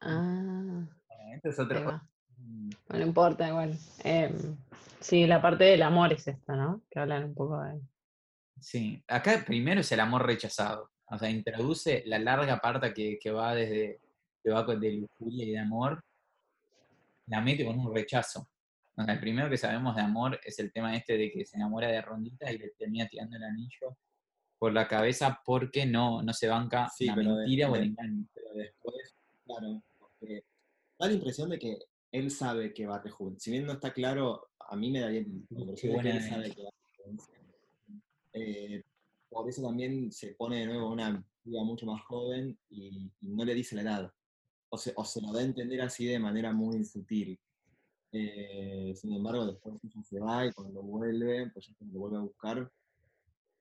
Ah, 0.00 0.86
esto 1.34 1.48
es 1.50 1.58
otro. 1.58 1.80
No, 1.84 2.02
no 2.88 3.00
importa 3.02 3.48
igual. 3.48 3.78
Em, 4.02 4.56
sí, 5.00 5.26
la 5.26 5.42
parte 5.42 5.64
del 5.64 5.82
amor 5.82 6.12
es 6.12 6.26
esta, 6.26 6.56
¿no? 6.56 6.82
Que 6.90 6.98
hablan 7.00 7.24
un 7.24 7.34
poco 7.34 7.60
de... 7.62 7.80
Sí, 8.60 9.04
acá 9.08 9.42
primero 9.46 9.80
es 9.82 9.92
el 9.92 10.00
amor 10.00 10.24
rechazado. 10.26 10.90
O 11.10 11.18
sea, 11.18 11.28
introduce 11.30 12.02
la 12.06 12.18
larga 12.18 12.58
parte 12.58 12.92
que, 12.94 13.18
que 13.18 13.30
va 13.30 13.54
desde 13.54 14.00
que 14.42 14.50
va 14.50 14.64
de 14.64 14.92
lujuria 14.92 15.44
y 15.44 15.50
de 15.52 15.58
amor, 15.58 16.02
la 17.26 17.40
mete 17.40 17.64
con 17.64 17.78
un 17.78 17.94
rechazo. 17.94 18.48
O 18.96 19.04
sea, 19.04 19.14
el 19.14 19.20
primero 19.20 19.48
que 19.48 19.56
sabemos 19.56 19.94
de 19.96 20.02
amor 20.02 20.40
es 20.44 20.58
el 20.58 20.72
tema 20.72 20.96
este 20.96 21.16
de 21.16 21.30
que 21.30 21.44
se 21.44 21.56
enamora 21.56 21.88
de 21.88 22.02
Rondita 22.02 22.50
y 22.52 22.58
le 22.58 22.70
termina 22.70 23.06
tirando 23.06 23.36
el 23.36 23.44
anillo 23.44 23.96
por 24.58 24.72
la 24.72 24.86
cabeza 24.88 25.40
porque 25.44 25.86
no, 25.86 26.22
no 26.22 26.32
se 26.32 26.48
banca 26.48 26.88
Sí, 26.94 27.06
la 27.06 27.14
pero 27.14 27.30
de- 27.36 27.42
mentira 27.44 27.70
o 27.70 27.74
el 27.76 27.80
de- 27.82 27.86
engaño. 27.88 28.24
Pero 28.34 28.54
después, 28.54 29.14
claro, 29.46 29.82
porque 29.98 30.44
da 30.98 31.06
la 31.06 31.12
impresión 31.12 31.50
de 31.50 31.58
que 31.58 31.78
él 32.10 32.30
sabe 32.30 32.72
que 32.74 32.86
va 32.86 32.96
a 32.96 33.02
rejuvenecer. 33.02 33.40
Si 33.42 33.50
bien 33.52 33.64
no 33.66 33.72
está 33.72 33.92
claro, 33.92 34.48
a 34.58 34.76
mí 34.76 34.90
me 34.90 35.00
daría 35.00 35.22
la 35.50 35.60
impresión 35.60 35.96
de 35.96 36.02
que 36.02 36.10
él 36.10 36.22
sabe 36.22 36.50
que 36.54 36.62
va 36.62 36.68
a. 36.68 36.72
Eh, 38.34 38.82
por 39.32 39.48
eso 39.48 39.62
también 39.62 40.12
se 40.12 40.34
pone 40.34 40.60
de 40.60 40.66
nuevo 40.66 40.90
una 40.90 41.24
vida 41.44 41.64
mucho 41.64 41.86
más 41.86 42.02
joven 42.04 42.58
y, 42.70 43.10
y 43.20 43.28
no 43.28 43.44
le 43.44 43.54
dice 43.54 43.74
la 43.76 43.82
edad. 43.82 44.12
O 44.68 44.78
se, 44.78 44.92
o 44.96 45.04
se 45.04 45.20
lo 45.20 45.32
da 45.32 45.40
a 45.40 45.44
entender 45.44 45.80
así 45.82 46.06
de 46.06 46.18
manera 46.18 46.52
muy 46.52 46.84
sutil. 46.84 47.38
Eh, 48.12 48.92
sin 48.94 49.12
embargo, 49.14 49.46
después 49.46 49.74
se 50.04 50.18
va 50.20 50.46
y 50.46 50.52
cuando 50.52 50.82
vuelve, 50.82 51.50
pues 51.50 51.66
ya 51.66 51.74
cuando 51.76 51.94
lo 51.94 52.00
vuelve 52.00 52.16
a 52.18 52.20
buscar, 52.20 52.72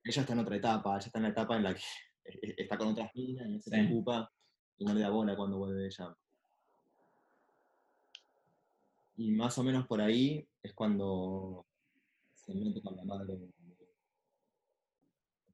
ella 0.03 0.21
está 0.21 0.33
en 0.33 0.39
otra 0.39 0.55
etapa, 0.57 0.95
ella 0.97 1.05
está 1.05 1.19
en 1.19 1.23
la 1.23 1.29
etapa 1.29 1.55
en 1.57 1.63
la 1.63 1.73
que 1.73 1.81
está 2.57 2.77
con 2.77 2.89
otras 2.89 3.11
minas 3.15 3.47
y 3.47 3.51
no 3.53 3.61
se 3.61 3.69
Sí. 3.69 3.75
preocupa 3.77 4.31
y 4.77 4.85
no 4.85 4.93
le 4.93 5.01
da 5.01 5.09
bola 5.09 5.35
cuando 5.35 5.57
vuelve 5.57 5.85
ella. 5.85 6.15
Y 9.17 9.31
más 9.31 9.57
o 9.57 9.63
menos 9.63 9.85
por 9.87 10.01
ahí 10.01 10.47
es 10.63 10.73
cuando 10.73 11.65
se 12.33 12.53
mete 12.55 12.81
con 12.81 12.95
la 12.95 13.03
madre. 13.03 13.37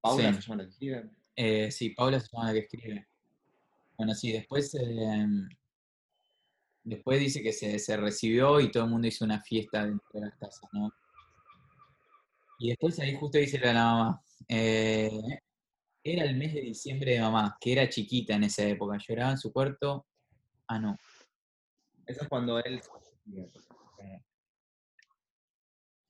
Paula 0.07 0.33
Sí. 0.33 0.41
se 0.41 0.47
llama 0.47 0.55
la 0.57 0.63
que 0.63 0.69
escribe. 0.71 1.09
Eh, 1.35 1.71
sí, 1.71 1.89
Paula 1.91 2.19
se 2.19 2.27
llama 2.31 2.45
la 2.47 2.53
que 2.53 2.59
escribe. 2.59 3.07
Bueno, 3.97 4.13
sí, 4.13 4.31
después, 4.31 4.73
eh, 4.75 5.25
después 6.83 7.19
dice 7.19 7.41
que 7.41 7.51
se, 7.53 7.77
se 7.79 7.97
recibió 7.97 8.59
y 8.59 8.71
todo 8.71 8.83
el 8.85 8.89
mundo 8.89 9.07
hizo 9.07 9.25
una 9.25 9.41
fiesta 9.41 9.85
dentro 9.85 10.07
de 10.13 10.21
las 10.21 10.35
casas, 10.37 10.69
¿no? 10.73 10.91
Y 12.59 12.69
después 12.69 12.99
ahí 12.99 13.15
justo 13.15 13.37
dice 13.37 13.59
la 13.59 13.73
mamá. 13.73 14.21
eh, 14.47 15.11
era 16.03 16.23
el 16.23 16.37
mes 16.37 16.53
de 16.53 16.61
diciembre 16.61 17.11
de 17.13 17.19
mamá, 17.21 17.57
que 17.59 17.73
era 17.73 17.89
chiquita 17.89 18.33
en 18.35 18.45
esa 18.45 18.63
época. 18.63 18.97
Lloraba 18.97 19.31
en 19.31 19.37
su 19.37 19.51
cuarto. 19.51 20.07
Ah, 20.67 20.79
no. 20.79 20.95
Eso 22.05 22.21
es 22.21 22.29
cuando 22.29 22.57
él. 22.59 22.81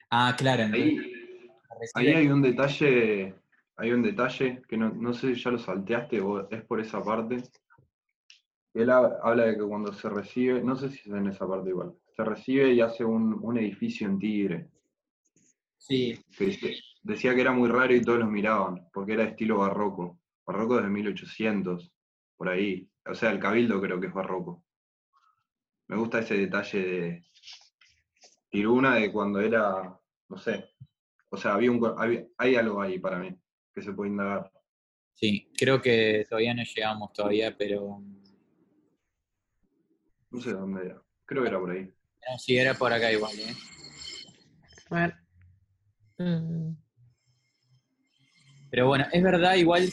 Ah, 0.10 0.36
claro. 0.38 0.64
Ahí, 0.74 0.98
ahí 1.96 2.08
hay 2.10 2.28
un 2.28 2.42
detalle, 2.42 3.36
hay 3.78 3.92
un 3.92 4.02
detalle 4.02 4.62
que 4.68 4.78
no, 4.78 4.90
no 4.92 5.14
sé 5.14 5.36
si 5.36 5.42
ya 5.42 5.52
lo 5.52 5.60
salteaste 5.60 6.20
o 6.22 6.50
es 6.50 6.64
por 6.66 6.80
esa 6.82 7.02
parte. 7.04 7.38
Él 8.74 8.90
ha- 8.90 9.20
habla 9.24 9.46
de 9.46 9.58
que 9.58 9.64
cuando 9.64 9.94
se 9.94 10.10
recibe, 10.10 10.62
no 10.64 10.76
sé 10.76 10.90
si 10.90 11.10
es 11.10 11.16
en 11.16 11.28
esa 11.28 11.48
parte 11.48 11.70
igual, 11.70 11.94
se 12.16 12.24
recibe 12.24 12.74
y 12.74 12.82
hace 12.82 13.04
un, 13.06 13.38
un 13.42 13.58
edificio 13.58 14.08
en 14.08 14.20
Tigre. 14.20 14.70
Sí, 15.78 16.20
que 16.38 16.46
dice- 16.46 16.76
decía 17.04 17.34
que 17.36 17.42
era 17.42 17.52
muy 17.52 17.70
raro 17.70 17.94
y 17.94 18.02
todos 18.02 18.20
los 18.20 18.30
miraban, 18.30 18.88
porque 18.94 19.14
era 19.14 19.24
de 19.24 19.30
estilo 19.30 19.60
barroco. 19.60 20.20
Barroco 20.46 20.78
desde 20.78 20.90
1800, 20.90 21.92
por 22.36 22.50
ahí. 22.50 22.90
O 23.06 23.14
sea, 23.16 23.32
el 23.32 23.40
cabildo 23.40 23.80
creo 23.82 24.00
que 24.00 24.08
es 24.08 24.14
barroco. 24.14 24.64
Me 25.88 25.98
gusta 25.98 26.20
ese 26.20 26.38
detalle 26.38 26.80
de 26.84 27.24
Tiruna 28.50 28.96
de 28.96 29.12
cuando 29.12 29.40
era, 29.40 29.98
no 30.30 30.38
sé. 30.38 30.72
O 31.30 31.38
sea, 31.38 31.54
había 31.56 31.72
un, 31.72 31.86
había- 31.98 32.26
hay 32.38 32.56
algo 32.56 32.82
ahí 32.82 33.00
para 33.00 33.20
mí 33.20 33.38
que 33.78 33.84
se 33.84 33.94
puede 33.94 34.10
indagar. 34.10 34.52
Sí, 35.14 35.52
creo 35.56 35.80
que 35.80 36.26
todavía 36.28 36.56
no 36.56 36.64
llegamos 36.64 37.14
todavía, 37.14 37.56
pero 37.56 38.02
No 40.32 40.42
sé 40.42 40.52
dónde 40.52 40.86
era. 40.88 41.02
Creo 41.26 41.44
que 41.44 41.50
era 41.50 41.60
por 41.60 41.70
ahí. 41.70 41.84
no, 42.28 42.40
sí, 42.40 42.58
era 42.58 42.74
por 42.74 42.92
acá 42.92 43.12
igual, 43.12 43.38
¿eh? 43.40 43.56
A 44.90 44.96
ver. 44.96 45.16
Mm, 46.18 46.74
Pero 48.72 48.88
bueno, 48.88 49.06
es 49.12 49.22
verdad, 49.22 49.54
igual, 49.56 49.88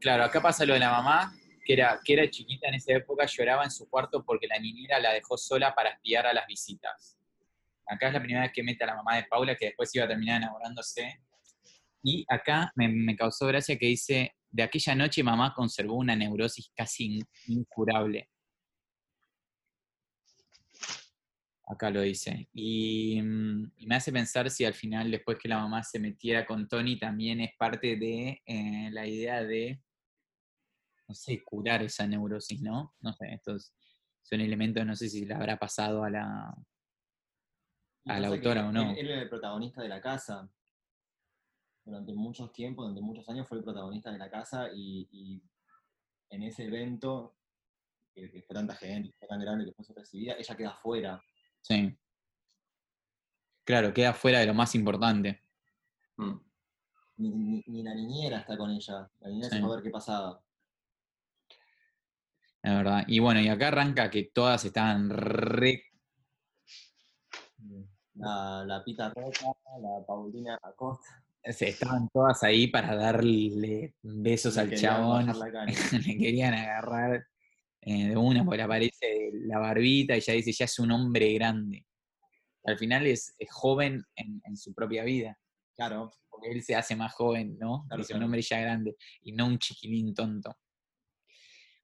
claro, 0.00 0.24
acá 0.24 0.42
pasa 0.42 0.66
lo 0.66 0.74
de 0.74 0.80
la 0.80 0.90
mamá, 0.90 1.32
que 1.64 1.72
era, 1.72 1.98
que 2.04 2.12
era 2.12 2.28
chiquita 2.28 2.68
en 2.68 2.74
esa 2.74 2.92
época, 2.92 3.24
lloraba 3.24 3.64
en 3.64 3.70
su 3.70 3.88
cuarto 3.88 4.22
porque 4.22 4.46
la 4.46 4.58
niñera 4.58 5.00
la 5.00 5.12
dejó 5.14 5.38
sola 5.38 5.74
para 5.74 5.90
espiar 5.90 6.26
a 6.26 6.34
las 6.34 6.46
visitas. 6.46 7.18
Acá 7.86 8.08
es 8.08 8.12
la 8.12 8.20
primera 8.20 8.42
vez 8.42 8.52
que 8.52 8.62
mete 8.62 8.84
a 8.84 8.88
la 8.88 8.96
mamá 8.96 9.16
de 9.16 9.24
Paula, 9.24 9.56
que 9.56 9.66
después 9.66 9.94
iba 9.94 10.04
a 10.04 10.08
terminar 10.08 10.42
enamorándose. 10.42 11.20
Y 12.06 12.26
acá 12.28 12.70
me, 12.76 12.86
me 12.88 13.16
causó 13.16 13.46
gracia 13.46 13.78
que 13.78 13.86
dice, 13.86 14.34
de 14.50 14.62
aquella 14.62 14.94
noche 14.94 15.22
mamá 15.22 15.54
conservó 15.54 15.94
una 15.94 16.14
neurosis 16.14 16.70
casi 16.76 17.16
in- 17.16 17.28
incurable. 17.48 18.28
Acá 21.66 21.88
lo 21.88 22.02
dice. 22.02 22.46
Y, 22.52 23.22
mm, 23.22 23.72
y 23.78 23.86
me 23.86 23.94
hace 23.96 24.12
pensar 24.12 24.50
si 24.50 24.66
al 24.66 24.74
final, 24.74 25.10
después 25.10 25.38
que 25.38 25.48
la 25.48 25.58
mamá 25.58 25.82
se 25.82 25.98
metiera 25.98 26.44
con 26.44 26.68
Tony, 26.68 26.98
también 26.98 27.40
es 27.40 27.52
parte 27.56 27.96
de 27.96 28.42
eh, 28.44 28.90
la 28.92 29.06
idea 29.06 29.42
de, 29.42 29.80
no 31.08 31.14
sé, 31.14 31.42
curar 31.42 31.82
esa 31.82 32.06
neurosis, 32.06 32.60
¿no? 32.60 32.94
No 33.00 33.14
sé, 33.14 33.32
estos 33.32 33.72
son 34.20 34.42
elementos, 34.42 34.84
no 34.84 34.94
sé 34.94 35.08
si 35.08 35.24
le 35.24 35.34
habrá 35.34 35.56
pasado 35.58 36.04
a 36.04 36.10
la... 36.10 36.54
A 38.06 38.20
la 38.20 38.28
autora 38.28 38.68
o 38.68 38.72
no. 38.72 38.90
Él, 38.92 38.98
él 38.98 39.10
era 39.10 39.22
el 39.22 39.30
protagonista 39.30 39.80
de 39.80 39.88
la 39.88 40.02
casa. 40.02 40.46
Durante 41.84 42.14
muchos 42.14 42.52
tiempos, 42.52 42.84
durante 42.84 43.02
muchos 43.02 43.28
años 43.28 43.46
fue 43.46 43.58
el 43.58 43.64
protagonista 43.64 44.10
de 44.10 44.18
la 44.18 44.30
casa 44.30 44.68
y, 44.74 45.06
y 45.12 45.42
en 46.30 46.42
ese 46.42 46.64
evento, 46.64 47.36
que, 48.14 48.30
que 48.30 48.42
fue 48.42 48.54
tanta 48.54 48.74
gente, 48.74 49.10
que 49.10 49.18
fue 49.18 49.28
tan 49.28 49.40
grande, 49.40 49.66
que 49.66 49.72
fue 49.72 49.84
su 49.84 49.92
recibida, 49.94 50.34
ella 50.38 50.56
queda 50.56 50.74
fuera. 50.74 51.22
Sí. 51.60 51.96
Claro, 53.64 53.92
queda 53.92 54.12
fuera 54.14 54.38
de 54.40 54.46
lo 54.46 54.54
más 54.54 54.74
importante. 54.74 55.42
Mm. 56.16 56.34
Ni, 57.16 57.30
ni- 57.30 57.64
ni 57.66 57.82
la 57.82 57.94
niñera 57.94 58.38
está 58.40 58.56
con 58.56 58.70
ella. 58.70 59.10
La 59.20 59.28
niñera 59.28 59.50
Sí. 59.50 59.56
se 59.56 59.62
fue 59.62 59.70
a 59.72 59.74
ver 59.76 59.84
qué 59.84 59.90
pasaba. 59.90 60.42
La 62.62 62.76
verdad. 62.76 63.04
Y 63.06 63.18
bueno, 63.18 63.40
y 63.40 63.48
acá 63.48 63.68
arranca 63.68 64.10
que 64.10 64.24
todas 64.24 64.64
estaban 64.64 65.10
re 65.10 65.82
La, 68.14 68.64
la 68.66 68.82
Pita 68.84 69.10
Roca, 69.10 69.54
la 69.80 70.04
Paulina 70.06 70.58
Acosta. 70.62 71.23
Se- 71.52 71.68
estaban 71.68 72.08
todas 72.12 72.42
ahí 72.42 72.68
para 72.68 72.94
darle 72.96 73.94
besos 74.02 74.56
le 74.56 74.62
al 74.62 74.74
chabón. 74.74 75.26
le 76.06 76.18
querían 76.18 76.54
agarrar 76.54 77.26
eh, 77.82 78.08
de 78.08 78.16
una, 78.16 78.44
porque 78.44 78.62
aparece 78.62 79.30
la 79.32 79.58
barbita 79.58 80.16
y 80.16 80.20
ya 80.20 80.32
dice, 80.32 80.52
ya 80.52 80.64
es 80.64 80.78
un 80.78 80.90
hombre 80.92 81.32
grande. 81.34 81.86
Al 82.64 82.78
final 82.78 83.06
es, 83.06 83.34
es 83.38 83.52
joven 83.52 84.02
en, 84.16 84.40
en 84.44 84.56
su 84.56 84.72
propia 84.74 85.04
vida, 85.04 85.38
Claro, 85.76 86.10
porque 86.30 86.50
él 86.50 86.62
se 86.62 86.74
hace 86.76 86.96
más 86.96 87.12
joven, 87.12 87.58
¿no? 87.58 87.84
Claro, 87.88 88.02
dice 88.02 88.14
un 88.14 88.22
hombre 88.22 88.40
ya 88.42 88.60
grande 88.60 88.96
y 89.22 89.32
no 89.32 89.46
un 89.46 89.58
chiquilín 89.58 90.14
tonto. 90.14 90.56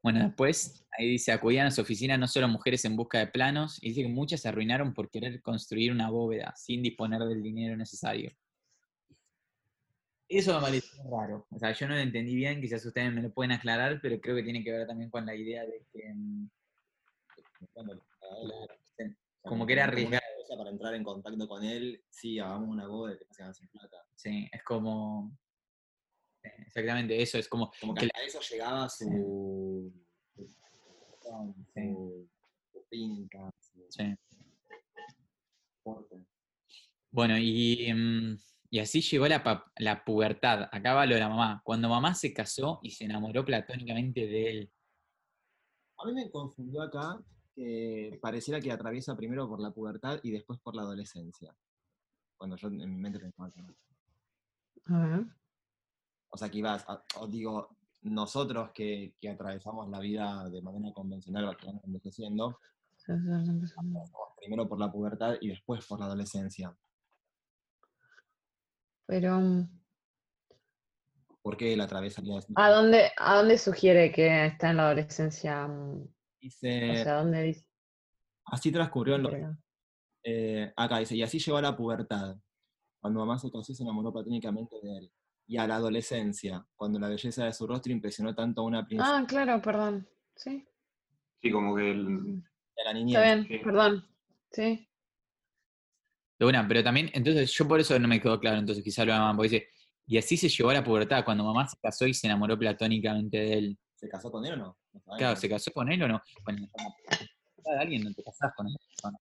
Bueno, 0.03 0.21
después 0.25 0.87
ahí 0.97 1.07
dice, 1.09 1.33
acudían 1.33 1.67
a 1.67 1.71
su 1.71 1.83
oficina 1.83 2.17
no 2.17 2.27
solo 2.27 2.49
mujeres 2.49 2.85
en 2.87 2.97
busca 2.97 3.19
de 3.19 3.27
planos, 3.27 3.79
y 3.83 3.91
dice 3.91 4.03
que 4.03 4.09
muchas 4.09 4.41
se 4.41 4.49
arruinaron 4.49 4.95
por 4.95 5.11
querer 5.11 5.43
construir 5.43 5.93
una 5.93 6.09
bóveda 6.11 6.55
sin 6.57 6.83
disponer 6.83 7.21
del 7.25 7.43
dinero 7.43 7.77
necesario. 7.77 8.31
Eso 10.31 10.55
me 10.55 10.61
pareció 10.61 11.03
raro. 11.11 11.45
O 11.51 11.59
sea, 11.59 11.73
yo 11.73 11.89
no 11.89 11.95
lo 11.95 12.01
entendí 12.01 12.37
bien, 12.37 12.61
quizás 12.61 12.87
ustedes 12.87 13.13
me 13.13 13.21
lo 13.21 13.33
pueden 13.33 13.51
aclarar, 13.51 13.99
pero 14.01 14.21
creo 14.21 14.37
que 14.37 14.45
tiene 14.45 14.63
que 14.63 14.71
ver 14.71 14.87
también 14.87 15.11
con 15.11 15.27
la 15.27 15.35
idea 15.35 15.67
de 15.67 15.85
que, 15.93 16.15
mm, 16.15 16.49
como 19.43 19.67
que 19.67 19.73
era 19.73 19.85
arriesgado. 19.85 20.23
Para 20.57 20.71
entrar 20.71 20.95
en 20.95 21.05
contacto 21.05 21.49
con 21.49 21.65
él, 21.65 22.03
sí, 22.11 22.39
hagamos 22.39 22.69
una 22.69 22.87
boda 22.87 23.17
que 23.17 23.25
se 23.33 23.55
sin 23.55 23.69
plata. 23.69 24.05
Sí, 24.15 24.49
es 24.53 24.63
como... 24.65 25.37
Exactamente, 26.43 27.21
eso 27.21 27.39
es 27.39 27.49
como... 27.49 27.71
Como 27.81 27.95
que 27.95 28.01
Que 28.01 28.07
hasta 28.07 28.23
eso 28.23 28.41
llegaba 28.41 28.89
su. 28.89 29.93
Sí. 30.37 30.55
su, 31.73 32.29
su 32.73 32.85
pinta, 32.89 33.51
su 33.61 33.87
sí. 33.91 34.15
porte. 35.83 36.17
Bueno, 37.13 37.37
y, 37.39 37.93
mm, 37.93 38.37
y 38.71 38.79
así 38.79 39.01
llegó 39.01 39.27
la, 39.27 40.05
pubertad. 40.05 40.69
Acá 40.71 40.95
va 40.95 41.05
lo 41.05 41.15
de 41.15 41.21
la 41.21 41.29
mamá. 41.29 41.61
Cuando 41.65 41.89
mamá 41.89 42.15
se 42.15 42.33
casó 42.33 42.79
y 42.83 42.91
se 42.91 43.05
enamoró 43.05 43.45
platónicamente 43.45 44.27
de 44.27 44.51
él. 44.51 44.73
A 45.99 46.07
mí 46.07 46.13
me 46.13 46.31
confundió 46.31 46.83
acá 46.83 47.21
que 47.55 48.19
pareciera 48.23 48.61
que 48.61 48.71
atraviesa 48.71 49.17
primero 49.17 49.49
por 49.49 49.61
la 49.61 49.73
pubertad 49.73 50.21
y 50.23 50.31
después 50.31 50.61
por 50.61 50.77
la 50.77 50.83
adolescencia. 50.83 51.55
Cuando 52.37 52.57
yo 52.57 52.69
en 52.69 52.79
mi 52.79 53.01
mente 53.01 53.19
pensaba 53.19 53.51
que 53.51 53.61
no. 53.61 53.75
A 54.87 55.07
ver. 55.07 55.27
O 56.31 56.39
sea, 56.39 56.49
que 56.49 56.59
ibas, 56.59 56.89
a- 56.89 57.05
o 57.19 57.27
digo, 57.27 57.77
nosotros 58.03 58.71
que, 58.73 59.15
que 59.21 59.29
atravesamos 59.29 59.89
la 59.91 59.99
vida 59.99 60.49
de 60.49 60.63
manera 60.63 60.93
convencional, 60.95 61.57
que 61.57 61.67
vamos 61.67 61.83
envejeciendo, 61.85 62.61
primero 64.39 64.69
por 64.69 64.79
la 64.79 64.91
pubertad 64.93 65.35
y 65.41 65.49
después 65.49 65.85
por 65.87 65.99
la 65.99 66.07
adolescencia. 66.07 66.75
Pero, 69.11 69.41
mm, 69.41 69.69
¿Por 71.43 71.57
qué 71.57 71.77
la 71.77 71.85
atravesaría? 71.85 72.39
¿a 72.55 72.71
dónde, 72.71 73.11
¿a 73.17 73.35
dónde 73.39 73.59
sugiere 73.59 74.13
que 74.13 74.47
está 74.47 74.71
en 74.71 74.77
la 74.77 74.87
adolescencia? 74.87 75.67
mm? 75.67 76.03
O 76.03 76.09
Dice, 76.41 77.03
sea, 77.03 77.15
¿dónde 77.17 77.43
dice? 77.43 77.67
así 78.45 78.71
transcurrió 78.71 79.17
en 79.17 79.23
los 79.25 79.33
Eh, 80.23 80.73
acá 80.77 80.99
dice, 80.99 81.17
y 81.17 81.23
así 81.23 81.41
llegó 81.41 81.59
a 81.59 81.63
la 81.63 81.77
pubertad, 81.77 82.37
cuando 83.01 83.19
mamá 83.19 83.37
se 83.37 83.51
casó 83.51 83.73
y 83.73 83.75
se 83.75 83.83
enamoró 83.83 84.13
platónicamente 84.13 84.77
de 84.81 84.99
él. 84.99 85.13
Y 85.49 85.57
a 85.57 85.67
la 85.67 85.77
adolescencia, 85.77 86.65
cuando 86.77 87.01
la 87.01 87.09
belleza 87.09 87.47
de 87.47 87.53
su 87.53 87.67
rostro 87.67 87.91
impresionó 87.91 88.33
tanto 88.33 88.61
a 88.61 88.65
una 88.65 88.87
princesa 88.87 89.19
Ah, 89.19 89.25
claro, 89.27 89.61
perdón. 89.61 90.09
Sí, 90.37 90.69
Sí, 91.43 91.51
como 91.51 91.75
que 91.75 91.91
el- 91.91 92.43
de 92.77 92.85
la 92.85 92.91
está 92.91 92.93
niñez. 92.93 93.23
bien, 93.25 93.47
sí. 93.49 93.59
perdón. 93.65 94.07
Sí. 94.53 94.87
De 96.41 96.47
una, 96.47 96.67
pero 96.67 96.83
también, 96.83 97.11
entonces 97.13 97.53
yo 97.53 97.69
por 97.69 97.79
eso 97.81 97.97
no 97.99 98.09
me 98.09 98.21
quedó 98.21 98.41
claro, 98.41 98.57
entonces 98.59 98.83
quizá 98.83 99.05
lo 99.05 99.13
mamá, 99.13 99.37
porque 99.37 99.51
dice, 99.51 99.69
y 100.07 100.17
así 100.17 100.37
se 100.39 100.49
llegó 100.49 100.71
a 100.71 100.75
la 100.75 100.83
pubertad, 100.83 101.23
cuando 101.25 101.45
mamá 101.45 101.69
se 101.69 101.77
casó 101.81 102.07
y 102.07 102.15
se 102.15 102.27
enamoró 102.27 102.59
platónicamente 102.59 103.37
de 103.37 103.53
él. 103.59 103.79
¿Se 103.95 104.09
casó 104.09 104.33
con 104.33 104.45
él 104.47 104.55
o 104.55 104.57
no? 104.57 104.79
Claro, 105.19 105.37
¿se 105.37 105.49
casó 105.49 105.71
con 105.71 105.93
él 105.93 106.03
o 106.03 106.09
no? 106.09 106.23
De 106.47 107.79
alguien 107.79 108.03
no 108.03 108.13
te 108.15 108.23
casás 108.25 108.53
con 108.57 108.67
esa 108.67 108.79
persona. 108.79 109.19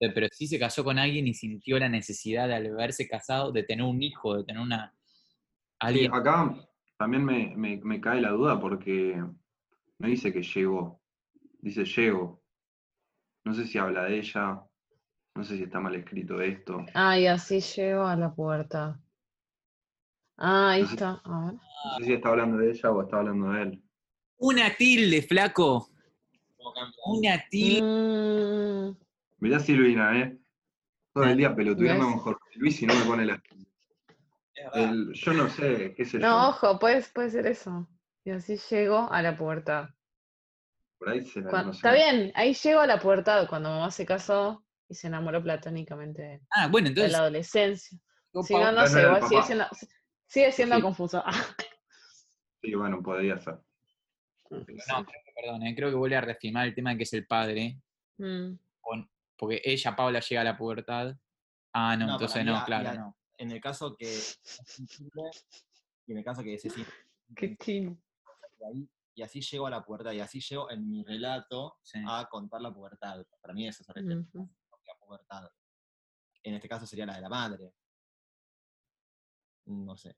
Eh, 0.00 0.10
Pero 0.12 0.26
sí 0.32 0.46
se 0.46 0.58
casó 0.58 0.82
con 0.82 0.98
alguien 0.98 1.26
y 1.28 1.34
sintió 1.34 1.78
la 1.78 1.88
necesidad 1.88 2.48
de 2.48 2.54
al 2.54 2.66
haberse 2.66 3.06
casado, 3.06 3.52
de 3.52 3.62
tener 3.62 3.84
un 3.84 4.02
hijo, 4.02 4.38
de 4.38 4.44
tener 4.44 4.62
una... 4.62 4.92
Sí, 4.96 5.76
Alguien... 5.80 6.14
acá 6.14 6.54
también 6.98 7.22
me, 7.24 7.54
me- 7.56 7.76
me 7.84 8.00
cae 8.00 8.22
la 8.22 8.30
duda 8.30 8.58
porque 8.58 9.22
No 9.98 10.08
dice 10.08 10.32
que 10.32 10.42
llegó, 10.42 11.02
dice 11.60 11.84
llego. 11.84 12.42
No 13.44 13.52
sé 13.52 13.66
si 13.66 13.76
habla 13.76 14.04
de 14.04 14.18
ella, 14.18 14.62
no 15.36 15.44
sé 15.44 15.56
si 15.56 15.64
está 15.64 15.80
mal 15.80 15.94
escrito 15.94 16.40
esto. 16.40 16.84
Ah, 16.94 17.18
y 17.18 17.26
así 17.26 17.60
llego 17.60 18.04
a 18.06 18.16
la 18.16 18.34
puerta. 18.34 18.98
Ah, 20.38 20.70
ahí 20.70 20.82
No 20.82 20.88
sé- 20.88 20.94
está. 20.94 21.20
A 21.24 21.44
ver. 21.46 21.54
No 21.54 21.98
sé 21.98 22.04
si 22.04 22.12
está 22.14 22.28
hablando 22.30 22.58
de 22.58 22.70
ella 22.70 22.90
o 22.90 23.02
está 23.02 23.16
hablando 23.18 23.50
de 23.52 23.62
él. 23.62 23.82
Una 24.38 24.74
tilde, 24.76 25.22
flaco. 25.22 25.88
Una 27.06 27.42
tilde. 27.48 27.82
Mm, 27.82 28.96
Mirá 29.38 29.60
Silvina, 29.60 30.18
¿eh? 30.20 30.38
Todo 31.12 31.24
el 31.24 31.36
día 31.36 31.54
pelotudeando 31.54 32.04
¿Ves? 32.06 32.14
con 32.14 32.22
Jorge 32.22 32.40
Luis 32.56 32.82
y 32.82 32.86
no 32.86 32.94
me 32.94 33.04
pone 33.04 33.26
la... 33.26 33.42
El- 34.74 35.12
yo 35.12 35.32
no 35.32 35.48
sé, 35.48 35.94
qué 35.96 36.04
sé 36.04 36.18
No, 36.18 36.26
yo. 36.42 36.48
ojo, 36.48 36.78
puede, 36.78 37.02
puede 37.14 37.30
ser 37.30 37.46
eso. 37.46 37.88
Y 38.24 38.30
así 38.30 38.58
llego 38.70 39.08
a 39.10 39.22
la 39.22 39.36
puerta. 39.36 39.94
Por 40.98 41.10
ahí 41.10 41.24
se 41.24 41.40
la 41.40 41.50
Cuan- 41.50 41.66
no 41.66 41.72
sé. 41.72 41.78
Está 41.78 41.92
bien, 41.92 42.32
ahí 42.34 42.52
llego 42.54 42.80
a 42.80 42.86
la 42.86 42.98
puerta 42.98 43.46
cuando 43.46 43.70
mamá 43.70 43.90
se 43.90 44.04
casó 44.04 44.64
y 44.88 44.94
se 44.94 45.06
enamoró 45.08 45.42
platónicamente 45.42 46.22
de, 46.22 46.40
Ah, 46.50 46.68
bueno, 46.68 46.86
de 46.86 46.90
entonces. 46.90 47.12
la 47.12 47.18
adolescencia. 47.18 47.98
opa, 48.32 48.46
Sí, 48.46 48.54
no, 48.54 48.64
no 48.72 48.72
no 48.72 48.86
sé, 48.86 49.02
igual 49.02 49.28
sigue 49.28 49.42
siendo, 49.42 49.64
sigue 50.26 50.52
siendo 50.52 50.76
Sí. 50.76 50.82
confuso. 50.82 51.22
Sí, 52.62 52.74
bueno, 52.74 53.00
podría 53.02 53.38
ser. 53.38 53.60
No, 54.50 54.64
creo 54.64 55.06
que- 55.24 55.32
perdón, 55.34 55.62
eh, 55.64 55.74
creo 55.76 55.90
que 55.90 55.94
vuelve 55.96 56.16
a 56.16 56.20
reafirmar 56.20 56.66
el 56.66 56.74
tema 56.74 56.90
de 56.90 56.96
que 56.96 57.02
es 57.04 57.12
el 57.12 57.26
padre. 57.26 57.78
Mm. 58.18 58.54
con- 58.80 59.10
porque 59.36 59.60
ella, 59.64 59.94
Paula, 59.94 60.20
llega 60.20 60.40
a 60.40 60.44
la 60.44 60.56
pubertad. 60.56 61.14
Ah, 61.72 61.96
no, 61.96 62.06
No, 62.06 62.12
entonces 62.14 62.44
no, 62.44 62.56
a- 62.56 62.64
claro, 62.64 62.88
a- 62.88 62.94
no. 62.94 63.16
En 63.36 63.50
el 63.52 63.60
caso 63.60 63.94
que 63.96 64.06
y 66.06 66.12
en 66.12 66.18
el 66.18 66.24
caso 66.24 66.42
que 66.42 66.58
Ceci 66.58 66.84
Qué 67.36 67.56
chino. 67.58 67.96
y 69.14 69.22
así 69.22 69.40
llego 69.42 69.66
a 69.66 69.70
la 69.70 69.82
pubertad, 69.84 70.12
y 70.12 70.20
así 70.20 70.40
llego 70.40 70.70
en 70.70 70.88
mi 70.88 71.02
relato 71.04 71.76
Sí. 71.82 72.00
a 72.06 72.26
contar 72.30 72.60
la 72.62 72.72
pubertad. 72.72 73.24
Para 73.42 73.52
mí 73.54 73.66
eso 73.68 73.84
se 73.84 73.92
refiere 73.92 74.20
Ujú. 74.20 74.48
Pubertad. 75.06 75.48
En 76.42 76.54
este 76.54 76.68
caso 76.68 76.86
sería 76.86 77.06
la 77.06 77.14
de 77.16 77.20
la 77.22 77.28
madre. 77.28 77.72
No 79.66 79.96
sé. 79.96 80.16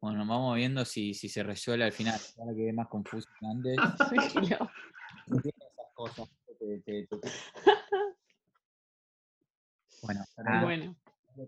Bueno, 0.00 0.26
vamos 0.26 0.56
viendo 0.56 0.84
si, 0.84 1.14
si 1.14 1.28
se 1.28 1.42
resuelve 1.42 1.84
al 1.84 1.92
final. 1.92 2.18
Ahora 2.38 2.54
que 2.54 2.68
es 2.68 2.74
más 2.74 2.88
confuso 2.88 3.28
que 3.38 3.46
antes. 3.46 3.76
Tranquilo. 3.98 4.70
Entiendo 5.26 5.66
esas 5.70 5.94
cosas. 5.94 6.28
que 6.46 6.54
te- 6.54 6.80
te- 6.80 7.06
te- 7.06 7.30
Bueno, 10.02 10.24
ah, 10.44 10.60
Bueno, 10.62 10.96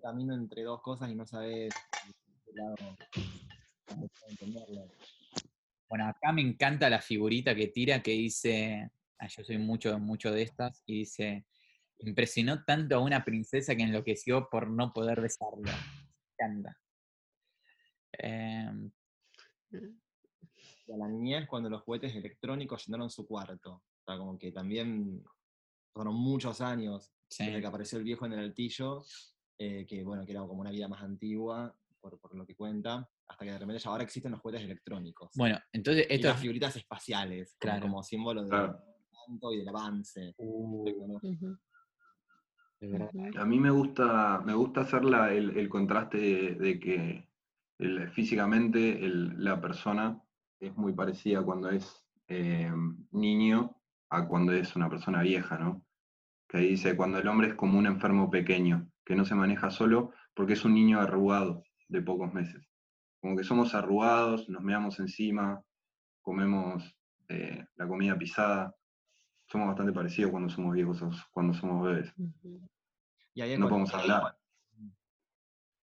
camino 0.03 0.35
entre 0.35 0.63
dos 0.63 0.81
cosas 0.81 1.11
y 1.11 1.15
no 1.15 1.27
sabes 1.27 1.75
de 1.75 2.15
qué 2.45 2.53
lado 2.55 2.75
entenderlo. 4.29 4.89
bueno, 5.89 6.07
acá 6.09 6.33
me 6.33 6.41
encanta 6.43 6.89
la 6.89 7.01
figurita 7.01 7.55
que 7.55 7.67
tira 7.69 8.03
que 8.03 8.13
dice, 8.13 8.75
ah, 8.85 8.91
yo 9.29 9.45
soy 9.45 9.59
mucho, 9.59 9.99
mucho 9.99 10.31
de 10.33 10.43
estas, 10.43 10.83
y 10.87 11.01
dice, 11.01 11.47
impresionó 11.99 12.65
tanto 12.65 12.97
a 12.97 13.01
una 13.01 13.25
princesa 13.25 13.75
que 13.75 13.83
enloqueció 13.83 14.49
por 14.51 14.69
no 14.71 14.93
poder 14.93 15.21
besarlo. 15.21 15.63
Me 15.63 16.47
encanta. 16.47 16.79
Em, 18.13 18.91
Y 20.87 20.93
a 20.93 20.97
la 20.97 21.09
niñez 21.09 21.47
cuando 21.49 21.71
los 21.71 21.83
juguetes 21.83 22.15
electrónicos 22.15 22.87
llenaron 22.87 23.11
su 23.11 23.27
cuarto. 23.27 23.73
O 23.73 24.05
sea, 24.07 24.19
como 24.19 24.39
que 24.39 24.53
también 24.53 25.25
fueron 25.93 26.15
muchos 26.15 26.61
años 26.61 27.13
sí. 27.29 27.47
desde 27.47 27.61
que 27.61 27.67
apareció 27.67 27.99
el 27.99 28.05
viejo 28.05 28.27
en 28.27 28.35
el 28.35 28.41
altillo, 28.41 29.03
eh, 29.59 29.87
que 29.87 30.05
bueno, 30.05 30.25
que 30.27 30.33
era 30.33 30.41
como 30.43 30.61
una 30.61 30.71
vida 30.71 30.89
más 30.89 31.03
antigua, 31.03 31.75
por, 32.01 32.21
por 32.21 32.35
lo 32.35 32.45
que 32.45 32.55
cuenta, 32.55 33.09
hasta 33.27 33.45
que 33.45 33.53
de 33.53 33.59
repente 33.59 33.83
ya 33.83 33.91
ahora 33.91 34.05
existen 34.05 34.33
los 34.33 34.41
juguetes 34.41 34.65
electrónicos. 34.65 35.31
Bueno, 35.37 35.59
entonces 35.73 36.07
y 36.11 36.15
esto 36.15 36.29
las 36.29 36.41
figuritas 36.41 36.77
espaciales, 36.77 37.57
como, 37.59 37.73
Claro. 37.73 37.87
como 37.87 38.03
símbolo 38.03 38.47
Claro. 38.47 38.85
Tanto 39.27 39.53
y 39.53 39.59
del 39.59 39.69
avance. 39.69 40.35
Uh, 40.39 40.85
de. 42.81 43.31
A 43.39 43.45
mí 43.45 43.59
me 43.61 43.71
gusta, 43.71 44.43
me 44.45 44.55
gusta 44.55 44.83
hacer 44.83 45.05
la- 45.05 45.33
el, 45.33 45.57
el 45.57 45.69
contraste 45.69 46.19
de, 46.19 46.55
de 46.55 46.79
que 46.79 47.29
el- 47.79 48.09
físicamente 48.11 49.05
el- 49.05 49.43
la 49.43 49.61
persona 49.61 50.21
es 50.61 50.77
muy 50.77 50.93
parecida 50.93 51.43
cuando 51.43 51.71
es 51.71 52.05
eh, 52.29 52.73
niño 53.13 53.77
a 54.11 54.27
cuando 54.27 54.53
es 54.53 54.77
una 54.77 54.89
persona 54.89 55.23
vieja, 55.23 55.59
¿no? 55.59 55.85
Que 56.49 56.59
ahí 56.59 56.69
dice, 56.71 56.97
cuando 56.97 57.19
el 57.19 57.29
hombre 57.29 57.49
es 57.49 57.55
como 57.55 57.79
un 57.79 57.87
enfermo 57.87 58.31
pequeño, 58.31 58.91
que 59.05 59.15
no 59.17 59.25
se 59.25 59.35
maneja 59.35 59.71
solo 59.71 60.13
porque 60.35 60.55
es 60.55 60.65
un 60.65 60.75
niño 60.75 61.01
arrugado 61.01 61.63
de 61.89 62.01
pocos 62.03 62.33
meses. 62.33 62.67
Como 63.21 63.37
que 63.37 63.45
somos 63.45 63.75
arrugados, 63.75 64.49
nos 64.49 64.63
meamos 64.63 65.01
encima, 65.01 65.63
comemos 66.23 66.97
eh, 67.29 67.65
la 67.77 67.87
comida 67.89 68.17
pisada. 68.19 68.75
Somos 69.47 69.69
bastante 69.69 69.93
parecidos 69.93 70.31
cuando 70.31 70.49
somos 70.49 70.75
viejos, 70.75 71.01
cuando 71.31 71.55
somos 71.55 71.85
bebés. 71.85 72.13
Y 73.35 73.41
ahí 73.43 73.57
No 73.59 73.69
podemos 73.69 73.93
hablar. 73.95 74.39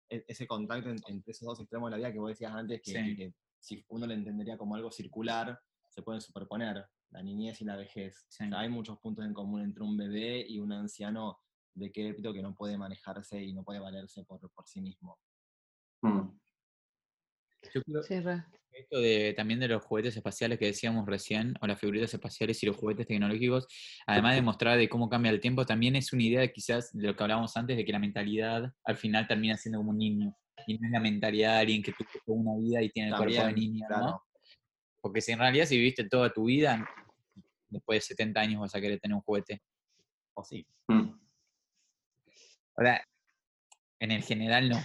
e- 0.09 0.25
ese 0.27 0.45
contacto 0.47 0.89
en- 0.89 0.99
entre 1.07 1.31
esos 1.31 1.45
dos 1.47 1.59
extremos 1.59 1.87
de 1.87 1.91
la 1.91 1.97
vida 1.97 2.11
que 2.11 2.19
vos 2.19 2.29
decías 2.29 2.53
antes, 2.53 2.81
que, 2.81 2.91
Sí. 2.91 3.15
que- 3.15 3.15
que 3.15 3.33
si 3.59 3.85
uno 3.89 4.05
lo 4.07 4.13
entendería 4.13 4.57
como 4.57 4.75
algo 4.75 4.91
circular, 4.91 5.57
se 5.87 6.01
pueden 6.01 6.19
superponer 6.21 6.85
la 7.11 7.21
niñez 7.23 7.61
y 7.61 7.65
la 7.65 7.75
vejez. 7.77 8.25
Sí. 8.27 8.43
O 8.45 8.47
sea, 8.49 8.59
hay 8.59 8.69
muchos 8.69 8.99
puntos 8.99 9.25
en 9.25 9.33
común 9.33 9.61
entre 9.61 9.83
un 9.83 9.95
bebé 9.95 10.45
y 10.47 10.59
un 10.59 10.71
anciano 10.73 11.39
decrépito 11.73 12.33
que 12.33 12.41
no 12.41 12.53
puede 12.55 12.77
manejarse 12.77 13.41
y 13.41 13.53
no 13.53 13.63
puede 13.63 13.79
valerse 13.79 14.25
por, 14.25 14.39
por 14.51 14.67
sí 14.67 14.81
mismo. 14.81 15.17
Mm. 16.01 16.27
Yo 17.73 17.81
creo 17.83 18.03
Sí, 18.03 18.15
esto 18.79 18.99
de, 18.99 19.33
también 19.35 19.59
de 19.59 19.67
los 19.67 19.83
juguetes 19.83 20.15
espaciales 20.15 20.57
que 20.57 20.65
decíamos 20.65 21.05
recién, 21.05 21.53
o 21.61 21.67
las 21.67 21.79
figuritas 21.79 22.13
espaciales 22.13 22.61
y 22.63 22.65
los 22.65 22.77
juguetes 22.77 23.07
tecnológicos, 23.07 23.67
además 24.07 24.35
de 24.35 24.41
mostrar 24.41 24.77
de 24.77 24.87
cómo 24.87 25.09
cambia 25.09 25.31
el 25.31 25.39
tiempo, 25.39 25.65
también 25.65 25.95
es 25.95 26.13
una 26.13 26.23
idea 26.23 26.47
quizás 26.51 26.91
de 26.93 27.07
lo 27.07 27.15
que 27.15 27.23
hablábamos 27.23 27.55
antes, 27.57 27.77
de 27.77 27.85
que 27.85 27.91
la 27.91 27.99
mentalidad 27.99 28.73
al 28.83 28.97
final 28.97 29.27
termina 29.27 29.57
siendo 29.57 29.79
como 29.79 29.91
un 29.91 29.97
niño. 29.97 30.37
Y 30.67 30.77
no 30.77 30.87
es 30.87 30.91
la 30.91 30.99
mentalidad 30.99 31.55
de 31.55 31.59
alguien 31.59 31.83
que 31.83 31.93
tuvo 32.25 32.35
una 32.35 32.55
vida 32.55 32.81
y 32.81 32.89
tiene 32.89 33.09
el 33.09 33.15
cuerpo 33.15 33.33
de 33.33 33.39
También, 33.39 33.71
niño, 33.71 33.87
¿no? 33.89 33.95
claro. 33.95 34.23
Porque 35.01 35.21
si 35.21 35.31
en 35.31 35.39
realidad 35.39 35.65
si 35.65 35.77
viviste 35.77 36.07
toda 36.07 36.31
tu 36.31 36.45
vida, 36.45 36.87
después 37.69 37.97
de 37.97 38.01
70 38.01 38.41
años 38.41 38.61
vas 38.61 38.75
a 38.75 38.81
querer 38.81 38.99
tener 38.99 39.15
un 39.15 39.21
juguete. 39.21 39.61
O 40.35 40.43
sí. 40.43 40.65
Mm. 40.87 41.09
Ahora, 42.75 43.03
en 43.99 44.11
el 44.11 44.23
general 44.23 44.69
no. 44.69 44.77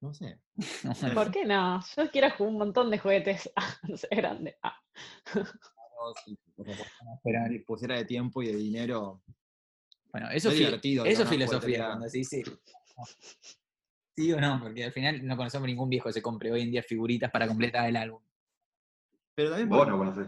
No 0.00 0.14
sé. 0.14 0.40
¿Por 1.14 1.30
qué 1.30 1.44
no? 1.44 1.80
Yo 1.96 2.10
quiero 2.10 2.30
jugar 2.30 2.52
un 2.52 2.58
montón 2.58 2.90
de 2.90 2.98
juguetes. 2.98 3.50
Ah, 3.56 3.74
no 3.88 3.96
sé, 3.96 4.08
grande. 4.10 4.58
Ah. 4.62 4.76
No, 5.34 5.44
si 6.24 6.38
Pero, 6.56 7.64
pusiera 7.66 7.96
de 7.96 8.04
tiempo 8.04 8.42
y 8.42 8.46
de 8.46 8.56
dinero, 8.56 9.22
bueno, 10.12 10.30
eso, 10.30 10.50
Es 10.50 10.58
divertido, 10.58 11.04
eso 11.04 11.22
es 11.22 11.28
filosofía, 11.28 11.86
cuando 11.86 12.08
sí 12.08 12.24
o 14.32 14.40
no, 14.40 14.60
porque 14.60 14.84
al 14.84 14.92
final 14.92 15.26
no 15.26 15.36
conocemos 15.36 15.66
ningún 15.66 15.88
viejo 15.88 16.08
que 16.08 16.14
se 16.14 16.22
compre 16.22 16.50
hoy 16.50 16.62
en 16.62 16.70
día 16.70 16.82
figuritas 16.82 17.30
para 17.30 17.46
completar 17.46 17.88
el 17.88 17.96
álbum. 17.96 18.22
pero 19.34 19.50
también 19.50 19.68
Vos 19.68 19.88
no 19.88 19.98
conocés. 19.98 20.26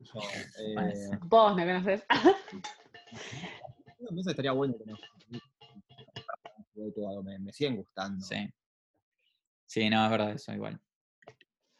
yo, 0.00 0.20
eh. 0.20 1.18
Vos 1.22 1.56
me 1.56 1.66
conoces. 1.66 2.04
no 4.10 4.22
sé, 4.22 4.30
estaría 4.30 4.52
bueno 4.52 4.76
que 4.78 4.84
no 4.84 4.96
me, 7.22 7.38
me 7.38 7.52
siguen 7.52 7.76
gustando. 7.76 8.24
Sí. 8.24 8.48
Sí, 9.66 9.88
no, 9.90 10.04
es 10.04 10.10
verdad 10.10 10.32
eso, 10.32 10.52
igual. 10.52 10.80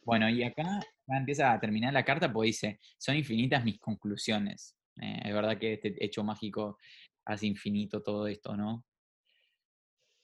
Bueno, 0.03 0.29
y 0.29 0.43
acá 0.43 0.81
ya 1.07 1.17
empieza 1.17 1.53
a 1.53 1.61
terminar 1.61 1.93
la 1.93 2.05
carta 2.05 2.33
porque 2.33 2.49
dice, 2.49 2.81
son 2.99 3.17
infinitas 3.17 3.65
mis 3.65 3.79
conclusiones. 3.79 4.77
Eh, 5.01 5.21
es 5.25 5.35
verdad 5.35 5.59
que 5.59 5.75
este 5.75 5.95
hecho 6.05 6.23
mágico 6.23 6.79
hace 7.25 7.47
infinito 7.47 8.03
todo 8.03 8.27
esto, 8.27 8.57
¿no? 8.57 8.85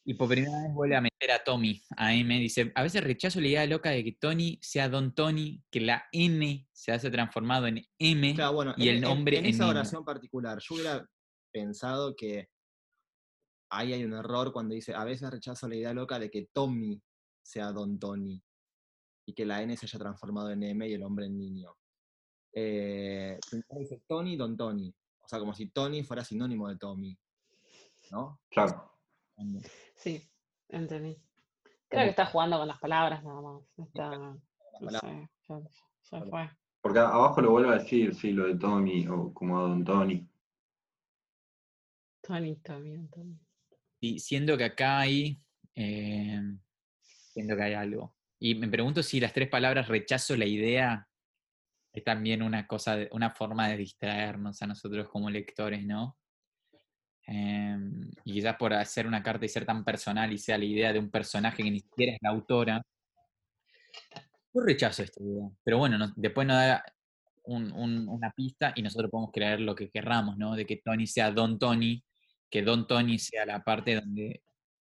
Y 0.05 0.15
por 0.15 0.29
primera 0.29 0.63
vez 0.63 0.73
vuelve 0.73 0.97
a 0.97 1.01
meter 1.01 1.31
a 1.31 1.45
Tommy, 1.45 1.83
a 1.97 2.15
M, 2.15 2.39
dice, 2.39 2.73
a 2.75 2.83
veces 2.83 3.05
rechazo 3.05 3.41
la 3.41 3.49
idea 3.49 3.67
loca 3.67 3.91
de 3.91 4.03
que 4.03 4.13
Tony 4.13 4.59
sea 4.63 4.89
Don 4.89 5.15
Tony, 5.15 5.63
que 5.71 5.81
la 5.81 6.05
N 6.13 6.67
se 6.73 6.93
hace 6.93 7.11
transformado 7.11 7.67
en 7.67 7.85
M. 7.99 8.35
Claro, 8.35 8.55
bueno, 8.55 8.75
Y 8.77 8.89
en, 8.89 8.97
el 8.97 9.01
nombre 9.03 9.39
en, 9.39 9.45
en 9.45 9.51
esa 9.51 9.69
oración 9.69 10.05
particular, 10.05 10.59
yo 10.61 10.75
hubiera 10.75 11.07
pensado 11.53 12.15
que 12.17 12.49
ahí 13.71 13.93
hay 13.93 14.05
un 14.05 14.15
error 14.15 14.53
cuando 14.53 14.75
dice, 14.75 14.95
a 14.95 15.05
veces 15.05 15.31
rechazo 15.31 15.69
la 15.69 15.77
idea 15.77 15.93
loca 15.93 16.19
de 16.19 16.31
que 16.31 16.49
Tommy 16.53 17.01
sea 17.43 17.73
Don 17.73 17.99
Tony 17.99 18.43
y 19.27 19.35
que 19.35 19.45
la 19.45 19.63
N 19.63 19.77
se 19.77 19.87
haya 19.87 19.99
transformado 19.99 20.51
en 20.51 20.63
M 20.63 20.89
y 20.89 20.95
el 20.95 21.03
hombre 21.03 21.27
en 21.27 21.39
niño. 21.39 21.77
Eh, 22.53 23.39
dice 23.79 24.03
Tony, 24.07 24.37
Don 24.37 24.57
Tony. 24.57 24.93
O 25.21 25.29
sea, 25.29 25.39
como 25.39 25.55
si 25.55 25.71
Tony 25.71 26.03
fuera 26.03 26.25
sinónimo 26.25 26.69
de 26.69 26.77
Tommy. 26.77 27.17
¿No? 28.11 28.41
Claro. 28.51 28.99
Sí, 29.95 30.29
entendí. 30.69 31.17
Creo 31.89 32.05
que 32.05 32.11
está 32.11 32.27
jugando 32.27 32.59
con 32.59 32.69
las 32.69 32.79
palabras 32.79 33.23
nada 33.23 33.41
más. 33.41 33.63
Está, 33.79 34.17
no 34.17 34.91
sé, 34.91 35.29
ya, 35.49 35.61
ya 36.11 36.25
fue. 36.25 36.51
Porque 36.81 36.99
abajo 36.99 37.41
lo 37.41 37.51
vuelvo 37.51 37.71
a 37.71 37.79
decir, 37.79 38.15
sí, 38.15 38.33
lo 38.33 38.47
de 38.47 38.57
Tommy, 38.57 39.07
o 39.07 39.33
como 39.35 39.59
a 39.59 39.63
Don 39.63 39.85
Tony. 39.85 40.29
Tony, 42.23 42.57
Tony, 42.57 43.09
Tony. 43.09 43.39
Y 44.01 44.19
siento 44.19 44.57
que 44.57 44.65
acá 44.65 45.01
hay, 45.01 45.43
eh, 45.75 46.41
que 47.49 47.63
hay 47.63 47.75
algo. 47.75 48.15
Y 48.39 48.55
me 48.55 48.69
pregunto 48.69 49.03
si 49.03 49.21
las 49.21 49.33
tres 49.33 49.49
palabras 49.49 49.89
rechazo 49.89 50.37
la 50.37 50.47
idea 50.47 51.07
es 51.93 52.05
también 52.05 52.43
una 52.43 52.67
cosa, 52.67 52.97
una 53.13 53.31
forma 53.31 53.69
de 53.69 53.77
distraernos 53.77 54.63
a 54.63 54.67
nosotros 54.67 55.09
como 55.09 55.29
lectores, 55.29 55.85
¿no? 55.85 56.17
Em, 57.27 58.11
y 58.25 58.33
quizás 58.33 58.57
por 58.57 58.73
hacer 58.73 59.07
una 59.07 59.23
carta 59.23 59.45
y 59.45 59.49
ser 59.49 59.65
tan 59.65 59.85
personal 59.85 60.33
y 60.33 60.39
sea 60.39 60.59
la 60.59 60.65
idea 60.65 60.93
de 60.93 60.99
un 60.99 61.11
personaje 61.11 61.63
que 61.63 61.71
ni 61.71 61.81
siquiera 61.81 62.13
es 62.13 62.19
la 62.23 62.31
autora. 62.31 62.83
Yo 64.53 64.63
rechazo 64.63 65.03
esta 65.03 65.23
idea. 65.23 65.49
Pero 65.63 65.79
bueno, 65.79 65.99
no- 65.99 66.13
después 66.17 66.47
nos 66.47 66.57
da 66.57 66.85
un- 67.45 67.73
un- 67.73 68.09
una 68.09 68.31
pista 68.33 68.73
y 68.75 68.83
nosotros 68.83 69.11
podemos 69.11 69.31
creer 69.33 69.61
lo 69.61 69.75
que 69.75 69.91
querramos, 69.91 70.37
¿no? 70.39 70.55
De 70.57 70.67
que 70.67 70.79
Tony 70.79 71.07
sea 71.07 71.31
Don 71.31 71.59
Tony, 71.59 72.03
que 72.51 72.63
Don 72.63 72.87
Tony 72.87 73.19
sea 73.19 73.47
la 73.47 73.63
parte 73.63 73.95
donde 73.97 74.43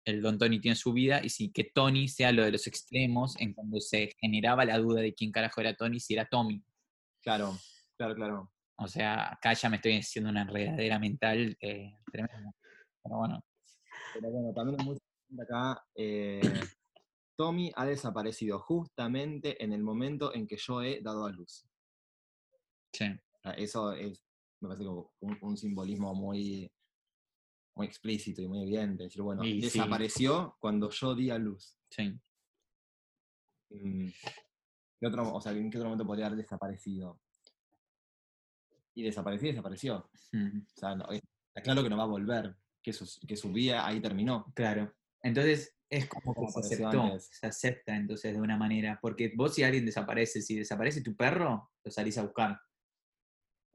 el 0.06 0.22
Don 0.22 0.38
Tony 0.38 0.60
tiene 0.60 0.76
su 0.76 0.92
vida 0.94 1.22
y 1.24 1.30
sí, 1.30 1.52
que 1.52 1.66
Tony 1.74 2.08
sea 2.08 2.32
lo 2.32 2.44
de 2.44 2.52
los 2.52 2.68
extremos 2.68 3.40
en 3.40 3.54
cuando 3.54 3.80
se 3.80 4.12
generaba 4.20 4.66
la 4.66 4.78
duda 4.78 5.02
de 5.02 5.14
quién 5.14 5.32
carajo 5.32 5.62
era 5.62 5.76
Tony, 5.76 6.00
si 6.00 6.14
era 6.14 6.26
Tommy. 6.28 6.64
Claro, 7.22 7.58
claro, 7.98 8.16
claro. 8.16 8.52
O 8.78 8.88
sea, 8.88 9.34
acá 9.34 9.54
ya 9.54 9.70
me 9.70 9.78
estoy 9.78 9.98
haciendo 9.98 10.30
una 10.30 10.42
enredadera 10.42 11.00
mental 11.00 11.56
eh, 11.62 11.98
tremenda. 12.12 12.52
Pero 13.04 13.18
bueno, 13.18 13.46
Pero 14.14 14.30
bueno, 14.32 14.54
también 14.54 14.80
es 14.80 14.86
muy 14.86 14.98
importante 15.30 15.54
acá. 15.54 15.86
eh, 15.96 16.42
Tommy 17.38 17.72
ha 17.76 17.86
desaparecido 17.86 18.60
justamente 18.60 19.64
en 19.64 19.74
el 19.74 19.82
momento 19.84 20.34
en 20.36 20.48
que 20.48 20.58
yo 20.58 20.82
he 20.84 21.02
dado 21.02 21.26
a 21.26 21.32
luz. 21.32 21.66
sí. 22.94 23.06
Eso 23.58 23.92
es, 23.92 24.24
me 24.62 24.70
parece 24.70 24.86
como 24.86 25.12
un, 25.20 25.38
un 25.42 25.58
simbolismo 25.58 26.14
muy, 26.16 26.72
muy 27.76 27.88
explícito 27.88 28.42
y 28.42 28.48
muy 28.48 28.62
evidente. 28.62 29.04
Decir, 29.04 29.22
bueno, 29.22 29.44
Y 29.44 29.56
sí. 29.56 29.62
desapareció 29.62 30.56
cuando 30.60 30.90
yo 30.90 31.16
di 31.16 31.30
a 31.30 31.38
luz. 31.38 31.78
Sí. 31.90 32.20
Mm, 33.70 34.08
¿qué 35.00 35.08
otro, 35.08 35.34
o 35.34 35.42
sea, 35.42 35.52
¿en 35.52 35.70
qué 35.70 35.78
otro 35.78 35.90
momento 35.90 36.06
podría 36.06 36.28
haber 36.28 36.38
desaparecido? 36.40 37.20
Y 38.96 39.04
desapareció 39.04 39.50
y 39.50 39.52
desapareció. 39.52 40.10
Mm, 40.32 40.60
O 40.60 40.76
sea, 40.80 40.96
no, 40.96 41.06
está 41.12 41.62
claro 41.64 41.84
que 41.84 41.90
no 41.90 41.98
va 41.98 42.04
a 42.04 42.08
volver, 42.08 42.56
que 42.82 42.94
su, 42.94 43.08
que 43.28 43.36
su 43.36 43.52
vida 43.52 43.86
ahí 43.86 44.00
terminó. 44.00 44.52
Claro. 44.56 44.94
Entonces 45.22 45.76
es 45.90 46.08
como 46.08 46.34
que 46.34 46.52
se 46.52 46.60
aceptó, 46.60 47.20
se 47.20 47.48
acepta 47.48 47.96
entonces 47.96 48.34
de 48.34 48.42
una 48.42 48.58
manera. 48.58 49.00
Porque 49.02 49.32
vos 49.36 49.56
si 49.56 49.64
alguien 49.64 49.86
desaparece, 49.86 50.42
si 50.42 50.56
desaparece 50.58 51.02
tu 51.02 51.16
perro, 51.16 51.72
lo 51.84 51.92
salís 51.92 52.18
a 52.18 52.24
buscar. 52.24 52.60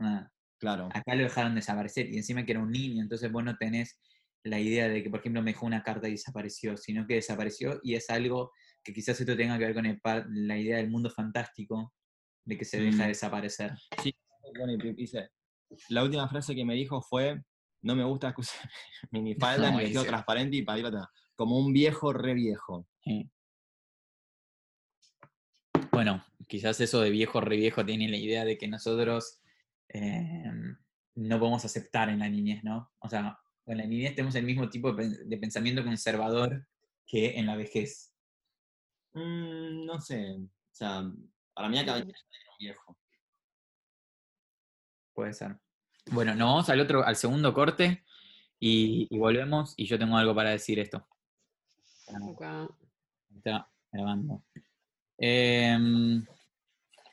Ah, 0.00 0.30
Claro. 0.58 0.88
acá 0.92 1.14
lo 1.14 1.22
dejaron 1.22 1.54
desaparecer 1.54 2.08
y 2.12 2.16
encima 2.16 2.44
que 2.44 2.52
era 2.52 2.60
un 2.60 2.70
niño, 2.72 3.00
entonces 3.02 3.30
vos 3.30 3.44
no 3.44 3.56
tenés 3.56 4.00
la 4.44 4.58
idea 4.58 4.88
de 4.88 5.02
que, 5.02 5.10
por 5.10 5.20
ejemplo, 5.20 5.42
me 5.42 5.52
dejó 5.52 5.66
una 5.66 5.82
carta 5.82 6.08
y 6.08 6.12
desapareció, 6.12 6.76
sino 6.76 7.06
que 7.06 7.14
desapareció 7.14 7.80
y 7.82 7.94
es 7.94 8.08
algo 8.10 8.52
que 8.82 8.92
quizás 8.92 9.20
esto 9.20 9.36
tenga 9.36 9.58
que 9.58 9.64
ver 9.66 9.74
con 9.74 9.86
el 9.86 10.00
par- 10.00 10.26
la 10.28 10.56
idea 10.58 10.78
del 10.78 10.90
mundo 10.90 11.10
fantástico 11.10 11.92
de 12.44 12.56
que 12.56 12.64
se 12.64 12.80
deja 12.80 13.04
Mm. 13.04 13.08
desaparecer. 13.08 13.72
Dice, 14.96 15.30
la 15.90 16.02
última 16.02 16.28
frase 16.28 16.54
que 16.54 16.64
me 16.64 16.74
dijo 16.74 17.02
fue, 17.02 17.42
no 17.82 17.94
me 17.94 18.04
gusta 18.04 18.34
use 18.36 18.52
minifalda 19.10 19.70
ni 19.70 19.76
Ay, 19.76 19.82
vestido 19.84 20.02
sí. 20.02 20.08
transparente 20.08 20.56
y 20.56 20.62
para 20.62 20.78
ir 20.78 20.86
atrás. 20.86 21.06
Como 21.36 21.58
un 21.58 21.72
viejo 21.72 22.12
re 22.12 22.34
viejo. 22.34 22.86
Sí. 23.04 23.30
Bueno, 25.92 26.24
quizás 26.46 26.80
eso 26.80 27.00
de 27.00 27.10
viejo 27.10 27.40
re 27.40 27.56
viejo 27.56 27.84
tiene 27.84 28.08
la 28.08 28.16
idea 28.16 28.44
de 28.44 28.56
que 28.56 28.68
nosotros 28.68 29.40
eh, 29.88 30.44
no 31.16 31.38
podemos 31.38 31.64
aceptar 31.64 32.08
en 32.08 32.18
la 32.20 32.28
niñez, 32.28 32.62
¿no? 32.64 32.92
O 33.00 33.08
sea, 33.08 33.38
en 33.66 33.78
la 33.78 33.84
niñez 33.86 34.14
tenemos 34.14 34.34
el 34.34 34.44
mismo 34.44 34.68
tipo 34.68 34.92
de, 34.92 34.96
pen- 34.96 35.28
de 35.28 35.36
pensamiento 35.38 35.84
conservador 35.84 36.66
que 37.06 37.38
en 37.38 37.46
la 37.46 37.56
vejez. 37.56 38.14
Mm, 39.14 39.84
no 39.86 40.00
sé, 40.00 40.32
o 40.36 40.48
sea, 40.74 41.02
para 41.54 41.68
mí 41.68 41.78
acá 41.78 42.04
viejo. 42.58 42.96
Puede 45.14 45.32
ser. 45.34 45.56
Bueno, 46.12 46.34
nos 46.34 46.46
vamos 46.48 46.68
al 46.70 46.80
otro, 46.80 47.04
al 47.04 47.16
segundo 47.16 47.52
corte 47.52 48.04
y, 48.60 49.06
y 49.10 49.18
volvemos 49.18 49.74
y 49.76 49.86
yo 49.86 49.98
tengo 49.98 50.16
algo 50.16 50.34
para 50.34 50.50
decir 50.50 50.78
esto. 50.78 51.06
Ok. 52.22 52.42
Está 53.36 53.68
grabando. 53.92 54.42
Em, 55.18 56.24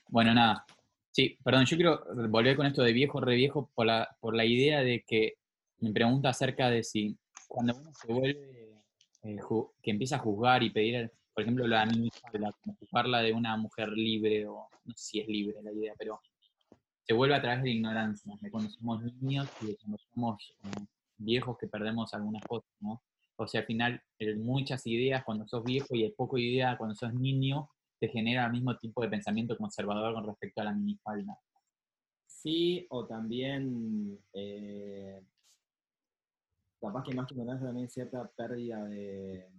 bueno, 0.08 0.34
nada. 0.34 0.66
Sí, 1.16 1.38
perdón, 1.46 1.64
yo 1.64 1.78
quiero 1.78 2.04
volver 2.28 2.58
con 2.58 2.66
esto 2.66 2.84
de 2.84 2.92
viejo, 2.92 3.22
re 3.22 3.36
viejo, 3.36 3.72
por 3.74 3.86
la, 3.86 4.18
por 4.20 4.36
la 4.36 4.44
idea 4.44 4.82
de 4.82 5.06
que 5.08 5.36
me 5.80 5.94
pregunta 5.94 6.28
acerca 6.28 6.70
de 6.70 6.84
si 6.84 7.18
cuando 7.48 7.74
uno 7.74 7.94
se 7.94 8.12
vuelve, 8.12 8.82
eh, 9.24 9.38
que 9.82 9.92
empieza 9.92 10.18
a 10.18 10.20
juzgar 10.20 10.62
y 10.62 10.72
pedir, 10.72 11.10
por 11.34 11.44
ejemplo, 11.44 11.66
la 11.68 11.88
como 12.60 12.76
juzgarla 12.76 13.22
de 13.22 13.32
una 13.32 13.56
mujer 13.56 13.94
libre, 13.94 14.46
o 14.46 14.68
no 14.84 14.94
sé 14.98 15.06
si 15.06 15.20
es 15.22 15.28
libre 15.30 15.56
la 15.64 15.72
idea, 15.72 15.94
pero 15.98 16.20
se 17.08 17.14
vuelve 17.14 17.36
a 17.36 17.42
través 17.42 17.64
de 17.64 17.70
la 17.70 17.76
ignorancia, 17.76 18.34
de 18.42 18.52
cuando 18.52 18.70
somos 18.72 19.02
niños 19.02 19.48
y 19.62 19.68
de 19.68 19.78
cuando 19.78 19.98
somos 20.14 20.54
eh, 20.66 20.86
viejos 21.16 21.58
que 21.58 21.68
perdemos 21.68 22.14
algunas 22.14 22.44
cosas, 22.44 22.72
¿no? 22.82 23.02
O 23.38 23.48
sea, 23.48 23.62
al 23.62 23.68
final, 23.68 24.04
el 24.20 24.38
muchas 24.40 24.86
ideas 24.86 25.24
cuando 25.24 25.48
sos 25.48 25.64
viejo 25.64 25.96
y 25.96 26.04
el 26.04 26.12
poco 26.12 26.38
idea 26.38 26.78
cuando 26.78 26.94
sos 26.94 27.14
niño, 27.14 27.70
te 28.06 28.12
genera 28.12 28.46
el 28.46 28.52
mismo 28.52 28.78
tipo 28.78 29.02
de 29.02 29.10
pensamiento 29.10 29.58
conservador 29.58 30.14
con 30.14 30.28
respecto 30.28 30.62
a 30.62 30.66
la 30.66 30.74
minifalda. 30.74 31.38
Sí, 32.26 32.86
o 32.90 33.06
también, 33.06 34.20
eh, 34.34 35.22
capaz 36.80 37.04
que 37.04 37.16
más 37.16 37.28
que 37.28 37.34
ignorancia 37.34 37.68
también 37.68 37.90
cierta 37.90 38.30
pérdida 38.36 38.86
de, 38.86 39.50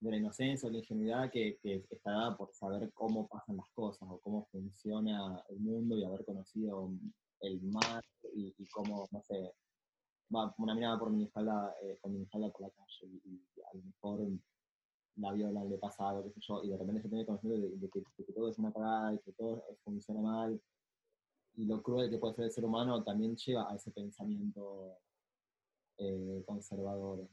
de 0.00 0.10
la 0.10 0.16
inocencia 0.16 0.68
o 0.68 0.72
la 0.72 0.78
ingenuidad 0.78 1.30
que, 1.30 1.58
que 1.62 1.84
está 1.90 2.12
dada 2.12 2.36
por 2.36 2.54
saber 2.54 2.90
cómo 2.94 3.28
pasan 3.28 3.58
las 3.58 3.68
cosas 3.74 4.08
o 4.10 4.18
cómo 4.20 4.46
funciona 4.46 5.44
el 5.50 5.58
mundo 5.58 5.96
y 5.96 6.04
haber 6.04 6.24
conocido 6.24 6.90
el 7.40 7.60
mar 7.64 8.02
y, 8.34 8.54
y 8.56 8.66
cómo, 8.68 9.06
no 9.10 9.22
sé, 9.22 9.52
va 10.34 10.54
una 10.56 10.74
mirada 10.74 10.98
por 10.98 11.10
minifalda, 11.10 11.74
eh, 11.82 11.98
con 12.00 12.14
minifalda 12.14 12.50
por 12.50 12.62
la 12.62 12.70
calle 12.70 13.06
y, 13.24 13.42
y 13.54 13.60
a 13.60 13.76
lo 13.76 13.82
mejor 13.82 14.26
la 15.16 15.32
violan, 15.32 15.68
le 15.68 15.78
pasa 15.78 16.08
algo, 16.08 16.24
qué 16.24 16.30
sé 16.30 16.40
yo, 16.46 16.62
y 16.62 16.68
de 16.68 16.76
repente 16.76 17.02
se 17.02 17.08
tiene 17.08 17.26
conocimiento 17.26 17.68
de, 17.68 17.76
de 17.76 17.88
que, 17.88 18.00
de 18.00 18.24
que 18.24 18.32
todo 18.32 18.48
es 18.48 18.58
una 18.58 18.72
cagada 18.72 19.14
y 19.14 19.18
que 19.18 19.32
todo 19.32 19.64
funciona 19.84 20.20
mal 20.20 20.60
y 21.56 21.64
lo 21.64 21.82
cruel 21.82 22.10
que 22.10 22.18
puede 22.18 22.34
ser 22.34 22.44
el 22.44 22.50
ser 22.50 22.64
humano 22.64 23.02
también 23.02 23.34
lleva 23.36 23.70
a 23.70 23.74
ese 23.74 23.90
pensamiento 23.90 24.98
eh, 25.98 26.42
conservador. 26.46 27.26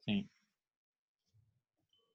Sí. 0.00 0.28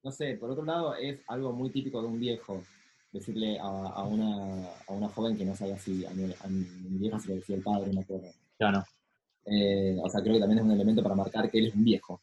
No 0.04 0.12
sé, 0.12 0.36
por 0.36 0.52
otro 0.52 0.64
lado, 0.64 0.96
es 0.96 1.22
algo 1.28 1.54
muy 1.54 1.70
típico 1.70 2.02
de 2.02 2.08
un 2.08 2.20
viejo, 2.20 2.64
decirle 3.12 3.58
a, 3.60 3.66
a 3.66 4.04
una, 4.04 4.74
a 4.88 4.92
una 4.94 5.10
joven 5.10 5.38
que 5.38 5.46
no 5.46 5.56
sabe 5.56 5.74
así, 5.74 6.06
a 6.06 6.12
mi, 6.12 6.24
a 6.26 6.48
mi 6.48 6.98
vieja 6.98 7.20
se 7.20 7.30
lo 7.30 7.36
decía 7.36 7.56
el 7.56 7.64
padre, 7.64 7.94
me 7.94 8.02
acuerdo. 8.02 8.28
Claro. 8.58 8.84
Eh, 9.46 9.98
o 10.02 10.10
sea, 10.10 10.22
creo 10.22 10.34
que 10.36 10.42
también 10.42 10.60
es 10.60 10.66
un 10.66 10.72
elemento 10.72 11.02
para 11.02 11.16
marcar 11.16 11.50
que 11.50 11.60
él 11.60 11.68
es 11.68 11.76
un 11.76 11.86
viejo. 11.86 12.22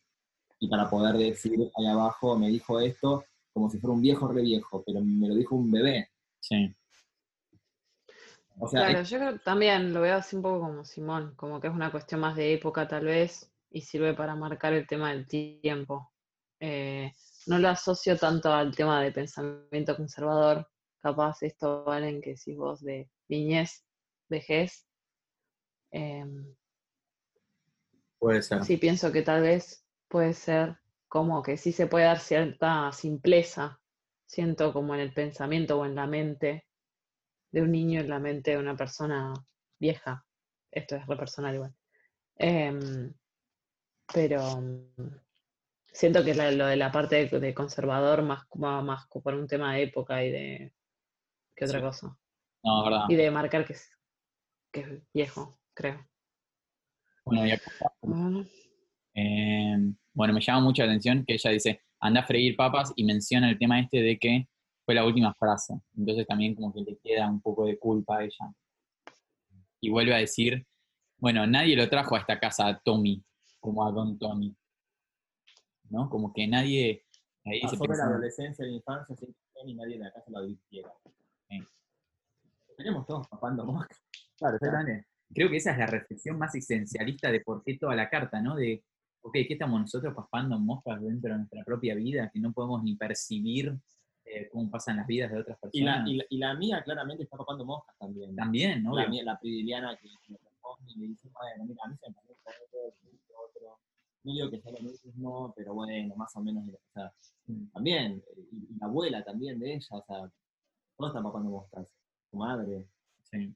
Y 0.65 0.69
para 0.69 0.89
poder 0.89 1.17
decir 1.19 1.71
ahí 1.77 1.87
abajo, 1.87 2.39
me 2.39 2.49
dijo 2.49 2.81
esto 2.81 3.23
como 3.53 3.69
si 3.69 3.79
fuera 3.79 3.93
un 3.93 4.01
viejo 4.01 4.29
re 4.29 4.41
viejo, 4.41 4.83
pero 4.83 5.01
me 5.03 5.29
lo 5.29 5.35
dijo 5.35 5.57
un 5.57 5.71
bebé. 5.71 6.09
Sí. 6.41 6.75
O 8.59 8.67
sea, 8.67 8.87
Claro, 8.87 9.03
yo 9.03 9.19
creo 9.19 9.33
que 9.35 9.39
también 9.41 9.93
lo 9.93 10.01
veo 10.01 10.17
así 10.17 10.37
un 10.37 10.43
poco 10.43 10.61
como 10.61 10.85
Simón, 10.87 11.35
como 11.37 11.61
que 11.61 11.67
es 11.69 11.75
una 11.75 11.91
cuestión 11.91 12.23
más 12.23 12.35
de 12.35 12.55
época 12.55 12.89
tal 12.89 13.05
vez 13.05 13.53
y 13.71 13.83
sirve 13.83 14.15
para 14.15 14.35
marcar 14.35 14.73
el 14.73 14.87
tema 14.87 15.13
del 15.13 15.27
tiempo. 15.27 16.11
Eh, 16.61 17.13
no 17.47 17.59
lo 17.59 17.69
asocio 17.69 18.17
tanto 18.17 18.51
al 18.51 18.75
tema 18.75 19.03
de 19.03 19.13
pensamiento 19.13 19.97
conservador, 19.97 20.67
capaz 20.99 21.43
esto 21.43 21.85
valen 21.85 22.23
que 22.23 22.39
si 22.39 22.55
vos 22.55 22.81
de 22.81 23.11
niñez, 23.29 23.85
vejez. 24.31 24.87
em, 25.91 26.57
Puede 28.19 28.41
ser. 28.41 28.65
Sí, 28.65 28.79
pienso 28.79 29.13
que 29.13 29.21
tal 29.21 29.43
vez 29.43 29.84
puede 30.15 30.33
ser 30.33 30.77
como 31.09 31.43
que 31.43 31.57
sí 31.57 31.73
se 31.73 31.89
puede 31.89 32.05
dar 32.05 32.21
cierta 32.21 32.93
simpleza, 32.93 33.81
siento 34.27 34.73
como 34.73 34.95
en 34.95 35.01
el 35.01 35.13
pensamiento 35.13 35.77
o 35.77 35.85
en 35.85 35.97
la 35.97 36.07
mente 36.07 36.69
de 37.51 37.63
un 37.63 37.73
niño, 37.73 38.01
en 38.01 38.09
la 38.09 38.21
mente 38.21 38.53
de 38.53 38.59
una 38.59 38.77
persona 38.77 39.35
vieja. 39.81 40.25
Esto 40.71 40.95
es 40.95 41.05
re 41.09 41.17
personal 41.17 41.57
igual. 41.57 41.75
Em, 42.37 43.13
pero 44.15 44.63
siento 45.93 46.25
que 46.25 46.35
lo 46.53 46.67
de 46.67 46.77
la 46.77 46.93
parte 46.93 47.27
de, 47.27 47.53
conservador 47.53 48.23
más, 48.23 48.45
más 48.55 49.09
por 49.09 49.35
un 49.35 49.49
tema 49.49 49.75
de 49.75 49.83
época 49.83 50.23
y 50.23 50.31
de 50.31 50.75
que 51.57 51.65
otra 51.65 51.81
Sí. 51.81 51.85
cosa. 51.87 52.19
No, 52.63 52.79
es 52.79 52.85
verdad. 52.85 53.05
Y 53.09 53.17
de 53.17 53.31
marcar 53.33 53.67
que 53.67 53.73
es, 53.73 53.91
que 54.71 54.81
es 54.83 55.13
viejo, 55.13 55.59
creo. 55.75 56.07
Bueno, 57.25 57.45
y 57.47 57.51
acá, 57.51 57.73
Bueno. 58.01 58.45
Eh, 59.15 59.77
bueno, 60.13 60.35
me 60.35 60.41
llama 60.41 60.61
mucho 60.61 60.83
la 60.83 60.91
atención 60.91 61.25
que 61.25 61.35
ella 61.35 61.51
dice, 61.51 61.81
anda 62.01 62.21
a 62.21 62.27
freír 62.27 62.57
papas 62.57 62.93
y 62.97 63.05
menciona 63.05 63.49
el 63.49 63.59
tema 63.59 63.81
este 63.81 64.03
de 64.03 64.19
que 64.19 64.49
fue 64.85 64.95
la 64.95 65.05
última 65.05 65.35
frase. 65.35 65.75
Entonces 65.97 66.27
también 66.27 66.55
como 66.55 66.73
que 66.73 66.83
le 66.83 66.99
queda 66.99 67.29
un 67.29 67.41
poco 67.41 67.67
de 67.67 67.79
culpa 67.79 68.19
a 68.19 68.25
ella. 68.25 68.55
Y 69.81 69.91
vuelve 69.91 70.15
a 70.15 70.19
decir, 70.19 70.67
bueno, 71.19 71.47
nadie 71.47 71.77
lo 71.77 71.89
trajo 71.89 72.17
a 72.17 72.21
esta 72.21 72.39
casa 72.39 72.67
a 72.69 72.79
Tommy, 72.81 73.25
como 73.61 73.87
a 73.87 73.91
Don 73.91 74.19
Tommy. 74.19 74.55
¿No? 75.91 76.09
Como 76.09 76.33
que 76.33 76.47
nadie... 76.47 77.05
Ahí 77.45 77.61
se 77.61 77.77
pasó 77.77 77.93
de 77.93 77.99
la 77.99 78.05
adolescencia 78.05 78.65
y 78.65 78.71
la 78.71 78.77
infancia 78.77 79.15
sin 79.17 79.35
ni 79.67 79.75
nadie 79.75 79.99
de 79.99 80.05
la 80.05 80.13
casa 80.13 80.31
lo 80.31 80.39
advirtiera. 80.39 80.91
Sí. 81.49 81.63
Estaríamos 82.71 83.07
todos 83.07 83.29
papando 83.29 83.65
moscas. 83.65 84.03
Claro, 84.37 84.57
exactamente. 84.57 85.07
Creo 85.33 85.51
que 85.51 85.57
esa 85.57 85.73
es 85.73 85.79
la 85.79 85.87
reflexión 85.87 86.39
más 86.39 86.55
esencialista 86.55 87.31
de 87.31 87.41
por 87.41 87.63
qué 87.63 87.77
toda 87.79 87.95
la 87.95 88.09
carta, 88.09 88.41
¿no? 88.41 88.57
De, 88.57 88.83
ok, 89.25 89.33
¿qué 89.33 89.55
estamos 89.55 89.81
nosotros 89.81 90.15
paspando 90.15 90.59
moscas 90.59 91.01
dentro 91.01 91.33
de 91.33 91.39
nuestra 91.39 91.65
propia 91.65 91.95
vida? 91.95 92.31
Que 92.33 92.41
no 92.41 92.53
podemos 92.53 92.83
ni 92.83 92.95
percibir 92.95 93.75
eh, 94.27 94.49
cómo 94.53 94.71
pasan 94.71 94.99
las 94.99 95.07
vidas 95.07 95.33
de 95.33 95.39
otras 95.41 95.59
Y 95.73 95.83
la, 95.83 95.93
personas. 95.95 96.09
y, 96.11 96.17
la, 96.17 96.25
y 96.29 96.39
la 96.39 96.55
mía 96.55 96.83
claramente 96.85 97.23
está 97.25 97.37
papando 97.37 97.65
moscas 97.65 97.97
también. 97.99 98.37
También, 98.37 98.83
¿no? 98.83 98.95
La, 98.95 99.09
mía, 99.09 99.25
la 99.25 99.39
Pridiliana 99.39 99.97
que 99.97 100.09
que 100.27 100.35
y 100.87 100.99
me 100.99 101.07
dice, 101.07 101.29
bueno, 101.33 101.65
mira, 101.65 101.81
a 101.85 101.89
mí 101.89 101.97
se 101.97 102.09
me 102.09 102.15
parece 102.15 102.89
esto, 102.89 103.35
otro. 103.49 103.79
No 104.25 104.33
digo 104.33 104.51
que 104.51 104.61
sea 104.61 104.73
lo 104.73 104.81
mismo, 104.81 105.53
pero 105.57 105.75
bueno, 105.75 106.15
más 106.17 106.35
o 106.37 106.43
menos. 106.43 106.69
O 106.69 106.93
sea, 106.93 107.13
también, 107.73 108.23
eh, 108.37 108.49
y, 108.53 108.75
y 108.75 108.79
la 108.79 108.87
abuela 108.87 109.25
también 109.25 109.59
de 109.59 109.75
ella, 109.75 109.87
o 109.91 110.05
sea, 110.05 110.31
todos 110.97 111.11
están 111.11 111.23
papando 111.23 111.51
moscas. 111.51 111.87
Su 112.31 112.37
madre. 112.37 112.87
Sí. 113.23 113.55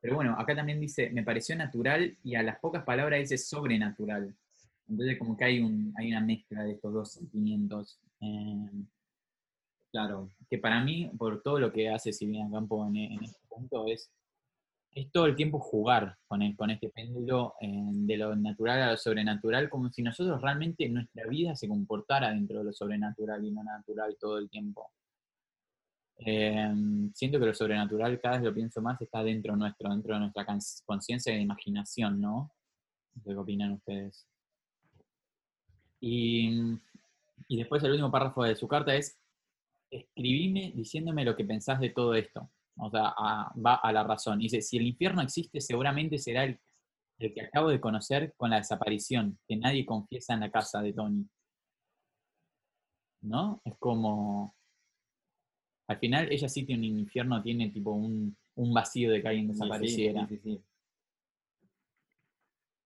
Pero 0.00 0.16
bueno, 0.16 0.36
acá 0.38 0.54
también 0.54 0.80
dice, 0.80 1.10
me 1.10 1.22
pareció 1.22 1.56
natural 1.56 2.16
y 2.22 2.34
a 2.34 2.42
las 2.42 2.58
pocas 2.58 2.84
palabras 2.84 3.20
dice 3.20 3.38
sobrenatural. 3.38 4.34
Entonces 4.88 5.18
como 5.18 5.36
que 5.36 5.44
hay, 5.44 5.60
un, 5.60 5.92
hay 5.96 6.08
una 6.08 6.20
mezcla 6.20 6.64
de 6.64 6.72
estos 6.72 6.92
dos 6.92 7.12
sentimientos. 7.12 8.00
eh, 8.20 8.70
Claro, 9.90 10.30
que 10.50 10.58
para 10.58 10.82
mí, 10.84 11.10
por 11.16 11.42
todo 11.42 11.58
lo 11.58 11.72
que 11.72 11.88
hace 11.88 12.12
Silvina 12.12 12.50
Campo 12.50 12.86
en, 12.86 12.96
en 12.96 13.24
este 13.24 13.40
punto, 13.48 13.86
es, 13.86 14.10
todo 15.12 15.26
el 15.26 15.36
tiempo 15.36 15.60
jugar 15.60 16.16
con, 16.26 16.40
con 16.54 16.70
este 16.70 16.90
péndulo 16.90 17.54
eh, 17.60 17.68
de 17.70 18.16
lo 18.16 18.34
natural 18.36 18.82
a 18.82 18.90
lo 18.92 18.96
sobrenatural, 18.96 19.68
como 19.70 19.90
si 19.90 20.02
nosotros 20.02 20.40
realmente 20.42 20.88
nuestra 20.88 21.26
vida 21.26 21.54
se 21.54 21.68
comportara 21.68 22.30
dentro 22.30 22.58
de 22.58 22.64
lo 22.64 22.72
sobrenatural 22.72 23.44
y 23.44 23.50
no 23.52 23.62
natural 23.62 24.16
todo 24.20 24.38
el 24.38 24.50
tiempo. 24.50 24.90
Eh, 26.18 26.74
siento 27.14 27.38
que 27.38 27.46
lo 27.46 27.54
sobrenatural, 27.54 28.20
cada 28.20 28.36
vez 28.36 28.44
lo 28.44 28.54
pienso 28.54 28.82
más, 28.82 29.00
está 29.00 29.22
dentro 29.22 29.56
nuestro, 29.56 29.88
dentro 29.90 30.14
de 30.14 30.20
nuestra 30.20 30.44
conciencia 30.84 31.32
e 31.32 31.40
imaginación, 31.40 32.20
¿no? 32.20 32.50
Qué 33.24 33.34
opinan 33.36 33.72
ustedes. 33.72 34.26
Y, 36.00 36.50
y 37.48 37.56
después 37.56 37.82
el 37.84 37.90
último 37.92 38.10
párrafo 38.10 38.42
de 38.44 38.54
su 38.56 38.68
carta 38.68 38.94
es, 38.94 39.18
escribime 39.90 40.72
diciéndome 40.74 41.24
lo 41.24 41.34
que 41.36 41.44
pensás 41.44 41.80
de 41.80 41.90
todo 41.90 42.14
esto. 42.14 42.50
O 42.76 42.90
sea, 42.90 43.12
a- 43.16 43.52
va 43.56 43.74
a 43.76 43.92
la 43.92 44.04
razón. 44.04 44.38
Dice, 44.38 44.60
si 44.62 44.76
el 44.76 44.86
infierno 44.86 45.22
existe, 45.22 45.60
seguramente 45.60 46.18
será 46.18 46.44
el, 46.44 46.60
el 47.18 47.34
que 47.34 47.40
acabo 47.42 47.68
de 47.70 47.80
conocer 47.80 48.34
con 48.36 48.50
la 48.50 48.56
desaparición, 48.58 49.38
que 49.48 49.56
nadie 49.56 49.84
confiesa 49.84 50.34
en 50.34 50.40
la 50.40 50.50
casa 50.50 50.80
de 50.80 50.92
Tony. 50.92 51.26
¿No? 53.22 53.60
Es 53.64 53.74
como... 53.78 54.54
Al 55.88 55.98
final 55.98 56.30
ella 56.30 56.48
sí 56.48 56.64
tiene 56.66 56.90
un 56.90 56.98
infierno, 56.98 57.42
tiene 57.42 57.70
tipo 57.70 57.92
un, 57.92 58.36
un 58.56 58.74
vacío 58.74 59.10
de 59.10 59.22
que 59.22 59.28
alguien 59.28 59.48
desapareciera. 59.48 60.26
sí, 60.28 60.36
sí, 60.36 60.42
sí. 60.44 60.62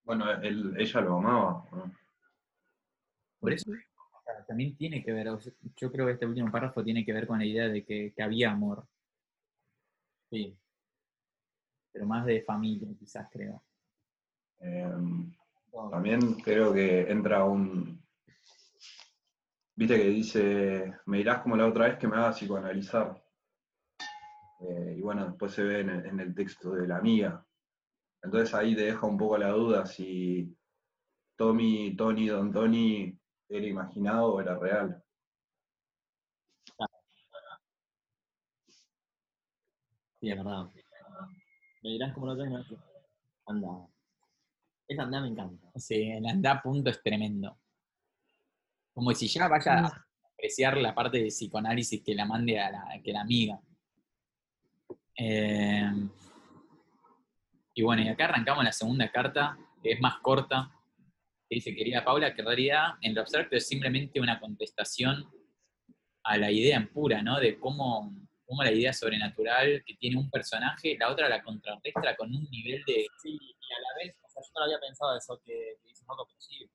Bueno, 0.05 0.30
él- 0.40 0.74
ella 0.78 1.01
lo 1.01 1.18
amaba. 1.18 1.66
¿no? 1.72 1.93
Por 3.43 3.52
eso 3.52 3.70
también 4.47 4.77
tiene 4.77 5.02
que 5.05 5.12
ver, 5.12 5.27
yo 5.77 5.90
creo 5.93 6.06
que 6.06 6.12
este 6.12 6.27
último 6.27 6.51
párrafo 6.51 6.82
tiene 6.85 7.05
que 7.05 7.12
ver 7.12 7.27
con 7.27 7.39
la 7.39 7.44
idea 7.44 7.69
de 7.69 7.85
que, 7.85 8.12
que 8.14 8.23
había 8.23 8.52
amor, 8.52 8.86
Sí. 10.31 10.56
pero 11.93 12.06
más 12.06 12.24
de 12.24 12.43
familia 12.43 12.89
quizás 12.98 13.28
creo. 13.31 13.62
Eh, 14.60 14.89
No, 15.73 15.90
También 15.90 16.35
creo 16.40 16.73
que 16.73 17.10
entra 17.10 17.44
un. 17.44 18.01
Viste 19.74 19.97
que 19.97 20.09
dice, 20.09 20.94
me 21.06 21.19
dirás 21.19 21.43
como 21.43 21.56
la 21.56 21.66
otra 21.66 21.89
vez 21.89 21.98
que 21.98 22.06
me 22.06 22.16
haga 22.16 22.31
psicoanalizar. 22.32 23.23
Eh, 24.60 24.94
y 24.98 25.01
bueno, 25.01 25.27
después 25.27 25.52
se 25.52 25.62
ve 25.64 25.81
en 25.81 25.89
el, 25.90 26.06
en 26.06 26.20
el 26.20 26.35
texto 26.35 26.70
de 26.73 26.86
la 26.86 26.98
amiga. 26.98 27.44
Entonces 28.23 28.55
ahí 28.55 28.77
te 28.77 28.82
deja 28.82 29.06
un 29.06 29.19
poco 29.19 29.36
la 29.36 29.48
duda 29.48 29.85
si 29.86 30.56
Tommy, 31.36 31.97
Tony, 31.97 32.28
Don 32.28 32.52
Tony 32.52 33.19
era 33.56 33.66
imaginado 33.66 34.34
o 34.34 34.40
era 34.40 34.58
real. 34.58 35.02
Sí, 40.20 40.30
es 40.30 40.36
verdad. 40.36 40.70
Me 41.82 41.90
dirás 41.90 42.14
como 42.14 42.26
lo 42.26 42.36
tengo. 42.36 42.58
Anda. 43.46 43.88
Esa 44.86 45.02
anda 45.02 45.20
me 45.20 45.28
encanta. 45.28 45.68
Sí, 45.76 46.10
el 46.10 46.26
andá 46.26 46.52
a 46.52 46.62
punto 46.62 46.90
es 46.90 47.02
tremendo. 47.02 47.58
Como 48.94 49.12
si 49.12 49.26
ya 49.26 49.48
vaya 49.48 49.80
a 49.80 50.06
apreciar 50.32 50.76
la 50.76 50.94
parte 50.94 51.18
de 51.18 51.28
psicoanálisis 51.28 52.02
que 52.04 52.14
la 52.14 52.24
mande 52.24 52.60
a 52.60 52.70
la, 52.70 53.00
que 53.02 53.12
la 53.12 53.22
amiga. 53.22 53.60
Eh, 55.16 55.90
y 57.74 57.82
bueno, 57.82 58.02
y 58.02 58.08
acá 58.08 58.26
arrancamos 58.26 58.64
la 58.64 58.72
segunda 58.72 59.10
carta, 59.10 59.56
que 59.82 59.92
es 59.92 60.00
más 60.00 60.18
corta, 60.20 60.70
que 61.52 61.56
dice, 61.56 61.74
querida 61.74 62.02
Paula, 62.02 62.34
que 62.34 62.40
en 62.40 62.46
realidad 62.46 62.94
en 63.02 63.14
lo 63.14 63.20
abstracto 63.20 63.56
es 63.56 63.68
simplemente 63.68 64.18
una 64.18 64.40
contestación 64.40 65.30
a 66.24 66.38
la 66.38 66.50
idea 66.50 66.78
en 66.78 66.88
pura, 66.88 67.20
¿no? 67.20 67.38
De 67.38 67.58
cómo, 67.58 68.10
cómo 68.46 68.62
la 68.62 68.72
idea 68.72 68.90
sobrenatural 68.94 69.84
que 69.84 69.94
tiene 69.96 70.16
un 70.16 70.30
personaje, 70.30 70.96
la 70.98 71.10
otra 71.10 71.28
la 71.28 71.42
contrarrestra 71.42 72.16
con 72.16 72.34
un 72.34 72.48
nivel 72.50 72.82
de... 72.86 73.06
Sí, 73.20 73.38
y 73.38 73.72
a 73.74 73.80
la 73.80 74.02
vez, 74.02 74.16
o 74.22 74.28
sea, 74.30 74.42
yo 74.42 74.50
no 74.54 74.64
había 74.64 74.80
pensado 74.80 75.14
eso 75.14 75.38
que, 75.44 75.76
que 75.82 75.88
dice 75.90 76.06
Marco, 76.06 76.26
pero 76.26 76.40
sí, 76.40 76.70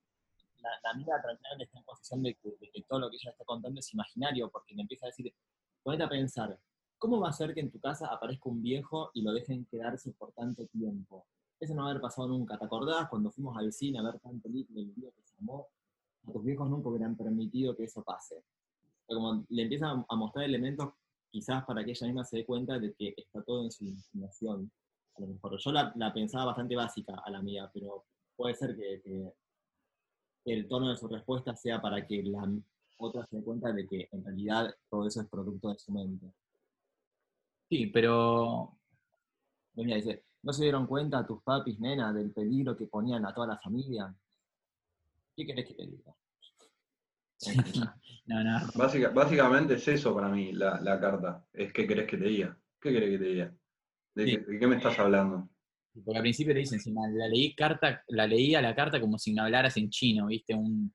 la, 0.59 0.69
la 0.83 0.91
amiga 0.91 1.19
tranquilamente 1.23 1.63
está 1.63 1.79
en 1.79 1.85
posición 1.85 2.21
de 2.21 2.35
que, 2.35 2.49
de 2.59 2.69
que 2.71 2.83
todo 2.83 2.99
lo 2.99 3.09
que 3.09 3.15
ella 3.15 3.31
está 3.31 3.45
contando 3.45 3.79
es 3.79 3.91
imaginario, 3.91 4.51
porque 4.51 4.75
le 4.75 4.83
empieza 4.83 5.07
a 5.07 5.09
decir, 5.09 5.33
ponete 5.81 6.03
a 6.03 6.09
pensar, 6.09 6.59
¿cómo 6.99 7.19
va 7.19 7.29
a 7.29 7.33
ser 7.33 7.55
que 7.55 7.61
en 7.61 7.71
tu 7.71 7.79
casa 7.79 8.13
aparezca 8.13 8.47
un 8.47 8.61
viejo 8.61 9.09
y 9.15 9.23
lo 9.23 9.33
dejen 9.33 9.65
quedarse 9.65 10.11
por 10.11 10.33
tanto 10.33 10.67
tiempo? 10.67 11.25
Eso 11.59 11.73
no 11.73 11.81
va 11.83 11.87
a 11.87 11.91
haber 11.91 12.01
pasado 12.01 12.27
nunca. 12.27 12.57
¿Te 12.57 12.65
acordás 12.65 13.09
cuando 13.09 13.31
fuimos 13.31 13.57
al 13.57 13.71
cine 13.73 13.99
a 13.99 14.03
ver 14.03 14.19
tan 14.19 14.39
película 14.39 14.79
el 14.79 14.93
día 14.93 15.09
que 15.11 15.23
se 15.23 15.35
armó? 15.37 15.67
A 16.27 16.31
tus 16.31 16.43
viejos 16.43 16.69
nunca 16.69 16.89
hubieran 16.89 17.15
permitido 17.15 17.75
que 17.75 17.85
eso 17.85 18.03
pase. 18.03 18.43
Como 19.07 19.45
le 19.49 19.63
empieza 19.63 19.89
a- 19.91 20.15
mostrar 20.15 20.45
elementos 20.45 20.89
quizás 21.31 21.65
para 21.65 21.83
que 21.83 21.91
ella 21.91 22.07
misma 22.07 22.25
se 22.25 22.37
dé 22.37 22.45
cuenta 22.45 22.77
de 22.79 22.93
que 22.93 23.13
está 23.17 23.41
todo 23.43 23.63
en 23.63 23.71
su 23.71 23.85
imaginación. 23.85 24.71
A 25.15 25.21
lo 25.21 25.27
mejor 25.27 25.57
yo 25.59 25.71
la, 25.71 25.93
la 25.95 26.13
pensaba 26.13 26.45
bastante 26.45 26.75
básica 26.75 27.15
a 27.25 27.29
la 27.31 27.41
mía, 27.41 27.69
pero 27.73 28.05
puede 28.35 28.53
ser 28.55 28.75
que, 28.75 29.01
que 29.03 29.33
el 30.53 30.67
tono 30.67 30.89
de 30.89 30.97
su 30.97 31.07
respuesta 31.07 31.55
sea 31.55 31.81
para 31.81 32.05
que 32.05 32.23
la 32.23 32.49
otra 32.97 33.25
se 33.25 33.37
dé 33.37 33.43
cuenta 33.43 33.71
de 33.71 33.87
que 33.87 34.09
en 34.11 34.23
realidad 34.23 34.75
todo 34.89 35.07
eso 35.07 35.21
es 35.21 35.27
producto 35.27 35.69
de 35.69 35.79
su 35.79 35.91
mente. 35.91 36.31
Sí, 37.69 37.87
pero 37.87 38.73
Y 39.75 39.83
mira, 39.85 39.97
dice, 39.97 40.23
¿no 40.43 40.53
se 40.53 40.63
dieron 40.63 40.87
cuenta 40.87 41.25
tus 41.25 41.41
papis, 41.43 41.79
nena, 41.79 42.13
del 42.13 42.31
peligro 42.31 42.75
que 42.77 42.85
ponían 42.87 43.25
a 43.25 43.33
toda 43.33 43.47
la 43.47 43.57
familia? 43.59 44.13
¿Qué 45.35 45.45
querés 45.45 45.67
que 45.67 45.73
te 45.73 45.85
diga? 45.87 46.15
no, 48.25 48.43
no, 48.43 48.59
Básica- 48.75 49.09
básicamente 49.09 49.75
es 49.75 49.87
eso 49.87 50.13
para 50.15 50.29
mí, 50.29 50.51
la, 50.53 50.79
la 50.81 50.99
carta. 50.99 51.45
Es 51.53 51.71
qué 51.71 51.85
querés 51.87 52.07
que 52.09 52.17
te 52.17 52.25
diga. 52.25 52.57
¿Qué 52.79 52.91
querés 52.91 53.11
que 53.11 53.17
te 53.19 53.25
diga? 53.31 53.53
¿De, 54.15 54.25
Sí. 54.25 54.31
qué, 54.31 54.37
de 54.51 54.59
qué 54.59 54.67
me 54.67 54.75
estás 54.77 54.97
hablando? 54.99 55.49
Porque 56.03 56.17
al 56.17 56.23
principio 56.23 56.53
te 56.53 56.59
dicen, 56.59 56.75
encima, 56.77 57.07
la 57.09 57.27
leí 57.27 57.55
carta, 57.55 58.03
la 58.09 58.25
leía 58.27 58.61
la 58.61 58.75
carta 58.75 58.99
como 58.99 59.17
si 59.17 59.33
me 59.33 59.41
hablaras 59.41 59.77
en 59.77 59.89
chino, 59.89 60.27
¿viste? 60.27 60.53
Un, 60.55 60.93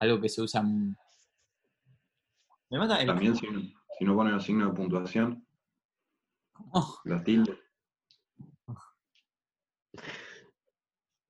algo 0.00 0.20
que 0.20 0.28
se 0.28 0.42
usa. 0.42 0.62
Me 0.62 0.96
mata 2.78 3.00
el, 3.00 3.06
También 3.06 3.36
si, 3.36 3.46
si 3.98 4.04
no 4.04 4.14
ponen 4.16 4.34
los 4.34 4.44
signos 4.44 4.70
de 4.70 4.74
puntuación, 4.76 5.46
oh, 6.72 6.98
la 7.04 7.22
tilde. 7.22 7.58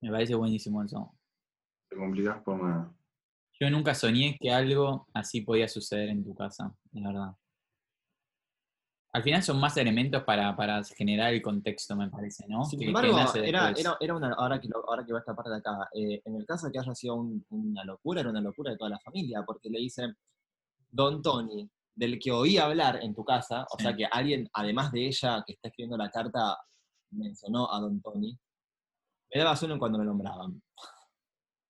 Me 0.05 0.11
parece 0.11 0.35
buenísimo 0.35 0.83
eso. 0.83 1.15
Te 1.89 1.97
complicás 1.97 2.43
por 2.43 2.63
nada. 2.63 2.93
Yo 3.59 3.71
nunca 3.71 3.95
soñé 3.95 4.37
que 4.39 4.51
algo 4.53 5.07
así 5.15 5.41
podía 5.41 5.67
suceder 5.69 6.11
en 6.11 6.23
tu 6.25 6.35
casa, 6.35 6.75
la 6.93 7.09
verdad. 7.09 7.37
Al 9.13 9.23
final 9.23 9.43
son 9.45 9.61
más 9.61 9.77
elementos 9.77 10.25
para, 10.25 10.57
para 10.57 10.83
generar 10.83 11.33
el 11.33 11.41
contexto, 11.41 11.95
me 11.95 12.11
parece, 12.11 12.47
¿no? 12.49 12.65
Sin 12.65 12.83
embargo, 12.83 13.17
era, 13.45 13.71
era, 13.71 13.97
era 14.01 14.15
una, 14.17 14.33
ahora 14.35 14.61
que, 14.61 14.69
lo- 14.69 14.85
ahora 14.91 15.07
que 15.07 15.13
va 15.13 15.21
esta 15.21 15.37
parte 15.37 15.51
de 15.51 15.57
acá, 15.59 15.89
eh, 15.95 16.21
en 16.25 16.35
el 16.35 16.45
caso 16.45 16.67
de 16.67 16.73
que 16.73 16.81
haya 16.81 16.95
sido 16.97 17.15
un- 17.15 17.47
una 17.51 17.85
locura, 17.85 18.21
era 18.23 18.31
una 18.31 18.41
locura 18.41 18.73
de 18.73 18.77
toda 18.77 18.91
la 18.91 18.99
familia, 18.99 19.45
porque 19.47 19.71
le 19.71 19.79
dicen, 19.79 20.17
Don 20.91 21.23
Tony, 21.23 21.71
del 21.95 22.19
que 22.19 22.33
oí 22.33 22.59
hablar 22.59 22.99
en 23.05 23.15
tu 23.15 23.25
casa, 23.25 23.65
o 23.71 23.79
Sí. 23.79 23.85
sea 23.85 23.95
que 23.97 24.05
alguien, 24.07 24.51
además 24.53 24.91
de 24.91 25.07
ella 25.07 25.45
que 25.47 25.53
está 25.53 25.69
escribiendo 25.69 25.97
la 25.97 26.11
carta, 26.11 26.59
mencionó 27.13 27.73
a 27.73 27.79
Don 27.79 28.01
Tony, 28.03 28.37
me 29.35 29.41
daba 29.41 29.57
sueño 29.57 29.79
cuando 29.79 29.99
lo 29.99 30.05
nombraban. 30.05 30.63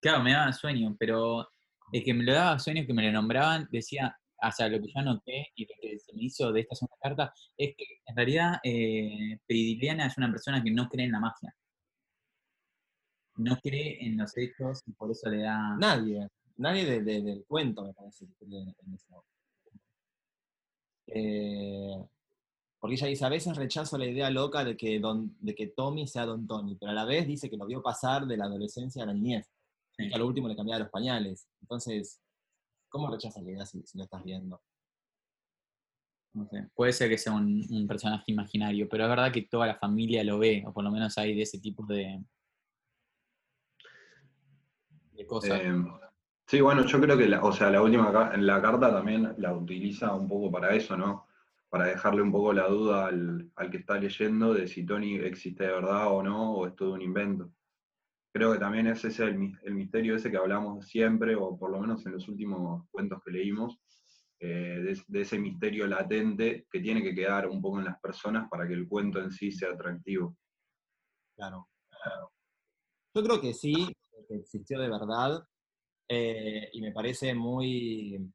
Claro, 0.01 0.23
me 0.23 0.33
daba 0.33 0.53
sueño, 0.53 0.95
pero 0.99 1.49
el 1.93 2.05
que 2.05 2.13
me 2.15 2.25
lo 2.25 2.35
daba 2.35 2.59
sueño, 2.59 2.85
que 2.87 2.93
me 2.93 3.05
lo 3.07 3.13
nombraban, 3.13 3.69
decía, 3.71 4.17
o 4.43 4.53
sea, 4.53 4.69
lo 4.69 4.79
que 4.81 4.89
yo 4.89 4.99
anoté 5.01 5.49
y 5.57 5.65
lo 5.65 5.75
que 5.81 5.99
se 5.99 6.13
me 6.15 6.25
hizo 6.25 6.53
de 6.53 6.61
esta 6.61 6.75
segunda 6.75 6.97
carta 7.01 7.33
es 7.57 7.75
que 7.77 7.85
en 8.07 8.17
realidad 8.17 8.61
eh, 8.63 9.39
Peridiliana 9.47 10.07
es 10.07 10.19
una 10.19 10.31
persona 10.31 10.63
que 10.63 10.71
no 10.71 10.89
cree 10.89 11.07
en 11.07 11.13
la 11.13 11.21
magia. 11.21 11.55
No 13.37 13.57
cree 13.63 14.05
en 14.07 14.17
los 14.19 14.37
hechos 14.37 14.83
y 14.87 14.93
por 14.93 15.11
eso 15.11 15.29
le 15.31 15.39
da... 15.43 15.77
Nadie, 15.77 16.29
nadie 16.57 16.85
de- 16.85 17.03
de- 17.03 17.23
del 17.23 17.45
cuento 17.47 17.83
me 17.85 17.93
parece 17.95 18.27
que 18.27 18.35
cree 18.47 18.61
en 18.63 18.95
eso. 18.95 19.25
Eh, 21.07 22.05
porque 22.85 22.97
ella 22.97 23.07
dice, 23.07 23.25
a 23.25 23.31
veces 23.31 23.57
rechazo 23.57 23.97
la 23.97 24.05
idea 24.05 24.29
loca 24.29 24.63
de 24.63 24.77
que, 24.77 25.01
don, 25.01 25.35
de 25.41 25.55
que 25.55 25.69
Tommy 25.69 26.07
sea 26.07 26.27
Don 26.27 26.47
Tony, 26.47 26.77
pero 26.79 26.91
a 26.93 26.95
la 26.95 27.07
vez 27.07 27.27
dice 27.27 27.49
que 27.49 27.57
lo 27.57 27.65
vio 27.65 27.81
pasar 27.81 28.27
de 28.27 28.37
la 28.37 28.45
adolescencia 28.45 29.03
a 29.03 29.07
la 29.07 29.15
niñez, 29.15 29.51
y 29.97 30.11
que 30.11 30.15
a 30.15 30.19
lo 30.19 30.27
último 30.27 30.49
le 30.49 30.55
cambiaba 30.55 30.81
los 30.81 30.91
pañales. 30.91 31.49
Entonces, 31.63 32.21
¿cómo 32.91 33.11
rechazas 33.11 33.43
la 33.43 33.53
idea 33.53 33.65
si, 33.65 33.83
si 33.87 33.97
lo 33.97 34.05
estás 34.05 34.23
viendo? 34.23 34.61
No 36.35 36.47
sé, 36.47 36.69
puede 36.75 36.93
ser 36.93 37.09
que 37.09 37.17
sea 37.17 37.33
un, 37.33 37.65
un 37.71 37.87
personaje 37.87 38.25
imaginario, 38.27 38.87
pero 38.87 39.05
es 39.05 39.09
verdad 39.09 39.33
que 39.33 39.49
toda 39.51 39.67
la 39.67 39.77
familia 39.77 40.23
lo 40.23 40.39
ve, 40.39 40.63
o 40.67 40.75
por 40.75 40.85
lo 40.85 40.91
menos 40.91 41.17
hay 41.17 41.35
de 41.35 41.41
ese 41.41 41.61
tipo 41.61 41.87
de, 41.87 42.23
de 45.13 45.27
cosas. 45.27 45.59
Eh, 45.59 45.73
sí, 46.47 46.61
bueno, 46.61 46.85
yo 46.85 47.01
creo 47.01 47.17
que 47.17 47.29
la, 47.29 47.43
o 47.43 47.51
sea, 47.51 47.71
la 47.71 47.81
última 47.81 48.37
la 48.37 48.61
carta 48.61 48.93
también 48.93 49.35
la 49.39 49.55
utiliza 49.55 50.13
un 50.13 50.29
poco 50.29 50.51
para 50.51 50.75
eso, 50.75 50.99
¿no? 50.99 51.29
Para 51.75 51.87
dejarle 51.87 52.23
un 52.23 52.31
poco 52.31 52.53
la 52.53 52.69
duda 52.69 53.07
al, 53.09 53.51
al 53.57 53.69
que 53.69 53.79
está 53.79 53.99
leyendo 53.99 54.55
de 54.55 54.69
si 54.69 54.87
Tony 54.87 55.17
existe 55.17 55.65
de 55.65 55.73
verdad 55.73 56.07
o 56.13 56.23
no, 56.23 56.53
o 56.55 56.69
es 56.69 56.77
todo 56.77 56.93
un 56.93 57.03
invento. 57.03 57.51
Creo 58.33 58.53
que 58.53 58.61
también 58.61 58.87
ese 58.87 59.09
es 59.09 59.19
el, 59.19 59.37
mi- 59.37 59.53
el 59.65 59.75
misterio 59.75 60.15
ese 60.15 60.31
que 60.31 60.37
hablamos 60.37 60.87
siempre, 60.87 61.35
o 61.35 61.59
por 61.59 61.73
lo 61.73 61.81
menos 61.81 62.07
en 62.07 62.13
los 62.13 62.29
últimos 62.29 62.89
cuentos 62.93 63.21
que 63.25 63.33
leímos, 63.33 63.81
eh, 64.39 64.47
de, 64.85 65.03
de 65.09 65.21
ese 65.21 65.37
misterio 65.37 65.89
latente 65.89 66.65
que 66.71 66.79
tiene 66.79 67.03
que 67.03 67.13
quedar 67.13 67.49
un 67.49 67.61
poco 67.61 67.81
en 67.81 67.87
las 67.87 67.99
personas 67.99 68.49
para 68.49 68.69
que 68.69 68.75
el 68.75 68.87
cuento 68.87 69.19
en 69.21 69.33
sí 69.33 69.51
sea 69.51 69.71
atractivo. 69.73 70.37
Claro. 71.37 71.67
Yo 73.17 73.23
creo 73.25 73.41
que 73.41 73.53
sí, 73.53 73.75
que 74.29 74.37
existió 74.37 74.79
de 74.79 74.91
verdad, 74.91 75.43
eh, 76.09 76.69
y 76.73 76.81
me 76.81 76.93
parece 76.93 77.35
muy, 77.35 78.33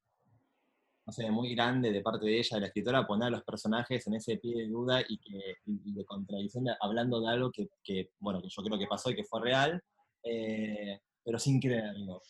no 1.10 1.14
sé, 1.14 1.32
muy 1.32 1.56
grande 1.56 1.92
de 1.92 2.02
parte 2.04 2.24
de 2.28 2.38
ella, 2.38 2.58
de 2.58 2.62
la 2.62 2.68
escritora, 2.68 3.08
poner 3.08 3.30
a 3.30 3.32
los 3.32 3.44
personajes 3.44 4.06
en 4.06 4.14
ese 4.14 4.38
pie 4.38 4.56
de 4.56 4.68
duda 4.68 5.02
y, 5.10 5.18
que, 5.18 5.56
y 5.66 5.92
de 5.94 6.06
contradicción, 6.06 6.66
hablando 6.80 7.20
de 7.20 7.30
algo 7.30 7.52
que, 7.52 7.68
que, 7.84 8.12
bueno, 8.20 8.40
que 8.44 8.48
yo 8.48 8.62
creo 8.62 8.78
que 8.78 8.86
pasó 8.86 9.10
y 9.10 9.16
que 9.16 9.24
fue 9.24 9.42
real, 9.42 9.82
eh, 10.22 11.02
pero 11.26 11.40
sin 11.40 11.60
creerlo. 11.60 12.22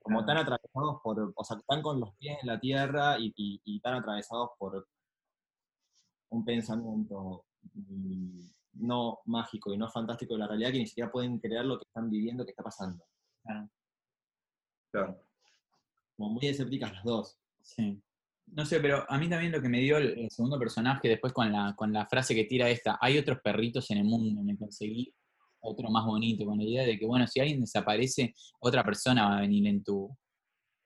Como 0.00 0.22
tan 0.26 0.36
atravesados 0.36 1.00
por, 1.02 1.32
o 1.34 1.44
sea, 1.44 1.58
tan 1.66 1.80
con 1.80 1.98
los 1.98 2.14
pies 2.16 2.36
en 2.42 2.48
la 2.48 2.60
tierra 2.60 3.18
y, 3.18 3.32
y- 3.36 3.60
y 3.64 3.80
tan 3.80 3.94
atravesados 3.94 4.50
por 4.58 4.86
un 6.28 6.44
pensamiento 6.44 7.46
mm, 7.72 8.48
no 8.74 9.20
mágico 9.24 9.72
y 9.72 9.78
no 9.78 9.88
fantástico 9.90 10.34
de 10.34 10.40
la 10.40 10.46
realidad 10.48 10.72
que 10.72 10.78
ni 10.80 10.86
siquiera 10.86 11.10
pueden 11.10 11.38
creer 11.38 11.64
lo 11.64 11.78
que 11.78 11.86
están 11.86 12.10
viviendo, 12.10 12.44
que 12.44 12.50
está 12.50 12.62
pasando. 12.62 13.02
Claro. 13.42 13.70
Claro. 14.92 15.22
Como 16.18 16.34
muy 16.34 16.46
escépticas 16.46 16.92
las 16.92 17.04
dos. 17.04 17.38
Sí. 17.62 18.02
No 18.46 18.64
sé, 18.64 18.80
pero 18.80 19.04
a 19.08 19.18
mí 19.18 19.28
también 19.28 19.52
lo 19.52 19.60
que 19.60 19.68
me 19.68 19.80
dio 19.80 19.96
el, 19.98 20.18
el 20.18 20.30
segundo 20.30 20.58
personaje 20.58 21.08
después 21.08 21.32
con 21.32 21.52
la, 21.52 21.74
con 21.76 21.92
la 21.92 22.06
frase 22.06 22.34
que 22.34 22.44
tira 22.44 22.70
esta, 22.70 22.98
hay 23.00 23.18
otros 23.18 23.38
perritos 23.42 23.90
en 23.90 23.98
el 23.98 24.04
mundo, 24.04 24.42
me 24.42 24.56
conseguí 24.56 25.12
otro 25.60 25.90
más 25.90 26.04
bonito, 26.04 26.44
con 26.44 26.58
la 26.58 26.64
idea 26.64 26.84
de 26.84 26.98
que, 26.98 27.06
bueno, 27.06 27.26
si 27.26 27.40
alguien 27.40 27.60
desaparece, 27.60 28.34
otra 28.60 28.84
persona 28.84 29.28
va 29.28 29.38
a 29.38 29.40
venir 29.40 29.66
en 29.66 29.82
tu, 29.82 30.16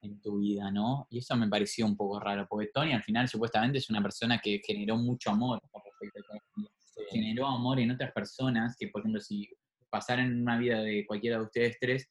en 0.03 0.20
tu 0.20 0.39
vida, 0.39 0.70
¿no? 0.70 1.07
Y 1.11 1.19
eso 1.19 1.37
me 1.37 1.49
pareció 1.49 1.87
un 1.87 1.97
poco 1.97 2.19
raro, 2.19 2.47
porque 2.49 2.70
Tony 2.73 2.93
al 2.93 3.03
final 3.03 3.28
supuestamente 3.28 3.78
es 3.78 3.91
una 3.91 4.03
persona 4.03 4.39
que 4.39 4.61
generó 4.65 4.97
mucho 4.97 5.31
amor 5.31 5.61
con 5.70 5.82
respecto 5.85 6.32
a 6.32 6.41
generó 7.11 7.47
amor 7.47 7.81
en 7.81 7.91
otras 7.91 8.12
personas, 8.12 8.77
que 8.78 8.89
por 8.89 9.01
ejemplo 9.01 9.20
si 9.20 9.49
pasaran 9.91 10.27
en 10.27 10.43
una 10.43 10.59
vida 10.59 10.81
de 10.81 11.05
cualquiera 11.07 11.39
de 11.39 11.45
ustedes 11.45 11.77
tres, 11.81 12.09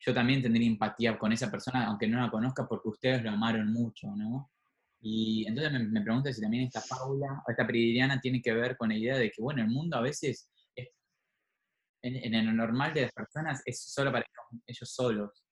yo 0.00 0.14
también 0.14 0.42
tendría 0.42 0.66
empatía 0.66 1.18
con 1.18 1.32
esa 1.32 1.50
persona, 1.50 1.86
aunque 1.86 2.08
no 2.08 2.20
la 2.20 2.30
conozca, 2.30 2.66
porque 2.66 2.88
ustedes 2.88 3.22
lo 3.22 3.30
amaron 3.30 3.72
mucho, 3.72 4.08
¿no? 4.16 4.50
Y 5.04 5.44
entonces 5.48 5.72
me, 5.72 5.80
me 5.80 6.00
pregunto 6.00 6.32
si 6.32 6.40
también 6.40 6.64
esta 6.64 6.80
Paula, 6.88 7.42
o 7.46 7.50
esta 7.50 7.66
Peridiana 7.66 8.20
tiene 8.20 8.40
que 8.40 8.52
ver 8.54 8.76
con 8.76 8.88
la 8.88 8.96
idea 8.96 9.18
de 9.18 9.30
que, 9.32 9.42
bueno, 9.42 9.60
el 9.60 9.68
mundo 9.68 9.96
a 9.96 10.00
veces, 10.00 10.48
es, 10.76 10.88
en, 12.02 12.34
en 12.34 12.46
lo 12.46 12.52
normal 12.52 12.94
de 12.94 13.02
las 13.02 13.12
personas, 13.12 13.62
es 13.66 13.82
solo 13.82 14.12
para 14.12 14.24
ellos, 14.24 14.62
ellos 14.64 14.94
solos. 14.94 15.44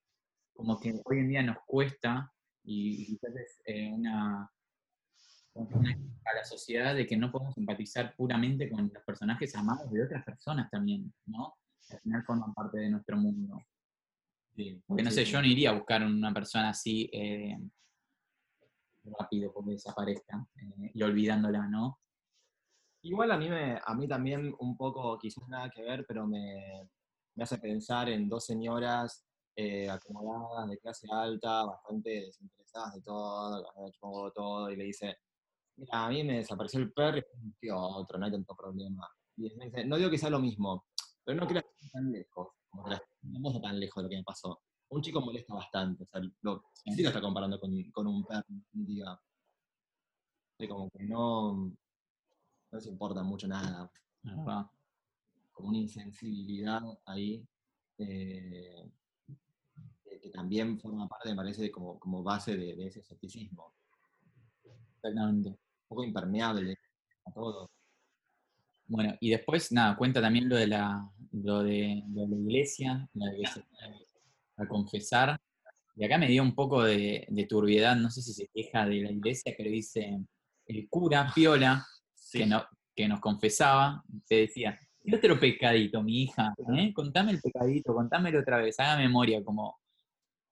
Como 0.54 0.78
que 0.78 0.94
hoy 1.04 1.18
en 1.18 1.28
día 1.28 1.42
nos 1.42 1.58
cuesta, 1.66 2.32
y 2.62 3.06
quizás 3.06 3.34
es 3.36 3.60
eh, 3.64 3.90
una, 3.92 4.48
una 5.54 5.90
a 5.90 6.34
la 6.36 6.44
sociedad 6.44 6.94
de 6.94 7.06
que 7.06 7.16
no 7.16 7.32
podemos 7.32 7.56
empatizar 7.58 8.14
puramente 8.14 8.70
con 8.70 8.90
los 8.94 9.02
personajes 9.02 9.54
amados 9.56 9.90
de 9.90 10.04
otras 10.04 10.24
personas 10.24 10.70
también, 10.70 11.12
¿no? 11.26 11.54
Al 11.90 12.00
final 12.00 12.24
forman 12.24 12.54
parte 12.54 12.78
de 12.78 12.90
nuestro 12.90 13.16
mundo. 13.16 13.60
Sí, 14.54 14.80
Porque 14.86 15.02
no 15.02 15.10
sí, 15.10 15.16
sé, 15.16 15.26
sí. 15.26 15.32
yo 15.32 15.40
no 15.40 15.48
iría 15.48 15.70
a 15.70 15.74
buscar 15.74 16.04
una 16.04 16.32
persona 16.32 16.68
así 16.70 17.10
eh, 17.12 17.56
rápido 19.04 19.52
porque 19.52 19.72
desaparezca 19.72 20.46
eh, 20.56 20.90
y 20.94 21.02
olvidándola, 21.02 21.66
¿no? 21.68 22.00
Igual 23.02 23.30
a 23.30 23.38
mí, 23.38 23.48
me, 23.48 23.80
a 23.82 23.94
mí 23.94 24.06
también 24.06 24.54
un 24.58 24.76
poco, 24.76 25.18
quizás 25.18 25.48
nada 25.48 25.70
que 25.70 25.82
ver, 25.82 26.04
pero 26.06 26.26
me, 26.26 26.88
me 27.34 27.44
hace 27.44 27.58
pensar 27.58 28.10
en 28.10 28.28
dos 28.28 28.44
señoras 28.44 29.24
eh, 29.56 29.88
acomodadas 29.88 30.68
de 30.68 30.78
clase 30.78 31.06
alta, 31.10 31.64
bastante 31.64 32.10
desinteresadas 32.10 32.94
de 32.94 33.02
todo, 33.02 33.64
hecho 33.88 34.32
todo, 34.34 34.70
y 34.70 34.76
le 34.76 34.84
dice, 34.84 35.16
mira, 35.76 36.06
a 36.06 36.08
mí 36.08 36.22
me 36.24 36.38
desapareció 36.38 36.80
el 36.80 36.92
perro 36.92 37.18
y 37.18 37.20
después 37.20 37.72
otro, 37.72 38.18
no 38.18 38.26
hay 38.26 38.32
tanto 38.32 38.54
problema. 38.54 39.08
Y 39.36 39.54
me 39.56 39.66
dice, 39.66 39.84
no 39.84 39.96
digo 39.96 40.10
que 40.10 40.18
sea 40.18 40.30
lo 40.30 40.38
mismo, 40.38 40.86
pero 41.24 41.40
no 41.40 41.46
creas 41.46 41.64
que 41.64 41.86
esté 41.86 41.90
tan 41.90 42.12
lejos, 42.12 42.48
como 42.68 42.84
que 42.84 42.96
no 43.22 43.60
tan 43.60 43.80
lejos 43.80 43.96
de 43.96 44.02
lo 44.02 44.10
que 44.10 44.16
me 44.16 44.24
pasó. 44.24 44.60
Un 44.90 45.02
chico 45.02 45.20
molesta 45.20 45.54
bastante, 45.54 46.02
o 46.02 46.06
sea, 46.06 46.20
lo, 46.42 46.64
sí 46.74 47.02
lo 47.02 47.08
está 47.08 47.20
comparando 47.20 47.60
con, 47.60 47.82
con 47.90 48.06
un 48.08 48.24
perro. 48.24 48.44
De 50.58 50.68
como 50.68 50.90
que 50.90 51.04
no, 51.04 51.54
no 51.54 51.76
les 52.72 52.86
importa 52.86 53.22
mucho 53.22 53.46
nada, 53.46 53.90
como 55.52 55.68
una 55.68 55.78
insensibilidad 55.78 56.82
ahí, 57.06 57.46
eh, 57.98 58.90
que, 60.04 60.20
que 60.20 60.30
también 60.30 60.78
forma 60.80 61.08
parte, 61.08 61.30
me 61.30 61.36
parece, 61.36 61.62
de 61.62 61.70
como, 61.70 61.98
como 62.00 62.22
base 62.22 62.56
de, 62.56 62.74
de 62.74 62.86
ese 62.88 63.00
escepticismo. 63.00 63.72
Exactamente. 64.96 65.50
Un 65.50 65.88
poco 65.88 66.04
impermeable 66.04 66.76
a 67.26 67.32
todo. 67.32 67.70
Bueno, 68.86 69.16
y 69.20 69.30
después, 69.30 69.70
nada, 69.70 69.96
cuenta 69.96 70.20
también 70.20 70.48
lo 70.48 70.56
de 70.56 70.66
la, 70.66 71.08
lo 71.30 71.62
de, 71.62 72.02
lo 72.08 72.22
de 72.22 72.28
la 72.28 72.36
iglesia, 72.36 73.08
la 73.14 73.30
fue 73.52 73.62
a 74.60 74.68
confesar. 74.68 75.38
Y 75.96 76.04
acá 76.04 76.18
me 76.18 76.28
dio 76.28 76.42
un 76.42 76.54
poco 76.54 76.82
de, 76.82 77.26
de 77.28 77.46
turbiedad, 77.46 77.96
no 77.96 78.10
sé 78.10 78.22
si 78.22 78.32
se 78.32 78.48
queja 78.52 78.86
de 78.86 79.02
la 79.02 79.10
iglesia, 79.10 79.54
pero 79.56 79.70
dice, 79.70 80.18
el 80.66 80.88
cura 80.88 81.30
Piola, 81.34 81.84
que, 82.32 82.46
no, 82.46 82.64
que 82.94 83.08
nos 83.08 83.20
confesaba, 83.20 84.02
te 84.26 84.36
decía, 84.36 84.78
"Y 85.02 85.14
otro 85.14 85.38
pecadito, 85.38 86.02
mi 86.02 86.22
hija, 86.22 86.54
¿eh? 86.76 86.92
contame 86.94 87.32
el 87.32 87.40
pecadito, 87.40 87.94
contámelo 87.94 88.40
otra 88.40 88.58
vez, 88.58 88.78
haga 88.78 88.96
memoria, 88.96 89.42
como 89.44 89.78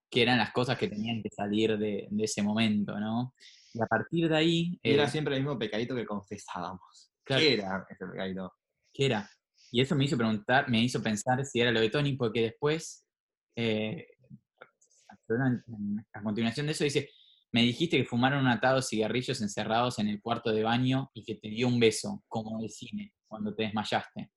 que 0.09 0.23
eran 0.23 0.37
las 0.39 0.51
cosas 0.51 0.77
que 0.77 0.87
tenían 0.87 1.21
que 1.21 1.29
salir 1.29 1.77
de, 1.77 2.07
de 2.09 2.23
ese 2.23 2.41
momento, 2.41 2.99
¿no? 2.99 3.33
Y 3.73 3.81
a 3.81 3.85
partir 3.85 4.27
de 4.27 4.35
ahí... 4.35 4.79
Era 4.81 5.03
eh, 5.03 5.09
siempre 5.09 5.35
el 5.35 5.43
mismo 5.43 5.57
pecadito 5.57 5.95
que 5.95 6.05
confesábamos. 6.05 7.11
Claro. 7.23 7.41
¿Qué 7.41 7.53
era 7.53 7.85
ese 7.89 8.05
pecadito? 8.07 8.53
¿Qué 8.91 9.05
era? 9.05 9.29
Y 9.71 9.81
eso 9.81 9.95
me 9.95 10.05
hizo 10.05 10.17
preguntar, 10.17 10.67
me 10.67 10.81
hizo 10.81 11.01
pensar 11.01 11.45
si 11.45 11.61
era 11.61 11.71
lo 11.71 11.79
de 11.79 11.89
Tony, 11.89 12.13
porque 12.13 12.41
después, 12.41 13.05
eh, 13.61 14.07
a 16.13 16.23
continuación 16.23 16.65
de 16.65 16.71
eso, 16.71 16.85
dice, 16.85 17.09
me 17.51 17.61
dijiste 17.61 17.97
que 17.97 18.05
fumaron 18.05 18.41
un 18.41 18.47
atado 18.47 18.77
de 18.77 18.83
cigarrillos 18.83 19.41
encerrados 19.41 19.99
en 19.99 20.07
el 20.07 20.21
cuarto 20.21 20.51
de 20.51 20.63
baño 20.63 21.11
y 21.13 21.23
que 21.23 21.35
te 21.35 21.49
dio 21.49 21.67
un 21.67 21.79
beso, 21.79 22.23
como 22.27 22.61
de 22.61 22.69
cine, 22.69 23.13
cuando 23.27 23.53
te 23.53 23.63
desmayaste. 23.63 24.31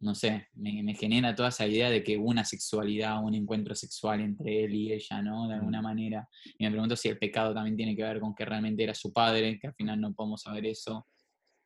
No 0.00 0.14
sé, 0.14 0.48
me, 0.54 0.82
me 0.82 0.94
genera 0.94 1.34
toda 1.34 1.48
esa 1.50 1.66
idea 1.66 1.88
de 1.90 2.02
que 2.02 2.16
hubo 2.16 2.28
una 2.28 2.44
sexualidad, 2.44 3.22
un 3.22 3.34
encuentro 3.34 3.74
sexual 3.74 4.20
entre 4.20 4.64
él 4.64 4.74
y 4.74 4.92
ella, 4.92 5.22
¿no? 5.22 5.48
De 5.48 5.54
alguna 5.54 5.80
manera. 5.80 6.28
Y 6.58 6.64
me 6.64 6.70
pregunto 6.70 6.96
si 6.96 7.08
el 7.08 7.18
pecado 7.18 7.54
también 7.54 7.76
tiene 7.76 7.96
que 7.96 8.02
ver 8.02 8.18
con 8.20 8.34
que 8.34 8.44
realmente 8.44 8.82
era 8.82 8.94
su 8.94 9.12
padre, 9.12 9.58
que 9.60 9.68
al 9.68 9.74
final 9.74 10.00
no 10.00 10.12
podemos 10.12 10.42
saber 10.42 10.66
eso. 10.66 11.06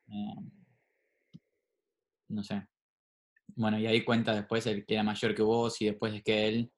Eh, 0.07 0.35
no 2.29 2.43
sé. 2.43 2.67
Bueno, 3.57 3.79
y 3.79 3.87
ahí 3.87 4.05
cuenta 4.05 4.35
después 4.35 4.65
el 4.67 4.85
que 4.85 4.93
era 4.93 5.03
mayor 5.03 5.33
que 5.33 5.41
vos 5.41 5.81
y 5.81 5.85
después 5.85 6.13
es 6.13 6.23
que 6.23 6.47
él 6.47 6.71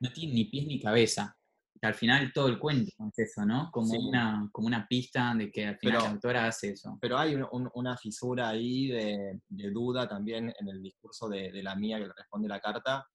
no 0.00 0.12
tiene 0.12 0.34
ni 0.34 0.44
pies 0.44 0.66
ni 0.66 0.78
cabeza. 0.78 1.34
Que 1.80 1.86
al 1.86 1.94
final 1.94 2.30
todo 2.32 2.48
el 2.48 2.58
cuento 2.58 2.90
es 3.08 3.18
eso, 3.30 3.44
¿no? 3.46 3.70
Como, 3.72 3.86
Sí. 3.88 3.96
una, 3.98 4.48
como 4.52 4.66
una 4.66 4.86
pista 4.86 5.34
de 5.34 5.50
que 5.50 5.66
al 5.66 5.78
final 5.78 5.96
Pero- 5.98 6.04
la 6.08 6.10
autora 6.14 6.46
hace 6.46 6.70
eso. 6.70 6.98
Pero 7.00 7.18
hay 7.18 7.34
un- 7.34 7.46
un- 7.52 7.70
una 7.74 7.96
fisura 7.96 8.48
ahí 8.50 8.88
de, 8.88 9.40
de 9.48 9.70
duda 9.70 10.06
también 10.08 10.52
en 10.58 10.68
el 10.68 10.82
discurso 10.82 11.28
de, 11.28 11.50
de 11.52 11.62
la 11.62 11.74
mía 11.74 11.98
que 11.98 12.06
le 12.06 12.12
responde 12.14 12.48
la 12.48 12.60
carta, 12.60 13.06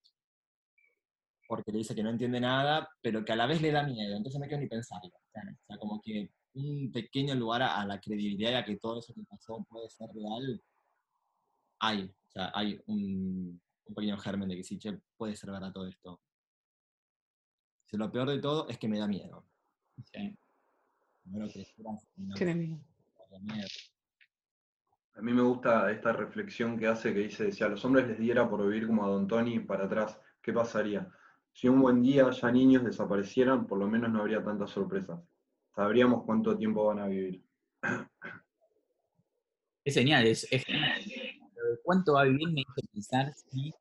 porque 1.47 1.71
le 1.71 1.79
dice 1.79 1.93
que 1.95 2.03
no 2.03 2.09
entiende 2.09 2.39
nada, 2.39 2.87
pero 3.01 3.23
que 3.25 3.33
a 3.33 3.35
la 3.35 3.45
vez 3.47 3.61
le 3.61 3.71
da 3.71 3.83
miedo, 3.83 4.15
entonces 4.15 4.39
no 4.39 4.47
quiero 4.47 4.61
ni 4.61 4.67
pensarlo. 4.69 5.09
O 5.09 5.31
sea, 5.31 5.77
como 5.79 6.01
que 6.01 6.31
un 6.53 6.91
pequeño 6.91 7.35
lugar 7.35 7.61
a, 7.63 7.81
a 7.81 7.85
la 7.85 7.99
credibilidad 7.99 8.51
y 8.51 8.55
a 8.55 8.65
que 8.65 8.77
todo 8.77 8.99
eso 8.99 9.13
que 9.13 9.23
pasó 9.23 9.65
puede 9.69 9.89
ser 9.89 10.09
real, 10.13 10.61
hay. 11.81 12.03
O 12.03 12.31
sea, 12.31 12.51
hay 12.53 12.81
un, 12.85 13.61
un 13.85 13.95
pequeño 13.95 14.17
germen 14.17 14.47
de 14.47 14.55
que 14.55 14.63
sí, 14.63 14.79
che, 14.79 14.97
puede 15.17 15.35
ser 15.35 15.51
verdad 15.51 15.73
todo 15.73 15.87
esto. 15.87 16.21
Si 17.85 17.97
lo 17.97 18.09
peor 18.09 18.29
de 18.29 18.39
todo 18.39 18.69
es 18.69 18.77
que 18.77 18.87
me 18.87 18.99
da 18.99 19.07
miedo. 19.07 19.45
Sí. 20.13 20.37
no 21.25 21.47
miedo. 23.41 23.67
A 25.13 25.21
mí 25.21 25.33
me 25.33 25.41
gusta 25.41 25.91
esta 25.91 26.13
reflexión 26.13 26.79
que 26.79 26.87
hace 26.87 27.13
que 27.13 27.19
dice, 27.19 27.51
si 27.51 27.63
a 27.63 27.67
los 27.67 27.83
hombres 27.83 28.07
les 28.07 28.17
diera 28.17 28.49
por 28.49 28.65
vivir 28.65 28.87
como 28.87 29.03
a 29.03 29.09
Don 29.09 29.27
Tony 29.27 29.59
para 29.59 29.85
atrás, 29.85 30.19
¿qué 30.41 30.53
pasaría? 30.53 31.11
Si 31.51 31.67
un 31.67 31.81
buen 31.81 32.01
día 32.01 32.29
ya 32.31 32.51
niños 32.51 32.85
desaparecieran, 32.85 33.67
por 33.67 33.77
lo 33.77 33.87
menos 33.87 34.09
no 34.09 34.21
habría 34.21 34.41
tantas 34.41 34.69
sorpresas. 34.71 35.19
Sabríamos 35.75 36.23
cuánto 36.23 36.57
tiempo 36.57 36.85
van 36.85 36.99
a 36.99 37.07
vivir. 37.07 37.43
Es 39.83 39.95
genial, 39.95 40.27
es, 40.27 40.47
es 40.51 40.63
genial. 40.63 41.01
De 41.71 41.77
¿Cuánto 41.83 42.13
va 42.13 42.21
a 42.21 42.25
vivir? 42.25 42.49
Me 42.51 42.61
hizo 42.61 42.73
pensar 42.91 43.33
si 43.33 43.73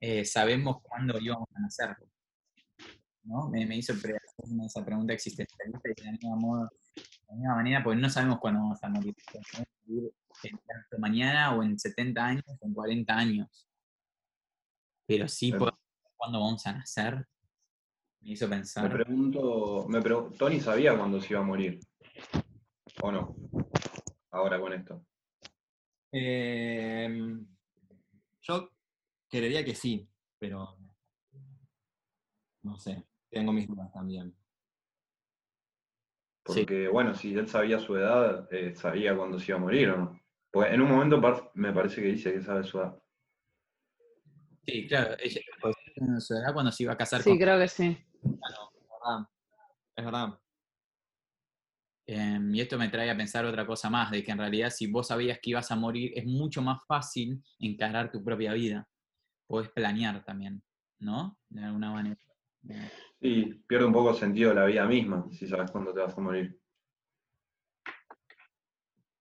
eh, 0.00 0.24
sabemos 0.24 0.82
cuándo 0.82 1.18
íbamos 1.18 1.48
a 1.54 1.60
nacer. 1.60 1.96
¿no? 3.24 3.48
Me, 3.48 3.66
me 3.66 3.76
hizo 3.76 3.92
hacerme 3.92 4.66
esa 4.66 4.84
pregunta 4.84 5.12
existencialista 5.12 5.88
y 5.90 5.94
de 5.94 6.04
la 6.04 6.12
misma, 6.12 6.36
modo- 6.36 6.70
de 6.94 7.02
la 7.28 7.34
misma 7.34 7.54
manera, 7.56 7.82
porque 7.82 8.00
no 8.00 8.08
sabemos 8.08 8.38
cuándo 8.38 8.60
vamos 8.60 8.82
a 8.82 8.88
morir. 8.88 9.14
En 10.42 10.58
mañana 11.00 11.54
o 11.56 11.62
en 11.62 11.78
70 11.78 12.24
años 12.24 12.44
o 12.60 12.66
en 12.66 12.74
40 12.74 13.16
años. 13.16 13.68
Pero 15.06 15.28
sí 15.28 15.50
Claro. 15.50 15.60
podemos 15.66 15.80
saber 16.02 16.12
cuándo 16.16 16.40
vamos 16.40 16.66
a 16.66 16.72
nacer. 16.72 17.26
Me 18.20 18.30
hizo 18.32 18.48
Me 18.48 18.56
pensar. 18.56 18.92
pregunto, 18.92 19.86
me 19.88 20.00
pregun- 20.00 20.36
Tony 20.36 20.60
sabía 20.60 20.96
cuándo 20.96 21.20
se 21.20 21.32
iba 21.32 21.40
a 21.40 21.44
morir. 21.44 21.80
¿O 23.02 23.12
no? 23.12 23.34
Ahora 24.30 24.60
con 24.60 24.72
esto. 24.72 25.04
Em, 26.12 27.46
yo 28.42 28.70
creería 29.28 29.64
que 29.64 29.74
sí, 29.74 30.08
pero 30.38 30.78
no 32.62 32.78
sé, 32.78 33.04
tengo 33.30 33.52
mis 33.52 33.66
dudas 33.68 33.92
también. 33.92 34.34
Sí. 36.48 36.60
Porque, 36.60 36.88
bueno, 36.88 37.14
si 37.14 37.34
él 37.34 37.48
sabía 37.48 37.78
su 37.80 37.96
edad, 37.96 38.46
eh, 38.52 38.74
sabía 38.74 39.16
cuándo 39.16 39.38
se 39.38 39.46
iba 39.50 39.58
a 39.58 39.60
morir 39.60 39.90
o 39.90 39.96
no. 39.98 40.20
Porque 40.50 40.70
en 40.74 40.80
un 40.80 40.90
momento 40.90 41.20
par- 41.20 41.50
me 41.54 41.72
parece 41.72 42.00
que 42.00 42.08
dice 42.08 42.32
que 42.32 42.40
sabe 42.42 42.62
su 42.64 42.78
edad. 42.78 42.96
Sí, 44.64 44.86
claro, 44.88 45.16
ella 45.20 45.40
pues, 45.60 45.76
su 46.26 46.34
edad 46.34 46.52
cuando 46.52 46.72
se 46.72 46.82
iba 46.84 46.92
a 46.92 46.96
casar 46.96 47.22
Sí, 47.22 47.30
con 47.30 47.38
creo 47.38 47.58
que 47.58 47.68
sí. 47.68 47.96
Claro, 48.20 48.70
es 48.74 48.88
verdad. 48.88 49.28
Es 49.96 50.04
verdad. 50.04 50.40
Em, 52.08 52.54
y 52.54 52.60
esto 52.60 52.78
me 52.78 52.88
trae 52.88 53.10
a 53.10 53.16
pensar 53.16 53.44
otra 53.44 53.66
cosa 53.66 53.90
más, 53.90 54.10
de 54.12 54.22
que 54.22 54.30
en 54.30 54.38
realidad 54.38 54.70
si 54.70 54.86
vos 54.86 55.08
sabías 55.08 55.40
que 55.42 55.50
ibas 55.50 55.70
a 55.72 55.76
morir, 55.76 56.12
es 56.14 56.24
mucho 56.24 56.62
más 56.62 56.84
fácil 56.86 57.42
encarar 57.58 58.12
tu 58.12 58.22
propia 58.22 58.52
vida. 58.52 58.88
Podés 59.46 59.70
planear 59.70 60.24
también, 60.24 60.62
¿no? 61.00 61.36
De 61.48 61.64
alguna 61.64 61.90
manera. 61.90 62.20
Sí, 63.20 63.62
pierde 63.66 63.86
un 63.86 63.92
poco 63.92 64.10
el 64.10 64.16
sentido 64.16 64.50
de 64.50 64.56
la 64.56 64.66
vida 64.66 64.86
misma, 64.86 65.26
si 65.32 65.46
sabes 65.46 65.70
cuándo 65.70 65.92
te 65.92 66.00
vas 66.00 66.16
a 66.16 66.20
morir. 66.20 66.60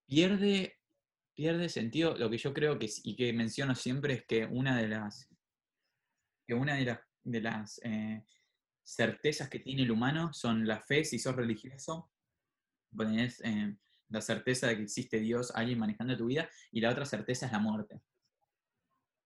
pierde, 0.06 0.80
pierde 1.34 1.70
sentido. 1.70 2.16
Lo 2.18 2.30
que 2.30 2.38
yo 2.38 2.54
creo 2.54 2.78
que, 2.78 2.88
y 3.04 3.16
que 3.16 3.34
menciono 3.34 3.74
siempre 3.74 4.14
es 4.14 4.26
que 4.26 4.46
una 4.46 4.78
de 4.78 4.88
las, 4.88 5.28
que 6.46 6.54
una 6.54 6.76
de 6.76 6.86
las, 6.86 7.00
de 7.24 7.42
las 7.42 7.82
eh, 7.84 8.24
certezas 8.84 9.50
que 9.50 9.60
tiene 9.60 9.84
el 9.84 9.92
humano 9.92 10.34
son 10.34 10.68
la 10.68 10.82
fe, 10.82 11.04
si 11.04 11.18
sos 11.18 11.36
religioso, 11.36 12.12
tenés 13.04 13.42
eh, 13.44 13.76
la 14.10 14.22
certeza 14.22 14.68
de 14.68 14.78
que 14.78 14.84
existe 14.84 15.20
Dios, 15.20 15.52
alguien 15.56 15.80
manejando 15.80 16.16
tu 16.16 16.28
vida, 16.28 16.50
y 16.72 16.82
la 16.82 16.92
otra 16.92 17.06
certeza 17.06 17.46
es 17.46 17.52
la 17.52 17.60
muerte. 17.60 18.00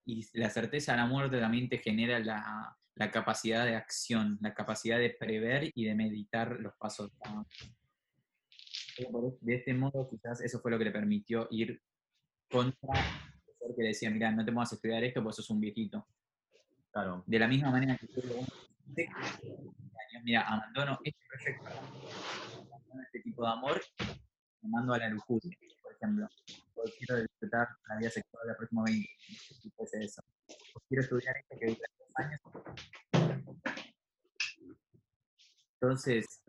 Y 0.06 0.26
la 0.40 0.50
certeza 0.50 0.94
de 0.94 0.98
la 1.00 1.06
muerte 1.06 1.40
también 1.40 1.70
te 1.70 1.78
genera 1.78 2.20
la, 2.20 2.76
la 2.96 3.12
capacidad 3.12 3.66
de 3.66 3.76
acción, 3.76 4.38
la 4.42 4.54
capacidad 4.54 4.98
de 4.98 5.12
prever 5.12 5.72
y 5.74 5.86
de 5.86 5.96
meditar 5.96 6.60
los 6.60 6.74
pasos. 6.76 7.12
De 9.42 9.56
este 9.56 9.74
modo, 9.74 10.10
quizás 10.10 10.42
eso 10.42 10.60
fue 10.60 10.72
lo 10.72 10.78
que 10.78 10.86
le 10.86 10.92
permitió 10.92 11.48
ir 11.52 11.82
contra 12.52 13.00
el 13.62 13.76
que 13.76 13.84
decía, 13.84 14.10
mira, 14.10 14.32
no 14.32 14.44
te 14.44 14.52
vas 14.52 14.72
a 14.72 14.76
estudiar 14.76 15.04
esto 15.04 15.22
porque 15.24 15.36
sos 15.36 15.50
un 15.50 15.62
viejito. 15.62 16.08
Claro. 16.92 17.24
De 17.26 17.40
la 17.40 17.48
misma 17.48 17.72
manera 17.72 17.98
que 17.98 18.08
yo 18.08 18.22
digo, 18.22 18.46
"Sé 18.96 19.06
que 19.06 19.48
tengo 19.48 19.74
20 19.78 19.96
años, 20.10 20.24
mira, 20.24 20.42
abandono 20.42 21.00
este 21.04 21.20
proyecto, 21.30 21.70
este 23.02 23.20
tipo 23.22 23.44
de 23.44 23.52
amor, 23.52 23.82
me 24.62 24.70
mando 24.70 24.94
a 24.94 24.98
la 24.98 25.10
lujuria, 25.10 25.58
por 25.82 25.94
ejemplo. 25.94 26.28
O 26.76 26.84
quiero 26.98 27.22
disfrutar 27.22 27.68
la 27.88 27.98
vida 27.98 28.10
sexual 28.10 28.44
de 28.44 28.50
los 28.50 28.58
próximos 28.58 28.86
20 28.86 29.10
años, 29.10 29.60
si 29.62 29.70
fuese 29.72 30.04
eso. 30.04 30.22
O 30.76 30.80
quiero 30.88 31.04
estudiar 31.04 31.36
esto 31.38 31.56
que 31.60 31.68
dura 31.68 31.88
dos 31.98 32.14
años. 32.16 32.42
Entonces, 35.82 36.44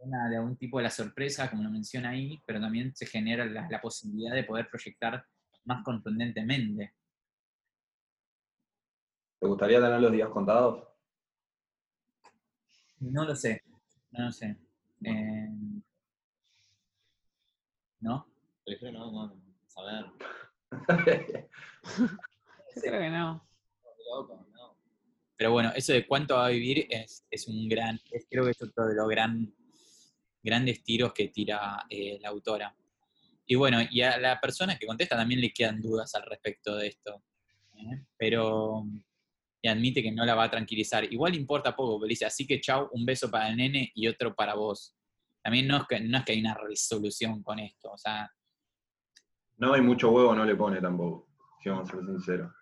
una, 0.00 0.28
de 0.28 0.36
algún 0.36 0.56
tipo 0.56 0.78
de 0.78 0.84
la 0.84 0.90
sorpresa, 0.90 1.50
como 1.50 1.62
lo 1.62 1.70
menciona 1.70 2.10
ahí, 2.10 2.40
pero 2.46 2.60
también 2.60 2.94
se 2.94 3.06
genera 3.06 3.44
la, 3.46 3.68
la 3.68 3.80
posibilidad 3.80 4.34
de 4.34 4.44
poder 4.44 4.68
proyectar 4.68 5.24
más 5.64 5.82
contundentemente. 5.82 6.94
¿Te 9.40 9.46
gustaría 9.48 9.80
tener 9.80 10.00
los 10.00 10.12
días 10.12 10.28
contados? 10.30 10.88
No 13.00 13.24
lo 13.24 13.34
sé, 13.34 13.62
no 14.12 14.26
lo 14.26 14.32
sé. 14.32 14.56
Eh, 15.04 15.48
¿No? 18.00 18.26
Prefiero 18.64 18.98
no, 18.98 19.10
no 19.28 19.42
saber. 19.66 20.06
Creo 22.74 23.00
que 23.00 23.10
no. 23.10 23.46
Pero 25.36 25.52
bueno, 25.52 25.72
eso 25.74 25.92
de 25.92 26.06
cuánto 26.06 26.36
va 26.36 26.46
a 26.46 26.50
vivir 26.50 26.86
es, 26.90 27.24
es 27.30 27.48
un 27.48 27.68
gran, 27.68 28.00
es- 28.10 28.26
creo 28.30 28.44
que 28.44 28.50
es 28.52 28.62
otro 28.62 28.86
de 28.86 28.94
los 28.94 29.08
gran, 29.08 29.52
grandes 30.42 30.82
tiros 30.84 31.12
que 31.12 31.28
tira 31.28 31.84
eh, 31.88 32.18
la 32.20 32.28
autora. 32.28 32.74
Y 33.46 33.56
bueno, 33.56 33.78
y 33.90 34.00
a 34.02 34.16
la 34.18 34.40
persona 34.40 34.78
que 34.78 34.86
contesta 34.86 35.16
también 35.16 35.40
le 35.40 35.52
quedan 35.52 35.80
dudas 35.82 36.14
al 36.14 36.22
respecto 36.22 36.76
de 36.76 36.86
esto. 36.88 37.22
¿eh? 37.76 38.04
Pero 38.16 38.86
y 39.64 39.68
admite 39.68 40.02
que 40.02 40.12
no 40.12 40.26
la 40.26 40.34
va 40.34 40.44
a 40.44 40.50
tranquilizar. 40.50 41.10
Igual 41.10 41.34
importa 41.34 41.74
poco, 41.74 41.98
porque 41.98 42.10
dice, 42.10 42.26
así 42.26 42.46
que 42.46 42.60
chau, 42.60 42.90
un 42.92 43.06
beso 43.06 43.30
para 43.30 43.48
el 43.48 43.56
nene 43.56 43.90
y 43.94 44.06
otro 44.06 44.34
para 44.34 44.54
vos. 44.54 44.94
También 45.42 45.66
no 45.66 45.78
es 45.78 45.84
que, 45.88 46.00
no 46.00 46.18
es 46.18 46.24
que 46.26 46.32
hay 46.32 46.40
una 46.40 46.52
resolución 46.52 47.42
con 47.42 47.58
esto, 47.58 47.92
o 47.92 47.96
sea, 47.96 48.30
No 49.56 49.72
hay 49.72 49.80
mucho 49.80 50.10
huevo, 50.10 50.34
no 50.34 50.44
le 50.44 50.54
pone 50.54 50.82
tampoco, 50.82 51.28
si 51.62 51.70
vamos 51.70 51.88
a 51.88 51.92
ser 51.92 52.04
sinceros. 52.04 52.52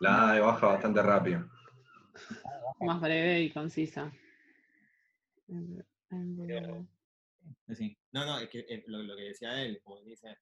La 0.00 0.10
da 0.10 0.32
de 0.32 0.40
baja 0.40 0.66
bastante 0.66 1.00
rápido. 1.00 1.48
Más 2.80 3.00
breve 3.00 3.42
y 3.42 3.50
concisa. 3.52 4.12
Así. 7.68 7.96
No, 8.10 8.26
no, 8.26 8.40
es 8.40 8.48
que 8.48 8.66
eh, 8.68 8.82
lo, 8.88 9.04
lo 9.04 9.14
que 9.14 9.22
decía 9.22 9.62
él, 9.62 9.80
como 9.84 10.02
dice, 10.02 10.36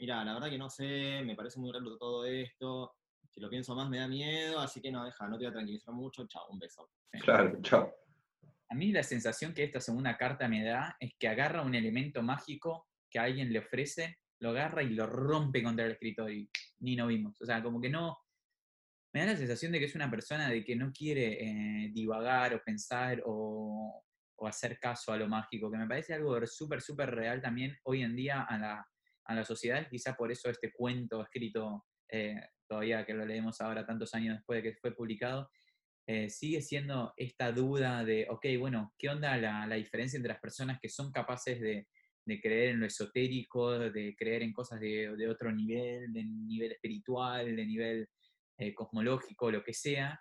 mira, 0.00 0.24
la 0.24 0.34
verdad 0.34 0.50
que 0.50 0.58
no 0.58 0.68
sé, 0.68 1.22
me 1.24 1.36
parece 1.36 1.60
muy 1.60 1.70
raro 1.70 1.96
todo 1.96 2.24
esto, 2.24 2.96
si 3.34 3.40
lo 3.40 3.50
pienso 3.50 3.74
más 3.74 3.88
me 3.88 3.98
da 3.98 4.06
miedo, 4.06 4.60
así 4.60 4.80
que 4.80 4.92
no, 4.92 5.04
deja, 5.04 5.26
no 5.26 5.36
te 5.36 5.44
voy 5.44 5.50
a 5.50 5.54
tranquilizar 5.54 5.92
mucho, 5.92 6.24
chao, 6.28 6.46
un 6.50 6.58
beso. 6.60 6.88
Claro, 7.10 7.60
chao. 7.62 7.92
A 8.70 8.74
mí 8.76 8.92
la 8.92 9.02
sensación 9.02 9.52
que 9.52 9.64
esta 9.64 9.80
segunda 9.80 10.16
carta 10.16 10.48
me 10.48 10.64
da 10.64 10.96
es 11.00 11.12
que 11.18 11.28
agarra 11.28 11.62
un 11.62 11.74
elemento 11.74 12.22
mágico 12.22 12.86
que 13.10 13.18
alguien 13.18 13.52
le 13.52 13.58
ofrece, 13.58 14.18
lo 14.40 14.50
agarra 14.50 14.84
y 14.84 14.90
lo 14.90 15.06
rompe 15.06 15.62
contra 15.62 15.84
el 15.84 15.92
escritorio. 15.92 16.36
y 16.36 16.50
Ni 16.78 16.94
no 16.94 17.08
vimos. 17.08 17.40
O 17.40 17.44
sea, 17.44 17.62
como 17.62 17.80
que 17.80 17.90
no. 17.90 18.16
Me 19.12 19.20
da 19.20 19.26
la 19.26 19.36
sensación 19.36 19.72
de 19.72 19.78
que 19.78 19.84
es 19.84 19.94
una 19.94 20.10
persona 20.10 20.48
de 20.48 20.64
que 20.64 20.74
no 20.74 20.92
quiere 20.92 21.38
eh, 21.40 21.90
divagar 21.92 22.54
o 22.54 22.62
pensar 22.64 23.22
o, 23.24 24.02
o 24.36 24.46
hacer 24.46 24.78
caso 24.78 25.12
a 25.12 25.16
lo 25.16 25.28
mágico, 25.28 25.70
que 25.70 25.76
me 25.76 25.86
parece 25.86 26.14
algo 26.14 26.44
súper, 26.46 26.80
súper 26.80 27.10
real 27.10 27.40
también 27.40 27.76
hoy 27.84 28.02
en 28.02 28.16
día 28.16 28.42
a 28.42 28.58
la, 28.58 28.88
a 29.24 29.34
la 29.34 29.44
sociedad. 29.44 29.86
Quizás 29.88 30.16
por 30.16 30.30
eso 30.30 30.50
este 30.50 30.72
cuento 30.72 31.22
escrito, 31.22 31.86
eh, 32.08 32.40
todavía 32.74 33.06
que 33.06 33.14
lo 33.14 33.24
leemos 33.24 33.60
ahora 33.60 33.86
tantos 33.86 34.14
años 34.14 34.36
después 34.36 34.60
de 34.60 34.70
que 34.70 34.78
fue 34.78 34.94
publicado, 34.94 35.48
eh, 36.06 36.28
sigue 36.28 36.60
siendo 36.60 37.14
esta 37.16 37.52
duda 37.52 38.04
de, 38.04 38.26
ok, 38.28 38.46
bueno, 38.58 38.92
¿qué 38.98 39.08
onda 39.08 39.36
la, 39.36 39.64
la 39.66 39.76
diferencia 39.76 40.16
entre 40.16 40.32
las 40.32 40.40
personas 40.40 40.78
que 40.80 40.88
son 40.88 41.12
capaces 41.12 41.60
de, 41.60 41.86
de 42.26 42.40
creer 42.40 42.70
en 42.70 42.80
lo 42.80 42.86
esotérico, 42.86 43.78
de 43.78 44.16
creer 44.16 44.42
en 44.42 44.52
cosas 44.52 44.80
de, 44.80 45.14
de 45.16 45.28
otro 45.28 45.52
nivel, 45.52 46.12
de 46.12 46.24
nivel 46.24 46.72
espiritual, 46.72 47.54
de 47.54 47.64
nivel 47.64 48.08
eh, 48.58 48.74
cosmológico, 48.74 49.52
lo 49.52 49.62
que 49.62 49.72
sea? 49.72 50.20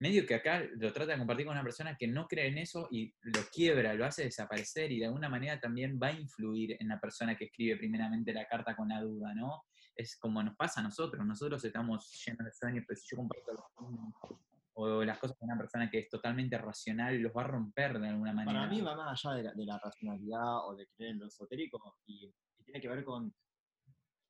Medio 0.00 0.26
que 0.26 0.34
acá 0.34 0.66
lo 0.76 0.92
trata 0.94 1.12
de 1.12 1.18
compartir 1.18 1.46
con 1.46 1.54
una 1.54 1.62
persona 1.62 1.94
que 1.96 2.08
no 2.08 2.26
cree 2.26 2.48
en 2.48 2.58
eso 2.58 2.88
y 2.90 3.14
lo 3.22 3.40
quiebra, 3.52 3.94
lo 3.94 4.06
hace 4.06 4.24
desaparecer 4.24 4.90
y 4.90 4.98
de 4.98 5.06
alguna 5.06 5.28
manera 5.28 5.60
también 5.60 6.00
va 6.02 6.08
a 6.08 6.18
influir 6.18 6.76
en 6.80 6.88
la 6.88 6.98
persona 6.98 7.36
que 7.36 7.44
escribe 7.44 7.76
primeramente 7.76 8.32
la 8.32 8.46
carta 8.46 8.74
con 8.74 8.88
la 8.88 9.02
duda, 9.02 9.34
¿no? 9.34 9.62
Es 9.96 10.16
como 10.16 10.42
nos 10.42 10.56
pasa 10.56 10.80
a 10.80 10.82
nosotros, 10.82 11.24
nosotros 11.24 11.64
estamos 11.64 12.10
llenos 12.24 12.44
de 12.44 12.52
sueños, 12.52 12.84
pero 12.86 12.98
si 12.98 13.06
yo 13.10 13.16
comparto 13.16 13.52
los 13.52 14.38
o 14.76 15.04
las 15.04 15.18
cosas 15.18 15.36
con 15.38 15.48
una 15.48 15.58
persona 15.58 15.88
que 15.88 16.00
es 16.00 16.08
totalmente 16.08 16.58
racional, 16.58 17.16
los 17.18 17.32
va 17.32 17.42
a 17.42 17.46
romper 17.46 17.98
de 18.00 18.08
alguna 18.08 18.32
manera. 18.32 18.60
Para 18.60 18.72
mí 18.72 18.80
va 18.80 18.96
más 18.96 19.24
allá 19.24 19.36
de 19.36 19.42
la, 19.44 19.52
de 19.54 19.64
la 19.64 19.78
racionalidad 19.78 20.68
o 20.68 20.74
de 20.74 20.88
creer 20.88 21.12
en 21.12 21.20
lo 21.20 21.26
esotérico 21.26 21.96
y, 22.06 22.34
y 22.58 22.64
tiene 22.64 22.80
que 22.80 22.88
ver 22.88 23.04
con 23.04 23.32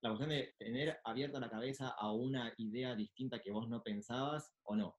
la 0.03 0.11
cuestión 0.11 0.29
de 0.29 0.55
tener 0.59 1.01
abierta 1.05 1.41
la 1.41 1.49
cabeza 1.49 1.89
a 1.89 2.13
una 2.13 2.53
idea 2.59 2.95
distinta 2.95 3.41
que 3.41 3.51
vos 3.51 3.69
no 3.71 3.83
pensabas 3.83 4.53
o 4.65 4.77
no. 4.77 4.99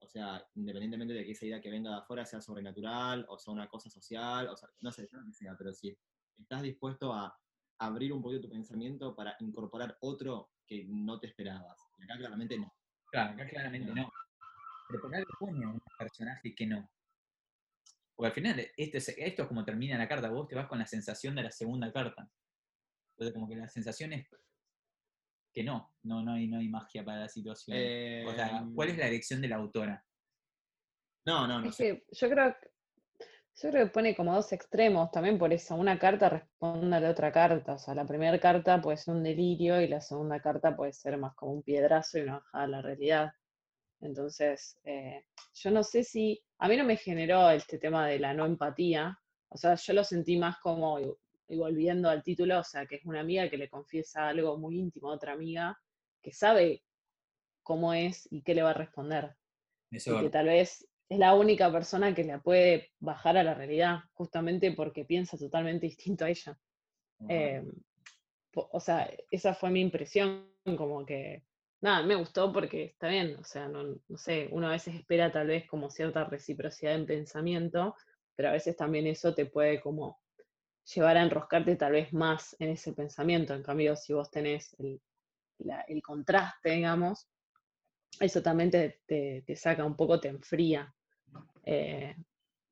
O 0.00 0.08
sea, 0.08 0.44
independientemente 0.54 1.14
de 1.14 1.24
que 1.24 1.32
esa 1.32 1.46
idea 1.46 1.60
que 1.60 1.70
venga 1.70 1.90
de 1.90 1.96
afuera 1.98 2.26
sea 2.26 2.40
sobrenatural 2.40 3.26
o 3.28 3.38
sea 3.38 3.52
una 3.52 3.68
cosa 3.68 3.88
social, 3.90 4.48
o 4.48 4.56
sea, 4.56 4.68
no 4.80 4.90
sé, 4.90 5.08
no 5.12 5.32
sea, 5.32 5.54
pero 5.56 5.72
si 5.72 5.96
estás 6.36 6.62
dispuesto 6.62 7.12
a 7.12 7.32
abrir 7.80 8.12
un 8.12 8.22
poquito 8.22 8.42
tu 8.42 8.50
pensamiento 8.50 9.14
para 9.16 9.36
incorporar 9.40 9.96
otro 10.00 10.52
que 10.66 10.84
no 10.88 11.18
te 11.18 11.26
esperabas. 11.26 11.78
Y 11.98 12.04
acá 12.04 12.16
claramente 12.18 12.58
no. 12.58 12.72
Claro, 13.10 13.32
acá 13.34 13.48
claramente 13.48 13.92
no. 13.92 14.10
Pero 14.88 15.02
por 15.02 15.14
algo 15.14 15.30
pone 15.38 15.64
a 15.64 15.68
un 15.68 15.80
personaje 15.98 16.54
que 16.54 16.66
no. 16.66 16.90
Porque 18.14 18.26
al 18.28 18.32
final, 18.34 18.60
este, 18.76 18.98
es- 18.98 19.08
esto 19.16 19.42
es 19.42 19.48
como 19.48 19.64
termina 19.64 19.96
la 19.96 20.06
carta, 20.08 20.28
vos 20.28 20.46
te 20.46 20.54
vas 20.54 20.68
con 20.68 20.78
la 20.78 20.86
sensación 20.86 21.34
de 21.34 21.42
la 21.44 21.50
segunda 21.50 21.90
carta. 21.92 22.30
Entonces, 23.12 23.34
como 23.34 23.48
que 23.48 23.56
la 23.56 23.68
sensación 23.68 24.12
es 24.12 24.28
que 25.52 25.64
no, 25.64 25.94
no, 26.02 26.22
no, 26.22 26.34
hay, 26.34 26.46
no 26.48 26.58
hay 26.58 26.68
magia 26.68 27.04
para 27.04 27.20
la 27.20 27.28
situación. 27.28 27.76
o 27.76 28.34
sea, 28.34 28.64
¿cuál 28.74 28.90
es 28.90 28.98
la 28.98 29.04
Em, 29.04 29.10
elección 29.10 29.40
de 29.40 29.48
la 29.48 29.56
autora? 29.56 30.06
No, 31.26 31.46
no, 31.46 31.60
no 31.60 31.68
Es 31.68 31.76
sé. 31.76 31.84
que 31.84 32.06
yo 32.14 32.28
creo 32.30 32.54
que 32.60 32.69
yo 33.56 33.70
creo 33.70 33.84
que 33.86 33.90
pone 33.90 34.16
como 34.16 34.34
dos 34.34 34.52
extremos 34.52 35.10
también 35.10 35.38
por 35.38 35.52
eso. 35.52 35.74
Una 35.74 35.98
carta 35.98 36.28
responde 36.28 36.96
a 36.96 37.00
la 37.00 37.10
otra 37.10 37.30
carta. 37.30 37.74
O 37.74 37.78
sea, 37.78 37.94
la 37.94 38.06
primera 38.06 38.38
carta 38.38 38.80
puede 38.80 38.96
ser 38.96 39.14
un 39.14 39.22
delirio 39.22 39.80
y 39.80 39.88
la 39.88 40.00
segunda 40.00 40.40
carta 40.40 40.74
puede 40.74 40.92
ser 40.92 41.18
más 41.18 41.34
como 41.34 41.52
un 41.52 41.62
piedrazo 41.62 42.18
y 42.18 42.22
una 42.22 42.38
bajada 42.38 42.64
a 42.64 42.68
la 42.68 42.82
realidad. 42.82 43.32
Entonces, 44.00 44.78
eh, 44.84 45.24
yo 45.54 45.70
no 45.70 45.82
sé 45.82 46.04
si. 46.04 46.42
A 46.58 46.68
mí 46.68 46.76
no 46.76 46.84
me 46.84 46.96
generó 46.96 47.50
este 47.50 47.78
tema 47.78 48.06
de 48.06 48.18
la 48.18 48.32
no 48.32 48.46
empatía. 48.46 49.18
O 49.48 49.58
sea, 49.58 49.74
yo 49.74 49.92
lo 49.92 50.04
sentí 50.04 50.38
más 50.38 50.58
como, 50.60 50.98
y 51.50 51.56
volviendo 51.56 52.08
al 52.08 52.22
título, 52.22 52.60
o 52.60 52.64
sea, 52.64 52.86
que 52.86 52.96
es 52.96 53.04
una 53.04 53.20
amiga 53.20 53.50
que 53.50 53.58
le 53.58 53.68
confiesa 53.68 54.28
algo 54.28 54.56
muy 54.56 54.78
íntimo 54.78 55.10
a 55.10 55.14
otra 55.14 55.32
amiga 55.32 55.76
que 56.22 56.32
sabe 56.32 56.84
cómo 57.62 57.92
es 57.92 58.28
y 58.30 58.42
qué 58.42 58.54
le 58.54 58.62
va 58.62 58.70
a 58.70 58.74
responder 58.74 59.36
Eso, 59.90 60.16
y 60.16 60.22
que 60.22 60.30
tal 60.30 60.46
vez 60.46 60.86
es 61.10 61.18
la 61.18 61.34
única 61.34 61.72
persona 61.72 62.14
que 62.14 62.24
la 62.24 62.40
puede 62.40 62.92
bajar 63.00 63.36
a 63.38 63.44
la 63.44 63.54
realidad, 63.54 64.00
justamente 64.14 64.72
porque 64.72 65.04
piensa 65.06 65.38
totalmente 65.38 65.86
distinto 65.88 66.26
a 66.26 66.30
ella. 66.30 66.58
Eh, 67.28 67.62
po- 68.52 68.68
o 68.72 68.80
sea, 68.80 69.10
esa 69.30 69.54
fue 69.54 69.70
mi 69.70 69.80
impresión, 69.80 70.50
como 70.76 71.04
que, 71.06 71.44
nada, 71.82 72.02
me 72.06 72.14
gustó 72.16 72.52
porque 72.52 72.84
está 72.84 73.08
bien, 73.08 73.36
o 73.38 73.44
sea, 73.44 73.68
no, 73.68 73.82
no 74.08 74.18
sé, 74.18 74.48
uno 74.52 74.68
a 74.68 74.72
veces 74.72 74.94
espera 74.94 75.32
tal 75.32 75.48
vez 75.48 75.66
como 75.68 75.90
cierta 75.90 76.24
reciprocidad 76.24 76.94
en 76.94 77.06
pensamiento, 77.06 77.96
pero 78.36 78.50
a 78.50 78.52
veces 78.52 78.76
también 78.76 79.06
eso 79.06 79.34
te 79.34 79.46
puede 79.46 79.80
como 79.80 80.20
llevar 80.94 81.16
a 81.18 81.22
enroscarte 81.24 81.76
tal 81.76 81.92
vez 81.92 82.12
más 82.12 82.56
en 82.60 82.70
ese 82.70 82.92
pensamiento. 82.94 83.54
En 83.54 83.62
cambio, 83.62 83.96
si 83.96 84.12
vos 84.14 84.30
tenés 84.30 84.74
el, 84.80 85.00
la- 85.58 85.82
el 85.88 86.02
contraste, 86.02 86.70
digamos, 86.72 87.28
eso 88.20 88.42
también 88.42 88.70
te, 88.70 89.00
te- 89.06 89.42
te 89.46 89.56
saca 89.56 89.84
un 89.84 89.96
poco, 89.96 90.20
te 90.20 90.28
enfría. 90.28 90.94
Eh, 91.64 92.16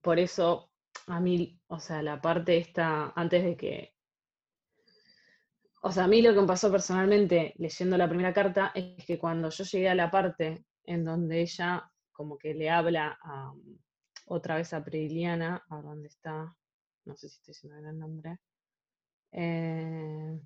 por 0.00 0.18
eso, 0.18 0.70
a 1.06 1.20
mí, 1.20 1.60
o 1.68 1.80
sea, 1.80 2.02
la 2.02 2.20
parte 2.20 2.58
esta, 2.58 3.12
antes 3.14 3.44
de 3.44 3.56
que... 3.56 3.94
O 5.82 5.92
sea, 5.92 6.04
a 6.04 6.08
mí 6.08 6.22
lo 6.22 6.34
que 6.34 6.40
me 6.40 6.46
pasó 6.46 6.70
personalmente 6.70 7.54
leyendo 7.58 7.96
la 7.96 8.08
primera 8.08 8.32
carta 8.32 8.72
es 8.74 9.04
que 9.04 9.18
cuando 9.18 9.48
yo 9.50 9.64
llegué 9.64 9.88
a 9.88 9.94
la 9.94 10.10
parte 10.10 10.64
en 10.84 11.04
donde 11.04 11.40
ella 11.40 11.90
como 12.12 12.36
que 12.36 12.52
le 12.52 12.68
habla 12.68 13.16
otra 14.26 14.56
vez 14.56 14.72
a 14.74 14.84
Priliana, 14.84 15.62
a 15.70 15.80
dónde 15.80 16.08
está, 16.08 16.52
no 17.04 17.16
sé 17.16 17.28
si 17.28 17.36
estoy 17.36 17.54
diciendo 17.54 17.88
el 17.88 17.98
nombre. 17.98 18.38
Eh, 19.30 20.40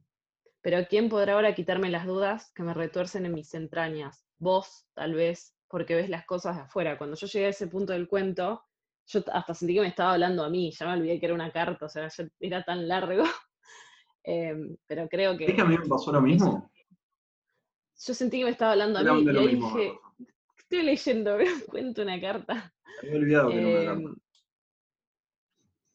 pero 0.60 0.86
¿quién 0.88 1.08
podrá 1.08 1.34
ahora 1.34 1.54
quitarme 1.54 1.90
las 1.90 2.06
dudas 2.06 2.52
que 2.54 2.62
me 2.62 2.74
retuercen 2.74 3.26
en 3.26 3.34
mis 3.34 3.54
entrañas? 3.54 4.24
Vos, 4.38 4.86
tal 4.94 5.14
vez, 5.14 5.51
porque 5.72 5.94
ves 5.94 6.10
las 6.10 6.26
cosas 6.26 6.54
de 6.54 6.62
afuera. 6.64 6.98
Cuando 6.98 7.16
yo 7.16 7.26
llegué 7.26 7.46
a 7.46 7.48
ese 7.48 7.66
punto 7.66 7.94
del 7.94 8.06
cuento, 8.06 8.62
yo 9.06 9.24
hasta 9.32 9.54
sentí 9.54 9.74
que 9.74 9.80
me 9.80 9.86
estaba 9.86 10.12
hablando 10.12 10.44
a 10.44 10.50
mí, 10.50 10.70
ya 10.70 10.86
me 10.86 10.92
olvidé 10.92 11.18
que 11.18 11.24
era 11.24 11.34
una 11.34 11.50
carta, 11.50 11.86
o 11.86 11.88
sea, 11.88 12.08
ya 12.08 12.28
era 12.38 12.62
tan 12.62 12.86
largo. 12.86 13.24
Em, 14.24 14.76
pero 14.86 15.08
creo 15.08 15.36
que 15.36 15.46
¿Es 15.46 15.54
que 15.54 15.62
a 15.62 15.64
mí 15.64 15.76
me 15.76 15.88
pasó 15.88 16.12
lo 16.12 16.20
mismo? 16.20 16.70
yo 18.06 18.14
sentí 18.14 18.38
que 18.38 18.44
me 18.44 18.50
estaba 18.52 18.70
hablando 18.70 19.00
a 19.00 19.02
mí 19.02 19.24
y 19.24 19.28
ahí 19.36 19.46
mismo. 19.48 19.76
dije, 19.76 19.98
estoy 20.56 20.82
leyendo 20.84 21.36
cuento, 21.68 22.02
una 22.02 22.20
carta. 22.20 22.72
Me 23.02 23.08
había 23.08 23.18
olvidado 23.18 23.50
que 23.50 23.58
era 23.58 23.66
una 23.66 23.84
carta. 23.84 24.06
Em, 24.06 24.16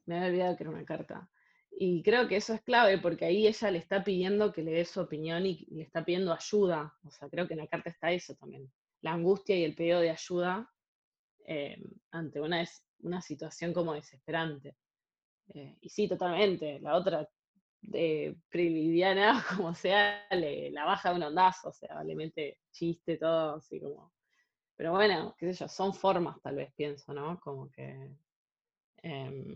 me 0.08 0.16
había 0.16 0.28
olvidado 0.28 0.58
que 0.58 0.64
era 0.64 0.72
una 0.72 0.86
carta. 0.86 1.30
Y 1.72 2.04
creo 2.04 2.28
que 2.28 2.36
eso 2.36 2.54
es 2.54 2.62
clave 2.64 2.98
porque 2.98 3.24
ahí 3.24 3.48
ella 3.48 3.72
le 3.72 3.78
está 3.78 4.04
pidiendo 4.04 4.52
que 4.52 4.64
le 4.64 4.72
dé 4.72 4.84
su 4.84 5.00
opinión 5.00 5.46
y 5.46 5.66
le 5.70 5.84
está 5.84 6.04
pidiendo 6.04 6.34
ayuda. 6.34 6.98
O 7.06 7.12
sea, 7.12 7.30
creo 7.30 7.48
que 7.48 7.54
en 7.54 7.60
la 7.60 7.68
carta 7.68 7.92
está 7.92 8.12
eso 8.12 8.36
también. 8.36 8.70
La 9.02 9.14
angustia 9.14 9.56
y 9.56 9.64
el 9.64 9.76
pedido 9.76 10.00
de 10.00 10.10
ayuda 10.10 10.70
eh, 11.46 11.82
ante 12.12 12.42
una, 12.42 12.66
una 13.00 13.22
situación 13.22 13.74
como 13.74 13.94
desesperante. 13.94 14.76
Eh, 15.54 15.78
y 15.82 15.90
sí, 15.90 16.08
totalmente. 16.08 16.80
La 16.80 16.96
otra, 16.96 17.28
de 17.82 18.38
Prilidiana, 18.50 19.44
como 19.56 19.74
sea, 19.74 20.22
la 20.32 20.86
baja 20.86 21.10
de 21.10 21.16
un 21.16 21.24
ondazo, 21.24 21.70
o 21.70 21.74
sea, 21.74 22.04
le 22.04 22.16
mete 22.16 22.60
chiste, 22.72 23.18
todo, 23.18 23.56
así 23.56 23.80
como. 23.80 24.14
Pero 24.76 24.92
bueno, 24.92 25.36
qué 25.38 25.54
sé 25.54 25.60
yo, 25.60 25.68
son 25.68 25.94
formas 25.94 26.42
tal 26.42 26.56
vez, 26.56 26.72
pienso, 26.76 27.14
¿no? 27.14 27.40
Como 27.40 27.70
que. 27.72 28.10
em, 29.04 29.56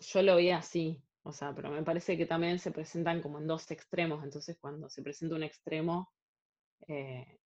yo 0.00 0.22
lo 0.22 0.36
vi 0.36 0.50
así, 0.50 1.02
o 1.22 1.32
sea, 1.32 1.54
pero 1.54 1.70
me 1.70 1.82
parece 1.82 2.16
que 2.16 2.26
también 2.26 2.58
se 2.58 2.70
presentan 2.70 3.20
como 3.20 3.38
en 3.38 3.46
dos 3.46 3.70
extremos, 3.70 4.22
entonces 4.24 4.56
cuando 4.60 4.88
se 4.88 5.02
presenta 5.02 5.34
un 5.34 5.42
extremo, 5.42 6.12
eh, 6.86 7.26
eh, 7.28 7.38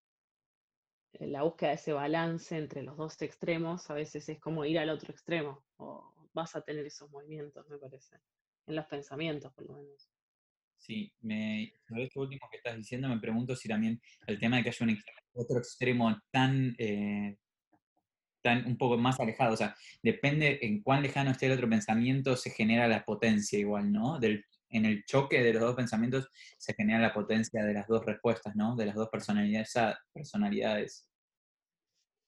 la 1.12 1.42
búsqueda 1.42 1.70
de 1.70 1.76
ese 1.76 1.92
balance 1.92 2.56
entre 2.56 2.82
los 2.82 2.96
dos 2.96 3.20
extremos 3.22 3.90
a 3.90 3.94
veces 3.94 4.28
es 4.28 4.38
como 4.38 4.64
ir 4.64 4.78
al 4.78 4.90
otro 4.90 5.12
extremo, 5.12 5.64
o 5.76 6.28
vas 6.32 6.54
a 6.56 6.62
tener 6.62 6.86
esos 6.86 7.10
movimientos, 7.10 7.66
me 7.68 7.78
parece, 7.78 8.16
en 8.66 8.76
los 8.76 8.86
pensamientos 8.86 9.52
por 9.52 9.66
lo 9.66 9.74
menos. 9.74 10.08
Sí, 10.78 11.12
me, 11.20 11.74
sobre 11.86 12.04
esto 12.04 12.20
último 12.20 12.48
que 12.50 12.56
estás 12.56 12.76
diciendo, 12.76 13.08
me 13.08 13.20
pregunto 13.20 13.54
si 13.54 13.68
también 13.68 14.00
el 14.26 14.38
tema 14.38 14.56
de 14.56 14.62
que 14.62 14.68
haya 14.70 14.86
un 14.86 14.98
otro 15.34 15.58
extremo 15.58 16.16
tan, 16.30 16.74
eh, 16.78 17.36
tan 18.42 18.66
un 18.66 18.78
poco 18.78 18.96
más 18.96 19.20
alejado, 19.20 19.52
o 19.54 19.56
sea, 19.56 19.76
depende 20.02 20.58
en 20.62 20.82
cuán 20.82 21.02
lejano 21.02 21.32
esté 21.32 21.46
el 21.46 21.52
otro 21.52 21.68
pensamiento, 21.68 22.34
se 22.36 22.50
genera 22.50 22.88
la 22.88 23.04
potencia 23.04 23.58
igual, 23.58 23.92
¿no? 23.92 24.18
Del, 24.18 24.44
en 24.70 24.84
el 24.84 25.04
choque 25.04 25.42
de 25.42 25.52
los 25.52 25.62
dos 25.62 25.76
pensamientos 25.76 26.30
se 26.58 26.74
genera 26.74 27.00
la 27.00 27.12
potencia 27.12 27.64
de 27.64 27.74
las 27.74 27.86
dos 27.86 28.04
respuestas, 28.04 28.54
¿no? 28.56 28.76
De 28.76 28.86
las 28.86 28.94
dos 28.94 29.08
personalidades. 29.08 29.72
personalidades. 30.12 31.08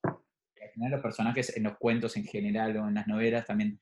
Al 0.05 0.70
final 0.74 0.90
los 0.93 1.02
personajes 1.02 1.56
en 1.56 1.64
los 1.64 1.77
cuentos 1.78 2.16
en 2.16 2.24
general 2.24 2.77
o 2.77 2.89
en 2.89 2.94
las 2.94 3.06
novelas 3.06 3.47
también 3.47 3.81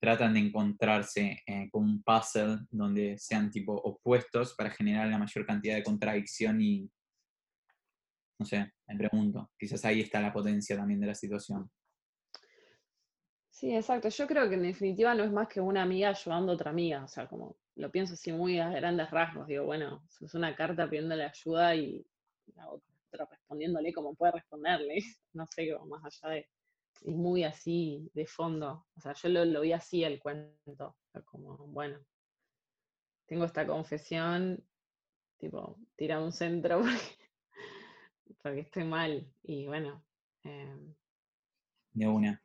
tratan 0.00 0.34
de 0.34 0.40
encontrarse 0.40 1.42
eh, 1.46 1.68
con 1.70 1.84
un 1.84 2.02
puzzle 2.02 2.58
donde 2.70 3.18
sean 3.18 3.50
tipo 3.50 3.74
opuestos 3.74 4.54
para 4.54 4.70
generar 4.70 5.08
la 5.08 5.18
mayor 5.18 5.44
cantidad 5.44 5.74
de 5.74 5.82
contradicción 5.82 6.60
y, 6.60 6.88
no 8.38 8.46
sé, 8.46 8.72
me 8.86 8.96
pregunto, 8.96 9.50
quizás 9.58 9.84
ahí 9.84 10.00
está 10.00 10.20
la 10.20 10.32
potencia 10.32 10.76
también 10.76 11.00
de 11.00 11.08
la 11.08 11.14
situación. 11.14 11.68
Sí, 13.58 13.74
exacto. 13.74 14.08
Yo 14.08 14.28
creo 14.28 14.48
que 14.48 14.54
en 14.54 14.62
definitiva 14.62 15.16
no 15.16 15.24
es 15.24 15.32
más 15.32 15.48
que 15.48 15.60
una 15.60 15.82
amiga 15.82 16.10
ayudando 16.10 16.52
a 16.52 16.54
otra 16.54 16.70
amiga. 16.70 17.02
O 17.02 17.08
sea, 17.08 17.26
como 17.26 17.56
lo 17.78 17.90
pienso 17.90 18.14
así 18.14 18.32
muy 18.32 18.58
a 18.58 18.70
grandes 18.70 19.10
rasgos. 19.10 19.46
Digo, 19.46 19.64
bueno, 19.64 20.02
es 20.20 20.34
una 20.34 20.54
carta 20.56 20.88
pidiéndole 20.90 21.24
ayuda 21.24 21.76
y 21.76 22.04
la 22.56 22.68
otra 22.68 23.26
respondiéndole 23.30 23.92
como 23.92 24.14
puede 24.14 24.32
responderle. 24.32 24.98
No 25.32 25.46
sé 25.46 25.64
qué 25.66 25.74
va 25.74 25.84
más 25.84 26.04
allá 26.04 26.34
de. 26.34 26.48
Y 27.02 27.14
muy 27.14 27.44
así 27.44 28.10
de 28.14 28.26
fondo. 28.26 28.86
O 28.96 29.00
sea, 29.00 29.12
yo 29.14 29.28
lo, 29.28 29.44
lo 29.44 29.60
vi 29.60 29.72
así 29.72 30.02
el 30.02 30.18
cuento. 30.18 30.96
O 30.96 31.10
sea, 31.12 31.22
como, 31.22 31.56
bueno, 31.68 32.00
tengo 33.26 33.44
esta 33.44 33.64
confesión, 33.64 34.64
tipo, 35.38 35.78
tira 35.94 36.18
un 36.20 36.32
centro 36.32 36.80
porque, 36.82 37.30
porque 38.42 38.60
estoy 38.60 38.84
mal. 38.84 39.32
Y 39.44 39.66
bueno, 39.66 40.02
em, 40.42 40.94
De 41.92 42.08
una. 42.08 42.42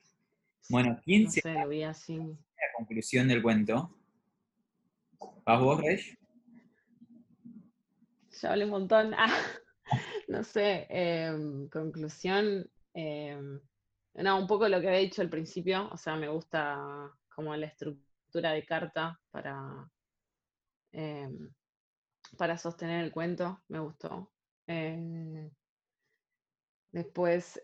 Bueno, 0.69 0.99
¿quién 1.03 1.23
no 1.23 1.31
se 1.31 1.41
sé, 1.41 1.53
lo 1.53 1.67
vi 1.69 1.81
así. 1.83 2.17
la 2.17 2.67
conclusión 2.77 3.27
del 3.27 3.41
cuento? 3.41 3.97
¿Vas 5.45 5.59
vos, 5.61 5.81
Rey? 5.81 5.99
Ya 8.41 8.51
hablé 8.51 8.65
un 8.65 8.71
montón. 8.71 9.13
Ah, 9.85 9.99
no 10.29 10.43
sé, 10.43 10.87
em, 10.89 11.67
conclusión. 11.69 12.65
em, 12.93 13.59
no, 14.15 14.39
un 14.39 14.47
poco 14.47 14.67
lo 14.69 14.79
que 14.81 14.87
había 14.87 14.99
dicho 14.99 15.21
al 15.21 15.29
principio. 15.29 15.89
O 15.91 15.97
sea, 15.97 16.15
me 16.15 16.29
gusta 16.29 17.11
como 17.35 17.55
la 17.55 17.67
estructura 17.67 18.51
de 18.53 18.65
carta 18.65 19.19
para, 19.31 19.89
em, 20.93 21.53
para 22.37 22.57
sostener 22.57 23.03
el 23.03 23.11
cuento. 23.11 23.61
Me 23.67 23.79
gustó. 23.79 24.31
Eh, 24.67 25.49
después, 26.91 27.61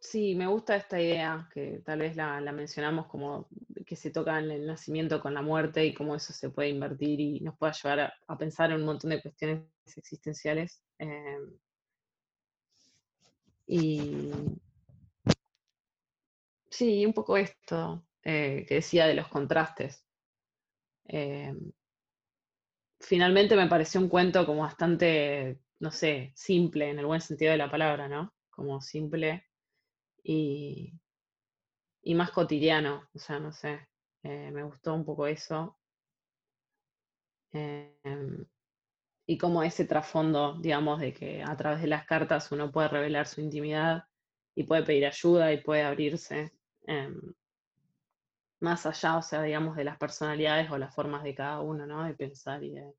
sí, 0.00 0.34
me 0.34 0.46
gusta 0.46 0.76
esta 0.76 1.00
idea 1.00 1.48
que 1.52 1.82
tal 1.84 1.98
vez 2.00 2.16
la 2.16 2.40
mencionamos 2.52 3.06
como 3.06 3.48
que 3.86 3.96
se 3.96 4.10
toca 4.10 4.38
en 4.38 4.50
el 4.50 4.66
nacimiento 4.66 5.20
con 5.20 5.34
la 5.34 5.42
muerte 5.42 5.86
y 5.86 5.94
cómo 5.94 6.16
eso 6.16 6.32
se 6.32 6.50
puede 6.50 6.70
invertir 6.70 7.20
y 7.20 7.40
nos 7.40 7.56
puede 7.56 7.72
ayudar 7.72 8.12
a, 8.26 8.38
pensar 8.38 8.70
en 8.70 8.80
un 8.80 8.86
montón 8.86 9.10
de 9.10 9.22
cuestiones 9.22 9.64
existenciales. 9.96 10.82
Em, 10.98 11.58
Y 13.66 14.30
sí, 16.70 17.04
un 17.04 17.12
poco 17.12 17.36
esto 17.36 18.04
eh, 18.22 18.64
que 18.68 18.76
decía 18.76 19.06
de 19.06 19.14
los 19.14 19.28
contrastes. 19.28 20.04
Eh, 21.08 21.54
finalmente 23.00 23.56
me 23.56 23.68
pareció 23.68 24.00
un 24.00 24.08
cuento 24.08 24.46
como 24.46 24.62
bastante, 24.62 25.60
no 25.80 25.90
sé, 25.90 26.32
simple 26.34 26.90
en 26.90 26.98
el 26.98 27.06
buen 27.06 27.20
sentido 27.20 27.52
de 27.52 27.58
la 27.58 27.70
palabra, 27.70 28.08
¿no? 28.08 28.34
Como 28.50 28.80
simple 28.80 29.46
y, 30.24 30.92
y 32.06 32.14
más 32.14 32.30
cotidiano, 32.30 33.08
o 33.14 33.18
sea, 33.18 33.40
no 33.40 33.52
sé, 33.52 33.88
eh, 34.22 34.50
me 34.52 34.62
gustó 34.62 34.94
un 34.94 35.04
poco 35.04 35.26
eso. 35.26 35.76
Em, 37.52 38.46
y 39.26 39.38
como 39.38 39.62
ese 39.62 39.86
trasfondo, 39.86 40.58
digamos, 40.60 41.00
de 41.00 41.12
que 41.14 41.42
a 41.42 41.56
través 41.56 41.82
de 41.82 41.88
las 41.88 42.06
cartas 42.06 42.52
uno 42.52 42.72
puede 42.72 42.88
revelar 42.88 43.26
su 43.26 43.40
intimidad 43.40 44.04
y 44.54 44.64
puede 44.64 44.84
pedir 44.84 45.06
ayuda 45.06 45.52
y 45.52 45.62
puede 45.62 45.82
abrirse 45.82 46.52
em, 46.86 47.20
más 48.60 48.84
allá, 48.86 49.16
o 49.16 49.22
sea, 49.22 49.42
digamos, 49.42 49.76
de 49.76 49.84
las 49.84 49.96
personalidades 49.98 50.70
o 50.70 50.76
las 50.78 50.94
formas 50.94 51.22
de 51.22 51.34
cada 51.34 51.60
uno, 51.60 51.86
¿no? 51.86 52.04
De 52.04 52.14
pensar 52.14 52.62
y 52.62 52.70
de... 52.72 52.94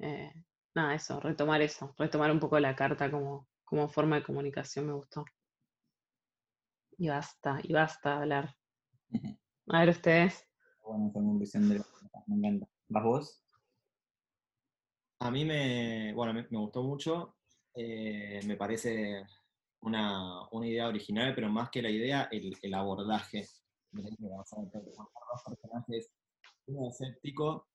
Eh, 0.00 0.32
nada, 0.74 0.94
eso, 0.94 1.20
retomar 1.20 1.62
eso, 1.62 1.94
retomar 1.98 2.30
un 2.32 2.40
poco 2.40 2.58
la 2.58 2.74
carta 2.76 3.10
como, 3.10 3.46
como 3.64 3.88
forma 3.88 4.16
de 4.16 4.22
comunicación 4.24 4.86
me 4.86 4.92
gustó. 4.92 5.24
Y 6.98 7.08
basta, 7.08 7.60
y 7.62 7.72
basta 7.72 8.18
hablar. 8.18 8.54
A 9.68 9.80
ver 9.80 9.90
ustedes. 9.90 10.44
Bueno, 10.82 11.38
visión 11.38 11.68
de 11.68 11.80
me 12.26 12.36
encanta. 12.36 12.68
¿Vas 12.88 13.04
vos? 13.04 13.44
A 15.20 15.30
mí 15.30 15.44
me, 15.44 16.12
bueno, 16.14 16.34
me, 16.34 16.42
gustó 16.58 16.82
mucho. 16.82 17.36
Eh, 17.74 18.40
me 18.46 18.56
parece 18.56 19.24
una, 19.80 20.48
idea 20.64 20.88
original, 20.88 21.34
pero 21.34 21.48
más 21.48 21.70
que 21.70 21.82
la 21.82 21.90
idea, 21.90 22.28
el, 22.32 22.56
el 22.60 22.74
abordaje. 22.74 23.46
Dos 23.92 25.42
personajes, 25.46 26.12
uno 26.66 26.88
escéptico 26.88 27.68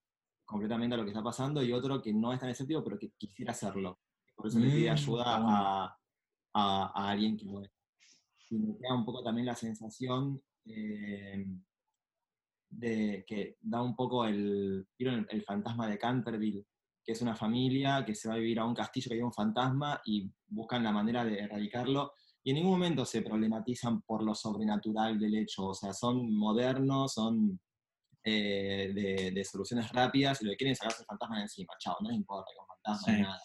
completamente 0.45 0.95
a 0.95 0.98
lo 0.98 1.04
que 1.04 1.12
está 1.12 1.24
pasando 1.24 1.64
y 1.64 1.72
otro 1.72 2.02
que 2.02 2.14
no 2.14 2.34
es 2.34 2.40
tan 2.40 2.50
escéptico, 2.50 2.84
pero 2.84 3.00
que 3.00 3.12
quisiera 3.18 3.52
hacerlo. 3.52 4.00
Por 4.36 4.48
eso 4.48 4.60
le 4.60 4.70
pide 4.70 4.90
mm, 4.90 4.94
ayuda 4.94 5.24
a, 5.26 5.98
a, 6.54 7.10
alguien 7.10 7.38
que 7.38 7.45
puede. 7.45 7.72
Y 8.54 8.60
me 8.60 8.78
queda 8.78 8.94
un 8.94 9.04
poco 9.04 9.24
también 9.24 9.48
la 9.48 9.56
sensación 9.56 10.40
eh, 10.66 11.44
de 12.70 13.26
que 13.28 13.58
da 13.62 13.82
un 13.82 13.96
poco 13.96 14.26
el, 14.26 14.88
el 15.00 15.44
fantasma 15.44 15.88
de 15.88 15.98
Canterville, 15.98 16.64
que 17.04 17.14
es 17.14 17.22
una 17.24 17.36
familia 17.36 18.06
que 18.06 18.14
se 18.14 18.30
va 18.30 18.36
a 18.36 18.38
vivir 18.38 18.60
a 18.60 18.66
un 18.66 18.76
castillo 18.76 19.10
que 19.10 19.16
hay 19.16 19.22
un 19.22 19.34
fantasma 19.34 20.00
y 20.06 20.32
buscan 20.48 20.84
la 20.84 20.92
manera 20.92 21.26
de 21.26 21.40
erradicarlo. 21.40 22.14
Y 22.44 22.52
en 22.52 22.58
ningún 22.58 22.74
momento 22.74 23.06
se 23.06 23.24
problematizan 23.24 24.02
por 24.04 24.22
lo 24.22 24.36
sobrenatural 24.36 25.18
del 25.18 25.36
hecho, 25.36 25.68
o 25.68 25.74
sea, 25.74 25.94
son 25.94 26.32
modernos, 26.36 27.14
son 27.14 27.60
eh, 28.24 29.32
de, 29.34 29.44
soluciones 29.46 29.92
rápidas 29.92 30.42
y 30.42 30.46
lo 30.46 30.52
que 30.52 30.58
quieren 30.58 30.74
es 30.74 30.78
sacarse 30.78 31.02
el 31.02 31.08
fantasma 31.08 31.38
de 31.38 31.44
encima, 31.44 31.74
chao, 31.80 31.98
no 32.02 32.10
les 32.10 32.18
importa 32.18 32.52
con 32.56 32.68
fantasma 32.68 33.14
ni 33.14 33.22
nada. 33.24 33.42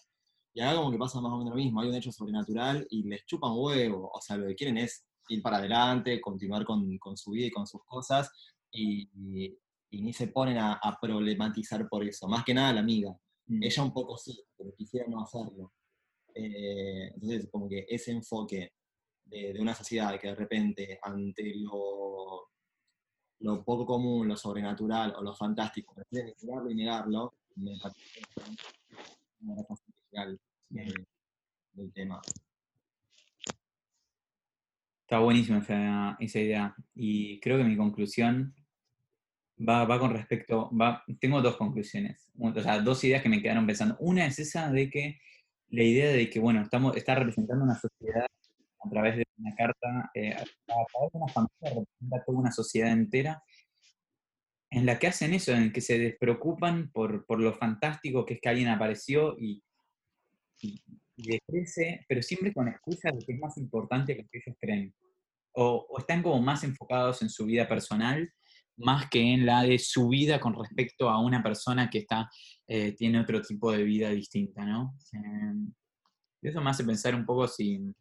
Y 0.59 0.61
acá 0.61 0.75
como 0.75 0.91
que 0.91 0.99
pasa 0.99 1.21
más 1.21 1.33
o 1.33 1.39
menos 1.39 1.55
lo 1.55 1.57
mismo, 1.57 1.81
hay 1.81 1.89
un 1.89 1.95
hecho 1.95 2.11
sobrenatural 2.11 2.85
y 2.91 3.05
les 3.05 3.25
chupan 3.27 3.53
huevo, 3.55 4.11
o 4.13 4.21
sea, 4.21 4.37
lo 4.37 4.49
que 4.49 4.57
quieren 4.57 4.77
es 4.79 5.07
ir 5.29 5.41
para 5.41 5.59
adelante, 5.59 6.21
continuar 6.21 6.65
con, 6.65 6.99
con 6.99 7.17
su 7.17 7.31
vida 7.31 7.47
y 7.47 7.51
con 7.53 7.65
sus 7.65 7.85
cosas, 7.85 8.29
y, 8.73 9.09
y, 9.15 10.03
ni 10.03 10.13
se 10.13 10.27
ponen 10.27 10.59
a, 10.59 10.73
a, 10.73 10.99
problematizar 11.01 11.89
por 11.89 12.03
eso, 12.03 12.27
más 12.27 12.45
que 12.45 12.55
nada 12.55 12.73
la 12.73 12.81
amiga. 12.81 13.17
Mm. 13.47 13.63
Ella 13.63 13.83
un 13.85 13.93
poco 13.93 14.19
sí, 14.19 14.37
pero 14.57 14.75
quisiera 14.75 15.07
no 15.07 15.23
hacerlo. 15.23 15.75
Eh, 16.35 17.13
entonces, 17.15 17.49
como 17.53 17.69
que 17.69 17.87
ese 17.89 18.11
enfoque 18.11 18.73
de, 19.27 19.53
de, 19.53 19.61
una 19.61 19.77
sociedad 19.77 20.19
que 20.19 20.27
de 20.27 20.35
repente 20.35 20.99
ante 21.01 21.55
lo, 21.55 22.49
lo 23.43 23.65
poco 23.65 23.87
común, 23.87 24.27
lo 24.27 24.37
sobrenatural 24.37 25.15
o 25.17 25.23
lo 25.23 25.37
fantástico, 25.37 25.95
prefiere 25.95 26.35
negarlo 26.43 26.69
y 26.69 26.75
negarlo, 26.75 27.35
me 27.55 27.79
parece 27.79 28.23
una 29.41 29.55
del 30.69 31.93
tema. 31.93 32.21
Está 35.03 35.21
buenísima 35.21 35.59
esa, 35.59 36.17
esa, 36.21 36.39
idea. 36.39 36.77
Y 36.95 37.41
creo 37.41 37.57
que 37.57 37.65
mi 37.65 37.77
conclusión 37.77 38.55
va, 39.67 39.85
va 39.85 39.99
con 39.99 40.13
respecto, 40.13 40.71
va, 40.77 41.03
tengo 41.21 41.41
dos 41.41 41.57
conclusiones, 41.57 42.31
o 42.39 42.61
sea, 42.61 42.81
dos 42.81 43.03
ideas 43.05 43.23
que 43.23 43.29
me 43.29 43.41
quedaron 43.41 43.67
pensando. 43.67 43.97
Una 44.01 44.27
es 44.27 44.39
esa 44.39 44.71
de 44.71 44.91
que 44.91 45.19
la 45.71 45.83
idea 45.83 46.11
de 46.11 46.29
que, 46.29 46.39
bueno, 46.41 46.63
estamos, 46.63 46.97
está 46.97 47.15
representando 47.15 47.65
una 47.65 47.75
sociedad 47.75 48.27
a 48.81 48.91
través 48.91 49.17
de 49.17 49.25
una 49.39 49.55
carta, 49.55 50.11
eh, 50.15 50.33
a 50.33 50.45
través 50.45 51.13
de 51.13 51.19
una 51.19 51.33
familia 51.33 51.51
representa 51.63 52.25
toda 52.27 52.39
una 52.39 52.53
sociedad 52.53 52.93
entera 52.93 53.43
en 54.71 54.85
la 54.85 54.99
que 54.99 55.07
hacen 55.07 55.33
eso, 55.33 55.53
en 55.53 55.73
que 55.73 55.81
se 55.81 55.99
despreocupan 55.99 56.91
por, 56.93 57.25
por 57.25 57.41
lo 57.41 57.55
fantástico 57.55 58.27
que 58.27 58.35
es 58.35 58.41
que 58.41 58.49
alguien 58.51 58.69
apareció 58.69 59.35
y, 59.39 59.63
y, 60.63 60.83
decrece, 61.17 62.05
pero 62.09 62.23
siempre 62.23 62.53
con 62.53 62.69
excusa 62.69 63.11
de 63.11 63.19
que 63.19 63.33
es 63.33 63.41
más 63.41 63.59
importante 63.59 64.15
que 64.15 64.23
lo 64.23 64.29
que 64.29 64.39
ellos 64.39 64.57
creen. 64.61 64.95
O, 65.53 65.99
están 65.99 66.23
como 66.23 66.41
más 66.41 66.63
enfocados 66.63 67.23
en 67.23 67.29
su 67.29 67.45
vida 67.47 67.67
personal 67.69 68.33
más 68.79 69.09
que 69.11 69.21
en 69.21 69.45
la 69.45 69.63
de 69.63 69.79
su 69.79 70.09
vida 70.09 70.41
con 70.41 70.55
respecto 70.55 71.09
a 71.11 71.21
una 71.21 71.43
persona 71.43 71.91
que 71.91 71.99
está, 71.99 72.31
eh, 72.67 72.93
tiene 72.93 73.21
otro 73.21 73.43
tipo 73.43 73.73
de 73.73 73.83
vida 73.83 74.11
distinta, 74.11 74.65
¿no? 74.65 74.95
Eh, 75.13 75.73
eso 76.43 76.61
me 76.61 76.71
hace 76.71 76.85
pensar 76.85 77.15
un 77.15 77.27
poco 77.27 77.49
si, 77.49 77.79
no 77.79 77.95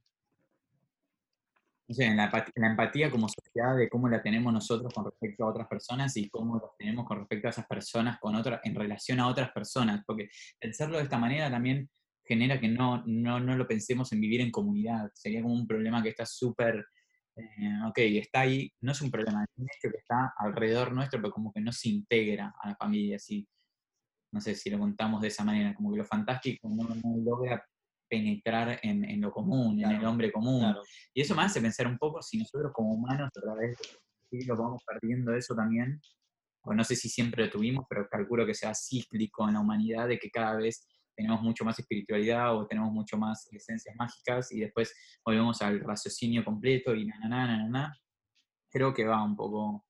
sé, 1.90 2.06
en 2.06 2.18
la, 2.18 2.30
empatía 2.56 3.10
como 3.10 3.28
sociedad 3.28 3.76
de 3.76 3.90
cómo 3.90 4.08
la 4.08 4.22
tenemos 4.22 4.54
nosotros 4.54 4.94
con 4.94 5.06
respecto 5.06 5.44
a 5.44 5.50
otras 5.50 5.68
personas 5.68 6.16
y 6.18 6.30
cómo 6.30 6.58
la 6.58 6.70
tenemos 6.78 7.06
con 7.06 7.20
respecto 7.20 7.48
a 7.48 7.52
esas 7.52 7.66
personas 7.66 8.20
con 8.20 8.36
otras, 8.36 8.62
en 8.64 8.76
relación 8.76 9.20
a 9.20 9.28
otras 9.28 9.52
personas, 9.52 10.04
porque 10.06 10.30
pensarlo 10.60 10.98
de 10.98 11.04
esta 11.04 11.18
manera 11.18 11.50
también 11.50 11.90
genera 12.28 12.60
que 12.60 12.68
no, 12.68 13.04
no, 13.06 13.40
no 13.40 13.56
lo 13.56 13.68
pensemos 13.68 14.12
en 14.12 14.22
vivir 14.22 14.42
en 14.42 14.52
comunidad, 14.52 15.10
sería 15.14 15.42
como 15.42 15.54
un 15.54 15.68
problema 15.68 16.04
que 16.04 16.10
está 16.10 16.26
súper 16.26 16.86
eh, 17.38 17.80
ok, 17.88 17.98
está 18.00 18.42
ahí, 18.42 18.72
no 18.82 18.92
es 18.94 19.02
un 19.02 19.12
problema, 19.12 19.44
es 19.44 19.50
un 19.58 19.66
hecho 19.66 19.92
que 19.92 20.00
está 20.00 20.34
alrededor 20.38 20.92
nuestro, 20.92 21.22
pero 21.22 21.32
como 21.32 21.54
que 21.54 21.62
no 21.62 21.72
se 21.72 21.90
integra 21.90 22.54
a 22.60 22.70
la 22.70 22.76
familia, 22.76 23.18
así, 23.18 23.48
no 24.32 24.42
sé 24.42 24.56
si 24.56 24.72
lo 24.72 24.80
contamos 24.80 25.22
de 25.22 25.28
esa 25.28 25.44
manera, 25.44 25.76
como 25.76 25.92
que 25.92 26.00
lo 26.00 26.06
fantástico 26.06 26.68
no, 26.68 26.88
logra 27.24 27.64
penetrar 28.10 28.80
en, 28.82 29.22
lo 29.22 29.32
común, 29.32 29.84
en 29.84 29.92
el 29.92 30.06
hombre 30.06 30.32
común. 30.32 30.76
Y 31.14 31.22
eso 31.22 31.36
me 31.36 31.44
hace 31.44 31.62
pensar 31.62 31.88
un 31.88 31.98
poco 31.98 32.22
si 32.22 32.38
nosotros 32.38 32.72
como 32.74 32.94
humanos 32.94 33.30
a 33.36 33.40
través 33.40 33.78
de 34.32 34.46
lo 34.46 34.56
vamos 34.56 34.84
perdiendo 34.86 35.34
eso 35.36 35.56
también, 35.56 36.02
o 36.64 36.74
no 36.74 36.84
sé 36.84 36.96
si 36.96 37.08
siempre 37.08 37.46
lo 37.46 37.52
tuvimos, 37.52 37.86
pero 37.88 38.08
calculo 38.10 38.46
que 38.46 38.54
sea 38.54 38.74
cíclico 38.74 39.48
en 39.48 39.54
la 39.54 39.60
humanidad, 39.60 40.08
de 40.08 40.18
que 40.18 40.32
cada 40.32 40.56
vez 40.58 40.88
tenemos 41.18 41.42
mucho 41.42 41.66
más 41.66 41.78
espiritualidad 41.80 42.56
o 42.56 42.68
tenemos 42.68 42.94
mucho 42.94 43.18
más 43.18 43.52
esencias 43.52 43.96
mágicas 43.96 44.52
y 44.52 44.60
después 44.60 44.94
volvemos 45.26 45.60
al 45.64 45.80
raciocinio 45.80 46.46
completo 46.46 46.94
y 46.94 47.08
na, 47.08 47.18
na, 47.28 47.48
na, 47.48 47.68
na, 47.68 47.98
Creo 48.70 48.94
que 48.94 49.04
va 49.04 49.24
un 49.24 49.36
poco, 49.36 49.86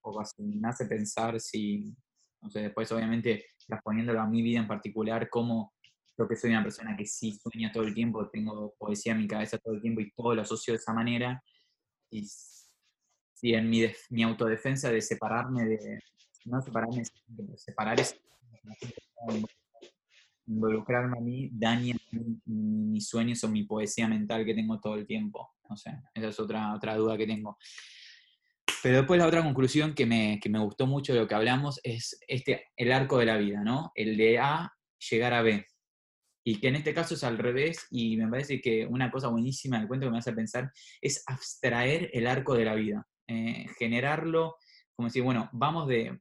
poco 0.00 0.20
así. 0.20 0.42
Me 0.42 0.68
hace 0.68 0.86
pensar 0.86 1.38
si, 1.40 1.94
no 2.40 2.48
sé, 2.48 2.62
después 2.62 2.90
obviamente 2.90 3.44
transponiéndolo 3.66 4.20
a 4.22 4.26
mi 4.26 4.40
vida 4.40 4.60
en 4.60 4.66
particular, 4.66 5.28
cómo 5.28 5.74
yo 6.16 6.26
que 6.26 6.36
soy 6.36 6.50
una 6.50 6.62
persona 6.62 6.96
que 6.96 7.04
sí 7.04 7.32
sueña 7.32 7.70
todo 7.70 7.84
el 7.84 7.94
tiempo, 7.94 8.28
tengo 8.30 8.74
poesía 8.78 9.12
en 9.12 9.18
mi 9.18 9.28
cabeza 9.28 9.58
todo 9.58 9.74
el 9.74 9.82
tiempo 9.82 10.00
y 10.00 10.10
todo 10.12 10.34
lo 10.34 10.42
asocio 10.42 10.72
de 10.72 10.78
esa 10.78 10.94
manera. 10.94 11.42
Y 12.10 12.26
si 12.26 13.52
en 13.54 13.68
mi, 13.68 13.84
mi 14.10 14.22
autodefensa 14.22 14.90
de 14.90 15.02
separarme 15.02 15.66
de, 15.66 15.98
no 16.46 16.62
separarme, 16.62 17.02
separar 17.56 18.00
involucrarme 20.52 21.18
a 21.18 21.20
mí 21.20 21.50
daña 21.52 21.94
mis 22.46 23.08
sueños 23.08 23.42
o 23.44 23.48
mi 23.48 23.64
poesía 23.64 24.08
mental 24.08 24.44
que 24.44 24.54
tengo 24.54 24.78
todo 24.80 24.94
el 24.94 25.06
tiempo. 25.06 25.54
No 25.68 25.76
sé, 25.76 25.90
esa 26.14 26.28
es 26.28 26.40
otra, 26.40 26.74
otra 26.74 26.96
duda 26.96 27.16
que 27.16 27.26
tengo. 27.26 27.56
Pero 28.82 28.98
después 28.98 29.18
la 29.18 29.26
otra 29.26 29.42
conclusión 29.42 29.94
que 29.94 30.06
me, 30.06 30.40
que 30.40 30.48
me 30.48 30.58
gustó 30.58 30.86
mucho 30.86 31.12
de 31.12 31.20
lo 31.20 31.28
que 31.28 31.34
hablamos 31.34 31.80
es 31.84 32.18
este, 32.26 32.70
el 32.76 32.92
arco 32.92 33.18
de 33.18 33.26
la 33.26 33.36
vida, 33.36 33.62
¿no? 33.62 33.92
El 33.94 34.16
de 34.16 34.38
A 34.38 34.72
llegar 35.10 35.32
a 35.34 35.42
B. 35.42 35.64
Y 36.44 36.58
que 36.58 36.68
en 36.68 36.76
este 36.76 36.92
caso 36.92 37.14
es 37.14 37.22
al 37.22 37.38
revés, 37.38 37.86
y 37.90 38.16
me 38.16 38.28
parece 38.28 38.60
que 38.60 38.84
una 38.84 39.10
cosa 39.10 39.28
buenísima 39.28 39.78
del 39.78 39.86
cuento 39.86 40.06
que 40.06 40.10
me 40.10 40.18
hace 40.18 40.32
pensar 40.32 40.72
es 41.00 41.22
abstraer 41.26 42.10
el 42.12 42.26
arco 42.26 42.54
de 42.54 42.64
la 42.64 42.74
vida, 42.74 43.06
eh, 43.28 43.66
generarlo, 43.78 44.56
como 44.96 45.06
decir, 45.08 45.22
bueno, 45.22 45.48
vamos 45.52 45.86
de 45.86 46.20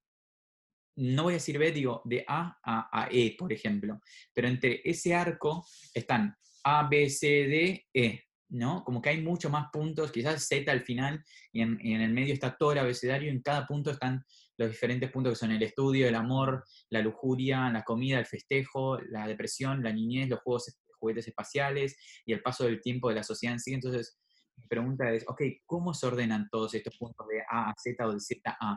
no 0.95 1.23
voy 1.23 1.34
a 1.34 1.35
decir 1.35 1.57
B, 1.57 1.72
digo 1.72 2.01
de 2.05 2.23
A 2.27 2.57
a, 2.63 3.07
E, 3.11 3.35
por 3.38 3.51
ejemplo, 3.53 3.99
pero 4.34 4.47
entre 4.47 4.81
ese 4.84 5.13
arco 5.15 5.65
están 5.93 6.35
A, 6.63 6.88
B, 6.88 7.09
C, 7.09 7.27
D, 7.27 7.88
E, 7.93 8.23
¿no? 8.49 8.84
Como 8.84 9.01
que 9.01 9.09
hay 9.09 9.22
mucho 9.22 9.49
más 9.49 9.69
puntos, 9.72 10.11
quizás 10.11 10.47
Z 10.47 10.72
al 10.72 10.81
final, 10.81 11.23
y 11.51 11.61
en, 11.61 11.80
el 11.81 12.11
medio 12.11 12.34
está 12.34 12.55
todo 12.57 12.73
el 12.73 12.80
abecedario, 12.80 13.30
y 13.30 13.35
en 13.35 13.41
cada 13.41 13.65
punto 13.65 13.91
están 13.91 14.23
los 14.57 14.69
diferentes 14.69 15.09
puntos 15.11 15.34
que 15.34 15.39
son 15.39 15.51
el 15.51 15.63
estudio, 15.63 16.07
el 16.07 16.15
amor, 16.15 16.63
la 16.89 17.01
lujuria, 17.01 17.69
la 17.69 17.84
comida, 17.84 18.19
el 18.19 18.26
festejo, 18.26 18.99
la 19.09 19.26
depresión, 19.27 19.81
la 19.81 19.93
niñez, 19.93 20.30
los 20.30 20.39
juegos, 20.41 20.77
juguetes 20.99 21.27
espaciales 21.27 21.97
y 22.26 22.34
el 22.34 22.41
paso 22.41 22.65
del 22.65 22.80
tiempo 22.80 23.09
de 23.09 23.15
la 23.15 23.23
sociedad 23.23 23.53
en 23.53 23.59
sí. 23.59 23.73
Entonces, 23.73 24.19
mi 24.55 24.68
pregunta 24.68 25.11
es, 25.11 25.26
ok, 25.27 25.41
¿cómo 25.65 25.93
se 25.93 26.05
ordenan 26.05 26.47
todos 26.51 26.76
estos 26.76 26.95
puntos 26.97 27.26
de 27.27 27.41
A 27.49 27.69
a 27.69 27.73
Z 27.76 28.05
o 28.05 28.13
de 28.13 28.19
Z 28.19 28.57
a? 28.59 28.76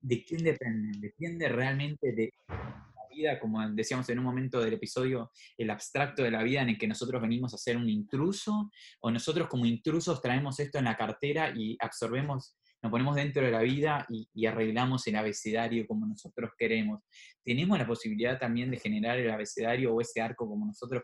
¿De 0.00 0.24
quién 0.24 0.44
dependen? 0.44 1.00
¿Depende 1.00 1.48
realmente 1.48 2.12
de 2.12 2.32
la 2.48 3.08
vida, 3.10 3.40
como 3.40 3.66
decíamos 3.70 4.08
en 4.08 4.18
un 4.18 4.24
momento 4.24 4.60
del 4.60 4.74
episodio, 4.74 5.30
el 5.56 5.70
abstracto 5.70 6.22
de 6.22 6.30
la 6.30 6.42
vida 6.42 6.62
en 6.62 6.70
el 6.70 6.78
que 6.78 6.88
nosotros 6.88 7.20
venimos 7.20 7.54
a 7.54 7.58
ser 7.58 7.76
un 7.76 7.88
intruso? 7.88 8.70
¿O 9.00 9.10
nosotros 9.10 9.48
como 9.48 9.66
intrusos 9.66 10.20
traemos 10.22 10.60
esto 10.60 10.78
en 10.78 10.84
la 10.84 10.96
cartera 10.96 11.52
y 11.56 11.76
absorbemos 11.80 12.56
nos 12.82 12.90
ponemos 12.90 13.16
dentro 13.16 13.44
de 13.44 13.50
la 13.50 13.62
vida 13.62 14.06
y, 14.08 14.46
arreglamos 14.46 15.06
el 15.06 15.16
abecedario 15.16 15.86
como 15.86 16.06
nosotros 16.06 16.50
queremos. 16.56 17.02
¿Tenemos 17.42 17.78
la 17.78 17.86
posibilidad 17.86 18.38
también 18.38 18.70
de 18.70 18.78
generar 18.78 19.18
el 19.18 19.30
abecedario 19.30 19.94
o 19.94 20.00
ese 20.00 20.20
arco 20.20 20.46
como 20.46 20.66
nosotros 20.66 21.02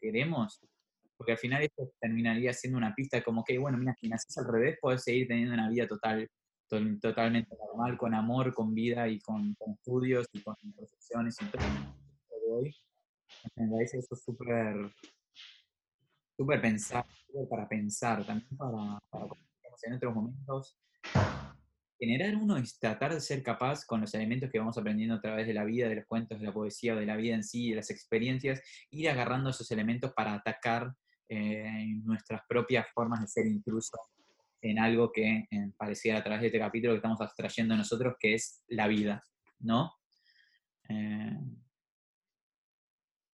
queremos? 0.00 0.60
Porque 1.16 1.32
al 1.32 1.38
final 1.38 1.62
esto 1.62 1.90
terminaría 2.00 2.52
siendo 2.52 2.76
una 2.76 2.94
pista 2.94 3.22
como 3.22 3.44
que, 3.44 3.58
bueno, 3.58 3.78
mira, 3.78 3.94
si 3.98 4.08
naces 4.08 4.36
al 4.36 4.52
revés, 4.52 4.76
puedes 4.80 5.04
seguir 5.04 5.28
teniendo 5.28 5.54
una 5.54 5.70
vida 5.70 5.86
total, 5.86 6.28
totalmente 6.68 7.56
normal, 7.56 7.96
con 7.96 8.14
amor, 8.14 8.52
con 8.54 8.74
vida 8.74 9.08
y 9.08 9.20
con, 9.20 9.56
estudios 9.74 10.26
y 10.32 10.42
con 10.42 10.56
profesiones 10.76 11.36
y 11.40 11.44
todo. 11.46 11.62
Hoy, 12.48 12.74
eso 13.80 14.16
súper 14.16 14.92
súper 16.36 16.60
pensar, 16.60 17.04
para 17.50 17.68
pensar, 17.68 18.24
también 18.24 18.56
para, 18.56 18.98
para 19.10 19.26
en 19.82 19.92
otros 19.94 20.14
momentos 20.14 20.78
generar 21.98 22.36
uno 22.36 22.56
es 22.56 22.78
tratar 22.78 23.14
de 23.14 23.20
ser 23.20 23.42
capaz 23.42 23.84
con 23.84 24.00
los 24.00 24.12
elementos 24.14 24.50
que 24.50 24.58
vamos 24.58 24.76
aprendiendo 24.76 25.14
a 25.14 25.20
través 25.20 25.46
de 25.46 25.54
la 25.54 25.64
vida, 25.64 25.88
de 25.88 25.96
los 25.96 26.06
cuentos, 26.06 26.38
de 26.38 26.46
la 26.46 26.52
poesía, 26.52 26.94
de 26.94 27.06
la 27.06 27.16
vida 27.16 27.34
en 27.34 27.44
sí, 27.44 27.70
de 27.70 27.76
las 27.76 27.90
experiencias, 27.90 28.60
ir 28.90 29.08
agarrando 29.08 29.50
esos 29.50 29.70
elementos 29.70 30.12
para 30.12 30.34
atacar 30.34 30.92
eh, 31.28 31.86
nuestras 32.04 32.42
propias 32.48 32.86
formas 32.92 33.20
de 33.20 33.28
ser 33.28 33.46
intrusos 33.46 33.98
en 34.70 34.78
algo 34.78 35.12
que 35.12 35.46
eh, 35.50 35.70
parecía 35.76 36.18
a 36.18 36.22
través 36.22 36.42
de 36.42 36.46
este 36.48 36.58
capítulo 36.58 36.92
que 36.92 36.98
estamos 36.98 37.20
abstrayendo 37.20 37.76
nosotros, 37.76 38.14
que 38.18 38.34
es 38.34 38.62
la 38.68 38.86
vida, 38.88 39.22
¿no? 39.60 39.92
Eh, 40.88 41.38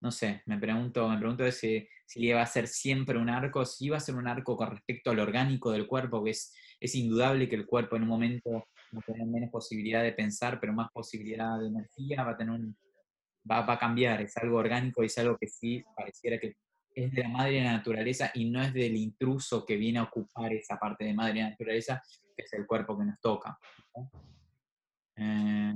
no 0.00 0.10
sé, 0.10 0.42
me 0.46 0.58
pregunto, 0.58 1.08
me 1.08 1.18
pregunto 1.18 1.50
si, 1.52 1.86
si 2.06 2.32
va 2.32 2.42
a 2.42 2.46
ser 2.46 2.66
siempre 2.66 3.18
un 3.18 3.28
arco, 3.28 3.64
si 3.64 3.88
va 3.88 3.98
a 3.98 4.00
ser 4.00 4.16
un 4.16 4.26
arco 4.26 4.56
con 4.56 4.70
respecto 4.70 5.10
al 5.10 5.20
orgánico 5.20 5.70
del 5.70 5.86
cuerpo, 5.86 6.24
que 6.24 6.30
es 6.30 6.52
es 6.82 6.96
indudable 6.96 7.48
que 7.48 7.54
el 7.54 7.64
cuerpo 7.64 7.94
en 7.94 8.02
un 8.02 8.08
momento 8.08 8.50
va 8.50 8.98
a 8.98 9.02
tener 9.02 9.24
menos 9.24 9.50
posibilidad 9.50 10.02
de 10.02 10.12
pensar, 10.12 10.58
pero 10.58 10.72
más 10.72 10.90
posibilidad 10.90 11.60
de 11.60 11.68
energía, 11.68 12.24
va 12.24 12.32
a, 12.32 12.36
tener 12.36 12.52
un, 12.52 12.76
va, 13.48 13.72
a 13.72 13.78
cambiar, 13.78 14.20
es 14.20 14.36
algo 14.36 14.58
orgánico 14.58 15.02
y 15.02 15.06
es 15.06 15.16
algo 15.16 15.38
que 15.38 15.46
sí 15.46 15.84
pareciera 15.96 16.40
que 16.40 16.56
es 16.94 17.12
de 17.12 17.22
la 17.22 17.28
madre 17.28 17.62
naturaleza 17.62 18.30
y 18.34 18.48
no 18.50 18.62
es 18.62 18.72
del 18.72 18.96
intruso 18.96 19.64
que 19.64 19.76
viene 19.76 19.98
a 19.98 20.04
ocupar 20.04 20.52
esa 20.52 20.78
parte 20.78 21.04
de 21.04 21.14
madre 21.14 21.42
naturaleza, 21.42 22.02
que 22.36 22.42
es 22.42 22.52
el 22.52 22.66
cuerpo 22.66 22.98
que 22.98 23.04
nos 23.04 23.20
toca. 23.20 23.58
Eh, 25.16 25.74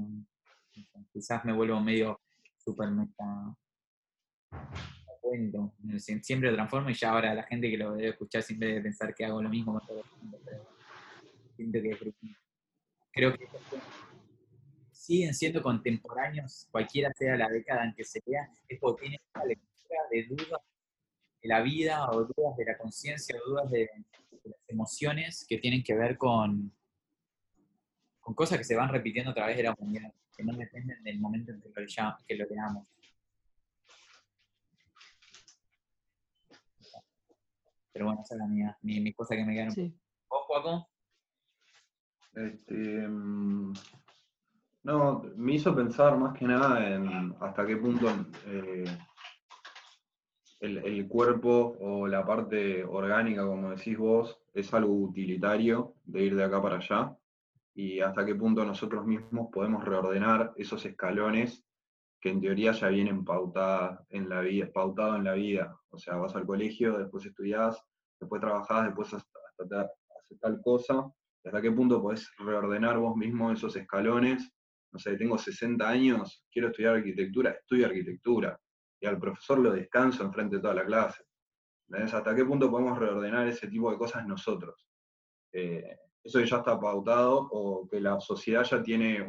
quizás 1.12 1.44
me 1.44 1.52
vuelvo 1.52 1.80
medio 1.80 2.20
super 2.56 2.90
meta 2.90 3.56
cuento, 5.26 5.74
siempre 5.98 6.51
lo 6.51 6.55
transformo 6.55 6.90
y 6.90 6.94
ya 6.94 7.10
ahora 7.10 7.34
la 7.34 7.43
gente 7.43 7.68
que 7.68 7.76
lo 7.76 7.94
debe 7.94 8.10
escuchar 8.10 8.43
siempre 8.43 8.68
debe 8.68 8.82
pensar 8.82 9.14
que 9.14 9.24
hago 9.24 9.43
lo 9.43 9.48
mismo 9.48 9.80
el 9.88 9.97
mundo, 10.22 10.38
creo 13.12 13.32
que 13.32 13.48
siguen 14.93 15.34
siendo 15.34 15.62
contemporáneos, 15.62 16.68
cualquiera 16.70 17.12
sea 17.14 17.36
la 17.36 17.48
década 17.48 17.84
en 17.84 17.94
que 17.94 18.05
se 18.05 18.22
vea, 18.26 18.48
es 18.68 18.78
porque 18.78 19.02
tienen 19.02 19.20
una 19.34 19.44
lectura 19.44 19.98
de 20.10 20.22
dudas 20.24 20.60
de 21.47 21.55
la 21.55 21.62
vida 21.62 22.10
o 22.10 22.24
dudas 22.24 22.56
de 22.56 22.64
la 22.64 22.77
conciencia 22.77 23.36
o 23.36 23.51
dudas 23.51 23.70
de, 23.70 23.89
las 24.44 24.68
emociones 24.68 25.47
que 25.48 25.59
tienen 25.59 25.82
que 25.82 25.94
ver 25.94 26.16
con, 26.16 26.73
con 28.20 28.35
cosas 28.35 28.59
que 28.59 28.64
se 28.64 28.77
van 28.77 28.89
repitiendo 28.89 29.31
a 29.31 29.35
través 29.35 29.56
de 29.56 29.62
la 29.64 29.74
humanidad, 29.74 30.12
que 30.36 30.44
no 30.44 30.56
dependen 30.56 31.02
del 31.02 31.20
momento 31.20 31.52
en 31.52 31.60
que 31.60 31.68
lo, 31.68 32.16
que 32.27 32.36
lo 32.36 32.47
veamos. 32.48 32.86
Pero 37.93 38.06
bueno, 38.06 38.20
esa 38.23 38.35
es 38.35 38.40
la 38.40 38.47
mía, 38.47 38.78
mi, 38.82 39.12
cosa 39.14 39.36
que 39.36 39.44
me 39.44 39.55
quedaron. 39.55 39.73
Sí. 39.73 39.97
¿Vos, 40.28 40.44
Juaco? 40.47 40.89
Este, 42.35 42.74
mm, 42.74 43.73
no, 44.82 45.23
me 45.36 45.55
hizo 45.55 45.74
pensar 45.74 46.18
más 46.18 46.36
que 46.39 46.44
nada 46.44 46.86
en 46.89 47.35
hasta 47.40 47.66
qué 47.66 47.77
punto 47.77 48.06
eh, 48.47 48.85
el, 50.61 51.07
cuerpo 51.09 51.77
o 51.81 52.07
la 52.07 52.24
parte 52.24 52.85
orgánica, 52.85 53.45
como 53.47 53.70
decís 53.70 53.99
vos, 53.99 54.41
es 54.55 54.73
algo 54.73 54.95
utilitario 54.95 55.95
de 56.05 56.23
ir 56.23 56.37
de 56.37 56.45
acá 56.45 56.62
para 56.62 56.77
allá 56.77 57.16
y 57.74 58.01
hasta 58.01 58.24
qué 58.24 58.35
punto 58.35 58.65
nosotros 58.65 59.05
mismos 59.05 59.49
podemos 59.53 59.85
reordenar 59.85 60.55
esos 60.57 60.85
escalones 60.87 61.65
que 62.20 62.31
en 62.31 62.41
teoría 62.41 62.73
ya 62.73 62.89
vienen 62.89 63.24
pautadas 63.24 64.01
en 64.09 64.28
la 64.28 64.41
vida, 64.41 64.70
pautado 64.73 65.16
en 65.16 65.24
la 65.24 65.35
vida. 65.35 65.78
O 65.91 65.99
sea, 65.99 66.16
vas 66.16 66.35
al 66.35 66.47
colegio, 66.47 66.99
después 66.99 67.27
estudiás, 67.27 67.78
después 68.19 68.41
trabajás, 68.41 68.87
después 68.87 69.12
hasta, 69.12 69.91
tal 70.41 70.61
cosa, 70.62 71.07
¿Hasta 71.45 71.62
qué 71.62 71.70
punto 71.70 72.03
podés 72.03 72.28
reordenar 72.39 72.99
vos 72.99 73.16
mismo 73.16 73.53
esos 73.53 73.77
escalones? 73.77 74.53
No 74.91 74.99
sé, 74.99 75.16
tengo 75.16 75.39
60 75.39 75.89
años, 75.89 76.45
quiero 76.51 76.69
estudiar 76.69 76.97
arquitectura, 76.97 77.53
estudio 77.53 77.87
arquitectura. 77.87 78.59
Y 79.01 79.06
al 79.06 79.18
profesor 79.18 79.59
lo 79.59 79.73
descanso 79.73 80.24
enfrente 80.24 80.56
de 80.56 80.62
toda 80.62 80.74
la 80.74 80.86
clase. 80.86 81.24
¿Hasta 81.90 82.35
qué 82.35 82.44
punto 82.44 82.70
podemos 82.70 82.98
reordenar 82.98 83.47
ese 83.47 83.68
tipo 83.68 83.90
de 83.90 83.98
cosas 83.98 84.27
nosotros? 84.27 84.86
Eh, 85.52 85.98
eso 86.23 86.40
ya 86.40 86.56
está 86.56 86.78
pautado 86.81 87.48
o 87.52 87.89
que 87.89 88.01
la 88.01 88.18
sociedad 88.20 88.64
ya 88.64 88.82
tiene 88.82 89.23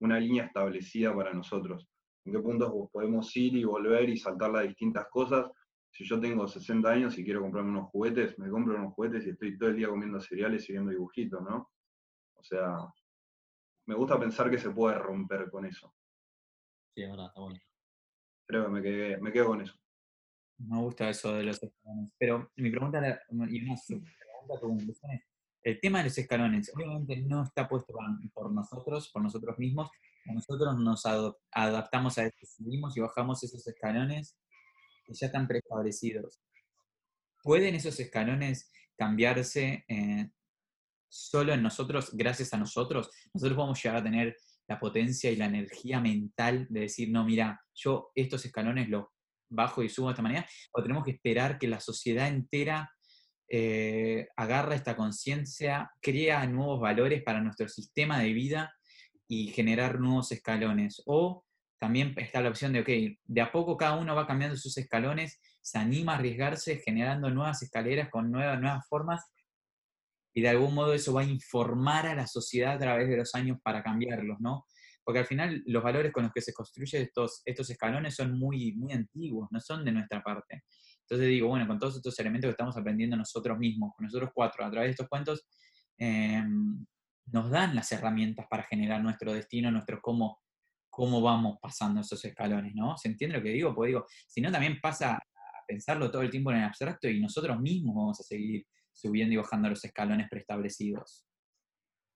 una 0.00 0.20
línea 0.20 0.44
establecida 0.44 1.14
para 1.14 1.32
nosotros. 1.32 1.88
¿En 2.24 2.32
qué 2.32 2.38
puntos 2.38 2.72
podemos 2.92 3.34
ir 3.36 3.56
y 3.56 3.64
volver 3.64 4.08
y 4.08 4.16
saltar 4.16 4.50
las 4.50 4.64
distintas 4.64 5.08
cosas 5.08 5.50
si 5.90 6.04
yo 6.04 6.20
tengo 6.20 6.46
60 6.46 6.88
años 6.88 7.18
y 7.18 7.24
quiero 7.24 7.40
comprarme 7.40 7.70
unos 7.70 7.90
juguetes, 7.90 8.38
me 8.38 8.50
compro 8.50 8.76
unos 8.76 8.94
juguetes 8.94 9.26
y 9.26 9.30
estoy 9.30 9.58
todo 9.58 9.70
el 9.70 9.76
día 9.76 9.88
comiendo 9.88 10.20
cereales 10.20 10.68
y 10.68 10.72
viendo 10.72 10.90
dibujitos, 10.90 11.42
¿no? 11.42 11.70
O 12.34 12.42
sea, 12.42 12.76
me 13.86 13.94
gusta 13.94 14.18
pensar 14.18 14.50
que 14.50 14.58
se 14.58 14.70
puede 14.70 14.96
romper 14.98 15.50
con 15.50 15.64
eso. 15.64 15.92
Sí, 16.94 17.02
es 17.02 17.10
verdad, 17.10 17.26
está 17.26 17.40
bueno. 17.40 17.58
Creo 18.48 18.64
que 18.64 18.70
me, 18.70 19.16
me 19.18 19.32
quedo 19.32 19.46
con 19.46 19.60
eso. 19.60 19.74
Me 20.58 20.78
gusta 20.78 21.08
eso 21.08 21.34
de 21.34 21.44
los 21.44 21.62
escalones. 21.62 22.12
Pero 22.18 22.50
mi 22.56 22.70
pregunta, 22.70 22.98
y 22.98 23.64
una 23.64 23.76
pregunta 24.58 24.92
es, 25.12 25.22
el 25.62 25.80
tema 25.80 25.98
de 25.98 26.04
los 26.04 26.18
escalones, 26.18 26.72
obviamente 26.74 27.16
no 27.18 27.44
está 27.44 27.68
puesto 27.68 27.94
por 28.34 28.50
nosotros, 28.50 29.08
por 29.10 29.22
nosotros 29.22 29.56
mismos. 29.58 29.88
Nosotros 30.24 30.76
nos 30.78 31.04
adaptamos 31.52 32.18
a 32.18 32.24
esto, 32.24 32.44
subimos 32.44 32.96
y 32.96 33.00
bajamos 33.00 33.44
esos 33.44 33.66
escalones 33.66 34.36
ya 35.14 35.26
están 35.26 35.46
preestablecidos. 35.46 36.40
¿Pueden 37.42 37.74
esos 37.74 37.98
escalones 38.00 38.70
cambiarse 38.96 39.84
eh, 39.88 40.30
solo 41.08 41.52
en 41.52 41.62
nosotros, 41.62 42.10
gracias 42.14 42.52
a 42.52 42.58
nosotros? 42.58 43.10
Nosotros 43.32 43.56
a 43.78 43.82
llegar 43.82 44.00
a 44.00 44.02
tener 44.02 44.36
la 44.68 44.78
potencia 44.78 45.30
y 45.30 45.36
la 45.36 45.46
energía 45.46 46.00
mental 46.00 46.66
de 46.68 46.80
decir, 46.80 47.10
no, 47.10 47.24
mira, 47.24 47.60
yo 47.74 48.10
estos 48.14 48.44
escalones 48.44 48.88
los 48.88 49.06
bajo 49.50 49.82
y 49.82 49.88
subo 49.88 50.08
de 50.08 50.12
esta 50.12 50.22
manera, 50.22 50.46
o 50.72 50.82
tenemos 50.82 51.04
que 51.04 51.12
esperar 51.12 51.58
que 51.58 51.68
la 51.68 51.80
sociedad 51.80 52.28
entera 52.28 52.90
eh, 53.50 54.28
agarra 54.36 54.74
esta 54.74 54.94
conciencia, 54.94 55.90
crea 56.02 56.46
nuevos 56.46 56.80
valores 56.80 57.22
para 57.22 57.40
nuestro 57.40 57.66
sistema 57.68 58.20
de 58.20 58.32
vida 58.34 58.74
y 59.26 59.48
generar 59.48 60.00
nuevos 60.00 60.32
escalones. 60.32 61.02
O 61.06 61.44
también 61.78 62.14
está 62.18 62.42
la 62.42 62.50
opción 62.50 62.74
de, 62.74 62.80
ok, 62.80 63.18
de 63.24 63.40
a 63.40 63.50
poco 63.50 63.78
cada 63.78 63.96
uno 63.96 64.14
va 64.14 64.26
cambiando 64.26 64.56
sus 64.56 64.76
escalones, 64.76 65.40
se 65.62 65.78
anima 65.78 66.12
a 66.12 66.16
arriesgarse, 66.16 66.82
generando 66.84 67.30
nuevas 67.30 67.62
escaleras 67.62 68.10
con 68.10 68.30
nuevas, 68.30 68.60
nuevas 68.60 68.86
formas, 68.86 69.24
y 70.38 70.40
de 70.40 70.50
algún 70.50 70.72
modo 70.72 70.92
eso 70.92 71.12
va 71.12 71.22
a 71.22 71.24
informar 71.24 72.06
a 72.06 72.14
la 72.14 72.28
sociedad 72.28 72.74
a 72.74 72.78
través 72.78 73.08
de 73.08 73.16
los 73.16 73.34
años 73.34 73.58
para 73.60 73.82
cambiarlos, 73.82 74.38
¿no? 74.38 74.66
Porque 75.02 75.18
al 75.18 75.26
final 75.26 75.64
los 75.66 75.82
valores 75.82 76.12
con 76.12 76.22
los 76.22 76.32
que 76.32 76.40
se 76.40 76.52
construyen 76.52 77.02
estos, 77.02 77.42
estos 77.44 77.68
escalones 77.70 78.14
son 78.14 78.38
muy, 78.38 78.72
muy 78.76 78.92
antiguos, 78.92 79.48
no 79.50 79.58
son 79.58 79.84
de 79.84 79.90
nuestra 79.90 80.22
parte. 80.22 80.62
Entonces 81.00 81.26
digo, 81.26 81.48
bueno, 81.48 81.66
con 81.66 81.76
todos 81.76 81.96
estos 81.96 82.16
elementos 82.20 82.46
que 82.46 82.52
estamos 82.52 82.76
aprendiendo 82.76 83.16
nosotros 83.16 83.58
mismos, 83.58 83.94
con 83.96 84.04
nosotros 84.04 84.30
cuatro, 84.32 84.64
a 84.64 84.70
través 84.70 84.86
de 84.86 84.90
estos 84.92 85.08
cuentos, 85.08 85.44
em, 85.96 86.86
nos 87.32 87.50
dan 87.50 87.74
las 87.74 87.90
herramientas 87.90 88.46
para 88.48 88.62
generar 88.62 89.02
nuestro 89.02 89.32
destino, 89.32 89.72
nuestro 89.72 90.00
cómo 90.00 90.38
cómo 90.88 91.20
vamos 91.20 91.58
pasando 91.60 92.00
esos 92.00 92.24
escalones, 92.24 92.74
¿no? 92.76 92.96
¿Se 92.96 93.08
entiende 93.08 93.36
lo 93.36 93.42
que 93.42 93.50
digo? 93.50 93.74
Porque 93.74 93.88
digo, 93.88 94.06
si 94.26 94.40
no 94.40 94.52
también 94.52 94.80
pasa 94.80 95.14
a 95.14 95.20
pensarlo 95.66 96.12
todo 96.12 96.22
el 96.22 96.30
tiempo 96.30 96.52
en 96.52 96.58
el 96.58 96.64
abstracto 96.64 97.08
y 97.08 97.20
nosotros 97.20 97.60
mismos 97.60 97.96
vamos 97.96 98.20
a 98.20 98.22
seguir 98.22 98.64
subiendo 98.98 99.34
y 99.34 99.36
bajando 99.36 99.68
los 99.68 99.84
escalones 99.84 100.28
preestablecidos. 100.28 101.24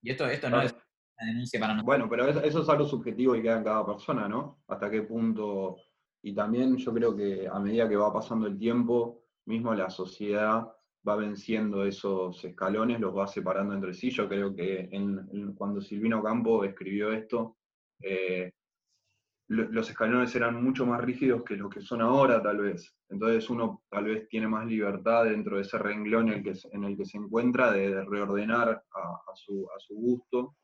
Y 0.01 0.11
esto, 0.11 0.27
esto 0.27 0.49
no 0.49 0.61
es 0.61 0.73
una 0.73 1.31
denuncia 1.31 1.59
para 1.59 1.73
nosotros. 1.73 1.85
Bueno, 1.85 2.09
pero 2.09 2.27
eso, 2.27 2.61
es 2.61 2.69
algo 2.69 2.85
subjetivo 2.85 3.35
y 3.35 3.41
queda 3.41 3.57
en 3.57 3.63
cada 3.63 3.85
persona, 3.85 4.27
¿no? 4.27 4.63
Hasta 4.67 4.91
qué 4.91 5.03
punto 5.03 5.77
y 6.23 6.33
también 6.33 6.77
yo 6.77 6.93
creo 6.93 7.15
que 7.15 7.47
a 7.51 7.59
medida 7.59 7.87
que 7.87 7.97
va 7.97 8.11
pasando 8.11 8.47
el 8.47 8.57
tiempo, 8.57 9.23
mismo 9.45 9.73
la 9.73 9.89
sociedad 9.89 10.65
va 11.07 11.15
venciendo 11.17 11.85
esos 11.85 12.43
escalones, 12.45 13.01
los 13.01 13.15
va 13.15 13.27
separando 13.27 13.73
entre 13.73 13.93
sí. 13.93 14.09
Yo 14.09 14.29
creo 14.29 14.55
que 14.55 14.89
cuando 15.57 15.81
Silvino 15.81 16.23
Campo 16.23 16.63
escribió 16.63 17.11
esto, 17.11 17.57
eh, 18.01 18.51
los 19.53 19.89
escalones 19.89 20.35
eran 20.35 20.63
mucho 20.63 20.85
más 20.85 21.01
rígidos 21.01 21.43
que 21.43 21.55
los 21.55 21.69
que 21.69 21.81
son 21.81 22.01
ahora, 22.01 22.41
tal 22.41 22.57
vez. 22.57 22.95
Entonces 23.09 23.49
uno 23.49 23.83
tal 23.89 24.05
vez 24.05 24.27
tiene 24.27 24.47
más 24.47 24.65
libertad 24.65 25.25
dentro 25.25 25.57
de 25.57 25.61
ese 25.61 25.77
renglón 25.77 26.29
en 26.29 26.35
el 26.35 26.43
que, 26.43 26.53
en 26.71 26.83
el 26.83 26.97
que 26.97 27.05
se 27.05 27.17
encuentra 27.17 27.71
de, 27.71 28.03
reordenar 28.03 28.69
a, 28.69 29.35
su, 29.35 29.67
gusto 29.89 30.55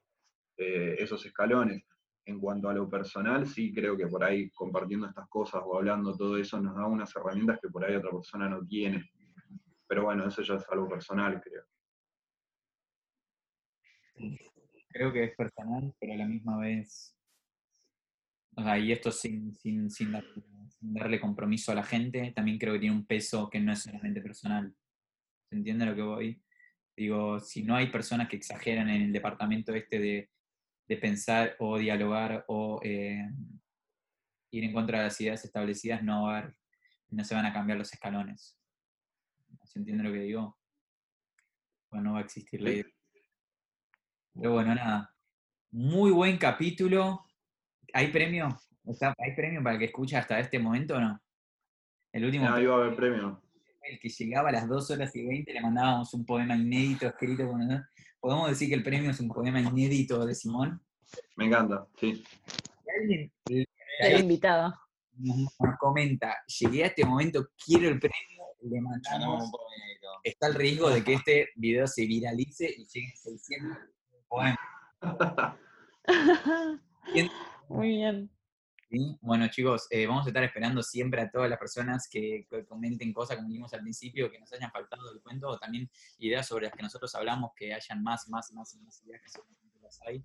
eh, 0.58 0.96
esos 1.00 1.26
escalones. 1.26 1.84
En 2.26 2.40
cuanto 2.40 2.70
a 2.70 2.74
lo 2.74 2.88
personal, 2.90 3.48
sí 3.48 3.74
creo 3.74 3.98
que 3.98 4.08
por 4.08 4.24
ahí 4.24 4.50
compartiendo 4.52 5.08
estas 5.08 5.28
cosas 5.30 5.62
o 5.66 5.78
hablando 5.78 6.16
todo 6.16 6.38
eso 6.38 6.62
nos 6.62 6.76
da 6.76 6.86
unas 6.86 7.16
herramientas 7.16 7.60
que 7.62 7.70
por 7.70 7.84
ahí 7.84 7.96
otra 7.96 8.12
persona 8.12 8.48
no 8.48 8.66
tiene. 8.66 9.10
Pero 9.88 10.04
bueno, 10.04 10.28
eso 10.28 10.44
ya 10.44 10.56
es 10.56 10.70
algo 10.70 10.88
personal, 10.88 11.42
creo. 11.42 11.64
Creo 14.90 15.14
que 15.14 15.24
es 15.24 15.36
personal, 15.36 15.94
pero 16.00 16.14
a 16.14 16.18
la 16.18 16.28
misma 16.28 16.60
vez 16.60 17.19
y 18.80 18.92
esto 18.92 19.12
sin, 19.12 19.56
sin, 19.56 19.90
sin, 19.90 20.14
darle 20.82 21.20
compromiso 21.20 21.72
a 21.72 21.76
la 21.76 21.84
gente, 21.84 22.32
también 22.36 22.58
creo 22.58 22.74
que 22.74 22.80
tiene 22.80 22.96
un 22.96 23.06
peso 23.06 23.50
que 23.50 23.60
no 23.60 23.74
es 23.74 23.84
solamente 23.84 24.22
personal. 24.22 24.74
¿Se 25.50 25.56
entiende 25.56 25.86
lo 25.86 25.96
que 25.96 26.02
voy? 26.02 26.42
Digo, 26.96 27.40
si 27.40 27.64
no 27.64 27.76
hay 27.76 27.88
personas 27.88 28.28
que 28.28 28.36
exageran 28.36 28.90
en 28.90 29.02
el 29.04 29.14
departamento 29.14 29.74
este 29.74 30.00
de, 30.00 30.30
de 30.88 30.98
pensar 30.98 31.56
o 31.60 31.78
dialogar 31.78 32.46
o 32.48 32.80
eh, 32.84 33.26
ir 34.52 34.64
en 34.64 34.74
contra 34.74 35.00
de 35.00 35.04
las 35.06 35.22
ideas 35.22 35.44
establecidas, 35.46 36.04
no, 36.04 36.24
va 36.24 36.40
a 36.40 36.54
no 37.12 37.24
se 37.24 37.36
van 37.36 37.46
a 37.46 37.54
cambiar 37.54 37.78
los 37.78 37.92
escalones. 37.94 38.58
¿Se 39.64 39.80
entiende 39.80 40.04
lo 40.04 40.12
que 40.12 40.20
digo? 40.20 40.58
Bueno, 41.90 42.10
no 42.10 42.14
va 42.14 42.20
a 42.20 42.24
existir 42.24 42.62
la 42.62 42.72
idea. 42.72 42.86
Pero 44.34 44.54
bueno, 44.54 44.76
nada. 44.76 45.16
Muy 45.72 46.12
buen 46.12 46.38
capítulo. 46.38 47.29
¿Hay 47.94 48.08
premio? 48.08 48.50
¿Hay 49.18 49.36
premio 49.36 49.62
para 49.64 49.74
el 49.74 49.80
que 49.80 49.86
escucha 49.86 50.20
hasta 50.20 50.40
este 50.40 50.60
momento 50.60 50.96
o 50.96 51.00
no? 51.00 51.22
El 52.12 52.26
último. 52.26 52.50
No, 52.50 52.60
iba 52.60 52.76
a 52.76 52.78
haber 52.78 52.96
premio. 52.96 53.42
El 53.84 54.00
que 54.00 54.10
llegaba 54.10 54.50
a 54.50 54.52
las 54.52 54.68
2 54.68 54.92
horas 54.92 55.16
y 55.16 55.26
20 55.26 55.54
le 55.54 55.62
mandábamos 55.62 56.14
un 56.14 56.26
poema 56.26 56.56
inédito 56.56 57.08
escrito. 57.08 57.50
¿Podemos 58.20 58.50
decir 58.50 58.70
que 58.70 58.76
el 58.76 58.84
premio 58.84 59.12
es 59.12 59.20
un 59.20 59.30
poema 59.30 59.60
inédito 59.60 60.26
de 60.26 60.36
Simón? 60.36 60.82
Me 61.36 61.46
encanta, 61.46 61.88
sí. 62.00 62.24
alguien, 63.00 63.32
el 63.48 64.20
invitado 64.20 64.74
nos, 65.20 65.50
comenta, 65.80 66.36
llegué 66.60 66.84
a 66.84 66.88
este 66.88 67.06
momento, 67.06 67.48
quiero 67.64 67.90
el 67.90 68.00
premio, 68.00 68.46
le 68.62 68.82
mandamos 68.82 69.46
un 69.46 69.52
Está 70.24 70.48
el 70.48 70.56
riesgo 70.56 70.90
de 70.90 71.04
que 71.04 71.14
este 71.14 71.50
video 71.56 71.88
se 71.88 72.06
viralice 72.06 72.70
y 72.70 72.86
llegue 72.86 73.14
a 73.14 73.18
600 73.18 73.78
poemas. 74.28 74.58
Muy 77.70 77.90
bien. 77.90 78.30
Bueno, 79.22 79.48
chicos, 79.50 79.86
eh, 79.92 80.08
vamos 80.08 80.26
a 80.26 80.30
estar 80.30 80.44
esperando 80.44 80.82
siempre 80.82 81.22
a 81.22 81.30
todas 81.30 81.48
las 81.48 81.60
personas 81.60 82.10
que, 82.12 82.48
comenten 82.68 83.14
cosas, 83.14 83.38
como 83.38 83.48
dijimos 83.48 83.72
al 83.74 83.82
principio, 83.82 84.32
que 84.32 84.40
nos 84.40 84.52
hayan 84.52 84.72
faltado 84.72 85.12
del 85.12 85.22
cuento, 85.22 85.48
o 85.48 85.60
también 85.60 85.90
ideas 86.18 86.48
sobre 86.48 86.66
las 86.66 86.76
que 86.76 86.82
nosotros 86.82 87.14
hablamos, 87.14 87.52
que 87.56 87.72
hayan 87.74 88.02
más, 88.02 88.28
más, 88.30 88.52
más, 88.54 88.76
más 88.84 89.04
ideas 89.04 89.22
que 89.22 89.42
las 89.84 90.02
hay. 90.08 90.24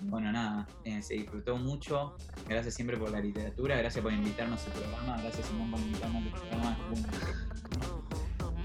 Bueno, 0.00 0.32
nada, 0.32 0.66
eh, 0.84 1.00
se 1.00 1.14
disfrutó 1.14 1.56
mucho. 1.56 2.16
Gracias 2.48 2.74
siempre 2.74 2.96
por 2.96 3.10
la 3.12 3.20
literatura, 3.20 3.76
gracias 3.76 4.02
por 4.02 4.12
invitarnos 4.12 4.66
al 4.66 4.72
programa, 4.72 5.22
gracias 5.22 5.46
Simón 5.46 5.70
por 5.70 5.80
invitarnos 5.80 6.22
al 6.24 6.30
programa. 6.32 6.78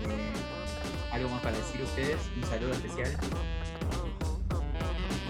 Eh, 0.01 0.33
¿Algo 1.11 1.29
más 1.29 1.43
para 1.43 1.55
decir 1.55 1.81
ustedes? 1.83 2.17
Un 2.35 2.43
saludo 2.43 2.71
especial. 2.71 3.11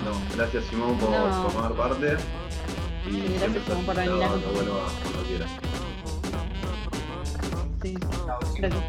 No, 0.05 0.35
gracias 0.37 0.63
Simón 0.65 0.97
por 0.97 1.51
formar 1.51 1.75
parte. 1.75 2.15
Y 3.09 3.21
gracias 3.39 3.63
por 3.63 3.95
venir 3.95 4.23
a 4.23 4.27
cuando 4.27 5.23
quieras. 5.27 5.51
Sí, 7.81 7.97
gracias, 8.57 8.83